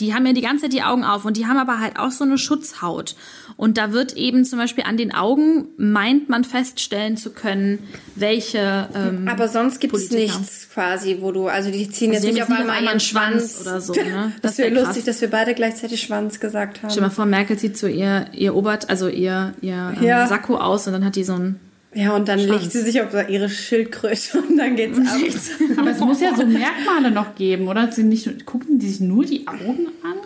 Die 0.00 0.14
haben 0.14 0.24
ja 0.26 0.32
die 0.32 0.40
ganze 0.42 0.62
Zeit 0.62 0.72
die 0.72 0.82
Augen 0.82 1.04
auf 1.04 1.24
und 1.24 1.36
die 1.36 1.46
haben 1.46 1.58
aber 1.58 1.80
halt 1.80 1.98
auch 1.98 2.10
so 2.10 2.24
eine 2.24 2.38
Schutzhaut. 2.38 3.16
Und 3.56 3.76
da 3.76 3.92
wird 3.92 4.12
eben 4.16 4.44
zum 4.44 4.58
Beispiel 4.58 4.84
an 4.84 4.96
den 4.96 5.12
Augen 5.12 5.66
meint 5.76 6.28
man 6.28 6.44
feststellen 6.44 7.16
zu 7.16 7.30
können, 7.30 7.80
welche. 8.14 8.88
Ähm, 8.94 9.26
Aber 9.28 9.48
sonst 9.48 9.80
gibt 9.80 9.94
es 9.94 10.10
nichts 10.10 10.68
quasi, 10.72 11.18
wo 11.20 11.32
du, 11.32 11.48
also 11.48 11.70
die 11.70 11.90
ziehen 11.90 12.12
Also 12.14 12.26
jetzt 12.28 12.34
nicht 12.34 12.42
auf 12.44 12.50
einmal 12.50 12.86
einen 12.86 13.00
Schwanz. 13.00 13.62
Schwanz 13.62 13.66
oder 13.66 13.80
so, 13.80 13.92
ne? 13.94 14.32
Das, 14.42 14.52
Das 14.52 14.58
wäre 14.58 14.74
wär 14.74 14.84
lustig, 14.84 15.04
dass 15.04 15.20
wir 15.20 15.30
beide 15.30 15.54
gleichzeitig 15.54 16.00
Schwanz 16.00 16.38
gesagt 16.38 16.82
haben. 16.82 16.90
Stell 16.90 17.02
dir 17.02 17.08
mal 17.08 17.12
vor, 17.14 17.26
Merkel 17.26 17.58
zieht 17.58 17.76
so 17.76 17.88
ihr, 17.88 18.26
ihr 18.32 18.54
Obert, 18.54 18.88
also 18.90 19.08
ihr, 19.08 19.54
ihr 19.60 19.94
ähm, 19.96 20.02
Ja. 20.04 20.26
Sakko 20.28 20.56
aus 20.56 20.86
und 20.86 20.92
dann 20.92 21.04
hat 21.04 21.16
die 21.16 21.24
so 21.24 21.34
ein 21.34 21.58
Ja, 21.94 22.14
und 22.14 22.28
dann 22.28 22.38
Schwanz. 22.38 22.62
legt 22.62 22.72
sie 22.72 22.82
sich 22.82 23.00
auf 23.00 23.14
ihre 23.28 23.48
Schildkröte 23.48 24.40
und 24.48 24.56
dann 24.56 24.76
geht's 24.76 24.98
ab. 24.98 25.04
Aber 25.78 25.90
es 25.90 26.00
muss 26.00 26.20
ja 26.20 26.34
so 26.36 26.44
Merkmale 26.44 27.10
noch 27.10 27.34
geben, 27.34 27.68
oder? 27.68 27.90
Sie 27.90 28.02
nicht, 28.02 28.44
gucken 28.44 28.78
die 28.78 28.88
sich 28.88 29.00
nur 29.00 29.24
die 29.24 29.46
Augen 29.48 29.88
an? 30.02 30.18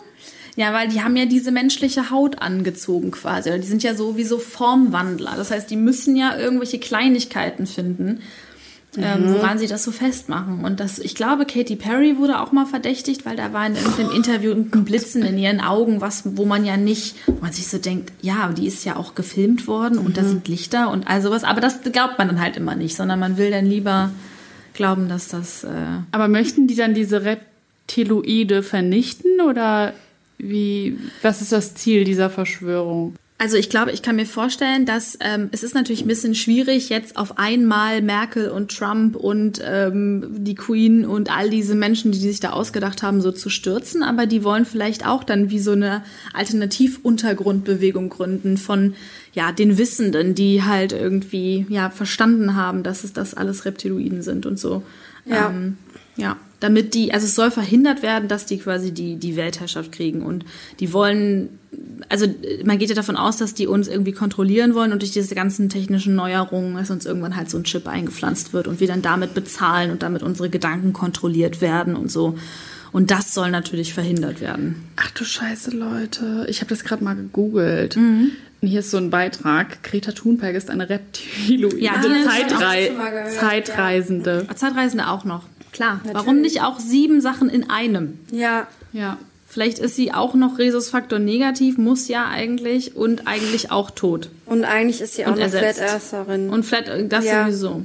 Ja, 0.56 0.74
weil 0.74 0.88
die 0.88 1.02
haben 1.02 1.16
ja 1.16 1.24
diese 1.24 1.50
menschliche 1.50 2.10
Haut 2.10 2.42
angezogen 2.42 3.10
quasi. 3.10 3.58
Die 3.58 3.66
sind 3.66 3.82
ja 3.82 3.94
sowieso 3.94 4.38
Formwandler. 4.38 5.34
Das 5.36 5.50
heißt, 5.50 5.70
die 5.70 5.76
müssen 5.76 6.14
ja 6.16 6.36
irgendwelche 6.36 6.78
Kleinigkeiten 6.78 7.66
finden, 7.66 8.20
ähm, 8.96 9.34
woran 9.34 9.58
sie 9.58 9.66
das 9.66 9.84
so 9.84 9.90
festmachen. 9.90 10.64
Und 10.64 10.78
das, 10.78 10.98
ich 10.98 11.14
glaube, 11.14 11.46
Katy 11.46 11.76
Perry 11.76 12.18
wurde 12.18 12.40
auch 12.40 12.52
mal 12.52 12.66
verdächtigt, 12.66 13.24
weil 13.24 13.36
da 13.36 13.52
war 13.52 13.66
in 13.66 13.74
irgendeinem 13.74 14.10
Interview 14.10 14.50
irgendein 14.50 14.84
Blitzen 14.84 15.22
in 15.22 15.38
ihren 15.38 15.60
Augen, 15.60 16.00
was, 16.00 16.36
wo 16.36 16.44
man 16.44 16.64
ja 16.64 16.76
nicht, 16.76 17.16
wo 17.26 17.38
man 17.40 17.52
sich 17.52 17.68
so 17.68 17.78
denkt, 17.78 18.12
ja, 18.20 18.48
die 18.52 18.66
ist 18.66 18.84
ja 18.84 18.96
auch 18.96 19.14
gefilmt 19.14 19.66
worden 19.66 19.98
und 19.98 20.16
da 20.18 20.24
sind 20.24 20.46
Lichter 20.46 20.90
und 20.90 21.08
all 21.08 21.22
sowas. 21.22 21.44
Aber 21.44 21.60
das 21.60 21.80
glaubt 21.80 22.18
man 22.18 22.28
dann 22.28 22.40
halt 22.40 22.56
immer 22.56 22.74
nicht, 22.74 22.94
sondern 22.94 23.18
man 23.18 23.38
will 23.38 23.50
dann 23.50 23.64
lieber 23.64 24.10
glauben, 24.74 25.08
dass 25.08 25.28
das. 25.28 25.64
Äh, 25.64 25.70
Aber 26.10 26.28
möchten 26.28 26.66
die 26.66 26.74
dann 26.74 26.92
diese 26.92 27.24
Reptiloide 27.24 28.62
vernichten 28.62 29.40
oder 29.40 29.94
wie, 30.38 30.98
was 31.22 31.40
ist 31.40 31.52
das 31.52 31.74
Ziel 31.74 32.04
dieser 32.04 32.28
Verschwörung? 32.28 33.14
Also 33.42 33.56
ich 33.56 33.68
glaube, 33.68 33.90
ich 33.90 34.02
kann 34.02 34.14
mir 34.14 34.24
vorstellen, 34.24 34.86
dass 34.86 35.18
ähm, 35.18 35.48
es 35.50 35.64
ist 35.64 35.74
natürlich 35.74 36.02
ein 36.02 36.06
bisschen 36.06 36.36
schwierig, 36.36 36.90
jetzt 36.90 37.16
auf 37.16 37.38
einmal 37.38 38.00
Merkel 38.00 38.48
und 38.48 38.70
Trump 38.70 39.16
und 39.16 39.60
ähm, 39.66 40.28
die 40.44 40.54
Queen 40.54 41.04
und 41.04 41.28
all 41.28 41.50
diese 41.50 41.74
Menschen, 41.74 42.12
die 42.12 42.18
sich 42.18 42.38
da 42.38 42.50
ausgedacht 42.50 43.02
haben, 43.02 43.20
so 43.20 43.32
zu 43.32 43.50
stürzen. 43.50 44.04
Aber 44.04 44.26
die 44.26 44.44
wollen 44.44 44.64
vielleicht 44.64 45.04
auch 45.04 45.24
dann 45.24 45.50
wie 45.50 45.58
so 45.58 45.72
eine 45.72 46.04
Alternativuntergrundbewegung 46.34 48.10
gründen 48.10 48.58
von 48.58 48.94
ja 49.32 49.50
den 49.50 49.76
Wissenden, 49.76 50.36
die 50.36 50.62
halt 50.62 50.92
irgendwie 50.92 51.66
ja 51.68 51.90
verstanden 51.90 52.54
haben, 52.54 52.84
dass 52.84 53.02
es 53.02 53.12
das 53.12 53.34
alles 53.34 53.64
Reptiloiden 53.64 54.22
sind 54.22 54.46
und 54.46 54.60
so. 54.60 54.84
Ja. 55.24 55.50
Ähm, 55.50 55.78
ja, 56.14 56.36
damit 56.62 56.94
die, 56.94 57.12
also 57.12 57.26
es 57.26 57.34
soll 57.34 57.50
verhindert 57.50 58.02
werden, 58.02 58.28
dass 58.28 58.46
die 58.46 58.58
quasi 58.58 58.92
die, 58.92 59.16
die 59.16 59.34
Weltherrschaft 59.36 59.90
kriegen. 59.90 60.22
Und 60.22 60.44
die 60.78 60.92
wollen, 60.92 61.58
also 62.08 62.26
man 62.64 62.78
geht 62.78 62.88
ja 62.88 62.94
davon 62.94 63.16
aus, 63.16 63.36
dass 63.36 63.54
die 63.54 63.66
uns 63.66 63.88
irgendwie 63.88 64.12
kontrollieren 64.12 64.74
wollen 64.74 64.92
und 64.92 65.02
durch 65.02 65.10
diese 65.10 65.34
ganzen 65.34 65.68
technischen 65.68 66.14
Neuerungen, 66.14 66.76
dass 66.76 66.90
uns 66.90 67.04
irgendwann 67.04 67.36
halt 67.36 67.50
so 67.50 67.58
ein 67.58 67.64
Chip 67.64 67.88
eingepflanzt 67.88 68.52
wird 68.52 68.68
und 68.68 68.78
wir 68.78 68.86
dann 68.86 69.02
damit 69.02 69.34
bezahlen 69.34 69.90
und 69.90 70.04
damit 70.04 70.22
unsere 70.22 70.50
Gedanken 70.50 70.92
kontrolliert 70.92 71.60
werden 71.60 71.96
und 71.96 72.12
so. 72.12 72.38
Und 72.92 73.10
das 73.10 73.34
soll 73.34 73.50
natürlich 73.50 73.92
verhindert 73.92 74.40
werden. 74.40 74.84
Ach 74.96 75.10
du 75.12 75.24
Scheiße, 75.24 75.70
Leute. 75.72 76.46
Ich 76.48 76.60
habe 76.60 76.68
das 76.68 76.84
gerade 76.84 77.02
mal 77.02 77.16
gegoogelt. 77.16 77.96
Mhm. 77.96 78.32
Hier 78.60 78.80
ist 78.80 78.92
so 78.92 78.98
ein 78.98 79.10
Beitrag. 79.10 79.82
Greta 79.82 80.12
Thunberg 80.12 80.54
ist 80.54 80.70
eine 80.70 80.88
Reptiloide 80.88 81.80
Ja, 81.80 82.00
Zeitrei 82.00 82.92
Zeitreisende. 83.36 84.46
Zeitreisende 84.54 85.08
auch 85.08 85.24
noch. 85.24 85.42
Klar. 85.72 86.00
Warum 86.12 86.40
nicht 86.40 86.62
auch 86.62 86.78
sieben 86.78 87.20
Sachen 87.20 87.48
in 87.48 87.68
einem? 87.70 88.18
Ja, 88.30 88.66
Ja. 88.92 89.18
Vielleicht 89.48 89.78
ist 89.80 89.96
sie 89.96 90.14
auch 90.14 90.32
noch 90.32 90.58
Rhesusfaktor 90.58 91.18
negativ, 91.18 91.76
muss 91.76 92.08
ja 92.08 92.26
eigentlich 92.26 92.96
und 92.96 93.26
eigentlich 93.26 93.70
auch 93.70 93.90
tot. 93.90 94.30
und 94.46 94.64
eigentlich 94.64 95.02
ist 95.02 95.14
sie 95.16 95.26
auch 95.26 95.32
Und 95.32 95.40
eine 95.40 95.50
Flat 95.50 95.62
ersetzt. 95.78 96.14
Eartherin. 96.14 96.48
Und, 96.48 96.54
Und 96.54 96.62
Flat, 96.64 96.86
das 97.10 97.24
Ja. 97.26 97.44
sowieso. 97.44 97.82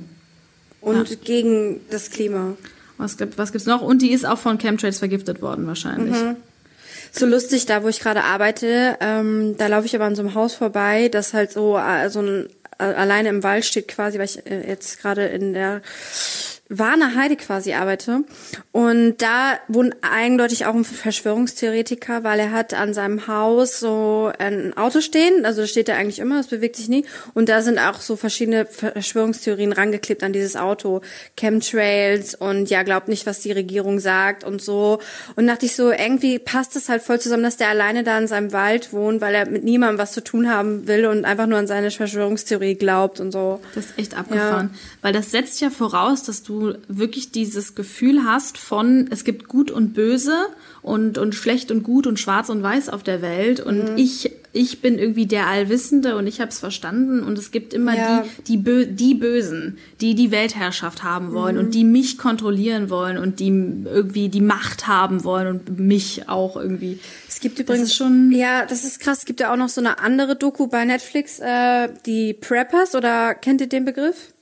gegen 1.25 1.81
das 1.89 2.09
Klima. 2.09 2.55
Was, 2.97 3.17
gibt, 3.17 3.37
was 3.37 3.51
gibt's 3.51 3.67
noch? 3.67 3.81
Und 3.81 4.01
die 4.01 4.11
ist 4.11 4.25
auch 4.25 4.37
von 4.37 4.57
Chemtrails 4.57 4.99
vergiftet 4.99 5.41
worden 5.41 5.67
wahrscheinlich. 5.67 6.15
So 7.11 7.25
lustig, 7.25 7.65
da 7.65 7.83
wo 7.83 7.89
ich 7.89 7.99
gerade 7.99 8.23
arbeite, 8.23 8.95
ähm, 9.01 9.55
da 9.57 9.67
laufe 9.67 9.85
ich 9.87 9.95
aber 9.95 10.05
an 10.05 10.15
so 10.15 10.21
einem 10.21 10.35
Haus 10.35 10.53
vorbei, 10.55 11.09
das 11.09 11.33
halt 11.33 11.51
so, 11.51 11.77
äh, 11.77 12.09
so 12.09 12.21
ein, 12.21 12.47
äh, 12.79 12.83
alleine 12.83 13.27
im 13.27 13.43
Wald 13.43 13.65
steht 13.65 13.89
quasi, 13.89 14.17
weil 14.19 14.25
ich 14.25 14.45
äh, 14.49 14.65
jetzt 14.67 15.01
gerade 15.01 15.25
in 15.25 15.53
der 15.53 15.81
Warner 16.69 17.15
Heide 17.15 17.37
quasi 17.37 17.73
arbeite. 17.73 18.23
Und 18.71 19.17
da 19.21 19.57
wohnt 19.67 19.95
eindeutig 20.01 20.65
auch 20.65 20.75
ein 20.75 20.83
Verschwörungstheoretiker, 20.83 22.23
weil 22.23 22.39
er 22.39 22.51
hat 22.51 22.73
an 22.73 22.93
seinem 22.93 23.27
Haus 23.27 23.79
so 23.79 24.31
ein 24.37 24.75
Auto 24.75 25.01
stehen, 25.01 25.45
also 25.45 25.61
da 25.61 25.67
steht 25.67 25.89
er 25.89 25.97
eigentlich 25.97 26.19
immer, 26.19 26.39
es 26.39 26.47
bewegt 26.47 26.75
sich 26.75 26.89
nie. 26.89 27.05
Und 27.33 27.49
da 27.49 27.61
sind 27.61 27.79
auch 27.79 28.01
so 28.01 28.15
verschiedene 28.15 28.65
Verschwörungstheorien 28.65 29.71
rangeklebt 29.71 30.23
an 30.23 30.33
dieses 30.33 30.55
Auto. 30.55 31.01
Chemtrails 31.39 32.35
und 32.35 32.69
ja, 32.69 32.83
glaubt 32.83 33.07
nicht, 33.07 33.25
was 33.25 33.39
die 33.39 33.51
Regierung 33.51 33.99
sagt 33.99 34.43
und 34.43 34.61
so. 34.61 34.99
Und 35.35 35.47
dachte 35.47 35.65
ich 35.65 35.75
so, 35.75 35.91
irgendwie 35.91 36.39
passt 36.39 36.75
es 36.75 36.89
halt 36.89 37.01
voll 37.01 37.19
zusammen, 37.19 37.43
dass 37.43 37.57
der 37.57 37.69
alleine 37.69 38.03
da 38.03 38.17
in 38.17 38.27
seinem 38.27 38.51
Wald 38.51 38.91
wohnt, 38.91 39.21
weil 39.21 39.35
er 39.35 39.49
mit 39.49 39.63
niemandem 39.63 39.97
was 39.99 40.11
zu 40.11 40.23
tun 40.23 40.49
haben 40.49 40.87
will 40.87 41.05
und 41.05 41.23
einfach 41.23 41.47
nur 41.47 41.59
an 41.59 41.67
seine 41.67 41.91
Verschwörungstheorie 41.91 42.75
glaubt 42.75 43.19
und 43.19 43.31
so. 43.31 43.61
Das 43.73 43.85
ist 43.85 43.97
echt 43.97 44.17
abgefahren. 44.17 44.75
Weil 45.01 45.13
das 45.13 45.31
setzt 45.31 45.61
ja 45.61 45.69
voraus, 45.69 46.23
dass 46.23 46.43
du 46.43 46.56
wirklich 46.87 47.31
dieses 47.31 47.75
Gefühl 47.75 48.23
hast 48.23 48.57
von, 48.57 49.07
es 49.11 49.23
gibt 49.23 49.47
gut 49.47 49.71
und 49.71 49.93
böse 49.93 50.33
und, 50.81 51.17
und 51.17 51.35
schlecht 51.35 51.71
und 51.71 51.83
gut 51.83 52.07
und 52.07 52.19
schwarz 52.19 52.49
und 52.49 52.61
weiß 52.63 52.89
auf 52.89 53.03
der 53.03 53.21
Welt. 53.21 53.59
Und 53.59 53.91
Mhm. 53.91 53.97
ich, 53.97 54.31
ich 54.53 54.81
bin 54.81 54.97
irgendwie 54.99 55.25
der 55.25 55.47
Allwissende 55.47 56.15
und 56.15 56.27
ich 56.27 56.39
habe 56.39 56.49
es 56.49 56.59
verstanden. 56.59 57.21
Und 57.23 57.37
es 57.37 57.51
gibt 57.51 57.73
immer 57.73 57.95
Ja. 57.95 58.23
die, 58.23 58.43
die, 58.43 58.57
Bö 58.57 58.85
die 58.85 59.13
Bösen, 59.15 59.77
die 60.01 60.15
die 60.15 60.31
Weltherrschaft 60.31 61.03
haben 61.03 61.33
wollen 61.33 61.55
Mhm. 61.55 61.61
und 61.65 61.75
die 61.75 61.83
mich 61.83 62.17
kontrollieren 62.17 62.89
wollen 62.89 63.17
und 63.17 63.39
die 63.39 63.47
irgendwie 63.49 64.29
die 64.29 64.41
Macht 64.41 64.87
haben 64.87 65.23
wollen 65.23 65.47
und 65.47 65.79
mich 65.79 66.29
auch 66.29 66.55
irgendwie. 66.55 66.99
Es 67.27 67.39
gibt 67.41 67.59
übrigens 67.59 67.93
schon- 67.95 68.31
ja, 68.31 68.65
das 68.65 68.83
ist 68.83 68.99
krass. 68.99 69.19
Es 69.19 69.25
gibt 69.25 69.39
ja 69.41 69.51
auch 69.51 69.57
noch 69.57 69.69
so 69.69 69.81
eine 69.81 69.99
andere 69.99 70.35
Doku 70.35 70.67
bei 70.67 70.85
Netflix, 70.85 71.39
äh, 71.39 71.89
die 72.05 72.33
Preppers 72.33 72.95
oder 72.95 73.35
kennt 73.35 73.61
ihr 73.61 73.67
den 73.67 73.85
Begriff? 73.85 74.33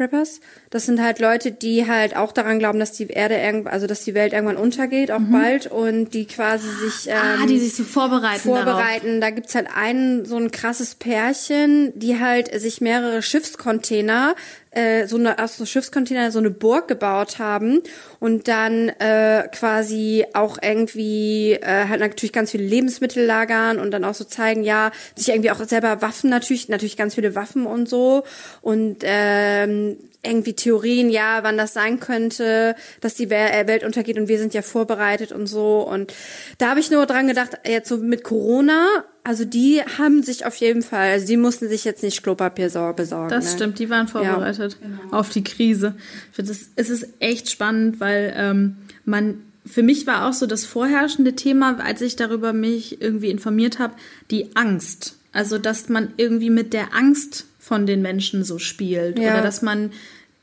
Preppers. 0.00 0.40
Das 0.70 0.86
sind 0.86 1.02
halt 1.02 1.18
Leute, 1.18 1.52
die 1.52 1.86
halt 1.86 2.16
auch 2.16 2.32
daran 2.32 2.58
glauben, 2.58 2.78
dass 2.78 2.92
die 2.92 3.08
Erde 3.08 3.34
irgendwann, 3.36 3.70
also 3.74 3.86
dass 3.86 4.02
die 4.02 4.14
Welt 4.14 4.32
irgendwann 4.32 4.56
untergeht, 4.56 5.12
auch 5.12 5.20
bald 5.20 5.66
und 5.66 6.14
die 6.14 6.24
quasi 6.24 6.68
sich 6.68 7.08
ähm, 7.08 7.16
ah, 7.42 7.46
die 7.46 7.58
sich 7.58 7.74
so 7.74 7.84
vorbereiten. 7.84 8.40
vorbereiten. 8.40 9.06
Darauf. 9.06 9.20
Da 9.20 9.30
gibt's 9.30 9.54
halt 9.54 9.68
einen 9.74 10.24
so 10.24 10.38
ein 10.38 10.50
krasses 10.50 10.94
Pärchen, 10.94 11.92
die 11.98 12.18
halt 12.18 12.58
sich 12.58 12.80
mehrere 12.80 13.20
Schiffscontainer 13.20 14.34
äh, 14.70 15.06
so 15.06 15.16
eine 15.16 15.38
aus 15.38 15.56
so 15.56 15.66
Schiffscontainer 15.66 16.30
so 16.30 16.38
eine 16.38 16.50
Burg 16.50 16.88
gebaut 16.88 17.38
haben 17.38 17.80
und 18.20 18.48
dann 18.48 18.88
äh, 18.88 19.48
quasi 19.52 20.24
auch 20.32 20.58
irgendwie 20.62 21.52
äh, 21.52 21.88
halt 21.88 22.00
natürlich 22.00 22.32
ganz 22.32 22.52
viele 22.52 22.64
Lebensmittel 22.64 23.24
lagern 23.24 23.78
und 23.78 23.90
dann 23.90 24.04
auch 24.04 24.14
so 24.14 24.24
zeigen, 24.24 24.62
ja, 24.62 24.92
sich 25.14 25.30
irgendwie 25.30 25.50
auch 25.50 25.62
selber 25.64 26.02
Waffen 26.02 26.30
natürlich, 26.30 26.68
natürlich 26.68 26.96
ganz 26.96 27.16
viele 27.16 27.34
Waffen 27.34 27.66
und 27.66 27.88
so 27.88 28.22
und 28.62 28.98
ähm, 29.02 29.89
irgendwie 30.22 30.54
Theorien, 30.54 31.08
ja, 31.08 31.42
wann 31.42 31.56
das 31.56 31.72
sein 31.72 31.98
könnte, 31.98 32.74
dass 33.00 33.14
die 33.14 33.30
äh, 33.30 33.66
Welt 33.66 33.84
untergeht 33.84 34.18
und 34.18 34.28
wir 34.28 34.38
sind 34.38 34.52
ja 34.52 34.62
vorbereitet 34.62 35.32
und 35.32 35.46
so. 35.46 35.80
Und 35.80 36.12
da 36.58 36.70
habe 36.70 36.80
ich 36.80 36.90
nur 36.90 37.06
dran 37.06 37.26
gedacht, 37.26 37.58
jetzt 37.66 37.88
so 37.88 37.96
mit 37.96 38.22
Corona, 38.22 38.86
also 39.24 39.44
die 39.44 39.80
haben 39.98 40.22
sich 40.22 40.44
auf 40.44 40.56
jeden 40.56 40.82
Fall, 40.82 41.10
also 41.10 41.26
die 41.26 41.36
mussten 41.36 41.68
sich 41.68 41.84
jetzt 41.84 42.02
nicht 42.02 42.22
Klopapier 42.22 42.66
besorgen. 42.94 43.30
Das 43.30 43.44
ne? 43.46 43.50
stimmt, 43.52 43.78
die 43.78 43.88
waren 43.88 44.08
vorbereitet 44.08 44.78
ja. 44.82 45.16
auf 45.16 45.30
die 45.30 45.44
Krise. 45.44 45.94
Ich 46.30 46.36
finde, 46.36 46.52
es 46.52 46.90
ist 46.90 47.08
echt 47.18 47.50
spannend, 47.50 48.00
weil 48.00 48.34
ähm, 48.36 48.76
man 49.04 49.42
für 49.64 49.82
mich 49.82 50.06
war 50.06 50.28
auch 50.28 50.32
so 50.32 50.46
das 50.46 50.64
vorherrschende 50.64 51.34
Thema, 51.34 51.78
als 51.78 52.00
ich 52.00 52.16
darüber 52.16 52.52
mich 52.52 53.00
irgendwie 53.00 53.30
informiert 53.30 53.78
habe, 53.78 53.94
die 54.30 54.56
Angst. 54.56 55.19
Also, 55.32 55.58
dass 55.58 55.88
man 55.88 56.12
irgendwie 56.16 56.50
mit 56.50 56.72
der 56.72 56.94
Angst 56.94 57.46
von 57.58 57.86
den 57.86 58.02
Menschen 58.02 58.42
so 58.42 58.58
spielt. 58.58 59.18
Ja. 59.18 59.34
Oder 59.34 59.42
dass 59.42 59.62
man 59.62 59.92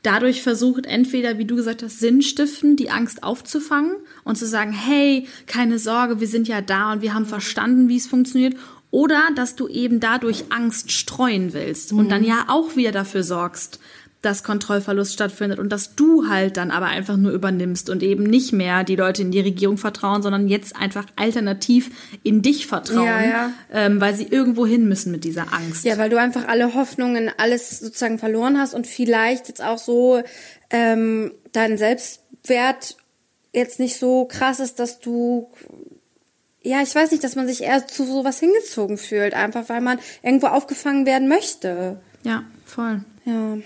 dadurch 0.02 0.42
versucht, 0.42 0.86
entweder, 0.86 1.38
wie 1.38 1.44
du 1.44 1.56
gesagt 1.56 1.82
hast, 1.82 1.98
Sinnstiften, 1.98 2.76
die 2.76 2.90
Angst 2.90 3.22
aufzufangen 3.22 3.96
und 4.24 4.36
zu 4.36 4.46
sagen, 4.46 4.72
hey, 4.72 5.26
keine 5.46 5.78
Sorge, 5.78 6.20
wir 6.20 6.28
sind 6.28 6.48
ja 6.48 6.60
da 6.60 6.92
und 6.92 7.02
wir 7.02 7.14
haben 7.14 7.26
verstanden, 7.26 7.88
wie 7.88 7.96
es 7.96 8.06
funktioniert. 8.06 8.54
Oder 8.90 9.22
dass 9.34 9.54
du 9.54 9.68
eben 9.68 10.00
dadurch 10.00 10.44
Angst 10.50 10.92
streuen 10.92 11.52
willst 11.52 11.92
mhm. 11.92 11.98
und 11.98 12.08
dann 12.08 12.24
ja 12.24 12.46
auch 12.48 12.76
wieder 12.76 12.92
dafür 12.92 13.22
sorgst, 13.22 13.80
dass 14.20 14.42
Kontrollverlust 14.42 15.12
stattfindet 15.12 15.60
und 15.60 15.70
dass 15.70 15.94
du 15.94 16.28
halt 16.28 16.56
dann 16.56 16.72
aber 16.72 16.86
einfach 16.86 17.16
nur 17.16 17.30
übernimmst 17.30 17.88
und 17.88 18.02
eben 18.02 18.24
nicht 18.24 18.52
mehr 18.52 18.82
die 18.82 18.96
Leute 18.96 19.22
in 19.22 19.30
die 19.30 19.40
Regierung 19.40 19.78
vertrauen, 19.78 20.22
sondern 20.22 20.48
jetzt 20.48 20.74
einfach 20.74 21.06
alternativ 21.14 21.90
in 22.24 22.42
dich 22.42 22.66
vertrauen, 22.66 23.06
ja, 23.06 23.24
ja. 23.24 23.52
Ähm, 23.72 24.00
weil 24.00 24.14
sie 24.14 24.26
irgendwo 24.26 24.66
hin 24.66 24.88
müssen 24.88 25.12
mit 25.12 25.22
dieser 25.22 25.52
Angst. 25.52 25.84
Ja, 25.84 25.98
weil 25.98 26.10
du 26.10 26.18
einfach 26.18 26.48
alle 26.48 26.74
Hoffnungen, 26.74 27.30
alles 27.36 27.78
sozusagen 27.78 28.18
verloren 28.18 28.58
hast 28.58 28.74
und 28.74 28.88
vielleicht 28.88 29.48
jetzt 29.48 29.62
auch 29.62 29.78
so 29.78 30.20
ähm, 30.70 31.32
dein 31.52 31.78
Selbstwert 31.78 32.96
jetzt 33.52 33.78
nicht 33.78 33.96
so 33.98 34.24
krass 34.24 34.58
ist, 34.58 34.80
dass 34.80 34.98
du 34.98 35.48
ja, 36.60 36.82
ich 36.82 36.94
weiß 36.94 37.12
nicht, 37.12 37.22
dass 37.22 37.36
man 37.36 37.46
sich 37.46 37.62
eher 37.62 37.86
zu 37.86 38.04
sowas 38.04 38.40
hingezogen 38.40 38.98
fühlt, 38.98 39.32
einfach 39.32 39.68
weil 39.68 39.80
man 39.80 39.98
irgendwo 40.22 40.48
aufgefangen 40.48 41.06
werden 41.06 41.28
möchte. 41.28 42.00
Ja, 42.24 42.42
voll. 42.66 43.04
Ja. 43.24 43.58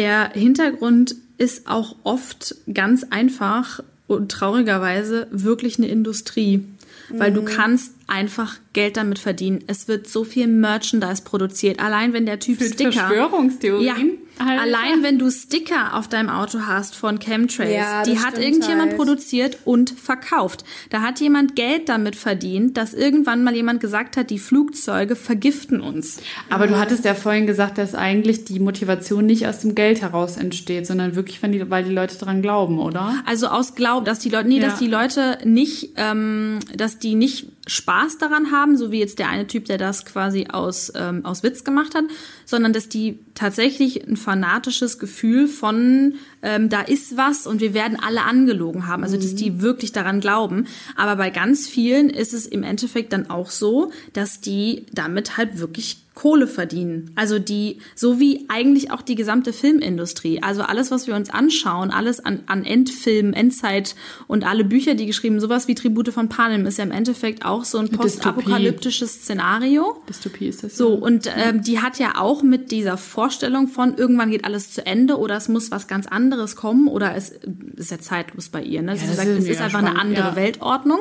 Der 0.00 0.30
Hintergrund 0.30 1.14
ist 1.36 1.66
auch 1.66 1.94
oft 2.04 2.54
ganz 2.72 3.04
einfach 3.10 3.82
und 4.06 4.32
traurigerweise 4.32 5.26
wirklich 5.30 5.76
eine 5.76 5.88
Industrie, 5.88 6.64
weil 7.10 7.34
du 7.34 7.42
mhm. 7.42 7.44
kannst 7.44 7.92
einfach 8.10 8.56
Geld 8.72 8.96
damit 8.96 9.18
verdienen. 9.18 9.64
Es 9.66 9.88
wird 9.88 10.08
so 10.08 10.24
viel 10.24 10.46
Merchandise 10.46 11.22
produziert. 11.22 11.80
Allein 11.80 12.12
wenn 12.12 12.26
der 12.26 12.38
Typ 12.38 12.58
Für 12.58 12.66
Sticker. 12.66 12.92
Verschwörungstheorien. 12.92 13.86
Ja, 13.86 13.94
Alter. 14.38 14.62
Allein 14.62 15.02
wenn 15.02 15.18
du 15.18 15.30
Sticker 15.30 15.96
auf 15.96 16.08
deinem 16.08 16.30
Auto 16.30 16.60
hast 16.66 16.94
von 16.96 17.18
Chemtrails, 17.18 17.74
ja, 17.74 18.02
die 18.04 18.18
hat 18.18 18.38
irgendjemand 18.38 18.90
halt. 18.90 18.96
produziert 18.96 19.58
und 19.64 19.90
verkauft. 19.90 20.64
Da 20.88 21.02
hat 21.02 21.20
jemand 21.20 21.56
Geld 21.56 21.88
damit 21.88 22.16
verdient, 22.16 22.76
dass 22.76 22.94
irgendwann 22.94 23.44
mal 23.44 23.54
jemand 23.54 23.80
gesagt 23.80 24.16
hat, 24.16 24.30
die 24.30 24.38
Flugzeuge 24.38 25.14
vergiften 25.14 25.80
uns. 25.80 26.22
Aber 26.48 26.66
du 26.66 26.78
hattest 26.78 27.04
ja 27.04 27.14
vorhin 27.14 27.46
gesagt, 27.46 27.76
dass 27.76 27.94
eigentlich 27.94 28.44
die 28.44 28.60
Motivation 28.60 29.26
nicht 29.26 29.46
aus 29.46 29.60
dem 29.60 29.74
Geld 29.74 30.00
heraus 30.00 30.36
entsteht, 30.36 30.86
sondern 30.86 31.16
wirklich, 31.16 31.42
wenn 31.42 31.52
die, 31.52 31.68
weil 31.68 31.84
die 31.84 31.92
Leute 31.92 32.16
dran 32.16 32.40
glauben, 32.40 32.78
oder? 32.78 33.16
Also 33.26 33.48
aus 33.48 33.74
Glauben, 33.74 34.06
dass 34.06 34.20
die 34.20 34.30
Leute, 34.30 34.48
nee, 34.48 34.58
ja. 34.58 34.68
dass 34.68 34.78
die 34.78 34.88
Leute 34.88 35.38
nicht, 35.44 35.90
ähm, 35.96 36.60
dass 36.74 36.98
die 36.98 37.14
nicht 37.14 37.48
Spaß 37.70 38.18
daran 38.18 38.50
haben, 38.50 38.76
so 38.76 38.90
wie 38.90 38.98
jetzt 38.98 39.20
der 39.20 39.28
eine 39.28 39.46
Typ, 39.46 39.66
der 39.66 39.78
das 39.78 40.04
quasi 40.04 40.48
aus, 40.50 40.92
ähm, 40.96 41.24
aus 41.24 41.44
Witz 41.44 41.62
gemacht 41.62 41.94
hat, 41.94 42.02
sondern 42.44 42.72
dass 42.72 42.88
die 42.88 43.20
tatsächlich 43.36 44.08
ein 44.08 44.16
fanatisches 44.16 44.98
Gefühl 44.98 45.46
von, 45.46 46.14
ähm, 46.42 46.68
da 46.68 46.80
ist 46.80 47.16
was 47.16 47.46
und 47.46 47.60
wir 47.60 47.72
werden 47.72 47.96
alle 48.00 48.22
angelogen 48.22 48.88
haben. 48.88 49.04
Also, 49.04 49.16
dass 49.16 49.36
die 49.36 49.62
wirklich 49.62 49.92
daran 49.92 50.18
glauben. 50.18 50.66
Aber 50.96 51.14
bei 51.14 51.30
ganz 51.30 51.68
vielen 51.68 52.10
ist 52.10 52.34
es 52.34 52.44
im 52.44 52.64
Endeffekt 52.64 53.12
dann 53.12 53.30
auch 53.30 53.50
so, 53.50 53.92
dass 54.14 54.40
die 54.40 54.86
damit 54.92 55.36
halt 55.36 55.60
wirklich 55.60 55.99
Kohle 56.14 56.48
verdienen. 56.48 57.12
Also 57.14 57.38
die, 57.38 57.78
so 57.94 58.18
wie 58.18 58.46
eigentlich 58.48 58.90
auch 58.90 59.00
die 59.00 59.14
gesamte 59.14 59.52
Filmindustrie. 59.52 60.42
Also 60.42 60.62
alles, 60.62 60.90
was 60.90 61.06
wir 61.06 61.14
uns 61.14 61.30
anschauen, 61.30 61.90
alles 61.90 62.18
an, 62.20 62.40
an 62.46 62.64
Endfilm, 62.64 63.32
Endzeit 63.32 63.94
und 64.26 64.44
alle 64.44 64.64
Bücher, 64.64 64.94
die 64.94 65.06
geschrieben, 65.06 65.38
sowas 65.38 65.68
wie 65.68 65.74
Tribute 65.74 66.12
von 66.12 66.28
Panem 66.28 66.66
ist 66.66 66.78
ja 66.78 66.84
im 66.84 66.90
Endeffekt 66.90 67.44
auch 67.44 67.64
so 67.64 67.78
ein 67.78 67.90
postapokalyptisches 67.90 69.22
Szenario. 69.22 70.02
Dystopie 70.08 70.48
ist 70.48 70.64
das. 70.64 70.76
So, 70.76 70.94
und 70.94 71.30
ähm, 71.36 71.62
die 71.62 71.80
hat 71.80 71.98
ja 71.98 72.18
auch 72.18 72.42
mit 72.42 72.72
dieser 72.72 72.96
Vorstellung 72.96 73.68
von 73.68 73.96
irgendwann 73.96 74.30
geht 74.30 74.44
alles 74.44 74.72
zu 74.72 74.84
Ende 74.84 75.16
oder 75.16 75.36
es 75.36 75.48
muss 75.48 75.70
was 75.70 75.86
ganz 75.86 76.06
anderes 76.08 76.56
kommen 76.56 76.88
oder 76.88 77.14
es 77.14 77.32
ist 77.76 77.92
ja 77.92 77.98
zeitlos 78.00 78.48
bei 78.48 78.62
ihr. 78.62 78.82
Ne? 78.82 78.96
Sie 78.96 79.06
ja, 79.06 79.12
sagt, 79.12 79.28
es 79.28 79.46
ist 79.46 79.60
einfach 79.60 79.78
spannend, 79.78 79.90
eine 79.90 80.00
andere 80.00 80.28
ja. 80.30 80.36
Weltordnung. 80.36 81.00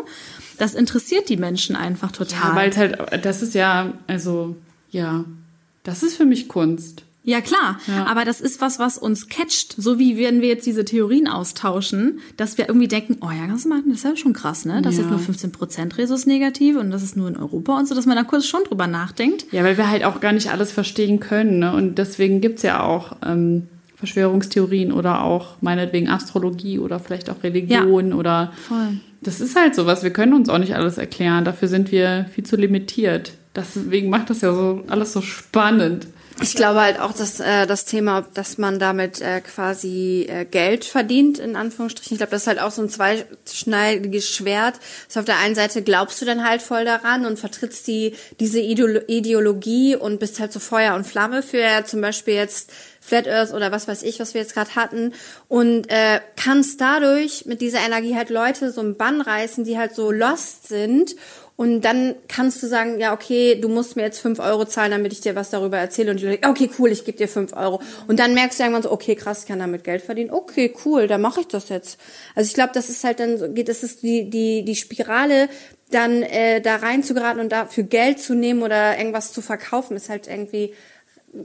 Das 0.60 0.76
interessiert 0.76 1.30
die 1.30 1.38
Menschen 1.38 1.76
einfach 1.76 2.12
total. 2.12 2.52
Ja, 2.52 2.56
weil 2.56 2.76
halt, 2.78 3.26
das 3.26 3.42
ist 3.42 3.56
ja, 3.56 3.94
also 4.08 4.56
ja, 4.92 5.26
das 5.84 6.04
ist 6.04 6.18
für 6.18 6.26
mich 6.26 6.48
Kunst. 6.48 7.04
Ja, 7.24 7.42
klar. 7.42 7.80
Ja. 7.88 8.06
Aber 8.06 8.26
das 8.26 8.42
ist 8.42 8.62
was, 8.62 8.80
was 8.80 8.98
uns 8.98 9.28
catcht. 9.28 9.76
So 9.78 10.00
wie 10.00 10.18
wenn 10.18 10.42
wir 10.42 10.48
jetzt 10.48 10.66
diese 10.66 10.86
Theorien 10.86 11.28
austauschen, 11.28 12.20
dass 12.38 12.58
wir 12.58 12.68
irgendwie 12.70 12.88
denken, 12.88 13.18
oh 13.22 13.30
ja, 13.30 13.46
das 13.46 13.66
ist 13.66 14.04
ja 14.04 14.16
schon 14.16 14.34
krass, 14.34 14.66
ne? 14.66 14.82
Das 14.82 14.96
ja. 14.96 15.04
ist 15.04 15.10
nur 15.10 15.20
15 15.20 15.52
Prozent 15.52 15.98
Resus 15.98 16.26
negativ 16.26 16.78
und 16.78 16.92
das 16.92 17.04
ist 17.04 17.18
nur 17.18 17.28
in 17.28 17.38
Europa 17.38 17.78
und 17.78 17.88
so, 17.88 17.94
dass 17.94 18.06
man 18.06 18.16
da 18.16 18.24
kurz 18.24 18.46
schon 18.46 18.64
drüber 18.64 18.88
nachdenkt. 18.88 19.46
Ja, 19.52 19.64
weil 19.64 19.78
wir 19.78 19.90
halt 19.90 20.06
auch 20.06 20.22
gar 20.22 20.32
nicht 20.32 20.50
alles 20.50 20.72
verstehen 20.72 21.20
können, 21.20 21.60
ne? 21.60 21.74
Und 21.74 21.98
deswegen 21.98 22.42
gibt's 22.42 22.64
ja 22.64 22.82
auch 22.82 23.18
ähm, 23.24 23.68
Verschwörungstheorien 23.98 24.94
oder 24.94 25.24
auch 25.24 25.62
meinetwegen 25.62 26.08
Astrologie 26.08 26.80
oder 26.80 27.00
vielleicht 27.00 27.30
auch 27.30 27.44
Religion 27.44 28.10
ja. 28.10 28.16
oder. 28.16 28.54
Voll. 28.68 29.02
Das 29.22 29.42
ist 29.42 29.58
halt 29.58 29.76
sowas. 29.76 30.04
Wir 30.04 30.12
können 30.12 30.34
uns 30.34 30.48
auch 30.48 30.58
nicht 30.58 30.74
alles 30.76 30.98
erklären. 30.98 31.44
Dafür 31.44 31.68
sind 31.68 31.92
wir 31.92 32.26
viel 32.34 32.46
zu 32.46 32.56
limitiert. 32.56 33.34
Deswegen 33.56 34.10
macht 34.10 34.30
das 34.30 34.42
ja 34.42 34.54
so 34.54 34.84
alles 34.88 35.14
so 35.14 35.22
spannend. 35.22 36.08
Ich 36.42 36.56
glaube 36.56 36.80
halt 36.80 37.00
auch, 37.00 37.12
dass 37.12 37.42
äh, 37.42 37.68
das 37.68 37.84
Thema, 37.84 38.26
dass 38.34 38.58
man 38.58 38.80
damit 38.80 39.20
äh, 39.20 39.42
quasi 39.42 40.26
äh, 40.30 40.46
Geld 40.46 40.86
verdient, 40.86 41.38
in 41.38 41.58
Anführungsstrichen. 41.58 42.14
Ich 42.14 42.20
glaube, 42.20 42.32
das 42.32 42.44
ist 42.44 42.48
halt 42.48 42.62
auch 42.62 42.72
so 42.72 42.82
ein 42.82 42.90
zweischneidiges 42.90 44.30
Schwert. 44.30 44.76
Dass 45.08 45.18
auf 45.18 45.26
der 45.26 45.40
einen 45.40 45.56
Seite 45.56 45.82
glaubst 45.82 46.22
du 46.22 46.26
dann 46.26 46.48
halt 46.48 46.62
voll 46.62 46.86
daran 46.86 47.26
und 47.26 47.40
vertrittst 47.40 47.86
die 47.88 48.14
diese 48.40 48.62
Ideologie 48.62 49.96
und 49.98 50.20
bist 50.20 50.40
halt 50.40 50.54
so 50.54 50.60
Feuer 50.60 50.96
und 50.96 51.06
Flamme 51.06 51.44
für 51.44 51.84
zum 51.86 52.00
Beispiel 52.00 52.36
jetzt 52.36 52.72
Flat 53.02 53.28
Earth 53.28 53.54
oder 53.54 53.72
was 53.72 53.88
weiß 53.88 54.04
ich, 54.04 54.20
was 54.20 54.34
wir 54.34 54.42
jetzt 54.42 54.54
gerade 54.54 54.76
hatten 54.76 55.14
und 55.48 55.90
äh, 55.90 56.20
kannst 56.36 56.80
dadurch 56.80 57.46
mit 57.46 57.60
dieser 57.60 57.80
Energie 57.80 58.16
halt 58.16 58.30
Leute 58.30 58.72
so 58.72 58.82
einen 58.82 58.98
Bann 58.98 59.22
reißen, 59.22 59.64
die 59.64 59.78
halt 59.78 59.96
so 59.96 60.12
lost 60.12 60.68
sind 60.68 61.16
und 61.60 61.82
dann 61.82 62.16
kannst 62.30 62.64
du 62.64 62.68
sagen, 62.68 63.02
ja, 63.02 63.14
okay, 63.14 63.56
du 63.60 63.68
musst 63.68 63.98
mir 63.98 64.04
jetzt 64.04 64.22
fünf 64.22 64.40
Euro 64.40 64.64
zahlen, 64.64 64.92
damit 64.92 65.12
ich 65.12 65.20
dir 65.20 65.36
was 65.36 65.50
darüber 65.50 65.78
erzähle. 65.78 66.12
Und 66.12 66.22
du 66.22 66.28
denkst, 66.28 66.48
okay, 66.48 66.70
cool, 66.80 66.90
ich 66.90 67.04
gebe 67.04 67.18
dir 67.18 67.28
fünf 67.28 67.52
Euro. 67.52 67.82
Und 68.08 68.18
dann 68.18 68.34
merkst 68.34 68.58
du 68.58 68.64
irgendwann 68.64 68.84
so, 68.84 68.92
okay, 68.94 69.14
krass, 69.14 69.42
ich 69.42 69.48
kann 69.50 69.60
damit 69.60 69.84
Geld 69.84 70.02
verdienen. 70.02 70.32
Okay, 70.32 70.74
cool, 70.86 71.08
dann 71.08 71.20
mache 71.20 71.42
ich 71.42 71.48
das 71.50 71.68
jetzt. 71.68 72.00
Also 72.34 72.48
ich 72.48 72.54
glaube, 72.54 72.72
das 72.74 72.90
ist 72.90 73.04
halt 73.04 73.20
dann 73.20 73.38
so, 73.38 73.52
geht, 73.52 73.68
das 73.68 73.84
ist 73.84 74.04
die, 74.04 74.30
die, 74.30 74.64
die 74.64 74.76
Spirale, 74.78 75.50
dann 75.92 76.24
äh, 76.24 76.62
da 76.62 76.78
reinzugeraten 76.78 77.42
und 77.42 77.52
dafür 77.52 77.84
Geld 77.84 78.22
zu 78.22 78.36
nehmen 78.36 78.64
oder 78.64 78.98
irgendwas 78.98 79.34
zu 79.34 79.42
verkaufen, 79.42 79.98
ist 79.98 80.08
halt 80.08 80.30
irgendwie 80.30 80.74
ja, 81.34 81.44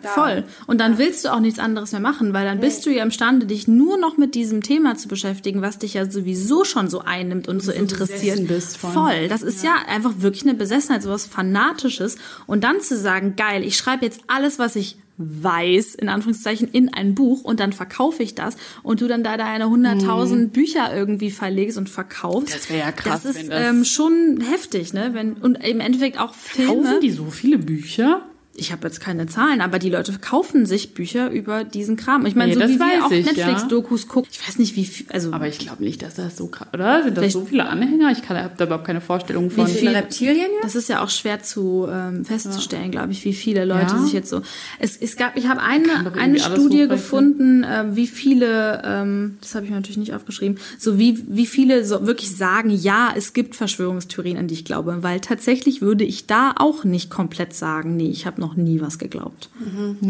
da. 0.00 0.08
Voll. 0.10 0.44
Und 0.68 0.80
dann 0.80 0.96
willst 0.96 1.24
du 1.24 1.32
auch 1.32 1.40
nichts 1.40 1.58
anderes 1.58 1.90
mehr 1.90 2.00
machen, 2.00 2.32
weil 2.32 2.44
dann 2.44 2.58
nee. 2.58 2.66
bist 2.66 2.86
du 2.86 2.90
ja 2.90 3.02
imstande, 3.02 3.46
dich 3.46 3.66
nur 3.66 3.98
noch 3.98 4.16
mit 4.16 4.36
diesem 4.36 4.62
Thema 4.62 4.94
zu 4.94 5.08
beschäftigen, 5.08 5.60
was 5.60 5.78
dich 5.78 5.94
ja 5.94 6.08
sowieso 6.08 6.62
schon 6.64 6.88
so 6.88 7.00
einnimmt 7.00 7.48
und 7.48 7.60
so, 7.60 7.72
so 7.72 7.78
interessiert. 7.78 8.46
Bist 8.46 8.76
von. 8.76 8.92
Voll. 8.92 9.28
Das 9.28 9.42
ist 9.42 9.64
ja. 9.64 9.70
ja 9.70 9.92
einfach 9.92 10.14
wirklich 10.18 10.44
eine 10.44 10.54
Besessenheit, 10.54 11.02
sowas 11.02 11.26
Fanatisches. 11.26 12.16
Und 12.46 12.62
dann 12.62 12.80
zu 12.80 12.96
sagen, 12.96 13.34
geil, 13.34 13.64
ich 13.64 13.76
schreibe 13.76 14.04
jetzt 14.04 14.20
alles, 14.28 14.60
was 14.60 14.76
ich 14.76 14.98
weiß, 15.18 15.96
in 15.96 16.10
Anführungszeichen, 16.10 16.68
in 16.70 16.92
ein 16.92 17.16
Buch 17.16 17.42
und 17.42 17.58
dann 17.58 17.72
verkaufe 17.72 18.22
ich 18.22 18.34
das 18.34 18.56
und 18.84 19.00
du 19.00 19.08
dann 19.08 19.24
da 19.24 19.36
deine 19.36 19.64
100.000 19.64 20.30
hm. 20.30 20.50
Bücher 20.50 20.94
irgendwie 20.94 21.30
verlegst 21.30 21.78
und 21.78 21.88
verkaufst. 21.88 22.54
Das 22.54 22.70
wäre 22.70 22.80
ja 22.80 22.92
krass. 22.92 23.22
Das 23.22 23.34
ist 23.34 23.50
das 23.50 23.68
ähm, 23.68 23.84
schon 23.84 24.40
heftig, 24.42 24.92
ne? 24.92 25.10
Wenn, 25.12 25.32
und 25.32 25.56
im 25.66 25.80
Endeffekt 25.80 26.20
auch 26.20 26.34
Filme. 26.34 26.84
Kaufen 26.84 27.00
die 27.00 27.10
so 27.10 27.30
viele 27.30 27.58
Bücher? 27.58 28.22
Ich 28.58 28.72
habe 28.72 28.86
jetzt 28.86 29.00
keine 29.00 29.26
Zahlen, 29.26 29.60
aber 29.60 29.78
die 29.78 29.90
Leute 29.90 30.12
kaufen 30.20 30.66
sich 30.66 30.94
Bücher 30.94 31.30
über 31.30 31.64
diesen 31.64 31.96
Kram. 31.96 32.24
Ich 32.26 32.34
meine, 32.34 32.54
Nee, 32.56 32.62
so 32.66 32.68
wie 32.68 32.78
wir 32.78 32.86
weiß 32.86 33.02
auch 33.04 33.10
Netflix-Dokus 33.10 34.08
gucken. 34.08 34.30
Ich 34.32 34.46
weiß 34.46 34.58
nicht, 34.58 34.76
wie 34.76 34.84
viel, 34.84 35.06
also 35.12 35.32
Aber 35.32 35.46
ich 35.48 35.58
glaube 35.58 35.82
nicht, 35.84 36.02
dass 36.02 36.14
das 36.14 36.36
so 36.36 36.46
krass, 36.46 36.68
oder? 36.72 37.02
Sind 37.02 37.16
das 37.16 37.32
so 37.32 37.44
viele 37.44 37.66
Anhänger? 37.68 38.10
Ich 38.12 38.28
habe 38.28 38.50
da 38.56 38.64
überhaupt 38.64 38.86
keine 38.86 39.00
Vorstellung 39.00 39.50
von. 39.50 39.66
Wie 39.66 39.70
viele 39.70 39.94
Reptilien 39.94 40.46
jetzt? 40.54 40.64
Das 40.64 40.74
ist 40.76 40.88
ja 40.88 41.02
auch 41.02 41.10
schwer 41.10 41.42
zu 41.42 41.86
ähm, 41.90 42.24
festzustellen, 42.24 42.90
glaube 42.90 43.12
ich, 43.12 43.24
wie 43.24 43.34
viele 43.34 43.64
Leute 43.64 43.94
Ja. 43.94 43.98
sich 44.02 44.12
jetzt 44.12 44.30
so. 44.30 44.42
Es, 44.78 44.96
es 44.96 45.16
gab, 45.16 45.36
ich 45.36 45.48
habe 45.48 45.60
eine, 45.62 46.12
eine 46.18 46.38
Studie 46.38 46.88
gefunden, 46.88 47.64
äh, 47.64 47.84
wie 47.96 48.06
viele, 48.06 48.82
ähm, 48.84 49.38
das 49.40 49.54
habe 49.54 49.64
ich 49.64 49.70
mir 49.70 49.76
natürlich 49.76 49.98
nicht 49.98 50.14
aufgeschrieben, 50.14 50.58
so 50.78 50.98
wie 50.98 51.22
wie 51.28 51.46
viele 51.46 51.84
so 51.84 52.06
wirklich 52.06 52.34
sagen, 52.36 52.70
ja, 52.70 53.12
es 53.16 53.32
gibt 53.32 53.56
Verschwörungstheorien, 53.56 54.38
an 54.38 54.48
die 54.48 54.54
ich 54.54 54.64
glaube, 54.64 55.02
weil 55.02 55.20
tatsächlich 55.20 55.80
würde 55.82 56.04
ich 56.04 56.26
da 56.26 56.52
auch 56.56 56.84
nicht 56.84 57.10
komplett 57.10 57.54
sagen, 57.54 57.96
nee, 57.96 58.08
ich 58.10 58.26
habe 58.26 58.40
noch 58.40 58.45
nie 58.54 58.80
was 58.80 58.98
geglaubt. 58.98 59.50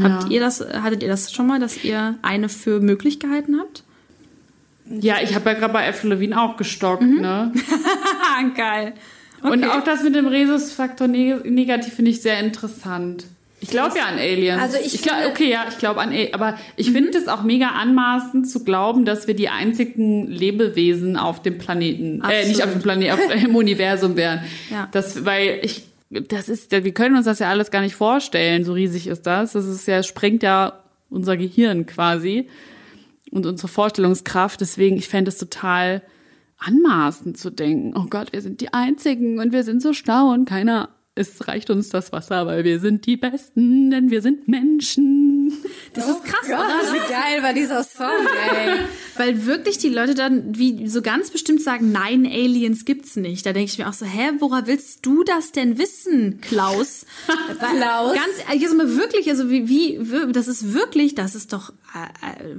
Habt 0.03 0.31
ihr 0.31 0.41
das, 0.41 0.61
hattet 0.61 1.03
ihr 1.03 1.09
das 1.09 1.33
schon 1.33 1.47
mal, 1.47 1.59
dass 1.61 1.83
ihr 1.85 2.17
eine 2.23 2.49
für 2.49 2.81
möglich 2.81 3.19
gehalten 3.21 3.59
habt? 3.59 3.83
Ja, 5.01 5.17
ich 5.23 5.35
habe 5.35 5.51
ja 5.51 5.55
gerade 5.59 5.73
bei 5.73 5.89
Avril 5.89 6.11
Lavigne 6.11 6.41
auch 6.41 6.57
gestockt, 6.57 7.03
Mhm. 7.03 7.21
ne? 7.21 7.53
Geil. 8.57 8.93
Und 9.43 9.65
auch 9.65 9.83
das 9.85 10.03
mit 10.03 10.15
dem 10.15 10.27
Rhesusfaktor 10.27 11.09
neg 11.09 11.45
negativ 11.45 11.95
finde 11.95 12.11
ich 12.11 12.23
sehr 12.23 12.39
interessant. 12.41 13.27
Ich 13.61 13.71
glaube 13.71 13.97
ja 13.97 14.05
an 14.07 14.19
Aliens. 14.19 14.61
Also 14.63 14.77
ich 14.85 15.03
glaube, 15.03 15.19
finde- 15.23 15.31
okay, 15.35 15.51
ja, 15.51 15.65
ich 15.69 15.79
glaube 15.79 16.01
an 16.01 16.11
Aliens. 16.11 16.35
Aber 16.35 16.59
ich 16.77 16.91
finde 16.93 17.17
es 17.17 17.27
auch 17.27 17.43
mega 17.43 17.69
anmaßend 17.71 18.49
zu 18.49 18.65
glauben, 18.65 19.05
dass 19.05 19.27
wir 19.27 19.35
die 19.35 19.49
einzigen 19.49 20.27
Lebewesen 20.31 21.17
auf 21.17 21.43
dem 21.43 21.59
Planeten, 21.59 22.23
äh, 22.23 22.47
nicht 22.47 22.63
auf 22.63 22.71
dem 22.73 22.83
Planeten, 22.83 23.13
auf, 23.13 23.21
im 23.45 23.55
Universum 23.57 24.17
wären. 24.17 24.41
Ja. 24.71 24.89
Das, 24.93 25.25
weil 25.25 25.61
ich, 25.63 25.85
das 26.11 26.49
ist, 26.49 26.71
wir 26.71 26.95
können 26.95 27.17
uns 27.17 27.27
das 27.27 27.41
ja 27.41 27.51
alles 27.51 27.71
gar 27.71 27.81
nicht 27.81 27.97
vorstellen. 27.97 28.65
So 28.65 28.73
riesig 28.73 29.07
ist 29.07 29.27
das. 29.27 29.53
Das 29.53 29.67
ist 29.67 29.87
ja, 29.87 30.03
sprengt 30.03 30.43
ja 30.43 30.85
unser 31.11 31.37
Gehirn 31.37 31.87
quasi 31.87 32.49
und 33.31 33.47
unsere 33.47 33.69
Vorstellungskraft. 33.69 34.61
Deswegen, 34.61 34.97
ich 34.97 35.09
fände 35.09 35.31
es 35.31 35.39
total 35.39 36.03
anmaßend 36.59 37.37
zu 37.37 37.51
denken, 37.51 37.95
oh 37.97 38.07
Gott, 38.09 38.33
wir 38.33 38.41
sind 38.41 38.61
die 38.61 38.73
Einzigen 38.73 39.41
und 39.41 39.53
wir 39.53 39.63
sind 39.63 39.83
so 39.83 39.93
schlau 39.93 40.33
und 40.33 40.49
keiner, 40.49 40.89
es 41.17 41.49
reicht 41.49 41.71
uns 41.71 41.89
das 41.89 42.13
Wasser, 42.13 42.47
weil 42.47 42.63
wir 42.65 42.79
sind 42.79 43.07
die 43.07 43.17
Besten, 43.17 43.91
denn 43.91 44.11
wir 44.11 44.21
sind 44.21 44.49
Menschen. 44.49 45.51
Das 45.95 46.09
ist 46.09 46.25
krass, 46.25 46.47
Gott, 46.47 46.59
oder? 46.59 46.93
wie 46.93 47.11
geil 47.11 47.43
war 47.43 47.55
dieser 47.55 47.83
Song, 47.83 48.27
ey. 48.55 48.81
Weil 49.17 49.47
wirklich 49.47 49.79
die 49.79 49.89
Leute 49.89 50.15
dann 50.15 50.59
wie 50.59 50.87
so 50.89 51.01
ganz 51.01 51.31
bestimmt 51.31 51.63
sagen, 51.63 51.91
nein, 51.91 52.27
Aliens 52.27 52.85
gibt's 52.85 53.17
nicht. 53.17 53.47
Da 53.47 53.55
denke 53.55 53.71
ich 53.71 53.79
mir 53.79 53.89
auch 53.89 53.95
so, 53.95 54.05
hä, 54.05 54.33
woher 54.41 54.67
willst 54.67 55.07
du 55.07 55.25
das 55.25 55.53
denn 55.53 55.79
wissen, 55.79 56.43
Klaus? 56.43 57.07
Klaus? 57.59 58.15
Ganz, 58.15 58.63
also 58.63 58.77
mal 58.77 58.97
wirklich, 58.97 59.31
also 59.31 59.49
wie, 59.49 59.69
wie, 59.71 60.33
das 60.33 60.49
ist 60.49 60.75
wirklich, 60.75 61.15
das 61.15 61.35
ist 61.35 61.55
doch, 61.55 61.73
äh, 61.95 62.51
äh, 62.51 62.57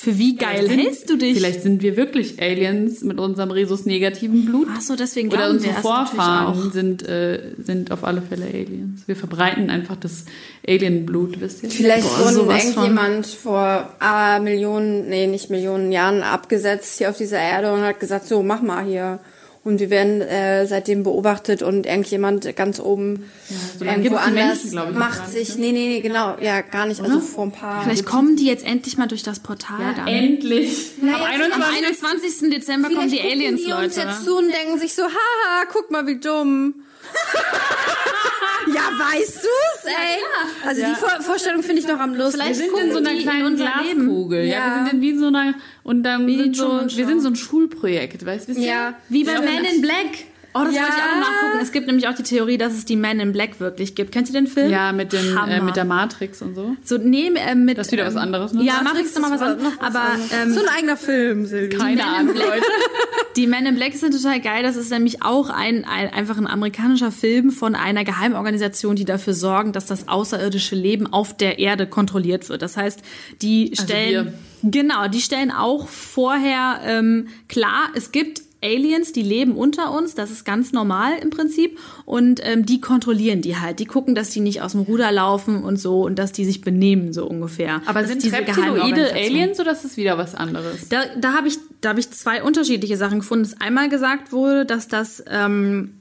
für 0.00 0.18
wie 0.18 0.36
geil 0.36 0.66
Sind- 0.68 0.78
hältst 0.80 1.10
du 1.10 1.16
dich? 1.16 1.34
Vielleicht 1.36 1.62
sind 1.62 1.82
wir 1.82 1.96
wirklich 1.96 2.40
Aliens 2.42 3.02
mit 3.02 3.18
unserem 3.18 3.50
Rhesus-negativen 3.50 4.44
Blut. 4.46 4.66
Ach 4.70 4.80
so, 4.80 4.96
deswegen 4.96 5.28
Oder 5.30 5.50
unsere 5.50 5.74
wir 5.74 5.76
das 5.76 5.84
natürlich 5.84 6.08
Vorfahren 6.16 6.46
auch. 6.68 6.72
sind, 6.72 7.02
äh, 7.08 7.52
sind 7.62 7.92
auf 7.92 8.04
alle 8.04 8.22
Fälle 8.22 8.46
Aliens. 8.46 9.02
Wir 9.06 9.16
verbreiten 9.16 9.70
einfach 9.70 9.96
das 9.96 10.24
Alien-Blut, 10.66 11.40
wisst 11.40 11.62
ihr? 11.62 11.70
Vielleicht 11.70 12.02
Boah, 12.08 12.24
wurden 12.24 12.34
sowas 12.34 12.62
von. 12.62 12.72
irgendjemand 12.84 13.26
vor 13.26 13.90
äh, 14.02 14.40
Millionen, 14.40 15.08
nee, 15.08 15.26
nicht 15.26 15.50
Millionen 15.50 15.92
Jahren 15.92 16.22
abgesetzt 16.22 16.98
hier 16.98 17.10
auf 17.10 17.16
dieser 17.16 17.38
Erde 17.38 17.72
und 17.72 17.80
hat 17.82 18.00
gesagt, 18.00 18.26
so, 18.26 18.42
mach 18.42 18.62
mal 18.62 18.84
hier. 18.84 19.20
Und 19.62 19.78
wir 19.78 19.90
werden 19.90 20.22
äh, 20.22 20.66
seitdem 20.66 21.02
beobachtet 21.02 21.62
und 21.62 21.84
irgendjemand 21.84 22.56
ganz 22.56 22.80
oben 22.80 23.30
lange 23.78 24.04
irgendwo 24.04 24.16
die 24.16 24.22
anders 24.22 24.64
Menschen, 24.64 24.90
ich, 24.92 24.98
macht 24.98 25.34
nicht, 25.34 25.46
sich, 25.48 25.58
nee, 25.58 25.72
nee, 25.72 25.88
nee, 25.88 26.00
genau, 26.00 26.36
ja, 26.40 26.62
gar 26.62 26.86
nicht, 26.86 27.02
also 27.02 27.20
vor 27.20 27.44
ein 27.44 27.52
paar... 27.52 27.82
Vielleicht 27.82 28.06
kommen 28.06 28.36
die 28.36 28.46
jetzt 28.46 28.64
endlich 28.64 28.96
mal 28.96 29.06
durch 29.06 29.22
das 29.22 29.40
Portal 29.40 29.94
dann. 29.94 30.06
Endlich. 30.08 30.92
Na, 31.02 31.16
Am 31.16 31.20
jetzt- 31.20 31.30
21. 31.30 31.52
Am 31.62 31.74
21. 31.74 32.50
Dezember 32.50 32.88
kommen 32.88 33.10
die 33.10 33.20
Aliens, 33.20 33.60
die 33.62 33.70
uns 33.72 33.96
Leute. 33.96 34.08
jetzt 34.08 34.24
zu 34.24 34.38
und 34.38 34.48
denken 34.50 34.78
sich 34.78 34.94
so, 34.94 35.02
haha, 35.02 35.66
guck 35.70 35.90
mal, 35.90 36.06
wie 36.06 36.18
dumm. 36.18 36.76
ja, 38.68 38.82
weißt 38.98 39.36
du's, 39.36 39.84
ey? 39.84 40.66
Also 40.66 40.82
die 40.84 40.94
Vor 40.94 41.08
Vorstellung 41.22 41.62
finde 41.62 41.80
ich 41.80 41.88
noch 41.88 41.98
am 41.98 42.14
lustigsten. 42.14 42.54
Vielleicht 42.54 42.60
Wir 42.60 42.78
sind 42.78 42.86
in 42.88 42.92
so 42.92 42.98
einer 42.98 43.10
in 43.12 43.18
kleinen. 43.22 43.56
Glaskugel. 43.56 44.44
Ja. 44.44 44.54
Ja. 44.54 44.76
wir 44.84 44.90
sind 44.90 44.94
in 44.96 45.00
wie 45.02 45.18
so 45.18 45.26
einer 45.26 45.54
und 45.82 46.02
dann 46.02 46.26
sind 46.28 46.56
so, 46.56 46.80
wir 46.82 47.06
sind 47.06 47.20
so 47.20 47.28
ein 47.28 47.36
Schulprojekt, 47.36 48.24
weißt 48.24 48.48
du? 48.48 48.52
Ja. 48.52 48.94
Wie 49.08 49.24
bei 49.24 49.32
Ja. 49.32 49.40
Man 49.40 49.64
in 49.64 49.82
Black. 49.82 50.29
Oh, 50.52 50.64
das 50.64 50.74
Ja. 50.74 50.82
wollte 50.82 50.94
ich 50.96 51.02
auch 51.02 51.14
noch 51.16 51.20
nachgucken. 51.20 51.58
Es 51.62 51.72
gibt 51.72 51.86
nämlich 51.86 52.08
auch 52.08 52.14
die 52.14 52.22
Theorie, 52.22 52.58
dass 52.58 52.72
es 52.74 52.84
die 52.84 52.96
Man 52.96 53.20
in 53.20 53.32
Black 53.32 53.60
wirklich 53.60 53.94
gibt. 53.94 54.12
Kennt 54.12 54.28
ihr 54.28 54.32
den 54.32 54.46
Film? 54.46 54.70
Ja, 54.70 54.92
mit 54.92 55.12
dem 55.12 55.36
äh, 55.36 55.60
mit 55.60 55.76
der 55.76 55.84
Matrix 55.84 56.42
und 56.42 56.54
so. 56.54 56.76
So, 56.82 56.98
nee, 56.98 57.28
äh, 57.34 57.54
mit. 57.54 57.78
Das 57.78 57.86
ist 57.86 57.92
wieder 57.92 58.06
was 58.06 58.16
anderes, 58.16 58.52
ne? 58.52 58.64
Ja, 58.64 58.82
Matrix 58.82 58.90
Matrix 58.90 59.08
ist 59.10 59.18
nochmal 59.20 59.32
was 59.40 59.42
anderes. 59.42 59.72
Aber 59.80 60.02
ähm, 60.42 60.52
so 60.52 60.60
ein 60.60 60.68
eigener 60.76 60.96
Film, 60.96 61.46
Silvi. 61.46 61.76
Keine 61.76 62.04
Ahnung, 62.04 62.34
Leute. 62.34 62.62
die 63.36 63.46
Men 63.46 63.66
in 63.66 63.76
Black 63.76 63.94
sind 63.94 64.12
total 64.12 64.40
geil. 64.40 64.62
Das 64.62 64.76
ist 64.76 64.90
nämlich 64.90 65.22
auch 65.22 65.50
ein, 65.50 65.84
ein 65.84 66.12
einfach 66.12 66.36
ein 66.36 66.46
amerikanischer 66.46 67.12
Film 67.12 67.50
von 67.52 67.74
einer 67.74 68.04
Geheimorganisation, 68.04 68.96
die 68.96 69.04
dafür 69.04 69.34
sorgen, 69.34 69.72
dass 69.72 69.86
das 69.86 70.08
außerirdische 70.08 70.74
Leben 70.74 71.12
auf 71.12 71.36
der 71.36 71.58
Erde 71.58 71.86
kontrolliert 71.86 72.48
wird. 72.48 72.62
Das 72.62 72.76
heißt, 72.76 73.00
die 73.40 73.72
stellen 73.80 74.34
genau, 74.62 75.08
die 75.08 75.20
stellen 75.20 75.50
auch 75.50 75.88
vorher 75.88 76.80
ähm, 76.84 77.28
klar, 77.48 77.88
es 77.94 78.12
gibt 78.12 78.42
Aliens, 78.62 79.12
die 79.12 79.22
leben 79.22 79.56
unter 79.56 79.92
uns, 79.92 80.14
das 80.14 80.30
ist 80.30 80.44
ganz 80.44 80.72
normal 80.72 81.12
im 81.20 81.30
Prinzip 81.30 81.78
und 82.04 82.40
ähm, 82.42 82.66
die 82.66 82.80
kontrollieren 82.80 83.40
die 83.40 83.56
halt. 83.56 83.78
Die 83.78 83.86
gucken, 83.86 84.14
dass 84.14 84.30
die 84.30 84.40
nicht 84.40 84.62
aus 84.62 84.72
dem 84.72 84.82
Ruder 84.82 85.10
laufen 85.12 85.62
und 85.64 85.78
so 85.78 86.02
und 86.02 86.18
dass 86.18 86.32
die 86.32 86.44
sich 86.44 86.60
benehmen 86.60 87.12
so 87.12 87.26
ungefähr. 87.26 87.82
Aber 87.86 88.00
Das 88.00 88.10
sind 88.10 88.22
diese 88.22 88.36
Reptiloide. 88.36 89.12
Aliens 89.12 89.60
oder 89.60 89.72
ist 89.72 89.84
das 89.84 89.96
wieder 89.96 90.18
was 90.18 90.34
anderes? 90.34 90.88
Da, 90.88 91.02
da 91.18 91.32
habe 91.32 91.48
ich, 91.48 91.58
da 91.80 91.90
habe 91.90 92.00
ich 92.00 92.10
zwei 92.10 92.42
unterschiedliche 92.42 92.96
Sachen 92.96 93.20
gefunden. 93.20 93.44
Dass 93.44 93.60
einmal 93.60 93.88
gesagt 93.88 94.32
wurde, 94.32 94.66
dass 94.66 94.88
das, 94.88 95.24
ähm, 95.28 95.99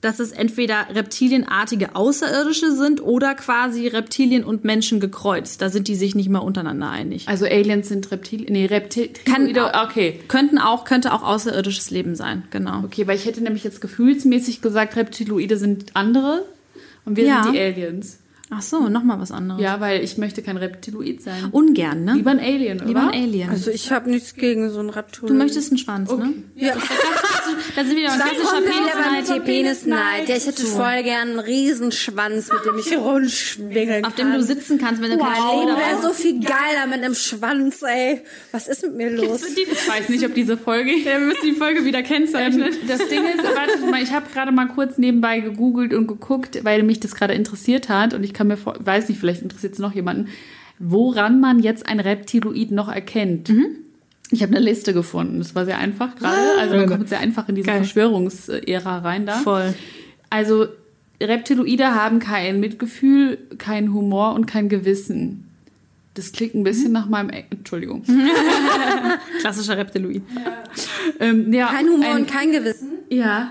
dass 0.00 0.18
es 0.18 0.32
entweder 0.32 0.86
reptilienartige 0.94 1.94
Außerirdische 1.94 2.72
sind 2.74 3.02
oder 3.02 3.34
quasi 3.34 3.86
Reptilien 3.86 4.44
und 4.44 4.64
Menschen 4.64 4.98
gekreuzt. 5.00 5.60
Da 5.60 5.68
sind 5.68 5.88
die 5.88 5.94
sich 5.94 6.14
nicht 6.14 6.28
mal 6.30 6.38
untereinander 6.38 6.88
einig. 6.90 7.28
Also 7.28 7.44
Aliens 7.44 7.88
sind 7.88 8.10
Reptilien. 8.10 8.52
Nee, 8.52 8.66
Reptilien. 8.66 9.12
Kann 9.26 9.56
okay. 9.84 10.20
Könnten 10.28 10.58
auch, 10.58 10.84
könnte 10.84 11.12
auch 11.12 11.22
außerirdisches 11.22 11.90
Leben 11.90 12.14
sein, 12.14 12.44
genau. 12.50 12.82
Okay, 12.84 13.06
weil 13.06 13.16
ich 13.16 13.26
hätte 13.26 13.42
nämlich 13.42 13.64
jetzt 13.64 13.80
gefühlsmäßig 13.80 14.62
gesagt, 14.62 14.96
Reptiloide 14.96 15.56
sind 15.58 15.94
andere 15.94 16.44
und 17.04 17.16
wir 17.16 17.24
Ja. 17.24 17.42
sind 17.44 17.54
die 17.54 17.60
Aliens. 17.60 18.18
Ach 18.52 18.62
so, 18.62 18.88
nochmal 18.88 19.20
was 19.20 19.30
anderes. 19.30 19.62
Ja, 19.62 19.78
weil 19.80 20.02
ich 20.02 20.18
möchte 20.18 20.42
kein 20.42 20.56
Reptiloid 20.56 21.22
sein. 21.22 21.44
Ungern, 21.52 22.04
ne? 22.04 22.14
Lieber 22.14 22.32
ein 22.32 22.40
Alien, 22.40 22.78
Lieber 22.80 23.04
oder? 23.04 23.12
ein 23.12 23.22
Alien. 23.22 23.48
Also 23.50 23.70
ich 23.70 23.92
habe 23.92 24.10
nichts 24.10 24.34
gegen 24.34 24.70
so 24.70 24.80
ein 24.80 24.90
Reptil. 24.90 25.28
du 25.28 25.34
möchtest 25.34 25.70
einen 25.70 25.78
Schwanz, 25.78 26.10
ne? 26.10 26.32
Ja. 26.56 26.74
Da 27.76 27.84
sind 27.84 27.96
wir 27.96 28.02
wieder 28.02 28.12
ein 28.12 28.18
klassischer 28.20 28.60
Penisneid. 28.62 29.44
Penisneid. 29.44 30.28
Ja, 30.28 30.36
ich 30.36 30.46
hätte 30.46 30.62
voll 30.66 31.02
gern 31.04 31.30
einen 31.30 31.38
Riesenschwanz, 31.38 32.50
mit 32.52 32.64
dem 32.64 32.78
ich 32.78 32.96
rundschwingeln 32.96 34.04
Auf 34.04 34.16
kann. 34.16 34.32
dem 34.32 34.40
du 34.40 34.42
sitzen 34.42 34.78
kannst, 34.78 35.00
wenn 35.02 35.10
du 35.12 35.18
keine 35.18 35.36
Wow, 35.36 35.60
Leder 35.64 35.76
wäre 35.76 35.90
hast. 35.96 36.02
so 36.02 36.10
viel 36.12 36.40
geiler 36.40 36.86
mit 36.88 37.02
einem 37.04 37.14
Schwanz, 37.14 37.82
ey. 37.82 38.22
Was 38.52 38.68
ist 38.68 38.82
mit 38.82 38.96
mir 38.96 39.10
los? 39.10 39.42
Ich 39.44 39.88
weiß 39.88 40.08
nicht, 40.08 40.24
ob 40.24 40.34
diese 40.34 40.56
Folge. 40.56 40.90
Ja, 40.90 41.18
wir 41.18 41.26
müssen 41.26 41.44
die 41.44 41.52
Folge 41.52 41.84
wieder 41.84 42.02
kennzeichnen. 42.02 42.72
Ähm, 42.72 42.88
das 42.88 42.98
Ding 43.08 43.24
ist, 43.24 43.42
warte 43.44 43.78
mal, 43.90 44.02
ich 44.02 44.12
habe 44.12 44.26
gerade 44.32 44.52
mal 44.52 44.66
kurz 44.68 44.98
nebenbei 44.98 45.40
gegoogelt 45.40 45.94
und 45.94 46.06
geguckt, 46.06 46.64
weil 46.64 46.82
mich 46.82 47.00
das 47.00 47.14
gerade 47.14 47.34
interessiert 47.34 47.88
hat 47.88 48.14
und 48.14 48.24
ich 48.24 48.34
kann 48.40 48.46
mir 48.48 48.56
vor, 48.56 48.74
weiß 48.78 49.10
nicht, 49.10 49.20
vielleicht 49.20 49.42
interessiert 49.42 49.74
es 49.74 49.78
noch 49.78 49.94
jemanden, 49.94 50.28
woran 50.78 51.40
man 51.40 51.58
jetzt 51.58 51.86
ein 51.86 52.00
Reptiloid 52.00 52.70
noch 52.70 52.88
erkennt. 52.88 53.52
Ich 54.30 54.42
habe 54.42 54.56
eine 54.56 54.64
Liste 54.64 54.94
gefunden. 54.94 55.36
Das 55.40 55.54
war 55.54 55.66
sehr 55.66 55.76
einfach 55.76 56.16
gerade. 56.16 56.38
Also 56.58 56.74
man 56.76 56.88
kommt 56.88 57.10
sehr 57.10 57.20
einfach 57.20 57.50
in 57.50 57.56
diese 57.56 57.66
Geil. 57.66 57.76
Verschwörungsära 57.78 58.98
rein 59.00 59.26
da. 59.26 59.34
Voll. 59.34 59.74
Also 60.30 60.68
Reptiloide 61.22 61.94
haben 61.94 62.18
kein 62.18 62.60
Mitgefühl, 62.60 63.36
kein 63.58 63.92
Humor 63.92 64.32
und 64.34 64.46
kein 64.46 64.70
Gewissen. 64.70 65.44
Das 66.14 66.32
klingt 66.32 66.54
ein 66.54 66.64
bisschen 66.64 66.92
nach 66.92 67.10
meinem. 67.10 67.28
E- 67.28 67.44
Entschuldigung. 67.50 68.02
Klassischer 69.40 69.76
Reptiloid. 69.76 70.22
Ähm, 71.18 71.52
ja, 71.52 71.66
Kein 71.66 71.88
Humor 71.90 72.14
ein, 72.14 72.22
und 72.22 72.26
kein 72.30 72.52
Gewissen. 72.52 72.92
Ja. 73.10 73.50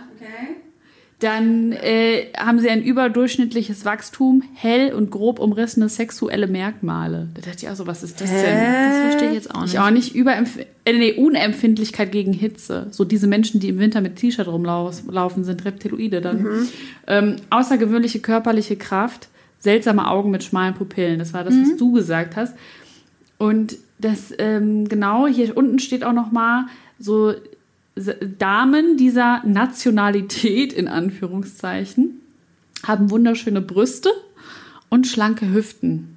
Dann 1.19 1.73
äh, 1.73 2.27
haben 2.37 2.59
sie 2.59 2.69
ein 2.69 2.81
überdurchschnittliches 2.81 3.83
Wachstum, 3.83 4.41
hell 4.53 4.93
und 4.93 5.11
grob 5.11 5.39
umrissene 5.39 5.89
sexuelle 5.89 6.47
Merkmale. 6.47 7.27
Da 7.33 7.41
dachte 7.41 7.65
ich 7.65 7.69
auch 7.69 7.75
so, 7.75 7.87
was 7.87 8.03
ist 8.03 8.21
das 8.21 8.29
denn? 8.29 8.89
Das 8.89 8.99
verstehe 8.99 9.27
ich 9.27 9.35
jetzt 9.35 9.53
auch 9.53 9.63
nicht. 9.63 9.73
Ich 9.73 9.79
auch 9.79 9.89
nicht 9.89 10.15
Überempf 10.15 10.57
äh, 10.85 10.93
nee, 10.93 11.11
Unempfindlichkeit 11.13 12.13
gegen 12.13 12.31
Hitze. 12.31 12.87
So 12.91 13.03
diese 13.03 13.27
Menschen, 13.27 13.59
die 13.59 13.67
im 13.67 13.79
Winter 13.79 13.99
mit 13.99 14.15
T-Shirt 14.15 14.47
rumlaufen, 14.47 15.43
sind 15.43 15.65
Reptiloide 15.65 16.21
dann. 16.21 16.67
Ähm, 17.07 17.35
außergewöhnliche 17.49 18.19
körperliche 18.19 18.77
Kraft, 18.77 19.27
seltsame 19.59 20.07
Augen 20.07 20.31
mit 20.31 20.45
schmalen 20.45 20.73
Pupillen. 20.73 21.19
Das 21.19 21.33
war 21.33 21.43
das, 21.43 21.53
was 21.53 21.75
du 21.75 21.91
gesagt 21.91 22.37
hast. 22.37 22.55
Und 23.37 23.75
das, 23.99 24.33
ähm, 24.37 24.87
genau, 24.87 25.27
hier 25.27 25.55
unten 25.57 25.79
steht 25.79 26.05
auch 26.05 26.13
noch 26.13 26.31
mal 26.31 26.67
so 26.97 27.33
Damen 28.37 28.97
dieser 28.97 29.41
Nationalität, 29.45 30.73
in 30.73 30.87
Anführungszeichen, 30.87 32.21
haben 32.85 33.09
wunderschöne 33.09 33.61
Brüste 33.61 34.09
und 34.89 35.07
schlanke 35.07 35.51
Hüften. 35.53 36.15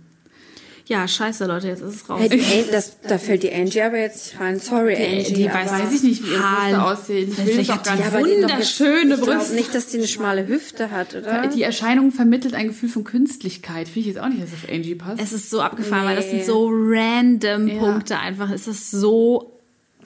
Ja, 0.87 1.07
scheiße, 1.07 1.47
Leute, 1.47 1.69
jetzt 1.69 1.81
ist 1.81 1.95
es 1.95 2.11
raus. 2.11 2.21
Hey, 2.21 2.29
die, 2.29 2.41
An- 2.41 2.65
das, 2.73 2.99
da 3.09 3.17
fällt 3.17 3.45
die 3.45 3.53
Angie 3.53 3.81
aber 3.83 3.99
jetzt 3.99 4.39
rein. 4.39 4.59
Sorry, 4.59 4.95
Angie. 4.97 5.33
die 5.33 5.47
weiß 5.47 5.71
Weiß 5.71 5.93
ich 5.95 6.03
nicht, 6.03 6.23
wie 6.25 6.33
ihre. 6.33 6.43
Brüste 6.43 6.83
aussehen. 6.85 7.31
Ich 7.31 7.39
will 7.39 7.47
die 7.47 7.63
die 7.63 7.67
doch 7.69 7.87
jetzt- 7.87 8.13
wunderschöne 8.13 9.15
Ich 9.15 9.21
glaube 9.23 9.39
Brüste. 9.39 9.55
nicht, 9.55 9.75
dass 9.75 9.87
die 9.87 9.99
eine 9.99 10.09
schmale 10.09 10.47
Hüfte 10.49 10.91
hat, 10.91 11.15
oder? 11.15 11.47
Die 11.47 11.63
Erscheinung 11.63 12.11
vermittelt 12.11 12.55
ein 12.55 12.67
Gefühl 12.69 12.89
von 12.89 13.05
Künstlichkeit. 13.05 13.87
Finde 13.89 14.01
ich 14.01 14.15
jetzt 14.15 14.19
auch 14.23 14.29
nicht, 14.29 14.43
dass 14.43 14.51
das 14.51 14.65
auf 14.65 14.71
Angie 14.75 14.97
passt. 14.97 15.23
Es 15.23 15.33
ist 15.33 15.51
so 15.51 15.61
abgefahren, 15.63 16.05
weil 16.05 16.17
das 16.17 16.27
sind 16.29 16.39
Nee. 16.41 16.45
so 16.45 16.69
random 16.71 17.69
Ja. 17.69 17.79
Punkte 17.79 18.19
einfach. 18.19 18.51
Es 18.51 18.67
ist 18.67 18.91
so 18.91 19.52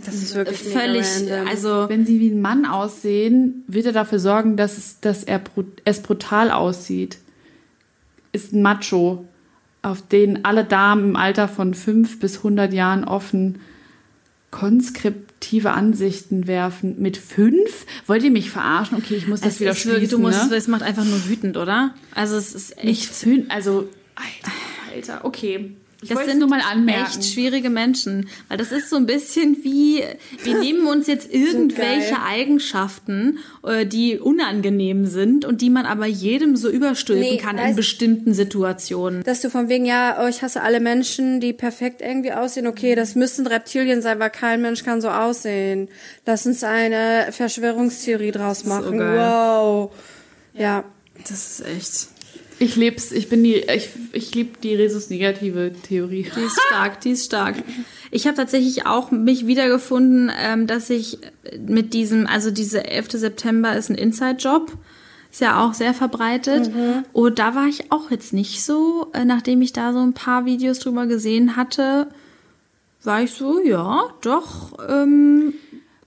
das 0.06 0.14
ist 0.14 0.34
wirklich 0.34 0.58
völlig, 0.58 1.06
also 1.48 1.88
Wenn 1.88 2.06
sie 2.06 2.20
wie 2.20 2.30
ein 2.30 2.40
Mann 2.40 2.64
aussehen, 2.64 3.64
wird 3.66 3.86
er 3.86 3.92
dafür 3.92 4.18
sorgen, 4.18 4.56
dass 4.56 4.78
es, 4.78 5.00
dass 5.00 5.24
er 5.24 5.42
es 5.84 6.02
brutal 6.02 6.50
aussieht. 6.50 7.18
Ist 8.32 8.52
ein 8.52 8.62
Macho, 8.62 9.26
auf 9.82 10.02
den 10.06 10.44
alle 10.44 10.64
Damen 10.64 11.10
im 11.10 11.16
Alter 11.16 11.48
von 11.48 11.74
5 11.74 12.18
bis 12.20 12.38
100 12.38 12.72
Jahren 12.72 13.04
offen 13.04 13.60
konskriptive 14.50 15.72
Ansichten 15.72 16.46
werfen. 16.46 16.96
Mit 16.98 17.16
5? 17.18 17.54
Wollt 18.06 18.22
ihr 18.22 18.30
mich 18.30 18.50
verarschen? 18.50 18.96
Okay, 18.96 19.14
ich 19.14 19.28
muss 19.28 19.40
das 19.40 19.54
es 19.54 19.60
wieder 19.60 19.72
ist 19.72 19.80
schließen. 19.80 20.08
du 20.08 20.18
musst, 20.18 20.50
ne? 20.50 20.56
es 20.56 20.66
macht 20.66 20.82
einfach 20.82 21.04
nur 21.04 21.28
wütend, 21.28 21.56
oder? 21.56 21.94
Also 22.14 22.36
es 22.36 22.54
ist 22.54 22.82
Nicht 22.82 23.02
echt, 23.02 23.14
zünd, 23.14 23.50
also, 23.50 23.88
Alter, 24.14 24.52
Alter, 24.94 25.24
okay. 25.24 25.72
Ich 26.02 26.10
das 26.10 26.26
sind 26.26 26.40
nur 26.40 26.48
mal 26.48 26.60
anmerken. 26.60 27.06
echt 27.06 27.24
schwierige 27.24 27.70
Menschen, 27.70 28.28
weil 28.48 28.58
das 28.58 28.70
ist 28.70 28.90
so 28.90 28.96
ein 28.96 29.06
bisschen 29.06 29.64
wie, 29.64 30.04
wir 30.42 30.58
nehmen 30.60 30.86
uns 30.86 31.06
jetzt 31.06 31.32
irgendwelche 31.32 32.12
geil. 32.12 32.22
Eigenschaften, 32.22 33.38
äh, 33.64 33.86
die 33.86 34.18
unangenehm 34.18 35.06
sind 35.06 35.46
und 35.46 35.62
die 35.62 35.70
man 35.70 35.86
aber 35.86 36.04
jedem 36.06 36.56
so 36.56 36.68
überstülpen 36.68 37.22
Nee, 37.24 37.38
kann 37.38 37.56
in 37.56 37.74
bestimmten 37.76 38.34
Situationen. 38.34 39.22
dass 39.22 39.40
du 39.40 39.48
von 39.48 39.70
wegen, 39.70 39.86
ja, 39.86 40.22
oh, 40.22 40.28
ich 40.28 40.42
hasse 40.42 40.60
alle 40.62 40.80
Menschen, 40.80 41.40
die 41.40 41.54
perfekt 41.54 42.02
irgendwie 42.02 42.32
aussehen. 42.32 42.66
Okay, 42.66 42.94
das 42.94 43.14
müssen 43.14 43.46
Reptilien 43.46 44.02
sein, 44.02 44.18
weil 44.18 44.30
kein 44.30 44.60
Mensch 44.60 44.84
kann 44.84 45.00
so 45.00 45.08
aussehen. 45.08 45.88
Lass 46.26 46.44
uns 46.44 46.62
eine 46.62 47.28
Verschwörungstheorie 47.30 48.32
draus 48.32 48.64
machen. 48.64 48.98
geil. 48.98 49.18
wow. 49.18 49.90
Ja. 50.52 50.84
Das 51.28 51.60
ist 51.60 51.66
echt. 51.66 52.15
Ich 52.58 52.76
leb's, 52.76 53.12
ich 53.12 53.28
bin 53.28 53.44
die, 53.44 53.56
ich, 53.56 53.90
ich 54.12 54.34
lieb 54.34 54.60
die 54.62 54.74
Resus-negative 54.74 55.72
Theorie. 55.86 56.26
Die 56.34 56.40
ist 56.40 56.58
stark, 56.68 57.00
die 57.00 57.10
ist 57.10 57.24
stark. 57.24 57.56
Ich 58.12 58.26
habe 58.26 58.36
tatsächlich 58.36 58.86
auch 58.86 59.10
mich 59.10 59.48
wiedergefunden, 59.48 60.30
ähm, 60.40 60.68
dass 60.68 60.88
ich 60.90 61.18
mit 61.66 61.92
diesem, 61.92 62.26
also 62.28 62.52
diese 62.52 62.86
11. 62.86 63.10
September 63.10 63.76
ist 63.76 63.90
ein 63.90 63.96
Inside-Job. 63.96 64.72
Ist 65.30 65.40
ja 65.40 65.62
auch 65.62 65.74
sehr 65.74 65.92
verbreitet. 65.92 66.70
Und 67.12 67.38
da 67.40 67.54
war 67.54 67.66
ich 67.66 67.90
auch 67.90 68.10
jetzt 68.10 68.32
nicht 68.32 68.64
so, 68.64 69.08
äh, 69.12 69.24
nachdem 69.24 69.60
ich 69.60 69.72
da 69.72 69.92
so 69.92 69.98
ein 69.98 70.14
paar 70.14 70.46
Videos 70.46 70.78
drüber 70.78 71.06
gesehen 71.06 71.56
hatte, 71.56 72.06
war 73.02 73.22
ich 73.22 73.32
so, 73.32 73.60
ja, 73.60 74.04
doch, 74.22 74.78
ähm, 74.88 75.54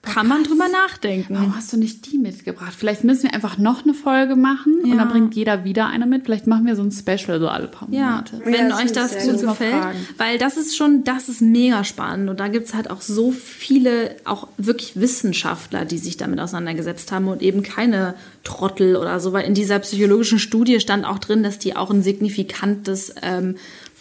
kann 0.01 0.27
man 0.27 0.43
drüber 0.45 0.67
nachdenken. 0.69 1.35
Warum 1.35 1.55
hast 1.57 1.73
du 1.73 1.77
nicht 1.77 2.09
die 2.09 2.17
mitgebracht? 2.17 2.73
Vielleicht 2.75 3.03
müssen 3.03 3.23
wir 3.23 3.33
einfach 3.33 3.57
noch 3.57 3.83
eine 3.83 3.93
Folge 3.93 4.37
machen 4.37 4.75
und 4.81 4.89
Ja. 4.91 4.95
dann 4.95 5.09
bringt 5.09 5.35
jeder 5.35 5.65
wieder 5.65 5.87
eine 5.87 6.05
mit. 6.05 6.23
Vielleicht 6.23 6.47
machen 6.47 6.65
wir 6.65 6.77
so 6.77 6.83
ein 6.83 6.91
Special 6.91 7.37
so 7.39 7.49
alle 7.49 7.67
paar 7.67 7.87
Ja, 7.91 8.11
Monate. 8.11 8.41
wenn 8.45 8.69
das 8.69 8.79
euch 8.81 8.91
das 8.93 9.27
gut 9.27 9.41
gefällt. 9.41 9.95
Weil 10.17 10.37
das 10.37 10.55
ist 10.55 10.77
schon, 10.77 11.03
das 11.03 11.27
ist 11.27 11.41
mega 11.41 11.83
spannend. 11.83 12.29
Und 12.29 12.39
da 12.39 12.47
gibt's 12.47 12.73
halt 12.73 12.89
auch 12.89 13.01
so 13.01 13.31
viele, 13.31 14.15
auch 14.23 14.47
wirklich 14.57 14.99
Wissenschaftler, 14.99 15.83
die 15.83 15.97
sich 15.97 16.15
damit 16.15 16.39
auseinandergesetzt 16.39 17.11
haben 17.11 17.27
und 17.27 17.41
eben 17.41 17.61
keine 17.61 18.15
Trottel 18.45 18.95
oder 18.95 19.19
so. 19.19 19.33
Weil 19.33 19.43
in 19.45 19.53
dieser 19.53 19.79
psychologischen 19.79 20.39
Studie 20.39 20.79
stand 20.79 21.05
auch 21.05 21.19
drin, 21.19 21.43
dass 21.43 21.59
die 21.59 21.75
auch 21.75 21.91
ein 21.91 22.03
signifikantes, 22.03 23.13
ähm, 23.21 23.55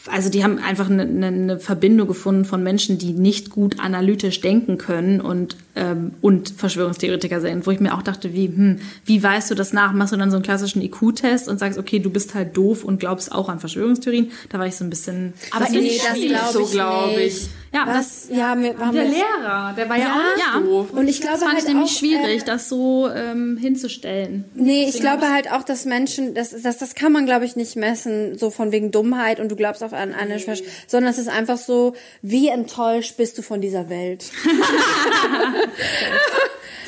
also 0.06 0.30
die 0.30 0.44
haben 0.44 0.58
einfach 0.58 0.88
eine, 0.88 1.02
eine, 1.02 1.26
eine 1.26 1.58
Verbindung 1.58 2.08
gefunden 2.08 2.44
von 2.44 2.62
Menschen, 2.62 2.98
die 2.98 3.12
nicht 3.12 3.50
gut 3.50 3.80
analytisch 3.80 4.40
denken 4.40 4.78
können 4.78 5.20
und, 5.20 5.56
ähm, 5.76 6.12
und 6.20 6.50
Verschwörungstheoretiker 6.50 7.40
sind, 7.40 7.66
wo 7.66 7.70
ich 7.70 7.80
mir 7.80 7.94
auch 7.94 8.02
dachte, 8.02 8.32
wie, 8.32 8.46
hm, 8.46 8.80
wie 9.04 9.22
weißt 9.22 9.50
du 9.50 9.54
das 9.54 9.72
nach? 9.72 9.92
Machst 9.92 10.12
du 10.12 10.16
dann 10.16 10.30
so 10.30 10.36
einen 10.36 10.44
klassischen 10.44 10.82
IQ-Test 10.82 11.48
und 11.48 11.58
sagst, 11.58 11.78
okay, 11.78 11.98
du 11.98 12.10
bist 12.10 12.34
halt 12.34 12.56
doof 12.56 12.84
und 12.84 13.00
glaubst 13.00 13.32
auch 13.32 13.48
an 13.48 13.60
Verschwörungstheorien? 13.60 14.30
Da 14.48 14.58
war 14.58 14.66
ich 14.66 14.76
so 14.76 14.84
ein 14.84 14.90
bisschen. 14.90 15.34
Aber 15.50 15.64
das 15.64 15.72
nee, 15.72 15.80
ich 15.80 16.02
das 16.02 16.12
schwierig. 16.12 16.28
glaub 16.28 16.52
so, 16.52 16.66
glaub 16.66 17.18
ich. 17.18 17.48
Ja, 17.72 17.84
Was? 17.86 18.28
Ja, 18.30 18.58
wir 18.58 18.78
haben 18.78 18.94
Der 18.94 19.04
jetzt- 19.04 19.14
Lehrer, 19.14 19.74
der 19.76 19.88
war 19.90 19.98
ja, 19.98 20.12
auch 20.12 20.36
nicht 20.36 20.46
ja. 20.54 20.60
doof. 20.60 20.86
Und 20.92 21.06
ich 21.06 21.20
glaube 21.20 21.34
das 21.34 21.42
fand 21.44 21.52
halt 21.54 21.62
ich 21.64 21.68
nämlich 21.68 21.90
auch, 21.90 21.98
schwierig, 21.98 22.42
äh, 22.42 22.44
das 22.46 22.68
so 22.70 23.08
ähm, 23.14 23.58
hinzustellen. 23.58 24.44
Nee, 24.54 24.86
ich 24.88 25.00
glaube 25.00 25.30
halt 25.30 25.50
auch, 25.52 25.62
dass 25.64 25.84
Menschen, 25.84 26.32
das, 26.34 26.54
das, 26.62 26.78
das 26.78 26.94
kann 26.94 27.12
man, 27.12 27.26
glaube 27.26 27.44
ich, 27.44 27.56
nicht 27.56 27.76
messen, 27.76 28.38
so 28.38 28.50
von 28.50 28.72
wegen 28.72 28.90
Dummheit 28.90 29.38
und 29.38 29.50
du 29.50 29.56
glaubst 29.56 29.82
auf 29.84 29.92
an 29.92 30.14
eine 30.14 30.38
Schwäche, 30.38 30.64
sondern 30.86 31.10
es 31.12 31.18
ist 31.18 31.28
einfach 31.28 31.58
so, 31.58 31.94
wie 32.22 32.48
enttäuscht 32.48 33.18
bist 33.18 33.36
du 33.36 33.42
von 33.42 33.60
dieser 33.60 33.90
Welt? 33.90 34.30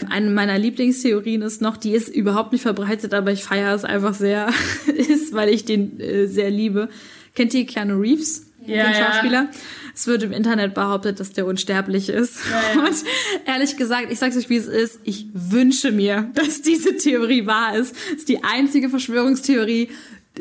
Eine 0.09 0.31
meiner 0.31 0.59
Lieblingstheorien 0.59 1.43
ist 1.43 1.61
noch, 1.61 1.77
die 1.77 1.93
ist 1.93 2.09
überhaupt 2.09 2.53
nicht 2.53 2.63
verbreitet, 2.63 3.13
aber 3.15 3.31
ich 3.33 3.45
feiere 3.45 3.75
es 3.75 3.85
einfach 3.85 4.15
sehr, 4.15 4.49
ist, 4.97 5.33
weil 5.35 5.51
ich 5.51 5.65
den 5.67 6.01
äh, 6.01 6.27
sehr 6.27 6.51
liebe. 6.51 6.89
Kennt 7.35 7.53
ihr 7.55 7.67
Keanu 7.67 8.01
Reeves, 8.01 8.47
Ja, 8.71 8.85
den 8.85 8.93
ja. 8.93 9.13
Schauspieler? 9.13 9.49
Es 9.95 10.07
wird 10.07 10.23
im 10.23 10.33
Internet 10.33 10.75
behauptet, 10.75 11.21
dass 11.21 11.33
der 11.33 11.47
unsterblich 11.47 12.09
ist. 12.09 12.39
Und 12.79 13.05
ehrlich 13.47 13.77
gesagt, 13.77 14.11
ich 14.11 14.19
sag's 14.19 14.37
euch, 14.37 14.49
wie 14.49 14.57
es 14.57 14.67
ist, 14.67 15.01
ich 15.05 15.27
wünsche 15.33 15.93
mir, 15.93 16.31
dass 16.35 16.63
diese 16.63 16.97
Theorie 16.97 17.47
wahr 17.47 17.77
ist. 17.77 17.95
Das 17.95 18.21
ist 18.21 18.29
die 18.29 18.43
einzige 18.45 18.89
Verschwörungstheorie, 18.89 19.91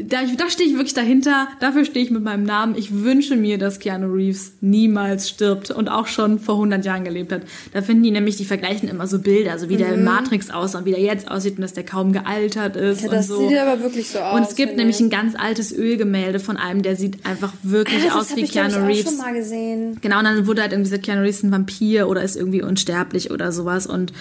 da, 0.03 0.17
da 0.37 0.49
stehe 0.49 0.69
ich 0.69 0.75
wirklich 0.75 0.93
dahinter, 0.93 1.47
dafür 1.59 1.85
stehe 1.85 2.05
ich 2.05 2.11
mit 2.11 2.23
meinem 2.23 2.43
Namen. 2.43 2.75
Ich 2.77 2.93
wünsche 3.03 3.35
mir, 3.35 3.57
dass 3.57 3.79
Keanu 3.79 4.07
Reeves 4.13 4.53
niemals 4.61 5.29
stirbt 5.29 5.71
und 5.71 5.87
auch 5.89 6.07
schon 6.07 6.39
vor 6.39 6.55
100 6.55 6.85
Jahren 6.85 7.03
gelebt 7.03 7.31
hat. 7.31 7.41
Da 7.73 7.81
finden 7.81 8.03
die 8.03 8.11
nämlich, 8.11 8.37
die 8.37 8.45
vergleichen 8.45 8.89
immer 8.89 9.07
so 9.07 9.19
Bilder, 9.19 9.57
so 9.59 9.69
wie 9.69 9.77
der 9.77 9.93
in 9.93 10.03
Matrix 10.03 10.49
aussah 10.49 10.79
und 10.79 10.85
wie 10.85 10.91
der 10.91 11.01
jetzt 11.01 11.29
aussieht 11.29 11.55
und 11.57 11.61
dass 11.61 11.73
der 11.73 11.85
kaum 11.85 12.13
gealtert 12.13 12.75
ist 12.75 13.01
Ja, 13.03 13.09
das 13.09 13.29
und 13.29 13.37
so. 13.37 13.47
sieht 13.49 13.57
aber 13.57 13.81
wirklich 13.81 14.09
so 14.09 14.19
aus. 14.19 14.35
Und 14.35 14.43
es 14.47 14.55
gibt 14.55 14.77
nämlich 14.77 14.97
ich. 14.97 15.01
ein 15.05 15.09
ganz 15.09 15.35
altes 15.37 15.71
Ölgemälde 15.71 16.39
von 16.39 16.57
einem, 16.57 16.81
der 16.81 16.95
sieht 16.95 17.25
einfach 17.25 17.53
wirklich 17.63 18.11
Ah, 18.11 18.19
aus 18.19 18.35
wie 18.35 18.41
ich, 18.41 18.51
glaub 18.51 18.67
ich, 18.67 18.73
Keanu 18.73 18.85
auch 18.85 18.89
Reeves. 18.89 19.03
schon 19.09 19.17
mal 19.17 19.33
gesehen. 19.33 19.97
Genau, 20.01 20.19
und 20.19 20.25
dann 20.25 20.47
wurde 20.47 20.61
halt 20.61 20.71
irgendwie 20.71 20.89
gesagt, 20.89 21.05
Keanu 21.05 21.21
Reeves 21.21 21.37
ist 21.37 21.43
ein 21.43 21.51
Vampir 21.51 22.07
oder 22.07 22.21
ist 22.23 22.35
irgendwie 22.35 22.61
unsterblich 22.61 23.31
oder 23.31 23.51
sowas. 23.51 23.87
Und 23.87 24.13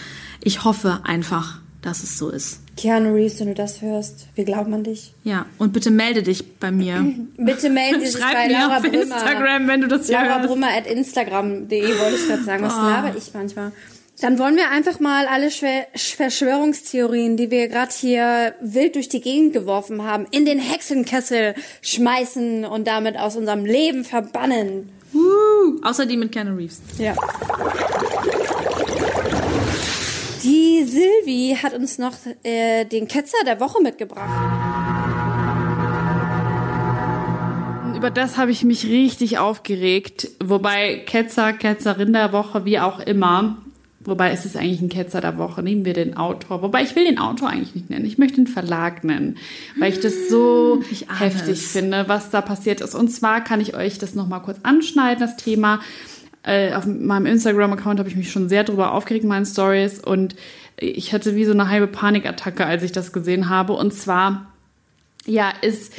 ich 0.43 0.65
hoffe 0.65 1.01
einfach, 1.05 1.61
dass 1.83 2.03
es 2.03 2.19
so 2.19 2.31
ist. 2.31 2.61
Keanu 2.77 3.15
Reeves, 3.15 3.41
wenn 3.41 3.49
du 3.49 3.55
das 3.55 3.83
hörst, 3.83 4.27
wir 4.35 4.45
glauben 4.45 4.73
an 4.75 4.85
dich. 4.85 5.13
Ja, 5.25 5.47
und 5.59 5.73
bitte 5.73 5.91
melde 5.91 6.23
dich 6.23 6.59
bei 6.59 6.71
mir. 6.71 7.05
Bitte 7.37 7.71
melden 7.71 8.01
Sie 8.01 8.07
sich 8.07 8.21
bei 8.21 8.31
Schreib 8.31 8.49
mir 8.49 8.59
Laura 8.59 8.77
auf 8.77 8.83
Brümmer. 8.83 9.03
Instagram, 9.03 9.69
wenn 9.69 9.81
du 9.81 9.89
das 9.89 10.09
Laura 10.09 10.25
hörst. 10.37 10.49
Brümmer 10.49 10.69
at 10.77 10.87
Instagram.de 10.87 11.83
wollte 11.99 12.17
ich 12.17 12.27
gerade 12.29 12.43
sagen. 12.45 12.63
Was 12.65 12.75
Oh. 12.75 12.83
laber 12.83 13.15
ich 13.17 13.33
manchmal? 13.35 13.73
Dann 14.21 14.39
wollen 14.41 14.57
wir 14.57 14.69
einfach 14.71 14.99
mal 14.99 15.27
alle 15.29 15.49
Schwer 15.53 15.87
Verschwörungstheorien, 15.95 17.37
die 17.37 17.53
wir 17.53 17.69
gerade 17.69 17.93
hier 17.97 18.55
wild 18.61 18.97
durch 18.97 19.09
die 19.09 19.21
Gegend 19.21 19.53
geworfen 19.53 20.03
haben, 20.03 20.27
in 20.33 20.45
den 20.45 20.59
Hexenkessel 20.59 21.55
schmeißen 21.83 22.65
und 22.65 22.89
damit 22.89 23.17
aus 23.17 23.37
unserem 23.37 23.65
Leben 23.65 24.05
verbannen. 24.05 24.89
Uh, 25.15 25.81
außer 25.85 26.05
die 26.07 26.17
mit 26.17 26.33
Keanu 26.33 26.57
Reeves. 26.57 26.81
Ja. 26.99 27.15
Die 30.79 30.85
Silvi 30.85 31.57
hat 31.61 31.75
uns 31.75 31.99
noch 31.99 32.13
äh, 32.45 32.85
den 32.85 33.09
Ketzer 33.09 33.39
der 33.45 33.59
Woche 33.59 33.83
mitgebracht. 33.83 34.29
Über 37.97 38.11
das 38.11 38.39
habe 38.39 38.53
ich 38.53 38.63
mich 38.63 38.87
richtig 38.87 39.39
aufgeregt. 39.39 40.29
Wobei 40.39 41.03
Ketzer, 41.05 41.53
Ketzerin 41.53 42.13
der 42.13 42.33
Woche, 42.33 42.65
wie 42.65 42.79
auch 42.79 43.01
immer. 43.01 43.59
Wobei 44.01 44.31
es 44.31 44.45
ist 44.45 44.57
eigentlich 44.57 44.81
ein 44.81 44.89
Ketzer 44.89 45.21
der 45.21 45.37
Woche. 45.37 45.65
Nehmen 45.65 45.85
wir 45.85 45.95
den 45.95 46.17
Autor. 46.17 46.63
Wobei 46.63 46.83
ich 46.85 46.95
will 46.95 47.07
den 47.07 47.19
Autor 47.19 47.49
eigentlich 47.49 47.75
nicht 47.75 47.91
nennen. 47.91 48.05
Ich 48.05 48.19
möchte 48.19 48.37
den 48.37 48.47
Verlag 48.47 49.03
nennen, 49.03 49.37
weil 49.81 49.93
ich 49.93 49.99
das 49.99 50.29
so 50.29 50.81
Ich 50.93 51.07
heftig 51.19 51.55
es. 51.55 51.73
finde, 51.73 52.05
was 52.07 52.31
da 52.31 52.41
passiert 52.41 52.81
ist. 52.83 52.95
Und 52.95 53.09
zwar 53.09 53.43
kann 53.43 53.61
ich 53.61 53.75
euch 53.75 53.99
das 53.99 54.15
nochmal 54.15 54.43
kurz 54.43 54.59
anschneiden, 54.63 55.19
das 55.19 55.37
Thema. 55.37 55.81
Äh, 56.45 56.73
auf 56.75 56.87
meinem 56.87 57.27
Instagram-Account 57.27 57.99
habe 57.99 58.09
ich 58.09 58.15
mich 58.17 58.31
schon 58.31 58.49
sehr 58.49 58.63
drüber 58.63 58.93
aufgeregt 58.93 59.25
in 59.25 59.29
meinen 59.29 59.45
Stories. 59.45 59.99
Und 59.99 60.37
ich 60.81 61.13
hatte 61.13 61.35
wie 61.35 61.45
so 61.45 61.53
eine 61.53 61.69
halbe 61.69 61.87
Panikattacke, 61.87 62.67
als 62.67 62.83
ich 62.83 62.93
das 62.93 63.13
gesehen 63.13 63.49
habe. 63.49 63.73
Und 63.75 63.93
zwar, 63.93 64.53
ja, 65.27 65.53
ist 65.63 65.93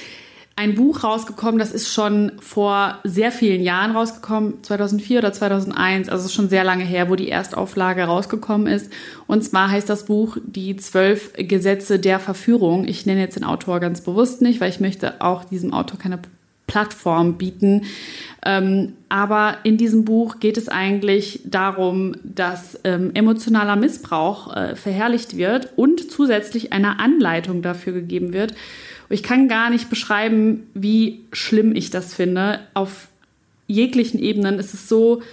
ein 0.56 0.76
Buch 0.76 1.06
rausgekommen, 1.06 1.58
das 1.58 1.72
ist 1.72 1.94
schon 1.94 2.34
vor 2.42 3.00
sehr 3.06 3.32
vielen 3.32 3.62
Jahren 3.62 3.92
rausgekommen, 3.92 4.62
2004 4.62 5.20
oder 5.20 5.32
2001, 5.32 6.10
also 6.10 6.28
schon 6.28 6.50
sehr 6.50 6.66
lange 6.66 6.84
her, 6.84 7.10
wo 7.10 7.16
die 7.16 7.30
Erstauflage 7.30 8.04
rausgekommen 8.04 8.68
ist. 8.68 8.92
Und 9.26 9.42
zwar 9.46 9.72
heißt 9.72 9.90
das 9.90 10.06
Buch 10.06 10.36
Die 10.46 10.76
zwölf 10.76 11.32
Gesetze 11.38 11.98
der 11.98 12.20
Verführung. 12.20 12.86
Ich 12.90 13.06
nenne 13.06 13.22
jetzt 13.22 13.38
den 13.38 13.46
Autor 13.46 13.80
ganz 13.80 14.02
bewusst 14.02 14.42
nicht, 14.42 14.60
weil 14.60 14.70
ich 14.70 14.82
möchte 14.82 15.22
auch 15.22 15.46
diesem 15.46 15.74
Autor 15.74 15.98
keine 15.98 16.20
Plattform 16.70 17.38
bieten. 17.38 17.86
Ähm, 18.46 18.94
aber 19.10 19.58
in 19.64 19.78
diesem 19.78 20.06
Buch 20.06 20.40
geht 20.40 20.56
es 20.56 20.70
eigentlich 20.70 21.42
darum, 21.44 22.16
dass 22.24 22.80
ähm, 22.84 23.12
emotionaler 23.16 23.76
Missbrauch 23.76 24.56
äh, 24.56 24.76
verherrlicht 24.76 25.36
wird 25.36 25.74
und 25.76 26.12
zusätzlich 26.12 26.72
eine 26.72 27.00
Anleitung 27.00 27.64
dafür 27.64 27.94
gegeben 27.94 28.32
wird. 28.32 28.54
ich 29.10 29.24
kann 29.24 29.48
gar 29.48 29.72
nicht 29.72 29.90
beschreiben, 29.90 30.70
wie 30.76 31.22
schlimm 31.34 31.76
ich 31.76 31.90
das 31.90 32.14
finde. 32.14 32.60
Auf 32.76 33.08
jeglichen 33.66 34.20
Ebenen 34.20 34.60
ist 34.60 34.76
es 34.76 34.88
so 34.88 35.24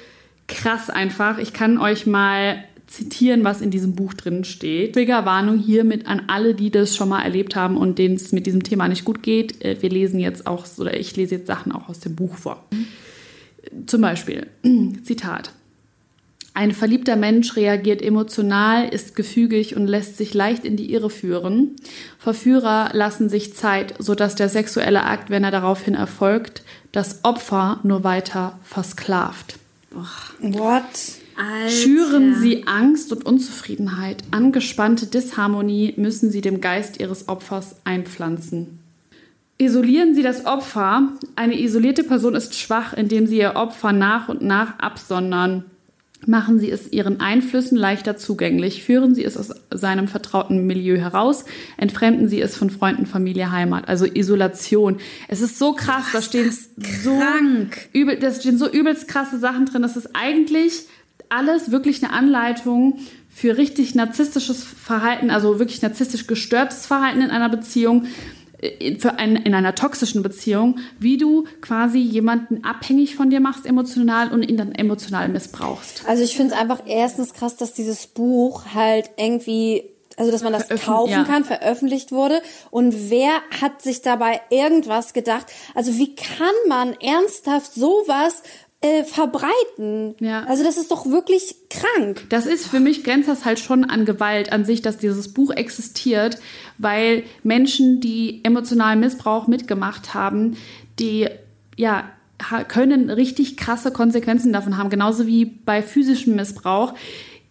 krass 0.49 0.89
einfach. 0.89 1.37
Ich 1.37 1.53
kann 1.53 1.77
euch 1.77 2.07
mal 2.07 2.65
zitieren, 2.87 3.45
was 3.45 3.61
in 3.61 3.71
diesem 3.71 3.95
Buch 3.95 4.15
drin 4.15 4.45
steht. 4.45 4.95
Triggerwarnung 4.95 5.59
hiermit 5.59 6.07
an 6.07 6.23
alle, 6.29 6.55
die 6.55 6.71
das 6.71 6.95
schon 6.95 7.09
mal 7.09 7.23
erlebt 7.23 7.57
haben 7.57 7.77
und 7.77 7.99
denen 7.99 8.15
es 8.15 8.33
mit 8.33 8.47
diesem 8.47 8.63
Thema 8.63 8.89
nicht 8.89 9.05
gut 9.05 9.23
geht. 9.23 9.65
Äh, 9.65 9.81
wir 9.81 9.91
lesen 9.91 10.21
jetzt 10.21 10.47
auch, 10.47 10.67
oder 10.79 10.99
ich 10.99 11.17
lese 11.17 11.37
jetzt 11.37 11.47
Sachen 11.47 11.73
auch 11.73 11.89
aus 11.89 12.01
dem 12.01 12.15
Buch 12.15 12.37
vor. 12.37 12.65
Zum 13.87 14.01
Beispiel, 14.01 14.47
Zitat. 15.03 15.53
Ein 16.55 16.73
verliebter 16.73 17.17
Mensch 17.17 17.55
reagiert 17.57 18.01
emotional, 18.01 18.89
ist 18.89 19.15
gefügig 19.15 19.77
und 19.77 19.87
lässt 19.87 20.17
sich 20.17 20.33
leicht 20.33 20.65
in 20.65 20.79
die 20.79 20.91
Irre 20.91 21.11
führen. 21.11 21.77
Verführer 22.19 22.91
lassen 22.95 23.29
sich 23.29 23.53
Zeit, 23.53 23.93
sodass 23.99 24.37
der 24.37 24.49
sexuelle 24.49 25.05
Akt, 25.05 25.29
wenn 25.29 25.45
er 25.45 25.51
daraufhin 25.51 25.93
erfolgt, 25.93 26.63
das 26.93 27.25
Opfer 27.25 27.81
nur 27.83 28.05
weiter 28.05 28.59
versklavt. 28.63 29.59
What? 30.41 31.26
Alter. 31.37 31.71
Schüren 31.71 32.35
sie 32.41 32.67
Angst 32.67 33.13
und 33.13 33.27
Unzufriedenheit, 33.27 34.23
angespannte 34.31 35.07
Disharmonie 35.07 35.95
müssen 35.97 36.31
sie 36.31 36.41
dem 36.41 36.61
Geist 36.61 37.01
ihres 37.01 37.29
Opfers 37.29 37.77
einpflanzen. 37.85 38.79
Isolieren 39.59 40.15
Sie 40.15 40.23
das 40.23 40.45
Opfer. 40.45 41.13
Eine 41.35 41.59
isolierte 41.59 42.05
Person 42.05 42.35
ist 42.35 42.55
schwach, 42.55 42.93
indem 42.93 43.27
sie 43.27 43.39
ihr 43.39 43.57
Opfer 43.57 43.93
nach 43.93 44.29
und 44.29 44.43
nach 44.43 44.79
absondern. 44.79 45.65
Machen 46.27 46.59
Sie 46.59 46.71
es 46.71 46.93
Ihren 46.93 47.21
Einflüssen 47.21 47.77
leichter 47.77 48.17
zugänglich. 48.17 48.83
Führen 48.83 49.15
Sie 49.15 49.25
es 49.25 49.37
aus 49.37 49.51
seinem 49.71 50.09
vertrauten 50.09 50.67
Milieu 50.67 50.97
heraus. 50.97 51.45
Entfremden 51.77 52.29
Sie 52.29 52.41
es 52.41 52.57
von 52.57 52.69
Freunden, 52.71 53.07
Familie, 53.07 53.51
Heimat. 53.51 53.89
Also 53.89 54.07
Isolation. 54.07 54.99
Es 55.29 55.41
ist 55.41 55.59
so 55.59 55.73
krass. 55.73 56.07
da 56.13 56.21
stehen 56.21 56.51
so 56.51 57.17
krank. 57.19 57.89
übel, 57.93 58.19
da 58.19 58.33
stehen 58.33 58.59
so 58.59 58.69
übelst 58.69 59.09
krasse 59.09 59.39
Sachen 59.39 59.67
drin. 59.67 59.83
Das 59.83 59.97
ist 59.97 60.11
eigentlich 60.15 60.87
alles 61.29 61.71
wirklich 61.71 62.03
eine 62.03 62.13
Anleitung 62.13 62.99
für 63.29 63.59
richtig 63.59 63.95
narzisstisches 63.95 64.65
Verhalten, 64.65 65.31
also 65.31 65.59
wirklich 65.59 65.83
narzisstisch 65.83 66.27
gestörtes 66.27 66.87
Verhalten 66.87 67.21
in 67.21 67.31
einer 67.31 67.51
Beziehung 67.51 68.07
äh, 68.61 68.99
für 68.99 69.19
ein, 69.19 69.37
in 69.37 69.55
einer 69.55 69.75
toxischen 69.75 70.23
Beziehung, 70.23 70.79
wie 70.99 71.19
du 71.19 71.45
quasi 71.61 71.99
jemanden 71.99 72.65
abhängig 72.65 73.15
von 73.15 73.29
dir 73.29 73.41
machst 73.41 73.67
emotional 73.67 74.33
und 74.33 74.43
ihn 74.43 74.57
dann 74.57 74.75
emotional 74.75 75.29
missbrauchst. 75.29 76.05
Also 76.07 76.23
ich 76.23 76.37
finde 76.37 76.55
es 76.55 76.61
einfach 76.61 76.81
erstens 76.87 77.35
krass, 77.35 77.57
dass 77.57 77.75
dieses 77.75 78.07
Buch 78.07 78.65
halt 78.75 79.11
irgendwie, 79.19 79.85
also 80.17 80.33
dass 80.33 80.43
man 80.43 80.55
das 80.55 80.69
Veröffent- 80.69 80.87
kaufen 80.87 81.11
ja. 81.11 81.25
kann, 81.25 81.45
veröffentlicht 81.45 82.13
wurde. 82.13 82.41
Und 82.71 83.11
wer 83.11 83.33
hat 83.61 83.83
sich 83.83 84.01
dabei 84.01 84.41
irgendwas 84.49 85.13
gedacht? 85.13 85.47
Also 85.75 85.99
wie 85.99 86.15
kann 86.15 86.55
man 86.69 86.95
ernsthaft 86.95 87.75
sowas 87.75 88.43
äh, 88.81 89.05
verbreiten? 89.05 90.15
Ja. 90.21 90.45
Also 90.45 90.65
das 90.65 90.77
ist 90.77 90.91
doch 90.91 91.07
wirklich 91.07 91.57
krank. 91.71 92.27
Das 92.29 92.47
ist 92.47 92.67
für 92.67 92.81
mich 92.81 93.05
grenzt 93.05 93.29
das 93.29 93.45
halt 93.45 93.59
schon 93.59 93.85
an 93.85 94.05
Gewalt 94.05 94.53
an 94.53 94.65
sich, 94.65 94.83
dass 94.83 94.99
dieses 94.99 95.33
Buch 95.33 95.51
existiert, 95.51 96.39
weil 96.79 97.25
Menschen, 97.43 98.01
die 98.01 98.45
emotionalen 98.45 99.01
Missbrauch 99.01 99.47
mitgemacht 99.47 100.15
haben, 100.15 100.57
die 100.99 101.29
ja 101.77 102.11
können 102.69 103.09
richtig 103.09 103.57
krasse 103.57 103.91
Konsequenzen 103.91 104.53
davon 104.53 104.77
haben, 104.77 104.91
genauso 104.91 105.27
wie 105.27 105.47
bei 105.47 105.83
physischem 105.83 106.37
Missbrauch 106.37 106.93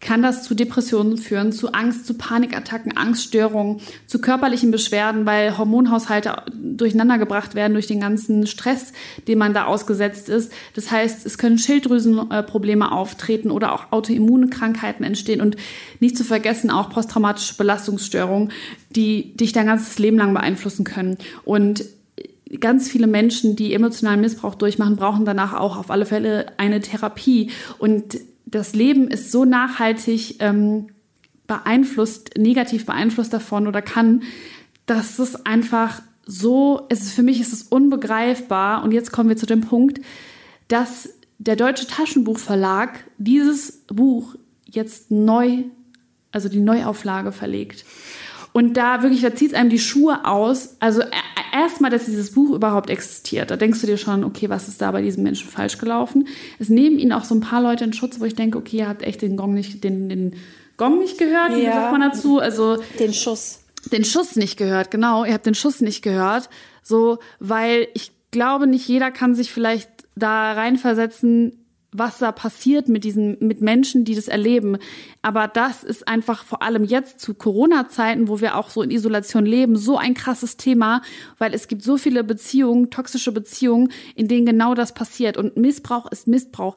kann 0.06 0.22
das 0.22 0.44
zu 0.44 0.53
Depressionen 0.53 1.18
führen, 1.18 1.52
zu 1.52 1.73
Angst, 1.73 2.06
zu 2.06 2.14
Panikattacken, 2.14 2.95
Angststörungen, 2.95 3.82
zu 4.06 4.22
körperlichen 4.22 4.69
Beschwerden, 4.69 5.26
weil 5.26 5.57
Hormonhaushalte 5.57 6.44
durcheinandergebracht 6.53 7.56
werden 7.56 7.73
durch 7.73 7.88
den 7.88 8.02
ganzen 8.02 8.45
Stress, 8.45 8.94
dem 9.27 9.40
man 9.40 9.56
da 9.56 9.65
ausgesetzt 9.65 10.30
ist. 10.30 10.52
Das 10.76 10.91
heißt, 10.91 11.26
es 11.26 11.40
können 11.40 11.57
Schilddrüsenprobleme 11.57 12.91
auftreten 12.91 13.49
oder 13.49 13.73
auch 13.73 13.91
Autoimmunkrankheiten 13.91 15.03
entstehen 15.03 15.41
und 15.41 15.57
nicht 15.99 16.15
zu 16.15 16.23
vergessen 16.23 16.69
auch 16.69 16.91
posttraumatische 16.91 17.57
Belastungsstörungen, 17.57 18.52
die 18.95 19.36
dich 19.36 19.53
dein 19.53 19.65
ganzes 19.65 19.98
Leben 19.98 20.19
lang 20.19 20.36
beeinflussen 20.36 20.84
können. 20.84 21.18
Und 21.45 21.84
ganz 22.60 22.91
viele 22.91 23.07
Menschen, 23.07 23.56
die 23.56 23.73
emotionalen 23.73 24.22
Missbrauch 24.22 24.53
durchmachen, 24.53 24.98
brauchen 24.98 25.26
danach 25.26 25.53
auch 25.53 25.77
auf 25.77 25.90
alle 25.90 26.06
Fälle 26.06 26.45
eine 26.57 26.80
Therapie. 26.80 27.49
Und 27.80 28.19
das 28.45 28.73
Leben 28.73 29.07
ist 29.07 29.31
so 29.31 29.45
nachhaltig 29.45 30.38
ähm, 30.39 30.88
beeinflusst, 31.47 32.38
negativ 32.38 32.85
beeinflusst 32.85 33.34
davon 33.34 33.67
oder 33.67 33.81
kann, 33.81 34.23
dass 34.85 35.19
es 35.19 35.45
einfach 35.45 36.01
so, 36.26 36.85
ist, 36.89 37.13
für 37.13 37.23
mich 37.23 37.39
ist 37.39 37.53
es 37.53 37.63
unbegreifbar. 37.63 38.84
Und 38.84 38.91
jetzt 38.91 39.11
kommen 39.11 39.30
wir 39.30 39.38
zu 39.38 39.45
dem 39.45 39.61
Punkt, 39.61 40.01
dass 40.67 41.09
der 41.38 41.55
Deutsche 41.55 41.88
Taschenbuchverlag 41.88 43.03
dieses 43.17 43.84
Buch 43.88 44.35
jetzt 44.65 45.11
neu, 45.11 45.63
also 46.31 46.49
die 46.49 46.59
Neuauflage 46.59 47.31
verlegt. 47.31 47.85
Und 48.53 48.76
da 48.76 49.03
wirklich, 49.03 49.22
da 49.22 49.35
zieht 49.35 49.51
es 49.51 49.57
einem 49.57 49.69
die 49.69 49.80
Schuhe 49.80 50.26
aus. 50.26 50.77
Also 50.80 51.01
e- 51.01 51.11
erstmal, 51.56 51.90
dass 51.91 52.06
dieses 52.06 52.32
Buch 52.32 52.52
überhaupt 52.53 52.90
existiert. 52.90 53.49
Da 53.52 53.57
denkst 53.57 53.82
du 53.82 53.88
dir 53.88 53.98
schon, 53.98 54.23
okay, 54.23 54.49
was 54.49 54.68
ist 54.68 54.82
da 54.82 54.91
bei 54.91 55.02
diesem 55.02 55.23
Menschen 55.23 55.49
falsch 55.49 55.77
gelaufen? 55.77 56.27
Es 56.60 56.69
nehmen 56.69 56.99
ihn 56.99 57.11
auch 57.14 57.23
so 57.23 57.34
ein 57.36 57.41
paar 57.41 57.61
Leute 57.61 57.84
in 57.84 57.94
Schutz, 57.94 58.19
wo 58.19 58.26
ich 58.26 58.36
denke, 58.36 58.57
okay, 58.57 58.77
ihr 58.77 58.88
habt 58.90 59.03
echt 59.03 59.22
den 59.22 59.38
Gong 59.38 59.53
nicht, 59.53 59.84
den, 59.84 60.10
den 60.10 60.36
Gong 60.77 60.99
nicht 60.99 61.18
gehört. 61.18 61.56
Wie 61.56 61.64
Ja. 61.64 61.73
sagt 61.73 61.91
man 61.91 62.02
dazu? 62.02 62.40
Also 62.40 62.77
Den 62.99 63.14
Schuss. 63.14 63.61
den 63.91 64.03
Schuss 64.06 64.36
nicht 64.36 64.57
gehört, 64.57 64.91
genau. 64.91 65.26
Ihr 65.26 65.34
habt 65.34 65.45
den 65.45 65.56
Schuss 65.56 65.82
nicht 65.82 66.02
gehört. 66.02 66.49
So, 66.84 67.19
weil 67.40 67.88
ich 67.94 68.11
glaube, 68.32 68.68
nicht 68.68 68.88
jeder 68.88 69.10
kann 69.11 69.34
sich 69.36 69.52
vielleicht 69.52 69.90
da 70.15 70.53
reinversetzen, 70.53 71.64
was 71.97 72.19
da 72.19 72.31
passiert 72.31 72.89
mit 72.89 73.03
diesen, 73.03 73.38
mit 73.39 73.61
Menschen, 73.61 74.05
die 74.05 74.15
das 74.15 74.27
erleben. 74.27 74.77
Aber 75.22 75.47
das 75.47 75.84
ist 75.84 76.07
einfach 76.07 76.43
vor 76.43 76.61
allem 76.61 76.84
jetzt 76.84 77.19
zu 77.19 77.34
Corona-Zeiten, 77.34 78.27
wo 78.27 78.41
wir 78.41 78.57
auch 78.57 78.69
so 78.69 78.81
in 78.81 78.91
Isolation 78.91 79.45
leben, 79.45 79.76
so 79.76 79.97
ein 79.97 80.13
krasses 80.13 80.57
Thema, 80.57 81.01
weil 81.38 81.53
es 81.53 81.67
gibt 81.67 81.84
so 81.84 81.97
viele 81.97 82.23
Beziehungen, 82.23 82.89
toxische 82.89 83.31
Beziehungen, 83.31 83.91
in 84.15 84.27
denen 84.27 84.45
genau 84.45 84.73
das 84.73 84.93
passiert. 84.93 85.38
Und 85.38 85.57
Missbrauch 85.57 86.11
ist 86.11 86.27
Missbrauch 86.27 86.76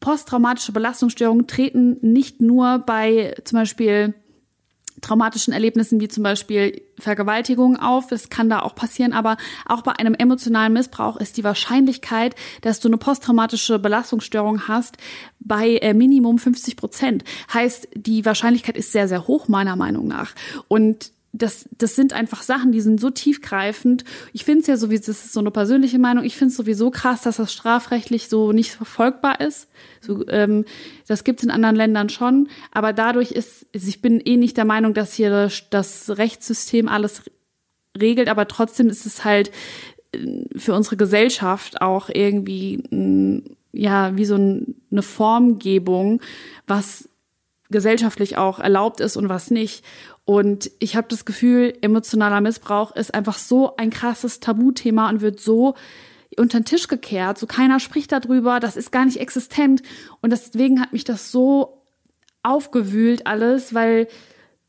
posttraumatische 0.00 0.72
Belastungsstörungen 0.72 1.46
treten 1.46 1.98
nicht 2.02 2.40
nur 2.40 2.80
bei 2.80 3.34
zum 3.44 3.58
Beispiel 3.58 4.14
traumatischen 5.06 5.52
Erlebnissen 5.52 6.00
wie 6.00 6.08
zum 6.08 6.22
Beispiel 6.22 6.82
Vergewaltigung 6.98 7.76
auf. 7.76 8.08
Das 8.08 8.28
kann 8.28 8.50
da 8.50 8.60
auch 8.60 8.74
passieren, 8.74 9.12
aber 9.12 9.36
auch 9.66 9.82
bei 9.82 9.92
einem 9.92 10.14
emotionalen 10.14 10.72
Missbrauch 10.72 11.16
ist 11.16 11.36
die 11.36 11.44
Wahrscheinlichkeit, 11.44 12.34
dass 12.62 12.80
du 12.80 12.88
eine 12.88 12.98
posttraumatische 12.98 13.78
Belastungsstörung 13.78 14.68
hast, 14.68 14.96
bei 15.38 15.76
äh, 15.76 15.94
Minimum 15.94 16.38
50 16.38 16.76
Prozent. 16.76 17.24
Heißt, 17.52 17.88
die 17.94 18.24
Wahrscheinlichkeit 18.24 18.76
ist 18.76 18.92
sehr, 18.92 19.06
sehr 19.06 19.28
hoch, 19.28 19.46
meiner 19.48 19.76
Meinung 19.76 20.08
nach. 20.08 20.34
Und 20.66 21.12
das, 21.38 21.68
das 21.76 21.94
sind 21.96 22.12
einfach 22.12 22.42
Sachen, 22.42 22.72
die 22.72 22.80
sind 22.80 23.00
so 23.00 23.10
tiefgreifend. 23.10 24.04
Ich 24.32 24.44
finde 24.44 24.60
es 24.60 24.66
ja 24.66 24.76
sowieso, 24.76 25.06
das 25.06 25.24
ist 25.24 25.32
so 25.32 25.40
eine 25.40 25.50
persönliche 25.50 25.98
Meinung, 25.98 26.24
ich 26.24 26.36
finde 26.36 26.50
es 26.50 26.56
sowieso 26.56 26.90
krass, 26.90 27.22
dass 27.22 27.36
das 27.36 27.52
strafrechtlich 27.52 28.28
so 28.28 28.52
nicht 28.52 28.72
verfolgbar 28.72 29.40
ist. 29.40 29.68
So, 30.00 30.26
ähm, 30.28 30.64
das 31.06 31.24
gibt 31.24 31.40
es 31.40 31.44
in 31.44 31.50
anderen 31.50 31.76
Ländern 31.76 32.08
schon, 32.08 32.48
aber 32.72 32.92
dadurch 32.92 33.32
ist, 33.32 33.66
also 33.74 33.88
ich 33.88 34.00
bin 34.00 34.20
eh 34.20 34.36
nicht 34.36 34.56
der 34.56 34.64
Meinung, 34.64 34.94
dass 34.94 35.14
hier 35.14 35.50
das, 35.70 36.10
Rechtssystem 36.16 36.88
alles 36.88 37.22
regelt, 37.98 38.28
aber 38.28 38.48
trotzdem 38.48 38.88
ist 38.88 39.06
es 39.06 39.24
halt 39.24 39.50
äh, 40.12 40.44
für 40.56 40.74
unsere 40.74 40.96
Gesellschaft 40.96 41.80
auch 41.82 42.08
irgendwie 42.12 42.78
mm, 42.90 43.42
ja 43.72 44.16
wie 44.16 44.24
so 44.24 44.36
ein, 44.36 44.76
eine 44.90 45.02
Formgebung, 45.02 46.20
was 46.66 47.08
gesellschaftlich 47.70 48.36
auch 48.36 48.58
erlaubt 48.58 49.00
ist 49.00 49.16
und 49.16 49.28
was 49.28 49.50
nicht. 49.50 49.84
Und 50.26 50.72
ich 50.80 50.96
habe 50.96 51.06
das 51.08 51.24
Gefühl, 51.24 51.72
emotionaler 51.82 52.40
Missbrauch 52.40 52.94
ist 52.94 53.14
einfach 53.14 53.38
so 53.38 53.76
ein 53.76 53.90
krasses 53.90 54.40
Tabuthema 54.40 55.08
und 55.08 55.20
wird 55.20 55.40
so 55.40 55.76
unter 56.36 56.58
den 56.58 56.64
Tisch 56.64 56.88
gekehrt. 56.88 57.38
So 57.38 57.46
keiner 57.46 57.78
spricht 57.78 58.10
darüber, 58.10 58.58
das 58.58 58.76
ist 58.76 58.90
gar 58.90 59.04
nicht 59.04 59.20
existent. 59.20 59.82
Und 60.20 60.30
deswegen 60.30 60.80
hat 60.80 60.92
mich 60.92 61.04
das 61.04 61.30
so 61.30 61.84
aufgewühlt 62.42 63.26
alles, 63.26 63.72
weil 63.72 64.08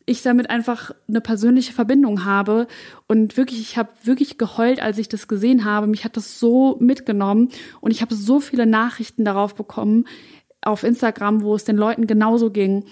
ich 0.05 0.21
damit 0.21 0.51
einfach 0.51 0.91
eine 1.07 1.21
persönliche 1.21 1.73
Verbindung 1.73 2.23
habe 2.23 2.67
und 3.07 3.35
wirklich, 3.35 3.59
ich 3.59 3.77
habe 3.77 3.89
wirklich 4.03 4.37
geheult, 4.37 4.79
als 4.79 4.99
ich 4.99 5.09
das 5.09 5.27
gesehen 5.27 5.65
habe. 5.65 5.87
Mich 5.87 6.05
hat 6.05 6.17
das 6.17 6.39
so 6.39 6.77
mitgenommen 6.79 7.49
und 7.81 7.89
ich 7.91 8.01
habe 8.03 8.13
so 8.13 8.39
viele 8.39 8.67
Nachrichten 8.67 9.25
darauf 9.25 9.55
bekommen 9.55 10.05
auf 10.61 10.83
Instagram, 10.83 11.41
wo 11.41 11.55
es 11.55 11.65
den 11.65 11.77
Leuten 11.77 12.05
genauso 12.05 12.51
ging. 12.51 12.85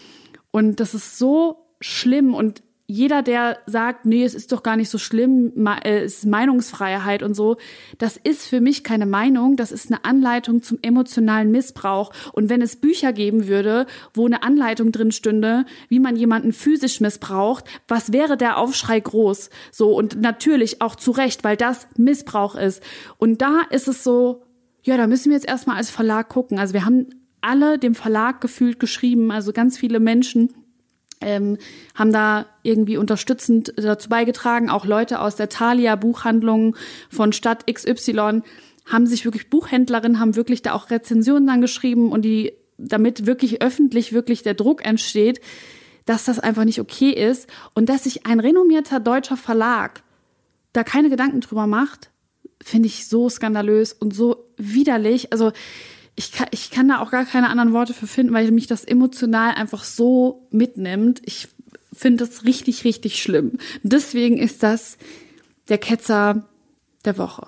Und 0.51 0.79
das 0.79 0.95
ist 0.95 1.19
so 1.19 1.64
schlimm 1.85 2.33
und 2.33 2.63
jeder, 2.87 3.23
der 3.23 3.57
sagt, 3.65 4.05
nee, 4.05 4.23
es 4.23 4.35
ist 4.35 4.51
doch 4.51 4.61
gar 4.61 4.77
nicht 4.77 4.91
so 4.91 4.99
schlimm, 4.99 5.67
es 5.83 6.17
ist 6.17 6.25
Meinungsfreiheit 6.25 7.23
und 7.23 7.33
so, 7.33 7.57
das 7.97 8.15
ist 8.15 8.47
für 8.47 8.61
mich 8.61 8.83
keine 8.83 9.07
Meinung, 9.07 9.55
das 9.55 9.71
ist 9.71 9.91
eine 9.91 10.05
Anleitung 10.05 10.61
zum 10.61 10.77
emotionalen 10.83 11.49
Missbrauch. 11.49 12.11
Und 12.31 12.49
wenn 12.49 12.61
es 12.61 12.75
Bücher 12.75 13.11
geben 13.11 13.47
würde, 13.47 13.87
wo 14.13 14.27
eine 14.27 14.43
Anleitung 14.43 14.91
drin 14.91 15.11
stünde, 15.11 15.65
wie 15.89 15.99
man 15.99 16.15
jemanden 16.15 16.53
physisch 16.53 17.01
missbraucht, 17.01 17.65
was 17.87 18.13
wäre 18.13 18.37
der 18.37 18.57
Aufschrei 18.57 18.99
groß? 18.99 19.49
So, 19.71 19.95
und 19.95 20.21
natürlich 20.21 20.81
auch 20.83 20.95
zu 20.95 21.09
Recht, 21.09 21.43
weil 21.43 21.57
das 21.57 21.87
Missbrauch 21.97 22.53
ist. 22.53 22.83
Und 23.17 23.41
da 23.41 23.61
ist 23.71 23.87
es 23.87 24.03
so, 24.03 24.43
ja, 24.83 24.95
da 24.95 25.07
müssen 25.07 25.29
wir 25.29 25.37
jetzt 25.37 25.47
erstmal 25.47 25.77
als 25.77 25.89
Verlag 25.89 26.29
gucken. 26.29 26.59
Also 26.59 26.75
wir 26.75 26.85
haben 26.85 27.07
alle 27.41 27.79
dem 27.79 27.95
Verlag 27.95 28.41
gefühlt 28.41 28.79
geschrieben, 28.79 29.31
also 29.31 29.53
ganz 29.53 29.75
viele 29.75 29.99
Menschen, 29.99 30.53
ähm, 31.21 31.57
haben 31.93 32.11
da 32.11 32.45
irgendwie 32.63 32.97
unterstützend 32.97 33.73
dazu 33.77 34.09
beigetragen. 34.09 34.69
Auch 34.69 34.85
Leute 34.85 35.19
aus 35.21 35.35
der 35.35 35.49
Thalia 35.49 35.95
Buchhandlung 35.95 36.75
von 37.09 37.33
Stadt 37.33 37.65
XY 37.71 38.41
haben 38.85 39.07
sich 39.07 39.25
wirklich 39.25 39.49
Buchhändlerinnen 39.49 40.19
haben 40.19 40.35
wirklich 40.35 40.61
da 40.61 40.73
auch 40.73 40.89
Rezensionen 40.89 41.47
dann 41.47 41.61
geschrieben 41.61 42.11
und 42.11 42.23
die 42.23 42.53
damit 42.77 43.25
wirklich 43.25 43.61
öffentlich 43.61 44.13
wirklich 44.13 44.43
der 44.43 44.53
Druck 44.53 44.85
entsteht, 44.85 45.41
dass 46.05 46.25
das 46.25 46.39
einfach 46.39 46.65
nicht 46.65 46.79
okay 46.79 47.09
ist 47.11 47.49
und 47.73 47.89
dass 47.89 48.03
sich 48.03 48.25
ein 48.25 48.39
renommierter 48.39 48.99
deutscher 48.99 49.37
Verlag 49.37 50.03
da 50.73 50.83
keine 50.83 51.09
Gedanken 51.09 51.41
drüber 51.41 51.67
macht, 51.67 52.11
finde 52.61 52.87
ich 52.87 53.07
so 53.07 53.29
skandalös 53.29 53.93
und 53.93 54.13
so 54.13 54.45
widerlich. 54.57 55.31
Also 55.31 55.51
ich 56.15 56.31
kann, 56.31 56.47
ich 56.51 56.71
kann 56.71 56.87
da 56.87 56.99
auch 56.99 57.11
gar 57.11 57.25
keine 57.25 57.49
anderen 57.49 57.73
Worte 57.73 57.93
für 57.93 58.07
finden, 58.07 58.33
weil 58.33 58.51
mich 58.51 58.67
das 58.67 58.85
emotional 58.85 59.53
einfach 59.53 59.83
so 59.83 60.47
mitnimmt. 60.49 61.21
Ich 61.25 61.49
finde 61.93 62.25
das 62.25 62.45
richtig, 62.45 62.83
richtig 62.83 63.21
schlimm. 63.21 63.57
Deswegen 63.83 64.37
ist 64.37 64.63
das 64.63 64.97
der 65.67 65.77
Ketzer 65.77 66.43
der 67.03 67.17
Woche. 67.17 67.47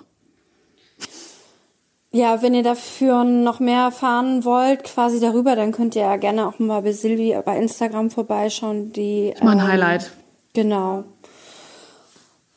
Ja, 2.12 2.42
wenn 2.42 2.54
ihr 2.54 2.64
dafür 2.64 3.24
noch 3.26 3.60
mehr 3.60 3.84
erfahren 3.84 4.46
wollt, 4.46 4.86
quasi 4.86 5.20
darüber, 5.20 5.56
dann 5.56 5.72
könnt 5.72 5.96
ihr 5.96 6.04
ja 6.04 6.16
gerne 6.16 6.48
auch 6.48 6.58
mal 6.58 6.82
bei 6.82 6.94
Silvi 6.94 7.38
bei 7.46 7.58
Instagram 7.58 8.10
vorbeischauen. 8.10 8.94
Die, 8.94 9.34
mein 9.42 9.60
ähm, 9.60 9.68
Highlight. 9.68 10.12
Genau. 10.54 11.04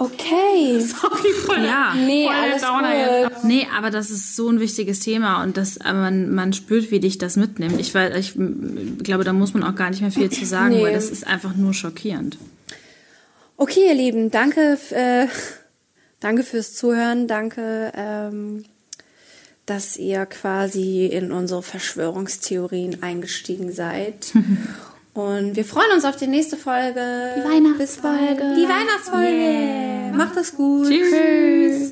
Okay. 0.00 0.80
Sorry, 0.80 1.32
voll 1.44 1.62
ja. 1.62 1.94
Nee, 1.94 2.24
voll 2.24 2.34
alles 2.34 2.62
Downer 2.62 3.28
gut. 3.28 3.44
Nee, 3.44 3.66
aber 3.76 3.90
das 3.90 4.10
ist 4.10 4.34
so 4.34 4.48
ein 4.48 4.58
wichtiges 4.58 5.00
Thema 5.00 5.42
und 5.42 5.58
das, 5.58 5.78
man, 5.80 6.34
man 6.34 6.54
spürt, 6.54 6.90
wie 6.90 7.00
dich 7.00 7.18
das 7.18 7.36
mitnimmt. 7.36 7.78
Ich, 7.78 7.94
weil, 7.94 8.16
ich 8.16 8.32
glaube, 9.02 9.24
da 9.24 9.34
muss 9.34 9.52
man 9.52 9.62
auch 9.62 9.74
gar 9.74 9.90
nicht 9.90 10.00
mehr 10.00 10.10
viel 10.10 10.30
zu 10.30 10.46
sagen, 10.46 10.76
nee. 10.76 10.82
weil 10.82 10.94
das 10.94 11.10
ist 11.10 11.26
einfach 11.26 11.54
nur 11.54 11.74
schockierend. 11.74 12.38
Okay, 13.58 13.88
ihr 13.88 13.94
Lieben, 13.94 14.30
danke, 14.30 14.78
äh, 14.88 15.26
danke 16.20 16.44
fürs 16.44 16.72
Zuhören, 16.74 17.28
danke, 17.28 17.92
ähm, 17.94 18.64
dass 19.66 19.98
ihr 19.98 20.24
quasi 20.24 21.04
in 21.04 21.30
unsere 21.30 21.62
Verschwörungstheorien 21.62 23.02
eingestiegen 23.02 23.70
seid. 23.70 24.32
Und 25.12 25.56
wir 25.56 25.64
freuen 25.64 25.90
uns 25.94 26.04
auf 26.04 26.16
die 26.16 26.28
nächste 26.28 26.56
Folge. 26.56 27.34
Die 27.36 27.44
Weihnachtsfolge. 27.44 28.54
Die 28.56 28.68
Weihnachtsfolge. 28.68 29.28
Yeah. 29.28 30.12
Macht 30.12 30.36
es 30.36 30.54
gut. 30.54 30.86
Tschüss. 30.86 31.88